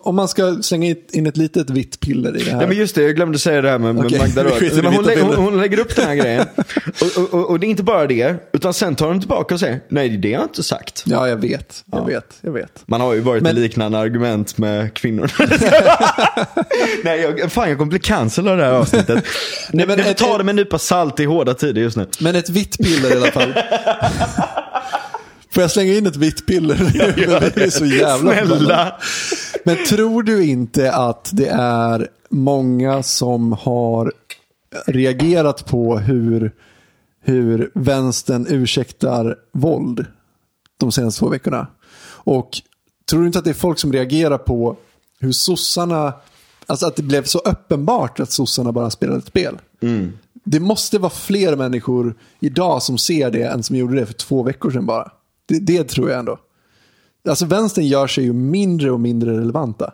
om 0.04 0.16
man 0.16 0.28
ska 0.28 0.58
slänga 0.62 0.96
in 1.12 1.28
ett 1.28 1.38
litet 1.38 1.70
vitt 1.70 2.00
piller 2.00 2.38
i 2.38 2.44
det 2.44 2.52
här. 2.52 2.62
Ja, 2.62 2.68
men 2.68 2.78
just 2.78 2.96
det, 2.96 3.04
jag 3.04 3.16
glömde 3.16 3.40
säga 3.40 3.62
det 3.62 3.70
här 3.70 3.80
med, 3.80 3.96
med 3.96 4.06
Okej, 4.06 4.20
Magda 4.20 4.44
Röd. 4.44 4.86
hon, 4.96 5.04
lä- 5.06 5.22
hon, 5.22 5.36
hon 5.36 5.58
lägger 5.62 5.80
upp 5.80 5.96
den 5.96 6.06
här 6.06 6.16
grejen. 6.16 6.46
Och, 7.02 7.24
och, 7.24 7.34
och, 7.34 7.50
och 7.50 7.60
det 7.60 7.68
är 7.68 7.70
inte 7.70 7.84
bara 7.84 8.08
det, 8.08 8.36
utan 8.54 8.74
sen 8.74 8.96
tar 8.96 9.08
hon 9.08 9.20
tillbaka 9.20 9.54
och 9.54 9.60
säger 9.60 9.80
nej 9.90 10.18
det 10.18 10.34
har 10.34 10.42
jag 10.42 10.50
inte 10.50 10.64
sagt. 10.64 11.04
Ja, 11.06 11.28
jag 11.28 11.38
vet. 11.38 11.84
Jag 11.92 12.06
vet. 12.06 12.38
Jag 12.42 12.52
vet. 12.52 12.84
Man 12.86 13.02
har 13.02 13.14
ju 13.14 13.20
varit 13.20 13.44
Men- 13.44 13.58
i 13.58 13.60
liknande 13.60 13.98
argument 13.98 14.58
med 14.58 14.94
kvinnor. 14.94 15.32
nej, 17.04 17.22
jag, 17.22 17.52
fan 17.52 17.70
jag 17.70 17.78
kommer 17.78 17.90
bli 17.90 18.00
cancel 18.00 18.48
av 18.48 18.58
det 18.58 18.64
här 18.64 18.72
avsnittet. 18.72 19.26
nej, 19.72 19.88
men 19.88 20.14
ta 20.14 20.38
det 20.38 20.44
med 20.44 20.50
en 20.54 20.56
nypa 20.56 20.80
salt 20.80 21.20
i 21.20 21.26
hårda 21.26 21.54
tider 21.54 21.82
just 21.82 21.98
nu. 21.98 22.08
Men 22.20 22.36
ett 22.36 22.50
vitt 22.50 22.78
piller 22.78 23.14
i 23.14 23.18
alla 23.18 23.32
fall. 23.32 23.54
Får 25.54 25.62
jag 25.62 25.72
slänga 25.72 25.94
in 25.94 26.08
ett 26.08 26.16
vitt 26.16 26.46
piller? 26.46 26.76
det 27.56 27.64
är 27.64 27.70
så 27.70 27.86
jävla. 27.86 28.34
Snälla. 28.34 28.96
Men 29.64 29.86
tror 29.86 30.24
du 30.24 30.46
inte 30.46 30.94
att 30.94 31.30
det 31.34 31.48
är 31.58 32.08
många 32.30 33.04
som 33.04 33.52
har 33.52 34.14
reagerat 34.86 35.66
på 35.66 35.98
hur, 35.98 36.52
hur 37.24 37.72
vänstern 37.74 38.46
ursäktar 38.50 39.36
våld 39.52 40.06
de 40.80 40.92
senaste 40.92 41.20
två 41.20 41.30
veckorna? 41.30 41.68
Och 42.06 42.50
tror 43.10 43.22
du 43.22 43.26
inte 43.28 43.40
att 43.40 43.46
det 43.46 43.52
är 43.52 43.54
folk 43.54 43.80
som 43.80 43.94
reagerar 43.94 44.38
på 44.38 44.78
hur 45.20 45.32
sossarna, 45.32 46.14
alltså 46.66 46.86
att 46.86 46.96
det 46.96 47.04
blev 47.04 47.24
så 47.24 47.40
uppenbart 47.40 48.20
att 48.20 48.32
sossarna 48.32 48.72
bara 48.72 48.90
spelade 48.90 49.20
ett 49.20 49.28
spel? 49.28 49.58
Det 50.44 50.60
måste 50.60 51.00
vara 51.00 51.10
fler 51.10 51.56
människor 51.56 52.16
idag 52.40 52.84
som 52.84 52.98
ser 52.98 53.32
det 53.32 53.44
än 53.44 53.64
som 53.64 53.76
gjorde 53.76 53.96
det 53.96 54.06
för 54.06 54.14
två 54.14 54.44
veckor 54.44 54.72
sedan 54.72 54.86
bara. 54.86 55.12
Det, 55.46 55.60
det 55.60 55.84
tror 55.84 56.10
jag 56.10 56.20
ändå. 56.20 56.40
Alltså 57.30 57.46
vänstern 57.46 57.86
gör 57.86 58.08
sig 58.08 58.24
ju 58.24 58.34
mindre 58.34 58.92
och 58.92 59.00
mindre 59.00 59.38
relevanta. 59.38 59.94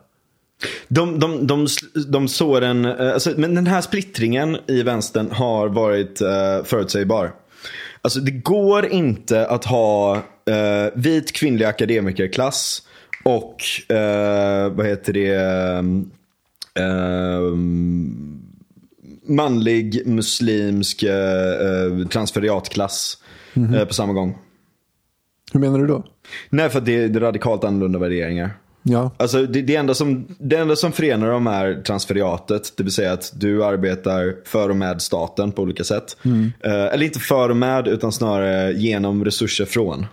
De, 0.87 1.19
de, 1.19 1.47
de, 1.47 1.67
de 2.07 2.27
såren, 2.27 2.85
eh, 2.85 3.13
alltså, 3.13 3.33
men 3.37 3.55
den 3.55 3.67
här 3.67 3.81
splittringen 3.81 4.57
i 4.67 4.83
vänstern 4.83 5.31
har 5.31 5.67
varit 5.67 6.21
uh, 6.21 6.63
förutsägbar. 6.63 7.33
Alltså 8.01 8.19
det 8.19 8.31
går 8.31 8.85
inte 8.85 9.47
att 9.47 9.65
ha 9.65 10.15
eh, 10.15 10.93
vit 10.95 11.31
kvinnlig 11.31 11.65
akademikerklass 11.65 12.81
och 13.23 13.91
eh, 13.95 14.69
vad 14.69 14.85
heter 14.85 15.13
det 15.13 15.33
eh, 16.83 17.55
manlig 19.35 20.07
muslimsk 20.07 21.03
eh, 21.03 22.07
transferiatklass 22.11 23.17
eh, 23.75 23.85
på 23.85 23.93
samma 23.93 24.13
gång. 24.13 24.37
Hur 25.53 25.59
menar 25.59 25.79
du 25.79 25.87
då? 25.87 26.03
Nej, 26.49 26.69
för 26.69 26.79
att 26.79 26.85
det 26.85 27.03
är 27.03 27.19
radikalt 27.19 27.63
annorlunda 27.63 27.99
värderingar. 27.99 28.51
Ja, 28.83 29.11
Alltså 29.17 29.45
det, 29.45 29.61
det, 29.61 29.75
enda 29.75 29.93
som, 29.93 30.27
det 30.39 30.55
enda 30.55 30.75
som 30.75 30.91
förenar 30.91 31.31
dem 31.31 31.47
är 31.47 31.81
transferiatet. 31.81 32.73
Det 32.77 32.83
vill 32.83 32.91
säga 32.91 33.13
att 33.13 33.33
du 33.35 33.63
arbetar 33.65 34.35
för 34.45 34.69
och 34.69 34.75
med 34.75 35.01
staten 35.01 35.51
på 35.51 35.61
olika 35.61 35.83
sätt. 35.83 36.17
Eh, 36.63 36.71
eller 36.71 37.03
inte 37.03 37.19
för 37.19 37.49
och 37.49 37.57
med 37.57 37.87
utan 37.87 38.11
snarare 38.11 38.73
genom 38.73 39.25
resurser 39.25 39.65
från 39.65 40.05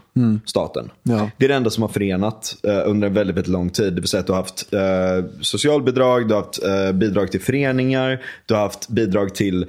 staten. 0.45 0.91
Ja. 1.03 1.31
Det 1.37 1.45
är 1.45 1.49
det 1.49 1.55
enda 1.55 1.71
som 1.71 1.83
har 1.83 1.89
förenat 1.89 2.57
eh, 2.63 2.83
under 2.85 3.09
en 3.09 3.15
väldigt, 3.15 3.37
väldigt 3.37 3.53
lång 3.53 3.71
tid. 3.71 3.93
Det 3.93 4.01
vill 4.01 4.09
säga 4.09 4.21
att 4.21 4.27
du 4.27 4.33
har 4.33 4.41
haft 4.41 4.73
eh, 4.73 5.31
socialbidrag, 5.41 6.29
du 6.29 6.35
har 6.35 6.43
haft 6.43 6.65
eh, 6.65 6.93
bidrag 6.93 7.31
till 7.31 7.41
föreningar, 7.41 8.23
du 8.47 8.55
har 8.55 8.61
haft 8.61 8.89
bidrag 8.89 9.35
till 9.35 9.67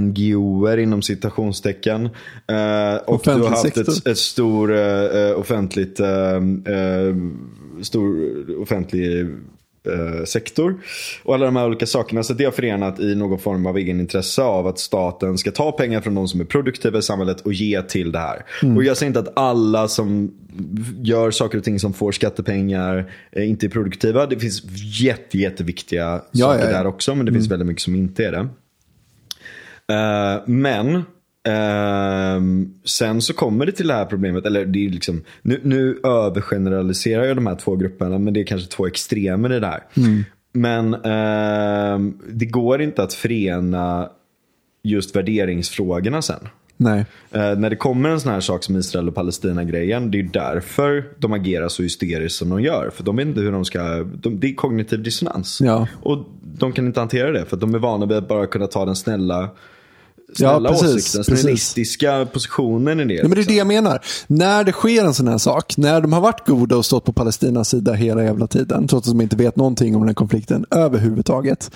NGOer 0.00 0.76
inom 0.76 1.02
citationstecken. 1.02 2.04
Eh, 2.04 2.96
och 3.06 3.14
Offentlig 3.14 3.44
du 3.44 3.48
har 3.48 3.50
haft 3.50 3.76
ett, 3.76 4.06
ett 4.06 4.18
stor 4.18 4.76
eh, 4.76 5.38
offentligt 5.38 6.00
eh, 6.00 6.36
eh, 6.36 7.14
stor 7.82 8.16
offentlig 8.62 9.20
eh, 9.86 10.24
sektor. 10.24 10.80
Och 11.22 11.34
alla 11.34 11.44
de 11.44 11.56
här 11.56 11.66
olika 11.66 11.86
sakerna. 11.86 12.22
Så 12.22 12.32
det 12.34 12.44
har 12.44 12.52
förenat 12.52 13.00
i 13.00 13.14
någon 13.14 13.38
form 13.38 13.66
av 13.66 13.78
egen 13.78 14.00
intresse 14.00 14.42
av 14.42 14.66
att 14.66 14.78
staten 14.78 15.38
ska 15.38 15.50
ta 15.50 15.72
pengar 15.72 16.00
från 16.00 16.14
de 16.14 16.28
som 16.28 16.40
är 16.40 16.44
produktiva 16.44 16.98
i 16.98 17.02
samhället 17.02 17.40
och 17.40 17.52
ge 17.52 17.82
till 17.82 18.12
det 18.12 18.18
här. 18.18 18.44
Och 18.76 18.84
jag 18.84 18.96
säger 18.96 19.08
inte 19.08 19.20
att 19.20 19.38
alla 19.38 19.88
som 19.88 20.34
gör 21.02 21.30
saker 21.30 21.58
och 21.58 21.64
ting 21.64 21.80
som 21.80 21.92
får 21.92 22.12
skattepengar 22.12 23.12
eh, 23.32 23.48
inte 23.48 23.66
är 23.66 23.70
produktiva. 23.70 24.26
Det 24.26 24.38
finns 24.38 24.62
jätte, 25.00 25.38
jätteviktiga 25.38 26.22
Ja, 26.32 26.46
saker 26.46 26.64
ja, 26.64 26.70
ja. 26.70 26.76
där 26.78 26.86
också. 26.86 27.14
Men 27.14 27.26
det 27.26 27.32
finns 27.32 27.50
väldigt 27.50 27.66
mycket 27.66 27.82
som 27.82 27.94
inte 27.94 28.24
är 28.24 28.32
det. 28.32 28.48
Eh, 29.92 30.42
men 30.46 31.02
Ehm, 31.44 32.74
sen 32.84 33.22
så 33.22 33.34
kommer 33.34 33.66
det 33.66 33.72
till 33.72 33.86
det 33.86 33.94
här 33.94 34.04
problemet, 34.04 34.46
eller 34.46 34.66
det 34.66 34.86
är 34.86 34.90
liksom, 34.90 35.22
nu, 35.42 35.60
nu 35.64 36.00
övergeneraliserar 36.04 37.24
jag 37.24 37.36
de 37.36 37.46
här 37.46 37.56
två 37.56 37.76
grupperna, 37.76 38.18
men 38.18 38.34
det 38.34 38.40
är 38.40 38.44
kanske 38.44 38.68
två 38.68 38.86
extremer 38.86 39.52
i 39.52 39.60
det 39.60 39.66
här. 39.66 39.82
Men 40.52 40.94
ehm, 40.94 42.18
det 42.32 42.46
går 42.46 42.82
inte 42.82 43.02
att 43.02 43.14
förena 43.14 44.10
just 44.82 45.16
värderingsfrågorna 45.16 46.22
sen. 46.22 46.48
Nej. 46.76 47.04
Eh, 47.30 47.58
när 47.58 47.70
det 47.70 47.76
kommer 47.76 48.08
en 48.08 48.20
sån 48.20 48.32
här 48.32 48.40
sak 48.40 48.64
som 48.64 48.76
Israel 48.76 49.08
och 49.08 49.14
Palestina-grejen, 49.14 50.10
det 50.10 50.18
är 50.18 50.22
därför 50.22 51.04
de 51.18 51.32
agerar 51.32 51.68
så 51.68 51.82
hysteriskt 51.82 52.38
som 52.38 52.48
de 52.48 52.62
gör. 52.62 52.90
För 52.94 53.04
de 53.04 53.16
vet 53.16 53.26
inte 53.26 53.40
hur 53.40 53.52
de 53.52 53.64
ska, 53.64 53.82
de, 54.02 54.40
det 54.40 54.46
är 54.46 54.54
kognitiv 54.54 55.02
dissonans. 55.02 55.60
Ja. 55.60 55.88
Och 56.02 56.18
de 56.42 56.72
kan 56.72 56.86
inte 56.86 57.00
hantera 57.00 57.32
det, 57.32 57.44
för 57.44 57.56
de 57.56 57.74
är 57.74 57.78
vana 57.78 58.06
vid 58.06 58.16
att 58.16 58.28
bara 58.28 58.46
kunna 58.46 58.66
ta 58.66 58.84
den 58.84 58.96
snälla, 58.96 59.50
snälla 60.36 60.70
Ja, 60.70 60.78
precis, 60.78 60.96
åsikten, 60.96 61.24
precis. 61.24 61.40
snällistiska 61.40 62.26
positionen 62.32 63.00
i 63.00 63.04
det. 63.04 63.14
Ja, 63.14 63.22
men 63.22 63.30
det 63.30 63.40
är 63.40 63.44
det 63.44 63.54
jag 63.54 63.66
menar. 63.66 64.00
När 64.26 64.64
det 64.64 64.72
sker 64.72 65.04
en 65.04 65.14
sån 65.14 65.28
här 65.28 65.38
sak, 65.38 65.74
när 65.76 66.00
de 66.00 66.12
har 66.12 66.20
varit 66.20 66.46
goda 66.46 66.76
och 66.76 66.84
stått 66.84 67.04
på 67.04 67.12
Palestinas 67.12 67.68
sida 67.68 67.92
hela 67.92 68.24
jävla 68.24 68.46
tiden, 68.46 68.88
trots 68.88 69.08
att 69.08 69.14
de 69.14 69.20
inte 69.20 69.36
vet 69.36 69.56
någonting 69.56 69.94
om 69.94 70.00
den 70.00 70.08
här 70.08 70.14
konflikten 70.14 70.66
överhuvudtaget. 70.70 71.70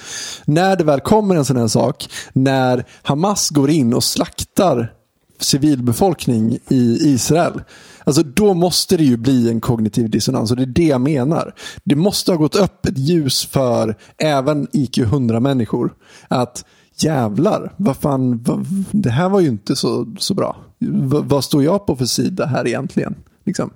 När 0.44 0.76
det 0.76 0.84
väl 0.84 1.00
kommer 1.00 1.36
en 1.36 1.44
sån 1.44 1.56
här 1.56 1.68
sak, 1.68 2.08
när 2.32 2.84
Hamas 3.02 3.50
går 3.50 3.70
in 3.70 3.94
och 3.94 4.04
slaktar 4.04 4.92
civilbefolkning 5.40 6.58
i 6.68 6.98
Israel. 7.00 7.62
Alltså 8.04 8.22
då 8.22 8.54
måste 8.54 8.96
det 8.96 9.04
ju 9.04 9.16
bli 9.16 9.50
en 9.50 9.60
kognitiv 9.60 10.10
dissonans 10.10 10.50
och 10.50 10.56
det 10.56 10.62
är 10.62 10.66
det 10.66 10.86
jag 10.86 11.00
menar. 11.00 11.54
Det 11.84 11.94
måste 11.94 12.32
ha 12.32 12.38
gått 12.38 12.56
upp 12.56 12.86
ett 12.86 12.98
ljus 12.98 13.46
för 13.46 13.96
även 14.18 14.68
IQ 14.72 14.98
100 14.98 15.40
människor. 15.40 15.92
Att 16.28 16.64
jävlar, 16.96 17.72
vad 17.76 17.96
fan, 17.96 18.42
vad, 18.42 18.66
det 18.92 19.10
här 19.10 19.28
var 19.28 19.40
ju 19.40 19.48
inte 19.48 19.76
så, 19.76 20.14
så 20.18 20.34
bra. 20.34 20.56
V, 20.78 21.18
vad 21.22 21.44
står 21.44 21.64
jag 21.64 21.86
på 21.86 21.96
för 21.96 22.06
sida 22.06 22.46
här 22.46 22.66
egentligen? 22.66 23.14
Liksom. 23.44 23.70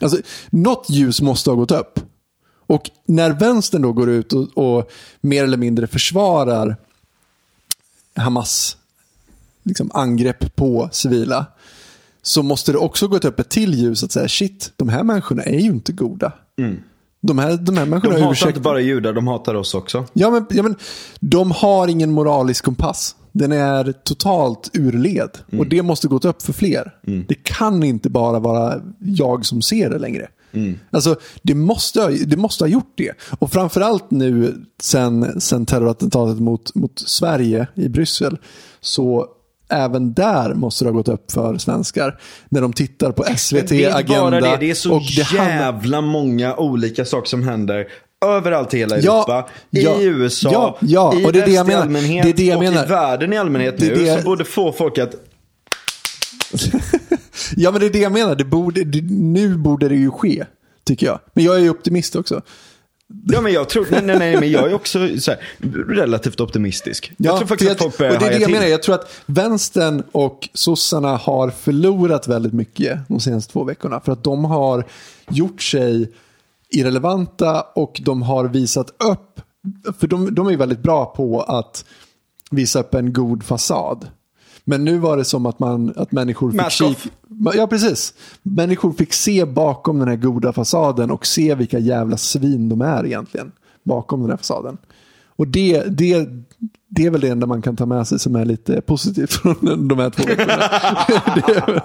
Alltså, 0.00 0.18
något 0.50 0.90
ljus 0.90 1.20
måste 1.20 1.50
ha 1.50 1.56
gått 1.56 1.70
upp. 1.70 2.00
Och 2.66 2.90
när 3.06 3.30
vänstern 3.30 3.82
då 3.82 3.92
går 3.92 4.10
ut 4.10 4.32
och, 4.32 4.58
och 4.58 4.90
mer 5.20 5.44
eller 5.44 5.56
mindre 5.56 5.86
försvarar 5.86 6.76
Hamas 8.14 8.76
liksom, 9.62 9.90
angrepp 9.94 10.56
på 10.56 10.88
civila 10.92 11.46
så 12.22 12.42
måste 12.42 12.72
det 12.72 12.78
också 12.78 13.08
gått 13.08 13.24
upp 13.24 13.40
ett 13.40 13.48
till 13.48 13.74
ljus 13.74 14.04
att 14.04 14.12
säga 14.12 14.28
shit, 14.28 14.72
de 14.76 14.88
här 14.88 15.02
människorna 15.02 15.42
är 15.42 15.58
ju 15.58 15.70
inte 15.70 15.92
goda. 15.92 16.32
De, 17.22 17.38
här, 17.38 17.56
de 17.56 17.76
här 17.76 17.86
människorna 17.86 18.14
de 18.14 18.20
hatar 18.22 18.32
ursäkt- 18.32 18.48
inte 18.48 18.60
bara 18.60 18.80
judar, 18.80 19.12
de 19.12 19.26
hatar 19.26 19.54
oss 19.54 19.74
också. 19.74 20.04
Ja 20.12 20.30
men, 20.30 20.46
ja, 20.50 20.62
men 20.62 20.76
de 21.20 21.50
har 21.50 21.88
ingen 21.88 22.10
moralisk 22.12 22.64
kompass. 22.64 23.16
Den 23.32 23.52
är 23.52 23.92
totalt 23.92 24.70
urled. 24.74 25.30
Och 25.58 25.66
det 25.66 25.82
måste 25.82 26.08
gått 26.08 26.24
upp 26.24 26.42
för 26.42 26.52
fler. 26.52 26.94
Det 27.28 27.34
kan 27.34 27.82
inte 27.82 28.10
bara 28.10 28.38
vara 28.38 28.80
jag 28.98 29.46
som 29.46 29.62
ser 29.62 29.90
det 29.90 29.98
längre. 29.98 30.28
Alltså, 30.90 31.16
det 31.42 31.54
måste, 31.54 32.00
ha, 32.00 32.08
det 32.26 32.36
måste 32.36 32.64
ha 32.64 32.68
gjort 32.68 32.92
det. 32.94 33.12
Och 33.38 33.52
framförallt 33.52 34.10
nu 34.10 34.64
sen, 34.82 35.40
sen 35.40 35.66
terrorattentatet 35.66 36.40
mot, 36.40 36.74
mot 36.74 36.98
Sverige 36.98 37.66
i 37.74 37.88
Bryssel. 37.88 38.38
Så 38.80 39.26
även 39.72 40.12
där 40.14 40.54
måste 40.54 40.84
det 40.84 40.88
ha 40.90 40.96
gått 40.96 41.08
upp 41.08 41.32
för 41.32 41.58
svenskar. 41.58 42.18
När 42.48 42.60
de 42.60 42.72
tittar 42.72 43.12
på 43.12 43.24
SVT, 43.36 43.68
det 43.68 43.84
är 43.84 43.96
Agenda. 43.96 44.30
bara 44.30 44.40
det, 44.40 44.56
det 44.60 44.70
är 44.70 44.74
så 44.74 44.94
och 44.94 45.02
det 45.16 45.32
jävla 45.36 46.00
många 46.00 46.56
olika 46.56 47.04
saker 47.04 47.28
som 47.28 47.42
händer. 47.42 47.86
Överallt 48.24 48.74
i 48.74 48.78
hela 48.78 48.96
Europa, 48.96 49.48
ja, 49.70 50.00
i 50.00 50.04
USA, 50.04 50.50
ja, 50.52 50.78
ja, 50.80 51.14
i 51.20 51.24
och 51.26 51.32
det 51.32 51.40
är 51.42 51.46
det 51.46 51.52
jag 51.52 51.66
menar. 51.66 51.82
allmänhet 51.82 52.22
Det 52.24 52.28
är 52.30 52.34
det 52.34 52.44
jag 52.44 52.56
och 52.56 52.62
menar. 52.64 52.84
i 52.84 52.88
världen 52.88 53.32
i 53.32 53.38
allmänhet 53.38 53.78
Det 53.78 53.86
nu. 53.88 53.94
det- 53.94 54.14
Som 54.14 54.24
borde 54.24 54.44
få 54.44 54.72
folk 54.72 54.98
att 54.98 55.14
Ja 57.56 57.70
men 57.70 57.80
det 57.80 57.86
är 57.86 57.90
det 57.90 57.98
jag 57.98 58.12
menar. 58.12 58.34
Det 58.34 58.44
borde, 58.44 58.84
det, 58.84 59.02
nu 59.10 59.56
borde 59.56 59.88
det 59.88 59.94
ju 59.96 60.10
ske. 60.10 60.44
Tycker 60.84 61.06
jag. 61.06 61.18
Men 61.34 61.44
jag 61.44 61.56
är 61.56 61.60
ju 61.60 61.70
optimist 61.70 62.16
också. 62.16 62.42
Ja 63.26 63.40
men 63.40 63.52
jag 63.52 63.68
tror, 63.68 63.86
nej 63.90 64.02
nej 64.02 64.18
nej 64.18 64.40
men 64.40 64.50
jag 64.50 64.70
är 64.70 64.74
också 64.74 65.08
så 65.18 65.30
här, 65.30 65.40
relativt 65.88 66.40
optimistisk. 66.40 67.12
jag 67.16 67.36
tror 67.36 67.48
faktiskt 67.48 67.68
för 67.68 67.74
att 67.74 67.82
folk 67.82 67.98
börjar 67.98 68.12
och 68.12 68.18
det 68.18 68.26
är 68.26 68.30
det 68.30 68.36
jag 68.36 68.44
till. 68.44 68.54
menar. 68.54 68.66
Jag 68.66 68.82
tror 68.82 68.94
att 68.94 69.12
vänstern 69.26 70.02
och 70.12 70.48
sossarna 70.54 71.16
har 71.16 71.50
förlorat 71.50 72.28
väldigt 72.28 72.52
mycket 72.52 72.98
de 73.08 73.20
senaste 73.20 73.52
två 73.52 73.64
veckorna. 73.64 74.00
För 74.00 74.12
att 74.12 74.24
de 74.24 74.44
har 74.44 74.84
gjort 75.30 75.62
sig 75.62 76.12
irrelevanta 76.70 77.60
och 77.60 78.00
de 78.04 78.22
har 78.22 78.44
visat 78.44 78.90
upp, 78.90 79.40
för 79.98 80.06
de, 80.06 80.34
de 80.34 80.48
är 80.48 80.56
väldigt 80.56 80.82
bra 80.82 81.06
på 81.06 81.40
att 81.40 81.84
visa 82.50 82.80
upp 82.80 82.94
en 82.94 83.12
god 83.12 83.44
fasad. 83.44 84.08
Men 84.64 84.84
nu 84.84 84.98
var 84.98 85.16
det 85.16 85.24
som 85.24 85.46
att, 85.46 85.58
man, 85.58 85.92
att 85.96 86.12
människor 86.12 86.50
fick 86.50 86.60
Mask 86.60 86.82
off. 86.82 87.02
kik- 87.04 87.12
Ja, 87.54 87.66
precis. 87.66 88.14
Människor 88.42 88.92
fick 88.92 89.12
se 89.12 89.44
bakom 89.44 89.98
den 89.98 90.08
här 90.08 90.16
goda 90.16 90.52
fasaden 90.52 91.10
och 91.10 91.26
se 91.26 91.54
vilka 91.54 91.78
jävla 91.78 92.16
svin 92.16 92.68
de 92.68 92.80
är 92.80 93.06
egentligen. 93.06 93.52
Bakom 93.82 94.20
den 94.20 94.30
här 94.30 94.36
fasaden. 94.36 94.76
Och 95.36 95.48
det, 95.48 95.82
det, 95.84 96.28
det 96.88 97.06
är 97.06 97.10
väl 97.10 97.20
det 97.20 97.28
enda 97.28 97.46
man 97.46 97.62
kan 97.62 97.76
ta 97.76 97.86
med 97.86 98.06
sig 98.08 98.18
som 98.18 98.36
är 98.36 98.44
lite 98.44 98.80
positivt 98.80 99.32
från 99.32 99.88
de 99.88 99.98
här 99.98 100.10
två 100.10 100.24
veckorna. 100.26 100.68
det, 101.46 101.82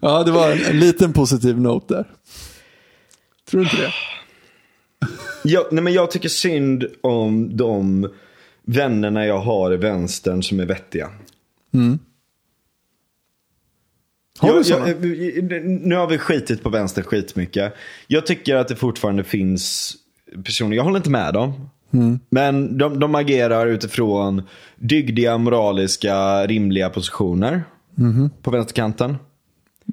ja, 0.00 0.24
det 0.24 0.30
var 0.30 0.50
en, 0.52 0.58
en 0.64 0.78
liten 0.80 1.12
positiv 1.12 1.60
note 1.60 1.94
där. 1.94 2.04
Tror 3.50 3.60
du 3.60 3.64
inte 3.66 3.76
det? 3.76 3.92
Jag, 5.44 5.64
nej, 5.72 5.84
men 5.84 5.92
jag 5.92 6.10
tycker 6.10 6.28
synd 6.28 6.84
om 7.00 7.56
de 7.56 8.08
vännerna 8.66 9.26
jag 9.26 9.38
har 9.38 9.72
i 9.74 9.76
vänstern 9.76 10.42
som 10.42 10.60
är 10.60 10.66
vettiga. 10.66 11.08
Har 14.38 14.48
Jag- 14.48 14.56
du 14.58 14.64
sådana? 14.64 14.88
jag, 14.88 15.64
nu 15.64 15.94
har 15.94 16.06
vi 16.06 16.18
skitit 16.18 16.62
på 16.62 16.70
vänster 16.70 17.02
skitmycket. 17.02 17.74
Jag 18.06 18.26
tycker 18.26 18.56
att 18.56 18.68
det 18.68 18.76
fortfarande 18.76 19.24
finns 19.24 19.94
personer, 20.44 20.76
jag 20.76 20.84
håller 20.84 20.96
inte 20.96 21.10
med 21.10 21.34
dem. 21.34 21.68
Mm. 21.90 22.18
Men 22.30 22.78
de, 22.78 23.00
de 23.00 23.14
agerar 23.14 23.66
utifrån 23.66 24.42
dygdiga, 24.76 25.38
moraliska, 25.38 26.46
rimliga 26.46 26.90
positioner. 26.90 27.64
På 28.42 28.50
vänsterkanten. 28.50 29.16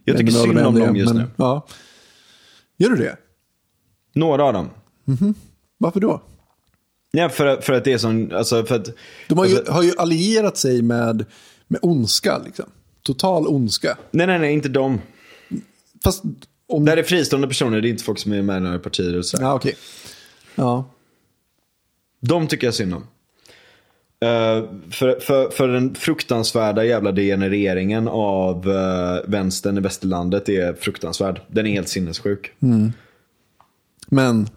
Jag 0.06 0.18
tycker 0.18 0.32
synd 0.32 0.60
om 0.60 0.80
dem 0.80 0.96
just 0.96 1.14
men- 1.14 1.24
nu. 1.24 1.30
Ja. 1.36 1.66
Gör 2.78 2.90
du 2.90 2.96
det? 2.96 3.18
Några 4.14 4.44
av 4.44 4.54
dem. 4.54 4.70
Varför 5.78 6.00
då? 6.00 6.22
Ja, 7.12 7.30
för, 7.30 7.46
att- 7.46 7.66
för 7.66 7.74
att 7.74 7.84
det 7.84 7.94
är 7.94 7.98
sån, 7.98 8.32
alltså 8.36 8.64
för 8.66 8.76
att... 8.76 8.90
De 9.28 9.38
har 9.38 9.46
ju, 9.46 9.58
alltså, 9.58 9.72
har 9.74 9.84
ju 9.84 9.92
allierat 9.98 10.58
sig 10.58 10.82
med, 10.82 11.26
med 11.68 11.80
ondska. 11.82 12.38
Liksom. 12.46 12.66
Total 13.02 13.48
ondska. 13.48 13.98
nej, 14.12 14.28
nej, 14.28 14.40
nej, 14.40 14.54
inte 14.54 14.70
dem. 14.70 15.02
Fast 16.04 16.24
om... 16.68 16.86
Det 16.86 16.92
här 16.92 16.98
är 16.98 17.04
fristående 17.04 17.48
personer, 17.48 17.82
det 17.82 17.88
är 17.88 17.90
inte 17.90 18.04
folk 18.04 18.20
som 18.20 18.32
är 18.32 18.42
med 18.42 18.58
i 18.58 18.60
några 18.60 18.80
partier. 18.80 19.18
Och 19.18 19.26
så. 19.26 19.38
Ja, 19.42 19.54
okej. 19.54 19.76
Ja. 20.56 20.86
De 22.20 22.48
tycker 22.48 22.68
jag 22.68 22.74
synd 22.74 22.94
om. 22.94 23.04
Eh, 24.20 24.64
för, 24.92 25.20
för, 25.20 25.50
för 25.50 25.68
den 25.68 25.96
fruktansvärda 25.96 26.86
jävla 26.86 27.12
degenereringen 27.12 28.08
av 28.08 28.68
uh, 28.68 29.20
vänstern 29.28 29.78
i 29.78 29.82
västerlandet 29.82 30.50
är 30.50 30.74
fruktansvärd. 30.74 31.42
Den 31.48 31.66
är 31.66 31.72
helt 31.72 31.90
sinnessjuk. 31.90 32.52
Men 34.08 34.50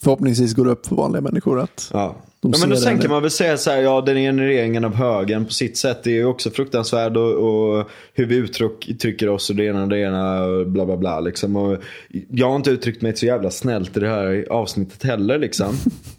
förhoppningsvis 0.00 0.54
går 0.54 0.64
det 0.64 0.70
upp 0.70 0.86
för 0.86 0.96
vanliga 0.96 1.20
människor 1.20 1.60
att 1.60 1.90
Ja. 1.92 2.16
De 2.42 2.52
ja, 2.52 2.58
men 2.60 2.70
då 2.70 2.76
sen 2.76 2.96
det. 2.96 3.02
kan 3.02 3.10
man 3.10 3.22
väl 3.22 3.30
säga 3.30 3.56
så 3.58 3.70
här, 3.70 3.82
ja 3.82 4.00
den 4.00 4.14
degenereringen 4.14 4.84
av 4.84 4.94
högern 4.94 5.44
på 5.44 5.52
sitt 5.52 5.76
sätt 5.76 6.06
är 6.06 6.10
ju 6.10 6.24
också 6.24 6.50
fruktansvärd 6.50 7.16
och, 7.16 7.32
och 7.32 7.88
hur 8.14 8.26
vi 8.26 8.36
uttrycker 8.36 9.28
oss 9.28 9.50
och 9.50 9.56
det 9.56 9.64
ena 9.64 9.82
och 9.82 9.88
det 9.88 9.98
ena 9.98 10.42
och 10.42 10.66
bla 10.66 10.86
bla 10.86 10.96
bla 10.96 11.20
liksom. 11.20 11.56
Och 11.56 11.82
jag 12.28 12.48
har 12.48 12.56
inte 12.56 12.70
uttryckt 12.70 13.02
mig 13.02 13.16
så 13.16 13.26
jävla 13.26 13.50
snällt 13.50 13.96
i 13.96 14.00
det 14.00 14.08
här 14.08 14.46
avsnittet 14.50 15.02
heller 15.02 15.38
liksom. 15.38 15.76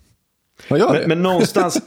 Vad 0.69 0.79
gör 0.79 0.93
det? 0.93 0.99
Men, 0.99 1.09
men 1.09 1.23
någonstans, 1.23 1.81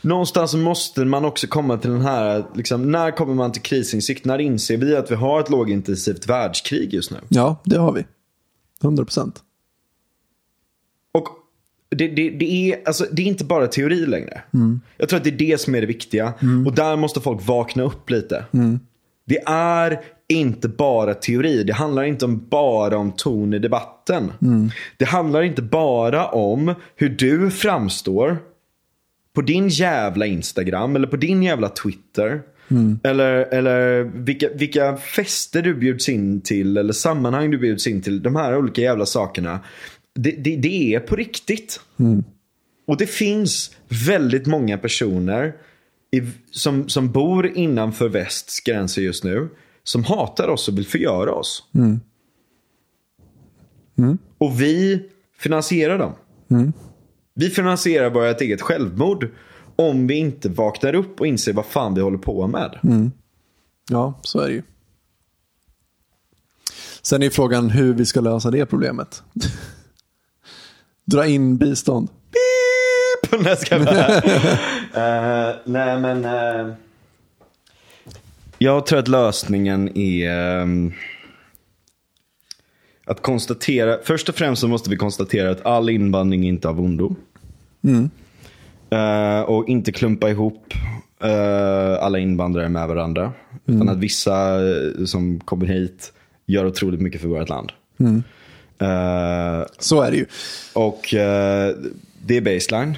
någonstans 0.00 0.54
måste 0.54 1.04
man 1.04 1.24
också 1.24 1.46
komma 1.46 1.78
till 1.78 1.90
den 1.90 2.00
här, 2.00 2.44
liksom, 2.54 2.92
när 2.92 3.10
kommer 3.10 3.34
man 3.34 3.52
till 3.52 3.62
krisinsikt? 3.62 4.24
När 4.24 4.38
inser 4.38 4.76
vi 4.76 4.96
att 4.96 5.10
vi 5.10 5.14
har 5.14 5.40
ett 5.40 5.50
lågintensivt 5.50 6.28
världskrig 6.28 6.94
just 6.94 7.10
nu? 7.10 7.18
Ja, 7.28 7.56
det 7.64 7.78
har 7.78 7.92
vi. 7.92 8.06
100 8.82 9.04
procent. 9.04 9.42
Det, 11.90 12.08
det, 12.08 12.30
det, 12.30 12.72
är, 12.72 12.78
alltså, 12.86 13.06
det 13.12 13.22
är 13.22 13.26
inte 13.26 13.44
bara 13.44 13.66
teori 13.66 14.06
längre. 14.06 14.42
Jag 14.96 15.08
tror 15.08 15.16
att 15.16 15.24
det 15.24 15.30
är 15.30 15.38
det 15.50 15.60
som 15.60 15.74
är 15.74 15.80
det 15.80 15.86
viktiga. 15.86 16.32
Och 16.66 16.74
där 16.74 16.96
måste 16.96 17.20
folk 17.20 17.46
vakna 17.46 17.82
upp 17.82 18.10
lite. 18.10 18.44
Det 19.26 19.42
är 19.46 20.00
inte 20.28 20.68
bara 20.68 21.14
teori. 21.14 21.64
Det 21.64 21.72
handlar 21.72 22.02
inte 22.02 22.24
om 22.24 22.46
bara 22.50 22.96
om 22.98 23.12
ton 23.12 23.54
i 23.54 23.58
debatten. 23.58 24.32
Det 24.96 25.04
handlar 25.04 25.42
inte 25.42 25.62
bara 25.62 26.26
om 26.26 26.74
hur 26.96 27.08
du 27.08 27.50
framstår 27.50 28.38
på 29.34 29.42
din 29.42 29.68
jävla 29.68 30.26
Instagram 30.26 30.96
eller 30.96 31.06
på 31.06 31.16
din 31.16 31.42
jävla 31.42 31.68
Twitter. 31.68 32.42
Eller, 33.02 33.32
eller 33.34 34.02
vilka, 34.02 34.48
vilka 34.54 34.96
fester 34.96 35.62
du 35.62 35.74
bjuds 35.74 36.08
in 36.08 36.40
till 36.40 36.76
eller 36.76 36.92
sammanhang 36.92 37.50
du 37.50 37.58
bjuds 37.58 37.86
in 37.86 38.02
till. 38.02 38.22
De 38.22 38.36
här 38.36 38.56
olika 38.56 38.80
jävla 38.82 39.06
sakerna. 39.06 39.60
Det, 40.22 40.30
det, 40.30 40.56
det 40.56 40.94
är 40.94 41.00
på 41.00 41.16
riktigt. 41.16 41.80
Och 42.86 42.96
det 42.96 43.06
finns 43.06 43.76
väldigt 44.06 44.46
många 44.46 44.78
personer 44.78 45.56
i, 46.10 46.22
som, 46.50 46.88
som 46.88 47.12
bor 47.12 47.46
innanför 47.46 48.08
västs 48.08 48.60
gränser 48.60 49.02
just 49.02 49.24
nu. 49.24 49.48
Som 49.82 50.04
hatar 50.04 50.48
oss 50.48 50.68
och 50.68 50.78
vill 50.78 50.86
förgöra 50.86 51.32
oss. 51.32 51.64
Och 54.38 54.60
vi 54.60 55.08
finansierar 55.38 55.98
dem. 55.98 56.12
Vi 57.34 57.50
finansierar 57.50 58.10
vårt 58.10 58.40
eget 58.40 58.62
självmord. 58.62 59.28
Om 59.76 60.06
vi 60.06 60.14
inte 60.14 60.48
vaknar 60.48 60.94
upp 60.94 61.20
och 61.20 61.26
inser 61.26 61.52
vad 61.52 61.66
fan 61.66 61.94
vi 61.94 62.00
håller 62.00 62.18
på 62.18 62.46
med. 62.46 62.78
Ja, 63.90 64.20
så 64.22 64.40
är 64.40 64.48
det 64.48 64.54
ju. 64.54 64.62
Sen 67.02 67.22
är 67.22 67.30
frågan 67.30 67.70
hur 67.70 67.94
vi 67.94 68.06
ska 68.06 68.20
lösa 68.20 68.50
det 68.50 68.66
problemet. 68.66 69.22
Dra 71.10 71.26
in 71.26 71.56
bistånd. 71.56 72.08
Pip! 72.08 73.40
Nej, 73.44 73.56
ska 73.56 73.76
jag 73.76 73.84
bara. 73.84 74.22
Eh, 74.94 75.54
nej, 75.64 76.00
men... 76.00 76.24
eh, 76.24 76.74
jag 78.58 78.86
tror 78.86 78.98
att 78.98 79.08
lösningen 79.08 79.98
är 79.98 80.30
ehm, 80.30 80.92
att 83.06 83.22
konstatera. 83.22 83.98
Först 84.04 84.28
och 84.28 84.34
främst 84.34 84.60
så 84.60 84.68
måste 84.68 84.90
vi 84.90 84.96
konstatera 84.96 85.50
att 85.50 85.66
all 85.66 85.88
invandring 85.90 86.44
inte 86.48 86.68
är 86.68 86.70
av 86.70 86.80
ondo. 86.80 87.16
Eh, 88.90 89.40
och 89.40 89.68
inte 89.68 89.92
klumpa 89.92 90.30
ihop 90.30 90.74
eh, 91.22 92.04
alla 92.04 92.18
invandrare 92.18 92.68
med 92.68 92.88
varandra. 92.88 93.32
Utan 93.66 93.88
att 93.88 93.98
vissa 93.98 94.58
som 95.06 95.40
kommer 95.40 95.66
hit 95.66 96.12
gör 96.46 96.66
otroligt 96.66 97.00
mycket 97.00 97.20
för 97.20 97.28
vårt 97.28 97.48
land. 97.48 97.72
Eh, 98.80 99.66
Så 99.78 100.02
är 100.02 100.10
det 100.10 100.16
ju. 100.16 100.26
och 100.74 101.14
eh, 101.14 101.74
det 102.26 102.36
är 102.36 102.40
baseline. 102.40 102.96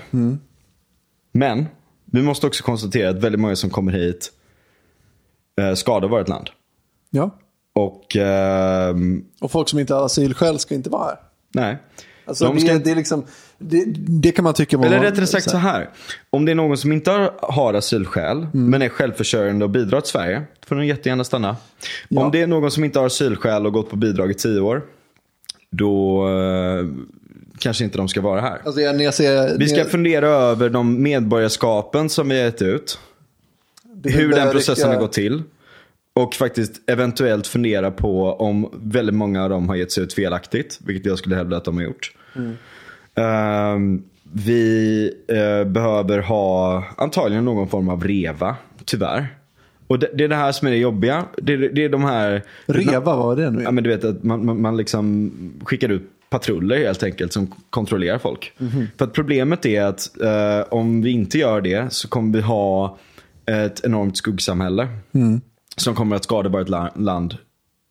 Men 1.32 1.66
vi 2.04 2.22
måste 2.22 2.46
också 2.46 2.64
konstatera 2.64 3.10
att 3.10 3.16
väldigt 3.16 3.40
många 3.40 3.56
som 3.56 3.70
kommer 3.70 3.92
hit 3.92 4.32
eh, 5.60 5.74
skadar 5.74 6.08
vårt 6.08 6.28
land. 6.28 6.50
Ja. 7.10 7.30
Och 7.74 8.16
ehm, 8.16 9.24
Och 9.40 9.50
folk 9.50 9.68
som 9.68 9.78
inte 9.78 9.94
har 9.94 10.04
asylskäl 10.06 10.58
ska 10.58 10.74
inte 10.74 10.90
vara 10.90 11.04
här. 11.04 11.16
nej. 11.54 11.78
Alltså, 12.24 12.44
De 12.44 12.54
det, 12.54 12.60
ska- 12.60 12.78
det, 12.78 12.90
är 12.90 12.96
liksom, 12.96 13.24
det, 13.58 13.84
det 13.96 14.32
kan 14.32 14.42
man 14.44 14.54
tycka 14.54 14.78
var... 14.78 14.86
Eller 14.86 15.00
rättare 15.00 15.26
sagt 15.26 15.50
så 15.50 15.56
här. 15.56 15.90
Om 16.30 16.44
det 16.44 16.52
är 16.52 16.56
någon 16.56 16.76
som 16.78 16.92
inte 16.92 17.30
har, 17.42 17.74
asylskäl 17.74 18.46
men 18.52 18.82
är 18.82 18.88
självförsörjande 18.88 19.64
och 19.64 19.70
bidrar 19.70 20.00
till 20.00 20.10
Sverige. 20.10 20.38
Då 20.60 20.66
får 20.66 20.76
de 20.76 20.86
jättegärna 20.86 21.24
stanna. 21.24 21.56
Ja. 22.08 22.24
Om 22.24 22.30
det 22.30 22.42
är 22.42 22.46
någon 22.46 22.70
som 22.70 22.84
inte 22.84 22.98
har 22.98 23.06
asylskäl 23.06 23.66
och 23.66 23.72
gått 23.72 23.90
på 23.90 23.96
bidrag 23.96 24.30
i 24.30 24.34
tio 24.34 24.60
år. 24.60 24.82
Då 25.70 26.28
eh, 26.28 26.86
kanske 27.58 27.84
inte 27.84 27.98
de 27.98 28.08
ska 28.08 28.20
vara 28.20 28.40
här. 28.40 28.58
Alltså, 28.64 28.80
jag, 28.80 29.00
jag 29.02 29.14
ser, 29.14 29.58
Vi 29.58 29.68
ska 29.68 29.76
när- 29.82 29.84
fundera 29.84 30.28
över 30.28 30.70
de 30.70 31.02
medborgarskapen 31.02 32.08
som 32.08 32.28
vi 32.28 32.38
har 32.38 32.44
gett 32.44 32.62
ut. 32.62 32.98
det 33.94 34.10
hur 34.10 34.28
den 34.30 34.50
processen 34.50 34.88
har 34.90 34.96
gått 35.00 35.12
till. 35.12 35.42
Och 36.14 36.34
faktiskt 36.34 36.72
eventuellt 36.90 37.46
fundera 37.46 37.90
på 37.90 38.32
om 38.34 38.70
väldigt 38.82 39.14
många 39.14 39.44
av 39.44 39.50
dem 39.50 39.68
har 39.68 39.76
gett 39.76 39.92
sig 39.92 40.02
ut 40.04 40.14
felaktigt. 40.14 40.78
Vilket 40.84 41.06
jag 41.06 41.18
skulle 41.18 41.36
hävda 41.36 41.56
att 41.56 41.64
de 41.64 41.76
har 41.76 41.84
gjort. 41.84 42.12
Ehm, 43.14 44.02
vi 44.32 45.12
eh, 45.28 45.68
behöver 45.70 46.18
ha 46.18 46.84
antagligen 46.96 47.44
någon 47.44 47.68
form 47.68 47.88
av 47.88 48.04
reva. 48.04 48.56
Tyvärr. 48.84 49.28
Och 49.90 49.98
det, 49.98 50.10
det 50.14 50.24
är 50.24 50.28
det 50.28 50.36
här 50.36 50.52
som 50.52 50.68
är 50.68 50.72
det 50.72 50.76
jobbiga. 50.78 51.24
Det, 51.36 51.56
det 51.56 51.84
är 51.84 51.88
de 51.88 52.04
här... 52.04 52.42
Reva, 52.66 53.00
vad 53.00 53.18
var 53.18 53.36
det 53.36 53.50
nu? 53.50 53.62
Ja, 53.62 53.70
men 53.70 53.84
du 53.84 53.90
vet 53.90 54.04
att 54.04 54.22
man, 54.24 54.44
man, 54.46 54.60
man 54.60 54.76
liksom 54.76 55.30
skickar 55.64 55.88
ut 55.88 56.02
patruller 56.30 56.76
helt 56.76 57.02
enkelt 57.02 57.32
som 57.32 57.52
kontrollerar 57.70 58.18
folk. 58.18 58.52
För 58.98 59.04
att 59.04 59.12
problemet 59.12 59.66
är 59.66 59.82
att 59.82 60.20
eh, 60.22 60.72
om 60.74 61.02
vi 61.02 61.10
inte 61.10 61.38
gör 61.38 61.60
det 61.60 61.92
så 61.92 62.08
kommer 62.08 62.32
vi 62.38 62.40
ha 62.40 62.98
ett 63.46 63.84
enormt 63.84 64.16
skuggsamhälle. 64.16 64.88
Som 65.76 65.94
kommer 65.94 66.16
att 66.16 66.24
skada 66.24 66.48
vårt 66.48 66.68
la- 66.68 66.92
land 66.96 67.36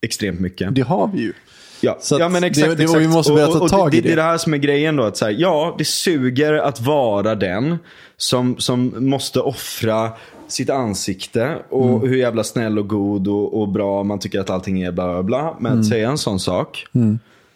extremt 0.02 0.40
mycket. 0.40 0.76
Det 0.76 0.82
har 0.82 1.10
vi 1.14 1.22
ju. 1.22 1.34
Ja, 1.82 1.98
Så 2.02 2.20
ja 2.20 2.30
men 2.30 2.44
exakt. 2.44 2.70
det- 2.70 2.76
det- 2.76 2.84
exakt. 2.84 3.02
vi 3.02 3.08
måste 3.08 3.34
börja 3.34 3.48
ta 3.48 3.68
tag 3.68 3.96
i 3.96 4.02
det. 4.02 4.08
Det 4.08 4.12
är 4.12 4.16
det 4.16 4.22
här 4.22 4.38
som 4.38 4.54
är 4.54 4.58
grejen 4.58 4.96
då. 4.96 5.04
Att 5.04 5.18
så 5.18 5.26
här, 5.26 5.36
ja, 5.38 5.76
det 5.78 5.86
suger 5.86 6.54
att 6.54 6.82
vara 6.82 7.36
den 7.36 7.78
som, 8.18 8.58
som 8.58 8.94
måste 9.10 9.40
offra 9.40 10.12
sitt 10.50 10.70
ansikte 10.70 11.58
och 11.70 11.90
Mm. 11.98 12.10
hur 12.10 12.18
jävla 12.18 12.44
snäll 12.44 12.80
och 12.80 12.88
god 12.88 13.28
och, 13.28 13.62
och 13.62 13.70
bra 13.70 14.04
man 14.04 14.20
tycker 14.20 14.40
att 14.40 14.50
allting 14.50 14.82
är 14.82 14.92
bla 14.92 15.08
bla 15.14 15.24
bla. 15.24 15.58
Med 15.60 15.70
Mm. 15.72 15.80
att 15.80 15.88
säga 15.88 16.10
en 16.10 16.18
sån 16.18 16.40
sak. 16.40 16.86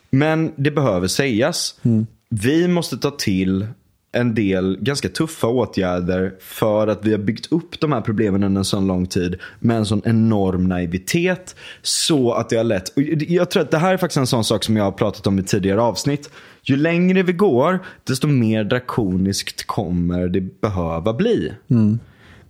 Men 0.09 0.51
det 0.55 0.71
behöver 0.71 1.07
sägas. 1.07 1.79
Mm. 1.83 2.07
Vi 2.29 2.67
måste 2.67 2.97
ta 2.97 3.11
till 3.11 3.67
en 4.15 4.35
del 4.35 4.77
ganska 4.81 5.09
tuffa 5.09 5.47
åtgärder 5.47 6.33
för 6.39 6.87
att 6.87 7.05
vi 7.05 7.11
har 7.11 7.17
byggt 7.19 7.51
upp 7.51 7.79
de 7.79 7.91
här 7.91 8.01
problemen 8.01 8.43
under 8.43 8.59
en 8.59 8.65
sån 8.65 8.87
lång 8.87 9.05
tid 9.05 9.35
med 9.59 9.77
en 9.77 9.85
sån 9.85 10.01
enorm 10.05 10.67
naivitet. 10.69 11.55
Så 11.81 12.33
att 12.33 12.49
det 12.49 12.55
har 12.57 12.63
lett. 12.63 12.91
Jag 13.27 13.51
tror 13.51 13.63
att 13.63 13.71
det 13.71 13.77
här 13.77 13.93
är 13.93 13.97
faktiskt 13.97 14.17
en 14.17 14.27
sån 14.27 14.43
sak 14.43 14.63
som 14.63 14.77
jag 14.77 14.83
har 14.83 14.91
pratat 14.91 15.27
om 15.27 15.39
i 15.39 15.43
tidigare 15.43 15.81
avsnitt. 15.81 16.29
Ju 16.63 16.75
längre 16.77 17.23
vi 17.23 17.33
går, 17.33 17.79
desto 18.03 18.27
mer 18.27 18.63
drakoniskt 18.63 19.67
kommer 19.67 20.27
det 20.27 20.41
behöva 20.61 21.13
bli. 21.13 21.53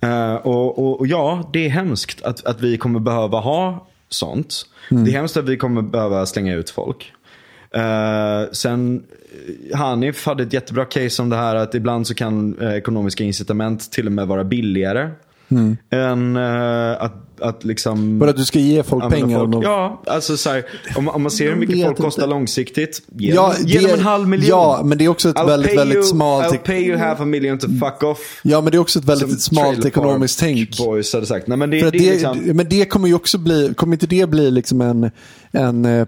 Eh, 0.04 0.36
och, 0.36 0.80
och, 0.80 1.00
och 1.00 1.08
ja, 1.08 1.50
det 1.54 1.66
är 1.66 1.70
hemskt 1.70 2.22
att, 2.22 2.46
att 2.46 2.62
vi 2.62 2.78
kommer 2.78 3.00
behöva 3.00 3.40
ha 3.40 3.88
sånt. 4.10 4.66
Det 4.90 5.12
är 5.12 5.14
hemskt 5.14 5.38
att 5.38 5.50
vi 5.50 5.58
kommer 5.58 5.82
behöva 5.82 6.26
slänga 6.26 6.54
ut 6.54 6.70
folk. 6.70 7.14
Eh, 7.76 8.52
sen, 8.52 9.04
eh, 9.70 9.78
Hanif 9.78 10.26
hade 10.26 10.44
ett 10.44 10.54
jättebra 10.54 10.86
case 10.86 11.22
om 11.22 11.30
det 11.30 11.36
här 11.36 11.56
att 11.56 11.76
ibland 11.76 12.08
så 12.08 12.14
kan 12.14 12.60
eh, 12.60 12.74
ekonomiska 12.74 13.24
incitament 13.24 13.92
till 13.92 14.06
och 14.06 14.12
med 14.12 14.28
vara 14.28 14.44
billigare. 14.44 15.10
Än 15.92 16.36
eh, 16.36 17.02
att, 17.04 17.42
att 17.42 17.64
liksom... 17.64 18.20
Bara 18.20 18.30
att 18.30 18.38
du 18.38 18.46
ska 18.46 18.60
ge 18.60 18.84
folk 18.84 19.10
pengar. 19.14 19.40
folk. 19.40 19.52
de- 19.52 19.62
Ja, 19.64 20.02
alltså 20.08 20.38
så 20.38 20.50
här, 20.50 20.64
om, 20.96 21.08
om 21.08 21.22
man 21.22 21.32
ser 21.32 21.50
hur 21.50 21.56
mycket 21.56 21.86
folk 21.86 21.98
kostar 21.98 22.24
inte. 22.24 22.30
långsiktigt. 22.30 23.02
Ge, 23.16 23.34
Ja, 23.34 23.54
dem, 23.58 23.68
ge 23.68 23.80
dem 23.80 23.92
en 23.94 24.00
halv 24.00 24.28
miljon. 24.28 24.50
ja, 24.50 24.82
men 24.86 24.98
det 24.98 25.04
är 25.06 25.10
också 25.10 25.30
ett 25.30 25.36
I'll 25.36 25.48
väldigt, 25.48 25.78
väldigt 25.80 25.96
you, 25.98 26.04
smalt- 26.06 26.46
I'll 26.54 26.58
pay 26.58 26.82
you 26.88 26.98
half 26.98 27.20
a 27.20 27.26
million 27.26 27.58
to 27.60 27.68
fuck 27.68 28.04
off. 28.04 28.40
Ja, 28.44 28.62
men 28.62 28.72
det 28.72 28.78
är 28.78 28.80
också 28.80 29.00
ett 29.00 29.06
väldigt 29.06 29.42
smalt 29.42 29.86
ekonomiskt 29.86 30.40
tänk. 30.40 30.78
Boys 30.78 31.14
hade 31.14 31.26
sagt. 31.26 31.48
Nej, 31.48 31.58
men 31.58 31.70
det, 31.70 31.82
det, 31.82 31.90
det, 31.92 32.12
liksom, 32.12 32.38
Men 32.40 32.70
det 32.70 32.86
kommer 32.86 33.08
ju 33.08 33.14
också 33.14 33.38
bli, 33.38 33.74
kommer 33.76 33.94
inte 33.96 34.08
det 34.08 34.30
bli 34.30 34.52
liksom 34.52 34.82
en, 34.82 35.12
en 35.52 35.86
eh, 35.86 36.08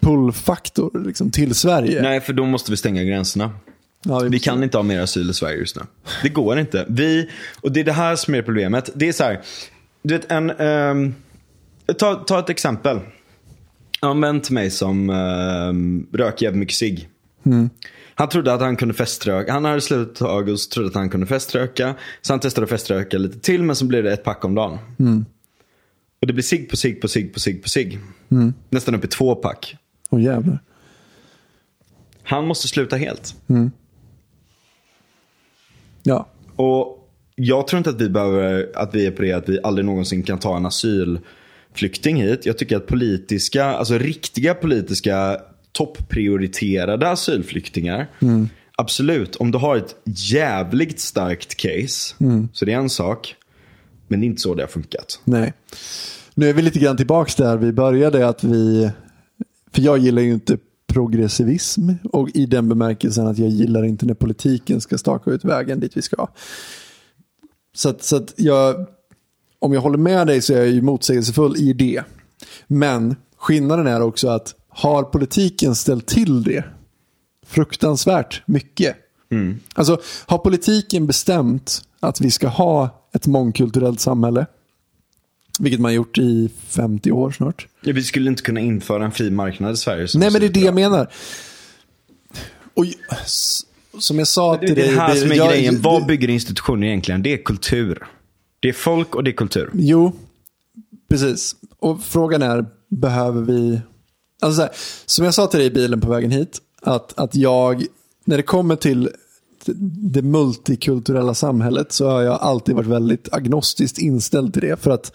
pull-faktor 0.00 1.02
liksom, 1.06 1.30
till 1.30 1.54
Sverige? 1.54 2.02
nej, 2.02 2.20
för 2.20 2.32
då 2.32 2.44
måste 2.46 2.70
vi 2.70 2.76
stänga 2.76 3.02
gränserna. 3.04 3.50
Ja, 4.04 4.18
Vi 4.18 4.38
kan 4.38 4.62
inte 4.62 4.78
ha 4.78 4.82
mer 4.82 5.00
asyl 5.00 5.30
i 5.30 5.34
Sverige 5.34 5.58
just 5.58 5.76
nu. 5.76 5.82
Det 6.22 6.28
går 6.28 6.58
inte. 6.58 6.86
Vi, 6.88 7.30
och 7.60 7.72
det 7.72 7.80
är 7.80 7.84
det 7.84 7.92
här 7.92 8.16
som 8.16 8.34
är 8.34 8.42
problemet. 8.42 8.90
Det 8.94 9.08
är 9.08 9.12
så 9.12 9.24
här. 9.24 9.40
Du 10.02 10.14
vet 10.14 10.30
en, 10.32 10.50
ehm, 10.50 11.14
ta, 11.98 12.14
ta 12.14 12.38
ett 12.38 12.50
exempel. 12.50 13.00
En 14.02 14.20
vän 14.20 14.40
till 14.40 14.54
mig 14.54 14.70
som 14.70 15.10
um, 15.10 16.06
röker 16.12 16.44
jävligt 16.46 16.58
mycket 16.58 16.74
cigg. 16.74 17.08
Han 18.14 18.28
trodde 18.28 18.52
att 18.52 18.60
han 18.60 18.76
kunde 18.76 18.94
feströka. 18.94 19.52
Han 19.52 19.64
hade 19.64 19.80
slutat 19.80 20.48
och 20.50 20.60
så 20.60 20.70
trodde 20.70 20.88
att 20.88 20.94
han 20.94 21.10
kunde 21.10 21.26
feströka. 21.26 21.94
Så 22.22 22.32
han 22.32 22.40
testade 22.40 22.64
att 22.64 22.70
feströka 22.70 23.18
lite 23.18 23.40
till 23.40 23.62
men 23.62 23.76
så 23.76 23.84
blev 23.84 24.04
det 24.04 24.12
ett 24.12 24.24
pack 24.24 24.44
om 24.44 24.54
dagen. 24.54 24.78
Och 26.20 26.26
det 26.26 26.32
blir 26.32 26.42
cigg 26.42 26.70
på 26.70 26.76
cigg 26.76 27.00
på 27.00 27.08
cigg 27.08 27.32
på 27.34 27.40
cigg 27.40 27.62
på 27.62 27.68
cigg. 27.68 27.98
Nästan 28.68 28.94
upp 28.94 29.04
i 29.04 29.08
två 29.08 29.34
pack. 29.34 29.76
Åh 30.10 30.22
jävlar. 30.22 30.58
Han 32.22 32.46
måste 32.46 32.68
sluta 32.68 32.96
helt. 32.96 33.34
Ja. 36.02 36.26
Och 36.56 37.08
jag 37.34 37.66
tror 37.66 37.78
inte 37.78 37.90
att 37.90 38.00
vi 38.00 38.08
behöver, 38.08 38.70
att 38.74 38.94
vi 38.94 39.06
är 39.06 39.10
på 39.10 39.22
det 39.22 39.32
att 39.32 39.48
vi 39.48 39.58
aldrig 39.62 39.84
någonsin 39.84 40.22
kan 40.22 40.38
ta 40.38 40.56
en 40.56 40.66
asylflykting 40.66 42.22
hit. 42.22 42.46
Jag 42.46 42.58
tycker 42.58 42.76
att 42.76 42.86
politiska, 42.86 43.64
alltså 43.64 43.98
riktiga 43.98 44.54
politiska 44.54 45.40
topprioriterade 45.72 47.08
asylflyktingar. 47.10 48.06
Absolut, 48.76 49.36
om 49.36 49.50
du 49.50 49.58
har 49.58 49.76
ett 49.76 49.96
jävligt 50.04 51.00
starkt 51.00 51.54
case. 51.54 52.14
Så 52.52 52.64
det 52.64 52.72
är 52.72 52.76
en 52.76 52.90
sak. 52.90 53.36
Men 54.08 54.20
det 54.20 54.24
är 54.24 54.28
inte 54.28 54.42
så 54.42 54.54
det 54.54 54.62
har 54.62 54.68
funkat. 54.68 55.20
Nej. 55.24 55.52
Nu 56.34 56.48
är 56.48 56.54
vi 56.54 56.62
lite 56.62 56.78
grann 56.78 56.96
tillbaka 56.96 57.44
där 57.44 57.56
vi 57.56 57.72
började. 57.72 58.28
att 58.28 58.44
vi, 58.44 58.90
För 59.72 59.82
jag 59.82 59.98
gillar 59.98 60.22
ju 60.22 60.32
inte 60.32 60.58
progressivism. 60.92 61.90
Och 62.12 62.28
i 62.34 62.46
den 62.46 62.68
bemärkelsen 62.68 63.26
att 63.26 63.38
jag 63.38 63.48
gillar 63.48 63.84
inte 63.84 64.06
när 64.06 64.14
politiken 64.14 64.80
ska 64.80 64.98
staka 64.98 65.30
ut 65.30 65.44
vägen 65.44 65.80
dit 65.80 65.96
vi 65.96 66.02
ska. 66.02 66.28
Så 67.74 67.88
att, 67.88 68.02
så 68.02 68.16
att 68.16 68.34
jag, 68.36 68.86
om 69.58 69.72
jag 69.72 69.80
håller 69.80 69.98
med 69.98 70.26
dig 70.26 70.40
så 70.40 70.52
är 70.52 70.58
jag 70.58 70.68
ju 70.68 70.82
motsägelsefull 70.82 71.56
i 71.56 71.72
det. 71.72 72.02
Men 72.66 73.16
skillnaden 73.36 73.86
är 73.86 74.02
också 74.02 74.28
att 74.28 74.54
har 74.68 75.02
politiken 75.02 75.74
ställt 75.74 76.06
till 76.06 76.42
det 76.42 76.64
fruktansvärt 77.46 78.42
mycket. 78.46 78.96
Alltså 79.74 80.00
har 80.26 80.38
politiken 80.38 81.06
bestämt 81.06 81.82
att 82.00 82.20
vi 82.20 82.30
ska 82.30 82.48
ha 82.48 83.08
ett 83.14 83.26
mångkulturellt 83.26 84.00
samhälle, 84.00 84.46
vilket 85.60 85.80
man 85.80 85.94
gjort 85.94 86.18
i 86.18 86.50
50 86.68 87.12
år 87.12 87.30
snart. 87.30 87.66
Ja, 87.82 87.92
vi 87.92 88.02
skulle 88.02 88.30
inte 88.30 88.42
kunna 88.42 88.60
införa 88.60 89.04
en 89.04 89.12
fri 89.12 89.30
marknad 89.30 89.74
i 89.74 89.76
Sverige. 89.76 90.06
Nej 90.14 90.30
men 90.30 90.40
det 90.40 90.46
är 90.46 90.52
det 90.52 90.60
jag 90.60 90.74
menar. 90.74 91.12
Och 92.74 92.84
som 93.98 94.18
jag 94.18 94.28
sa 94.28 94.52
Det 94.56 94.58
till 94.66 94.70
är 94.70 94.74
dig. 94.82 94.90
det 94.94 95.00
här 95.00 95.14
som 95.14 95.30
är 95.30 95.34
jag- 95.34 95.48
grejen. 95.50 95.80
Vad 95.82 96.02
det- 96.02 96.06
bygger 96.06 96.28
institutioner 96.30 96.86
egentligen? 96.86 97.22
Det 97.22 97.32
är 97.32 97.42
kultur. 97.44 98.06
Det 98.60 98.68
är 98.68 98.72
folk 98.72 99.14
och 99.14 99.24
det 99.24 99.30
är 99.30 99.36
kultur. 99.36 99.70
Jo, 99.74 100.12
precis. 101.10 101.56
Och 101.78 102.02
frågan 102.04 102.42
är, 102.42 102.66
behöver 102.88 103.42
vi... 103.42 103.80
Alltså 104.42 104.56
så 104.56 104.62
här, 104.62 104.70
som 105.06 105.24
jag 105.24 105.34
sa 105.34 105.46
till 105.46 105.58
dig 105.58 105.66
i 105.66 105.70
bilen 105.70 106.00
på 106.00 106.10
vägen 106.10 106.30
hit, 106.30 106.58
att, 106.82 107.18
att 107.18 107.34
jag, 107.34 107.84
när 108.24 108.36
det 108.36 108.42
kommer 108.42 108.76
till 108.76 109.10
det 110.12 110.22
multikulturella 110.22 111.34
samhället 111.34 111.92
så 111.92 112.08
har 112.10 112.22
jag 112.22 112.38
alltid 112.40 112.74
varit 112.74 112.86
väldigt 112.88 113.28
agnostiskt 113.32 113.98
inställd 113.98 114.52
till 114.52 114.62
det. 114.62 114.82
För 114.82 114.90
att 114.90 115.12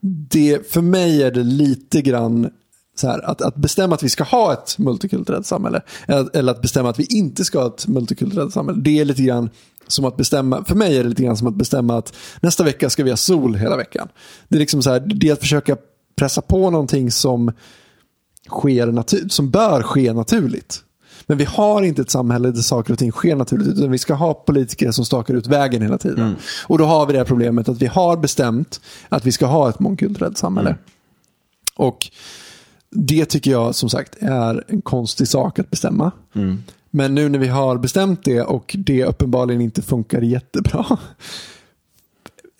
det, 0.00 0.70
för 0.72 0.80
mig 0.80 1.22
är 1.22 1.30
det 1.30 1.42
lite 1.42 2.02
grann 2.02 2.50
så 3.00 3.06
här, 3.06 3.30
att, 3.30 3.42
att 3.42 3.56
bestämma 3.56 3.94
att 3.94 4.02
vi 4.02 4.08
ska 4.08 4.24
ha 4.24 4.52
ett 4.52 4.78
multikulturellt 4.78 5.46
samhälle 5.46 5.82
eh, 6.08 6.26
eller 6.34 6.52
att 6.52 6.62
bestämma 6.62 6.90
att 6.90 6.98
vi 6.98 7.06
inte 7.10 7.44
ska 7.44 7.60
ha 7.60 7.66
ett 7.66 7.86
multikulturellt 7.86 8.52
samhälle. 8.52 8.80
Det 8.80 8.98
är 8.98 9.04
lite 9.04 9.22
grann 9.22 9.50
som 9.86 10.04
att 10.04 10.16
bestämma, 10.16 10.64
för 10.64 10.74
mig 10.74 10.98
är 10.98 11.02
det 11.02 11.08
lite 11.08 11.22
grann 11.22 11.36
som 11.36 11.46
att 11.46 11.54
bestämma 11.54 11.98
att 11.98 12.14
nästa 12.40 12.64
vecka 12.64 12.90
ska 12.90 13.04
vi 13.04 13.10
ha 13.10 13.16
sol 13.16 13.54
hela 13.54 13.76
veckan. 13.76 14.08
Det 14.48 14.56
är 14.56 14.60
liksom 14.60 14.82
så 14.82 14.90
här, 14.90 15.00
det 15.00 15.28
är 15.28 15.32
att 15.32 15.40
försöka 15.40 15.76
pressa 16.16 16.42
på 16.42 16.70
någonting 16.70 17.10
som, 17.10 17.52
sker 18.48 18.86
natur, 18.86 19.28
som 19.28 19.50
bör 19.50 19.82
ske 19.82 20.12
naturligt. 20.12 20.84
Men 21.28 21.38
vi 21.38 21.44
har 21.44 21.82
inte 21.82 22.02
ett 22.02 22.10
samhälle 22.10 22.50
där 22.50 22.60
saker 22.60 22.92
och 22.92 22.98
ting 22.98 23.12
sker 23.12 23.36
naturligt. 23.36 23.68
Utan 23.68 23.90
vi 23.90 23.98
ska 23.98 24.14
ha 24.14 24.34
politiker 24.34 24.90
som 24.90 25.04
stakar 25.04 25.34
ut 25.34 25.46
vägen 25.46 25.82
hela 25.82 25.98
tiden. 25.98 26.24
Mm. 26.24 26.34
Och 26.66 26.78
då 26.78 26.84
har 26.84 27.06
vi 27.06 27.12
det 27.12 27.18
här 27.18 27.26
problemet 27.26 27.68
att 27.68 27.82
vi 27.82 27.86
har 27.86 28.16
bestämt 28.16 28.80
att 29.08 29.26
vi 29.26 29.32
ska 29.32 29.46
ha 29.46 29.68
ett 29.68 29.80
mångkulturellt 29.80 30.38
samhälle. 30.38 30.70
Mm. 30.70 30.80
Och 31.76 32.10
det 32.90 33.24
tycker 33.24 33.50
jag 33.50 33.74
som 33.74 33.90
sagt 33.90 34.16
är 34.20 34.64
en 34.68 34.82
konstig 34.82 35.28
sak 35.28 35.58
att 35.58 35.70
bestämma. 35.70 36.10
Mm. 36.34 36.62
Men 36.90 37.14
nu 37.14 37.28
när 37.28 37.38
vi 37.38 37.48
har 37.48 37.78
bestämt 37.78 38.24
det 38.24 38.42
och 38.42 38.76
det 38.78 39.04
uppenbarligen 39.04 39.60
inte 39.60 39.82
funkar 39.82 40.20
jättebra. 40.20 40.98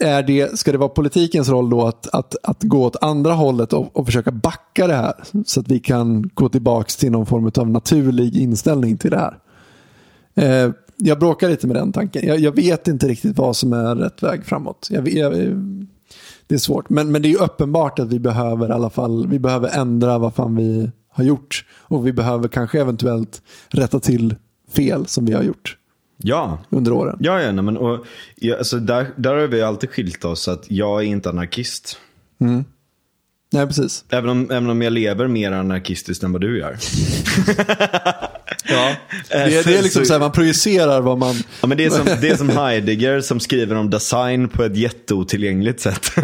Är 0.01 0.23
det, 0.23 0.59
ska 0.59 0.73
det 0.73 0.79
vara 0.79 0.89
politikens 0.89 1.49
roll 1.49 1.71
då 1.71 1.87
att, 1.87 2.09
att, 2.15 2.35
att 2.43 2.63
gå 2.63 2.85
åt 2.85 3.03
andra 3.03 3.33
hållet 3.33 3.73
och, 3.73 3.97
och 3.97 4.07
försöka 4.07 4.31
backa 4.31 4.87
det 4.87 4.95
här? 4.95 5.15
Så 5.47 5.61
att 5.61 5.69
vi 5.69 5.79
kan 5.79 6.31
gå 6.35 6.49
tillbaka 6.49 6.91
till 6.99 7.13
någon 7.13 7.27
form 7.27 7.51
av 7.57 7.71
naturlig 7.71 8.37
inställning 8.37 8.97
till 8.97 9.11
det 9.11 9.19
här. 9.19 9.39
Eh, 10.35 10.73
jag 10.97 11.19
bråkar 11.19 11.49
lite 11.49 11.67
med 11.67 11.77
den 11.77 11.93
tanken. 11.93 12.27
Jag, 12.27 12.39
jag, 12.39 12.57
vet 12.57 12.89
inte 12.89 13.09
riktigt 13.09 13.39
vad 13.39 13.57
som 13.57 13.73
är 13.73 13.95
rätt 13.95 14.23
väg 14.23 14.45
framåt. 14.45 14.89
Jag, 14.91 15.09
jag, 15.09 15.41
eh, 15.41 15.57
det 16.47 16.55
är 16.55 16.59
svårt. 16.59 16.91
Men, 16.91 17.13
men 17.13 17.23
det 17.23 17.33
är 17.33 17.43
uppenbart 17.43 17.99
att 17.99 18.09
vi 18.09 18.19
behöver 18.19 18.69
i 18.69 18.73
alla 18.73 18.91
fall 18.91 19.27
vi 19.27 19.39
behöver 19.39 19.79
ändra 19.79 20.19
vad 20.19 20.35
fan 20.35 20.57
vi 20.57 20.91
har 21.09 21.25
gjort. 21.25 21.65
Och 21.79 22.07
vi 22.07 22.13
behöver 22.13 22.49
kanske 22.49 22.81
eventuellt 22.81 23.43
rätta 23.69 24.01
till 24.01 24.37
fel 24.73 25.07
som 25.07 25.27
vi 25.27 25.33
har 25.33 25.43
gjort. 25.43 25.77
Ja. 26.23 26.59
Under 26.71 26.93
åren. 26.93 27.17
Ja, 27.21 27.43
ja 27.43 27.53
nej, 27.53 27.65
men, 27.65 27.77
och, 27.77 28.07
ja, 28.37 28.57
alltså, 28.57 28.79
där, 28.79 29.07
där 29.17 29.35
har 29.35 29.47
vi 29.47 29.63
alltid 29.63 29.91
skilt 29.91 30.25
oss. 30.25 30.49
att 30.49 30.65
Jag 30.69 31.01
är 31.01 31.07
inte 31.07 31.29
anarkist. 31.29 31.99
Mm. 32.41 32.65
Nej, 33.53 33.67
precis. 33.67 34.05
Även 34.11 34.31
om, 34.31 34.51
även 34.51 34.71
om 34.71 34.83
jag 34.83 34.93
lever 34.93 35.29
mer 35.29 35.53
anarkistiskt 35.53 36.25
än 36.25 36.33
vad 36.33 36.41
du 36.41 36.59
gör. 36.59 36.71
ja, 38.69 38.97
det 39.29 39.35
är, 39.35 39.65
det 39.65 39.79
är 39.79 39.83
liksom 39.83 40.05
så 40.05 40.13
här, 40.13 40.21
man 40.21 40.33
projicerar 40.33 41.01
vad 41.01 41.19
man... 41.19 41.35
Ja, 41.61 41.67
men 41.67 41.79
det, 41.79 41.85
är 41.85 41.91
som, 41.91 42.05
det 42.05 42.29
är 42.29 42.37
som 42.37 42.49
Heidegger 42.49 43.21
som 43.21 43.41
skriver 43.41 43.77
om 43.77 43.91
design 43.91 44.49
på 44.49 44.65
ett 44.65 44.77
jätteotillgängligt 44.77 45.81
sätt. 45.81 46.11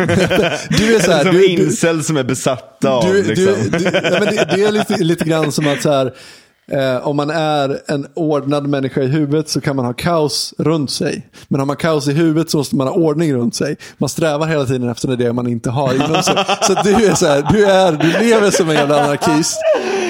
du 0.71 0.95
är 0.95 1.01
så 1.01 1.13
här, 1.13 1.25
som 1.25 1.33
du, 1.33 1.47
incel 1.47 2.05
som 2.05 2.17
är 2.17 2.25
besatta 2.25 2.91
av. 2.91 3.13
Du, 3.13 3.23
liksom. 3.23 3.55
du, 3.71 3.79
du, 3.79 3.91
nej, 3.91 4.03
men 4.03 4.25
det, 4.25 4.49
det, 4.57 4.65
är 4.65 4.73
lite, 4.73 5.05
lite 5.05 5.25
grann 5.25 5.53
som 5.53 5.67
att 5.67 5.83
så 5.83 5.91
här, 5.91 6.15
Eh, 6.73 7.09
om 7.09 7.17
man 7.17 7.31
är 7.31 7.81
en 7.87 8.07
ordnad 8.15 8.67
människa 8.67 9.03
i 9.03 9.07
huvudet 9.07 9.49
så 9.49 9.61
kan 9.61 9.77
man 9.77 9.85
ha 9.85 9.93
kaos 9.93 10.55
runt 10.59 10.91
sig. 10.91 11.29
Men 11.49 11.61
har 11.61 11.67
man 11.67 11.77
kaos 11.77 12.09
i 12.09 12.13
huvudet 12.13 12.51
så 12.51 12.57
måste 12.57 12.77
man 12.77 12.87
ha 12.87 12.95
ordning 12.95 13.35
runt 13.35 13.55
sig. 13.55 13.77
Man 13.99 14.09
strävar 14.09 14.47
hela 14.47 14.65
tiden 14.65 14.89
efter 14.89 15.17
det 15.17 15.33
man 15.33 15.47
inte 15.47 15.71
har 15.71 15.95
inom 15.95 16.23
sig. 16.23 16.35
Så 16.63 16.75
du 16.85 16.91
är 16.91 17.15
så 17.15 17.27
här, 17.27 17.47
du, 17.53 17.65
är, 17.65 17.93
du 17.93 18.27
lever 18.27 18.51
som 18.51 18.69
en 18.69 18.75
jävla 18.75 19.05
anarkist. 19.05 19.59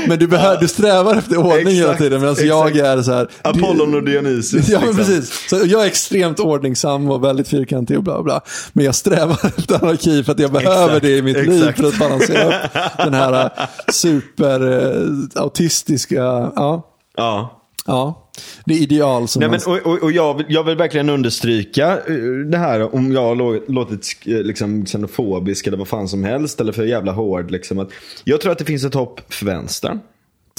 Men 0.08 0.18
du, 0.18 0.26
behör, 0.26 0.60
du 0.60 0.68
strävar 0.68 1.16
efter 1.16 1.36
ordning 1.36 1.60
exakt, 1.60 1.78
hela 1.78 1.94
tiden 1.94 2.20
medan 2.20 2.36
jag 2.46 2.76
är 2.76 3.02
så 3.02 3.12
här. 3.12 3.28
Apollon 3.42 3.94
och 3.94 4.04
Dionysus. 4.04 4.68
Ja, 4.74 4.80
men 4.80 4.88
liksom. 4.88 5.04
precis. 5.04 5.48
Så 5.50 5.56
jag 5.66 5.82
är 5.82 5.86
extremt 5.86 6.40
ordningsam 6.40 7.10
och 7.10 7.24
väldigt 7.24 7.48
fyrkantig 7.48 7.96
och 7.96 8.02
bla 8.02 8.22
bla. 8.22 8.40
Men 8.72 8.84
jag 8.84 8.94
strävar 8.94 9.38
efter 9.58 9.84
anarki 9.84 10.24
för 10.24 10.32
att 10.32 10.38
jag 10.38 10.52
behöver 10.52 10.86
exakt, 10.86 11.02
det 11.02 11.16
i 11.16 11.22
mitt 11.22 11.46
liv 11.46 11.72
för 11.76 11.88
att 11.88 11.98
balansera 11.98 12.46
upp 12.46 12.54
den 12.98 13.14
här 13.14 13.50
superautistiska, 13.92 16.24
eh, 16.24 16.43
ja. 16.56 16.90
Ja. 17.16 17.60
Ja, 17.86 18.30
det 18.64 18.74
är 18.74 18.78
ideal 18.78 19.28
som 19.28 19.40
Nej, 19.40 19.48
men, 19.50 19.60
och, 19.66 19.86
och, 19.86 20.02
och 20.02 20.12
jag, 20.12 20.34
vill, 20.34 20.46
jag 20.48 20.64
vill 20.64 20.76
verkligen 20.76 21.08
understryka 21.08 21.98
eh, 21.98 22.14
det 22.50 22.58
här 22.58 22.94
om 22.94 23.12
jag 23.12 23.20
har 23.20 23.70
låtit 23.72 24.06
eh, 24.26 24.42
liksom, 24.42 24.84
xenofobisk 24.84 25.66
eller 25.66 25.76
vad 25.76 25.88
fan 25.88 26.08
som 26.08 26.24
helst. 26.24 26.60
Eller 26.60 26.72
för 26.72 26.84
jävla 26.84 27.12
hård. 27.12 27.50
Liksom, 27.50 27.78
att 27.78 27.90
jag 28.24 28.40
tror 28.40 28.52
att 28.52 28.58
det 28.58 28.64
finns 28.64 28.84
ett 28.84 28.94
hopp 28.94 29.32
för 29.32 29.46
vänstern. 29.46 30.00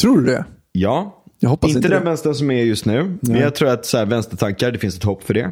Tror 0.02 0.18
du 0.18 0.26
det? 0.26 0.46
Ja. 0.72 1.22
Jag 1.40 1.50
hoppas 1.50 1.70
inte, 1.70 1.78
inte 1.78 1.90
den 1.90 2.06
vänstern 2.06 2.36
som 2.36 2.52
är 2.52 2.64
just 2.64 2.86
nu. 2.86 3.04
Nej. 3.04 3.18
Men 3.22 3.42
jag 3.42 3.56
tror 3.56 3.70
att 3.70 3.86
så 3.86 3.98
här, 3.98 4.06
vänstertankar, 4.06 4.72
det 4.72 4.80
finns 4.80 4.98
ett 4.98 5.04
hopp 5.04 5.24
för 5.24 5.34
det. 5.34 5.52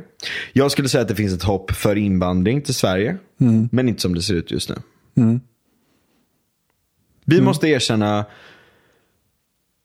Jag 0.53 0.71
skulle 0.71 0.89
säga 0.89 1.01
att 1.01 1.07
det 1.07 1.15
finns 1.15 1.33
ett 1.33 1.43
hopp 1.43 1.71
för 1.71 1.95
invandring 1.95 2.61
till 2.61 2.73
Sverige. 2.73 3.17
Mm. 3.41 3.69
Men 3.71 3.89
inte 3.89 4.01
som 4.01 4.15
det 4.15 4.21
ser 4.21 4.33
ut 4.33 4.51
just 4.51 4.69
nu. 4.69 4.75
Mm. 5.17 5.39
Vi 7.25 7.35
mm. 7.35 7.45
måste 7.45 7.67
erkänna 7.67 8.25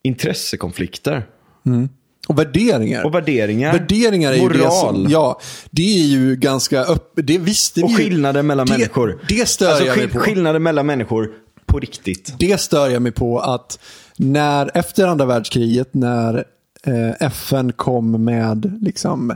intressekonflikter. 0.03 1.25
Mm. 1.65 1.89
Och 2.27 2.39
värderingar. 2.39 3.05
Och 3.05 3.13
värderingar. 3.13 3.73
Värderingar 3.73 4.33
är 4.33 4.41
Moral. 4.41 4.57
ju 4.57 4.63
det 4.63 4.71
som, 4.71 5.07
ja, 5.09 5.39
det 5.69 6.01
är 6.01 6.05
ju 6.05 6.35
ganska 6.35 6.81
öppet. 6.81 7.27
Det 7.27 7.37
visste 7.37 7.83
Och 7.83 7.95
skillnader 7.95 8.43
mellan 8.43 8.67
det, 8.67 8.73
människor. 8.73 9.19
Det 9.27 9.49
stör 9.49 9.67
alltså, 9.67 9.85
jag 9.85 9.97
mig 9.97 10.07
på. 10.07 10.19
Skillnader 10.19 10.59
mellan 10.59 10.85
människor 10.85 11.31
på 11.65 11.79
riktigt. 11.79 12.33
Det 12.39 12.61
stör 12.61 12.89
jag 12.89 13.01
mig 13.01 13.11
på 13.11 13.39
att 13.39 13.79
när, 14.17 14.71
efter 14.73 15.07
andra 15.07 15.25
världskriget, 15.25 15.93
när 15.93 16.43
eh, 16.83 17.27
FN 17.27 17.71
kom 17.71 18.23
med 18.23 18.77
liksom, 18.81 19.35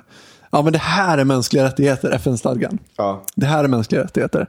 ja 0.52 0.62
men 0.62 0.74
det 0.74 0.80
här 0.80 1.18
är 1.18 1.24
mänskliga 1.24 1.64
rättigheter, 1.64 2.12
FN-stadgan. 2.12 2.80
Ja. 2.98 3.24
Det 3.36 3.46
här 3.46 3.64
är 3.64 3.68
mänskliga 3.68 4.04
rättigheter. 4.04 4.48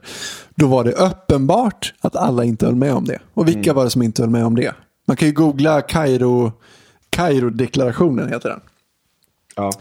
Då 0.55 0.67
var 0.67 0.83
det 0.83 0.91
uppenbart 0.91 1.93
att 2.01 2.15
alla 2.15 2.43
inte 2.43 2.65
höll 2.65 2.75
med 2.75 2.93
om 2.93 3.05
det. 3.05 3.19
Och 3.33 3.47
vilka 3.47 3.69
mm. 3.69 3.75
var 3.75 3.83
det 3.83 3.89
som 3.89 4.01
inte 4.01 4.21
höll 4.21 4.29
med 4.29 4.45
om 4.45 4.55
det? 4.55 4.73
Man 5.05 5.17
kan 5.17 5.27
ju 5.27 5.33
googla 5.33 5.81
Kairo 5.81 6.51
Kairo-deklarationen 7.09 8.29
heter 8.29 8.49
den. 8.49 8.59
Ja. 9.55 9.71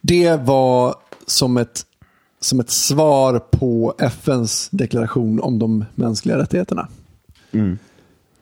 Det 0.00 0.36
var 0.36 0.94
som 1.26 1.56
ett, 1.56 1.86
som 2.40 2.60
ett 2.60 2.70
svar 2.70 3.38
på 3.38 3.94
FNs 3.98 4.68
deklaration 4.70 5.40
om 5.40 5.58
de 5.58 5.84
mänskliga 5.94 6.38
rättigheterna. 6.38 6.88
Mm 7.52 7.78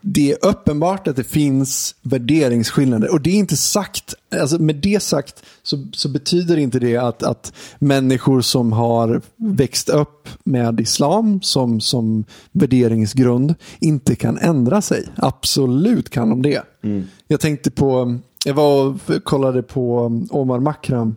det 0.01 0.33
är 0.33 0.47
uppenbart 0.47 1.09
att 1.09 1.17
det 1.17 1.25
finns 1.25 1.95
värderingsskillnader. 2.03 3.13
Och 3.13 3.21
det 3.21 3.31
är 3.31 3.35
inte 3.35 3.57
sagt, 3.57 4.15
alltså 4.41 4.59
med 4.59 4.77
det 4.77 5.03
sagt 5.03 5.43
så, 5.63 5.87
så 5.93 6.09
betyder 6.09 6.57
inte 6.57 6.79
det 6.79 6.97
att, 6.97 7.23
att 7.23 7.53
människor 7.79 8.41
som 8.41 8.73
har 8.73 9.21
växt 9.37 9.89
upp 9.89 10.29
med 10.45 10.81
islam 10.81 11.41
som, 11.43 11.81
som 11.81 12.25
värderingsgrund 12.53 13.55
inte 13.81 14.15
kan 14.15 14.39
ändra 14.39 14.83
sig. 14.83 15.07
Absolut 15.17 16.11
kan 16.11 16.29
de 16.29 16.43
det. 16.43 16.63
Mm. 16.83 17.05
Jag 17.27 17.41
tänkte 17.41 17.71
på, 17.71 18.19
jag 18.45 18.55
var 18.55 18.87
och 18.87 19.25
kollade 19.25 19.63
på 19.63 20.13
Omar 20.31 20.61
Makram 20.61 21.17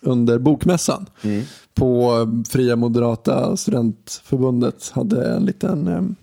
under 0.00 0.38
bokmässan. 0.38 1.06
Mm. 1.22 1.42
På 1.74 2.26
Fria 2.48 2.76
Moderata 2.76 3.56
Studentförbundet 3.56 4.90
hade 4.94 5.34
en 5.34 5.44
liten 5.44 6.16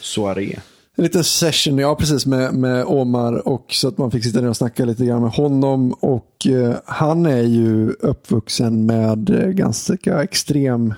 soaré. 0.00 0.58
En 0.98 1.04
liten 1.04 1.24
session, 1.24 1.78
ja 1.78 1.94
precis, 1.94 2.26
med, 2.26 2.54
med 2.54 2.84
Omar. 2.84 3.48
Och 3.48 3.66
så 3.68 3.88
att 3.88 3.98
man 3.98 4.10
fick 4.10 4.24
sitta 4.24 4.40
ner 4.40 4.48
och 4.48 4.56
snacka 4.56 4.84
lite 4.84 5.06
grann 5.06 5.22
med 5.22 5.30
honom. 5.30 5.92
Och 5.92 6.46
eh, 6.46 6.76
han 6.84 7.26
är 7.26 7.42
ju 7.42 7.90
uppvuxen 7.90 8.86
med 8.86 9.30
eh, 9.30 9.48
ganska 9.48 10.22
extrem, 10.22 10.94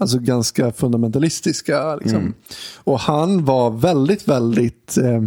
alltså 0.00 0.18
ganska 0.18 0.72
fundamentalistiska. 0.72 1.96
Liksom. 1.96 2.18
Mm. 2.18 2.34
Och 2.76 3.00
han 3.00 3.44
var 3.44 3.70
väldigt, 3.70 4.28
väldigt 4.28 4.98
eh, 4.98 5.22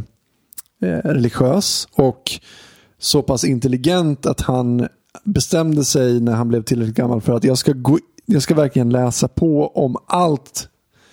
eh, 0.90 1.00
religiös. 1.04 1.88
Och 1.96 2.32
så 3.00 3.22
pass 3.22 3.44
intelligent 3.44 4.26
att 4.26 4.42
han 4.42 4.88
bestämde 5.24 5.86
sig 5.86 6.20
när 6.20 6.34
han 6.34 6.48
blev 6.48 6.64
tillräckligt 6.64 6.98
gammal 6.98 7.22
för 7.22 7.34
att 7.34 7.44
jag 7.44 7.58
ska, 7.58 7.72
gå, 7.74 8.00
jag 8.26 8.42
ska 8.42 8.56
verkligen 8.56 8.90
läsa 8.90 9.28
på 9.28 9.68
om 9.68 9.98
allt 10.08 10.70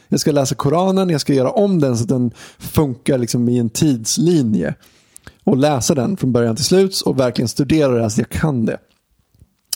jag 0.09 0.21
ska 0.21 0.33
läsa 0.33 0.55
Koranen, 0.55 1.11
jag 1.11 1.21
ska 1.21 1.35
göra 1.35 1.51
om 1.51 1.81
den 1.81 1.97
så 1.97 2.03
att 2.03 2.09
den 2.09 2.31
funkar 2.59 3.19
liksom 3.19 3.49
i 3.49 3.59
en 3.59 3.71
tidslinje. 3.71 4.75
Och 5.45 5.57
läsa 5.57 5.95
den 5.95 6.17
från 6.17 6.33
början 6.33 6.57
till 6.57 6.65
slut 6.65 7.01
och 7.01 7.21
verkligen 7.21 7.49
studera 7.49 8.03
det 8.03 8.11
så 8.11 8.21
jag 8.21 8.29
kan 8.29 8.65
det. 8.65 8.79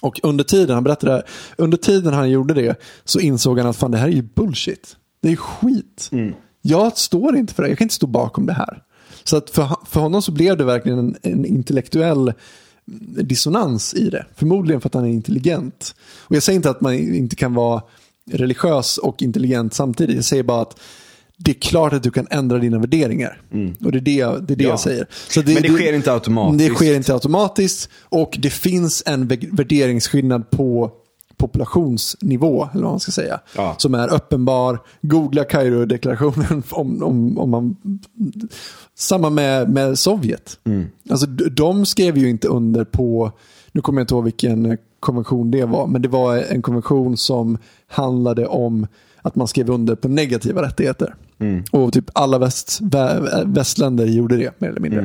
Och 0.02 0.20
under 0.22 0.44
tiden, 0.44 0.74
han 0.74 0.84
berättade 0.84 1.12
det 1.12 1.22
under 1.56 1.76
tiden 1.76 2.14
han 2.14 2.30
gjorde 2.30 2.54
det 2.54 2.80
så 3.04 3.20
insåg 3.20 3.58
han 3.58 3.68
att 3.68 3.76
fan 3.76 3.90
det 3.90 3.98
här 3.98 4.08
är 4.08 4.12
ju 4.12 4.22
bullshit. 4.22 4.96
Det 5.22 5.32
är 5.32 5.36
skit. 5.36 6.08
Mm. 6.12 6.34
Jag 6.62 6.98
står 6.98 7.36
inte 7.36 7.54
för 7.54 7.62
det, 7.62 7.68
jag 7.68 7.78
kan 7.78 7.84
inte 7.84 7.94
stå 7.94 8.06
bakom 8.06 8.46
det 8.46 8.52
här. 8.52 8.82
Så 9.24 9.36
att 9.36 9.50
för, 9.50 9.76
för 9.86 10.00
honom 10.00 10.22
så 10.22 10.32
blev 10.32 10.56
det 10.56 10.64
verkligen 10.64 10.98
en, 10.98 11.16
en 11.22 11.44
intellektuell 11.44 12.32
dissonans 13.22 13.94
i 13.94 14.10
det. 14.10 14.26
Förmodligen 14.34 14.80
för 14.80 14.88
att 14.88 14.94
han 14.94 15.04
är 15.04 15.08
intelligent. 15.08 15.94
Och 16.20 16.36
jag 16.36 16.42
säger 16.42 16.56
inte 16.56 16.70
att 16.70 16.80
man 16.80 16.94
inte 16.94 17.36
kan 17.36 17.54
vara 17.54 17.82
religiös 18.32 18.98
och 18.98 19.22
intelligent 19.22 19.74
samtidigt. 19.74 20.16
Jag 20.16 20.24
säger 20.24 20.42
bara 20.42 20.62
att 20.62 20.80
det 21.36 21.50
är 21.50 21.54
klart 21.60 21.92
att 21.92 22.02
du 22.02 22.10
kan 22.10 22.26
ändra 22.30 22.58
dina 22.58 22.78
värderingar. 22.78 23.40
Och 23.84 23.92
det 23.92 23.98
är 23.98 24.00
det, 24.00 24.46
det, 24.46 24.52
är 24.54 24.56
det 24.56 24.64
Ja. 24.64 24.70
jag 24.70 24.80
säger. 24.80 25.06
Så 25.28 25.42
Men 25.46 25.54
det 25.62 25.68
sker 25.68 25.92
inte 25.92 26.12
automatiskt. 26.12 26.68
Det 26.68 26.74
sker 26.74 26.94
inte 26.94 27.12
automatiskt. 27.14 27.88
Och 28.02 28.38
det 28.42 28.50
finns 28.50 29.02
en 29.06 29.28
vä- 29.28 29.48
värderingsskillnad 29.56 30.50
på 30.50 30.90
populationsnivå, 31.36 32.68
eller 32.72 32.82
vad 32.82 32.92
man 32.92 33.00
ska 33.00 33.12
säga. 33.12 33.40
Ja. 33.56 33.74
Som 33.78 33.94
är 33.94 34.14
uppenbar. 34.14 34.78
Googla 35.02 35.44
Kairo-deklarationen 35.44 36.62
om, 36.70 37.02
om, 37.02 37.38
om 37.38 37.50
man... 37.50 37.76
Samma 38.98 39.30
med, 39.30 39.70
med 39.70 39.98
Sovjet. 39.98 40.58
Alltså, 41.10 41.26
d- 41.26 41.44
de 41.50 41.86
skrev 41.86 42.18
ju 42.18 42.28
inte 42.30 42.48
under 42.48 42.84
på, 42.84 43.32
nu 43.72 43.80
kommer 43.80 44.00
jag 44.00 44.02
inte 44.04 44.14
ihåg 44.14 44.24
vilken 44.24 44.78
konvention 45.00 45.50
det 45.50 45.64
var, 45.64 45.86
men 45.86 46.02
det 46.02 46.08
var 46.08 46.36
en 46.36 46.62
konvention 46.62 47.16
som 47.16 47.58
handlade 47.86 48.46
om 48.46 48.86
att 49.22 49.36
man 49.36 49.48
skrev 49.48 49.70
under 49.70 49.94
på 49.94 50.08
negativa 50.08 50.62
rättigheter. 50.62 51.14
Och 51.72 51.92
typ 51.92 52.10
alla 52.12 52.38
väst, 52.38 52.78
vä, 52.82 53.20
västländer 53.46 54.06
gjorde 54.06 54.36
det, 54.36 54.60
mer 54.60 54.68
eller 54.68 54.80
mindre. 54.80 55.00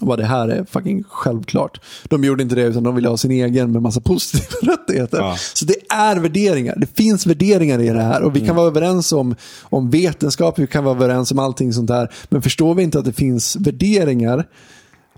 Och 0.00 0.06
bara, 0.06 0.16
det 0.16 0.24
här 0.24 0.48
är 0.48 0.64
fucking 0.64 1.04
självklart. 1.08 1.80
De 2.04 2.24
gjorde 2.24 2.42
inte 2.42 2.54
det 2.54 2.62
utan 2.62 2.82
de 2.82 2.94
ville 2.94 3.08
ha 3.08 3.16
sin 3.16 3.30
egen 3.30 3.72
med 3.72 3.82
massa 3.82 4.00
positiva 4.04 4.72
rättigheter. 4.72 5.18
Ja. 5.18 5.36
Så 5.54 5.64
det 5.64 5.76
är 5.88 6.16
värderingar. 6.16 6.74
Det 6.76 6.96
finns 6.96 7.26
värderingar 7.26 7.78
i 7.78 7.88
det 7.88 8.02
här. 8.02 8.22
Och 8.22 8.36
vi 8.36 8.40
kan 8.46 8.56
vara 8.56 8.66
överens 8.66 9.12
om, 9.12 9.34
om 9.62 9.90
vetenskap, 9.90 10.58
vi 10.58 10.66
kan 10.66 10.84
vara 10.84 10.94
överens 10.94 11.32
om 11.32 11.38
allting 11.38 11.72
sånt 11.72 11.88
där. 11.88 12.12
Men 12.28 12.42
förstår 12.42 12.74
vi 12.74 12.82
inte 12.82 12.98
att 12.98 13.04
det 13.04 13.12
finns 13.12 13.56
värderingar 13.56 14.46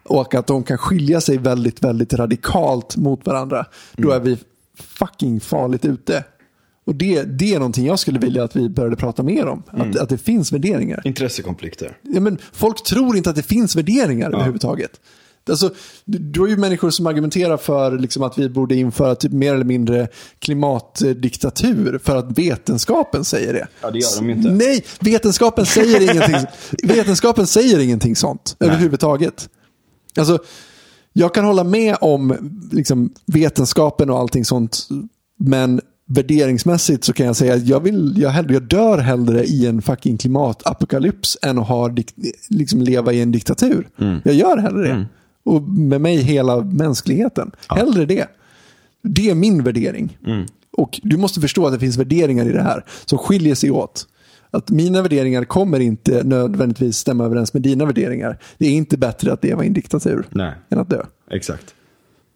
och 0.09 0.35
att 0.35 0.47
de 0.47 0.62
kan 0.62 0.78
skilja 0.78 1.20
sig 1.20 1.39
väldigt, 1.39 1.85
väldigt 1.85 2.15
radikalt 2.15 2.97
mot 2.97 3.27
varandra. 3.27 3.66
Då 3.93 4.11
är 4.11 4.20
vi 4.20 4.39
fucking 4.78 5.41
farligt 5.41 5.85
ute. 5.85 6.24
Och 6.87 6.95
det, 6.95 7.23
det 7.23 7.55
är 7.55 7.59
någonting 7.59 7.87
jag 7.87 7.99
skulle 7.99 8.19
vilja 8.19 8.45
att 8.45 8.57
vi 8.57 8.69
började 8.69 8.97
prata 8.97 9.23
mer 9.23 9.47
om. 9.47 9.62
Att, 9.70 9.97
att 9.97 10.09
det 10.09 10.19
finns 10.19 10.53
värderingar. 10.53 11.03
Intressekonflikter. 11.05 11.99
Ja, 12.03 12.20
men 12.20 12.39
folk 12.53 12.85
tror 12.85 13.16
inte 13.16 13.31
att 13.31 13.37
det 13.37 13.43
finns 13.43 13.77
värderingar 13.77 14.35
överhuvudtaget. 14.35 15.01
Alltså, 15.51 15.70
du, 16.05 16.41
har 16.41 16.47
ju 16.47 16.57
människor 16.57 16.91
som 16.91 17.07
argumenterar 17.07 17.57
för 17.57 17.99
liksom, 17.99 18.23
att 18.23 18.39
vi 18.39 18.49
borde 18.49 18.74
införa 18.74 19.15
typ 19.15 19.33
mer 19.33 19.55
eller 19.55 19.65
mindre 19.65 20.09
klimatdiktatur 20.39 22.01
för 22.05 22.16
att 22.16 22.39
vetenskapen 22.39 23.24
säger 23.24 23.53
det. 23.53 23.69
Ja, 23.83 23.91
det 23.91 23.99
gör 23.99 24.16
de 24.16 24.31
inte. 24.31 24.51
Nej, 24.51 24.85
vetenskapen 25.01 25.66
säger 25.66 26.01
ingenting, 26.01 26.47
vetenskapen 26.83 27.47
säger 27.47 27.78
ingenting 27.78 28.16
sånt 28.16 28.57
överhuvudtaget. 28.61 29.49
Alltså, 30.16 30.38
jag 31.12 31.34
kan 31.34 31.44
hålla 31.44 31.64
med 31.64 31.97
om 32.01 32.36
liksom, 32.72 33.10
vetenskapen 33.26 34.10
och 34.10 34.18
allting 34.18 34.44
sånt, 34.44 34.88
men 35.38 35.80
värderingsmässigt 36.09 37.05
så 37.05 37.12
kan 37.12 37.26
jag 37.26 37.36
säga 37.36 37.55
att 37.55 37.66
jag, 37.66 37.80
vill, 37.80 38.14
jag, 38.16 38.30
hellre, 38.30 38.52
jag 38.55 38.62
dör 38.62 38.98
hellre 38.98 39.44
i 39.44 39.66
en 39.66 39.82
fucking 39.82 40.18
klimatapokalyps 40.18 41.38
än 41.43 41.59
att 41.59 41.68
ha, 41.68 41.90
liksom, 42.48 42.82
leva 42.82 43.12
i 43.12 43.20
en 43.20 43.32
diktatur. 43.32 43.88
Jag 44.24 44.34
gör 44.34 44.56
hellre 44.56 44.82
det. 44.88 45.06
Och 45.44 45.62
med 45.62 46.01
mig 46.01 46.16
hela 46.16 46.60
mänskligheten. 46.60 47.51
Hellre 47.68 48.06
det. 48.06 48.26
Det 49.02 49.30
är 49.30 49.34
min 49.34 49.64
värdering. 49.64 50.18
Och 50.72 51.01
du 51.02 51.16
måste 51.16 51.40
förstå 51.40 51.66
att 51.66 51.72
det 51.72 51.78
finns 51.78 51.97
värderingar 51.97 52.48
i 52.48 52.52
det 52.52 52.62
här 52.62 52.84
som 53.05 53.18
skiljer 53.18 53.55
sig 53.55 53.70
åt. 53.70 54.06
Att 54.51 54.70
mina 54.70 55.02
värderingar 55.02 55.44
kommer 55.44 55.81
inte 55.81 56.23
nödvändigtvis 56.24 56.97
stämma 56.97 57.24
överens 57.24 57.52
med 57.55 57.62
dina 57.62 57.85
värderingar. 57.86 58.39
Det 58.59 58.66
är 58.66 58.70
inte 58.70 58.98
bättre 58.98 59.32
att 59.32 59.44
leva 59.44 59.64
i 59.64 59.66
en 59.66 59.73
diktatur 59.73 60.27
Nej. 60.31 60.52
än 60.70 60.78
att 60.78 60.90
dö. 60.90 61.02
Exakt. 61.31 61.74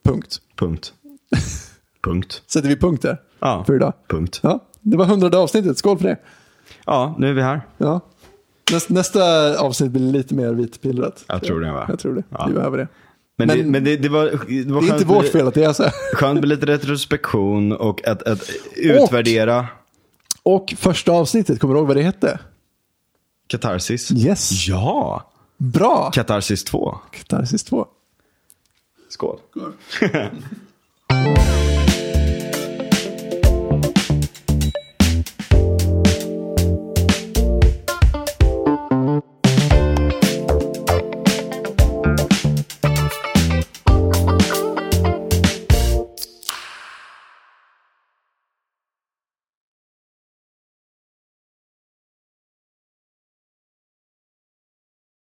Punkt. 0.05 0.37
Punkt. 0.57 0.93
Punkt. 2.05 2.43
Sätter 2.47 2.69
vi 2.69 2.77
punkt 2.77 3.03
där 3.03 3.20
Ja. 3.41 3.65
för 3.66 3.74
idag. 3.74 3.93
Punkt. 4.09 4.41
Ja, 4.43 4.65
det 4.81 4.97
var 4.97 5.05
hundrade 5.05 5.39
avsnittet. 5.39 5.78
Skål 5.78 5.99
för 5.99 6.09
det. 6.09 6.16
Ja, 6.87 7.15
nu 7.19 7.28
är 7.28 7.32
vi 7.32 7.43
här. 7.43 7.61
Ja. 7.78 8.01
Näst, 8.73 8.89
nästa 8.91 9.20
avsnitt 9.59 9.91
blir 9.91 10.12
lite 10.12 10.35
mer 10.35 10.53
vitpillrat. 10.53 11.24
Jag 11.28 11.43
tror 11.43 11.61
det, 11.61 11.73
va? 11.73 11.85
Jag 11.89 11.99
tror 11.99 12.15
det. 12.15 12.23
Ja. 12.31 12.47
Vi 12.49 12.55
behöver 12.55 12.78
det. 12.78 12.89
Men, 13.39 13.47
Men- 13.49 13.59
det, 13.59 13.65
men 13.65 13.85
det, 13.85 13.97
det 13.97 14.09
var, 14.09 14.24
det 14.24 14.73
var 14.73 14.81
Det 14.82 14.89
är 14.89 14.93
inte 14.93 15.05
vårt 15.07 15.28
fel 15.28 15.49
att 15.49 15.55
det 15.55 15.65
är 15.65 15.73
så 15.73 15.82
här. 15.82 15.93
Skönt 16.15 16.41
med 16.41 16.49
lite 16.49 16.66
retrospektion 16.66 17.73
och 17.73 18.09
att, 18.09 18.23
att 18.23 18.51
utvärdera 18.77 19.59
Och 19.61 19.65
första 20.77 21.12
avsnittet, 21.12 21.61
kommer 21.61 21.75
du 21.75 21.81
ihåg 21.81 21.87
vad 21.87 21.97
det 21.97 22.03
hette? 22.03 22.41
katarsis. 23.51 24.12
Yes. 24.12 24.69
Ja! 24.69 25.31
Bra! 25.57 26.11
Katarsis 26.11 26.65
2. 26.65 26.99
Katarsis 27.11 27.65
2. 27.65 27.87
Skål. 29.09 29.39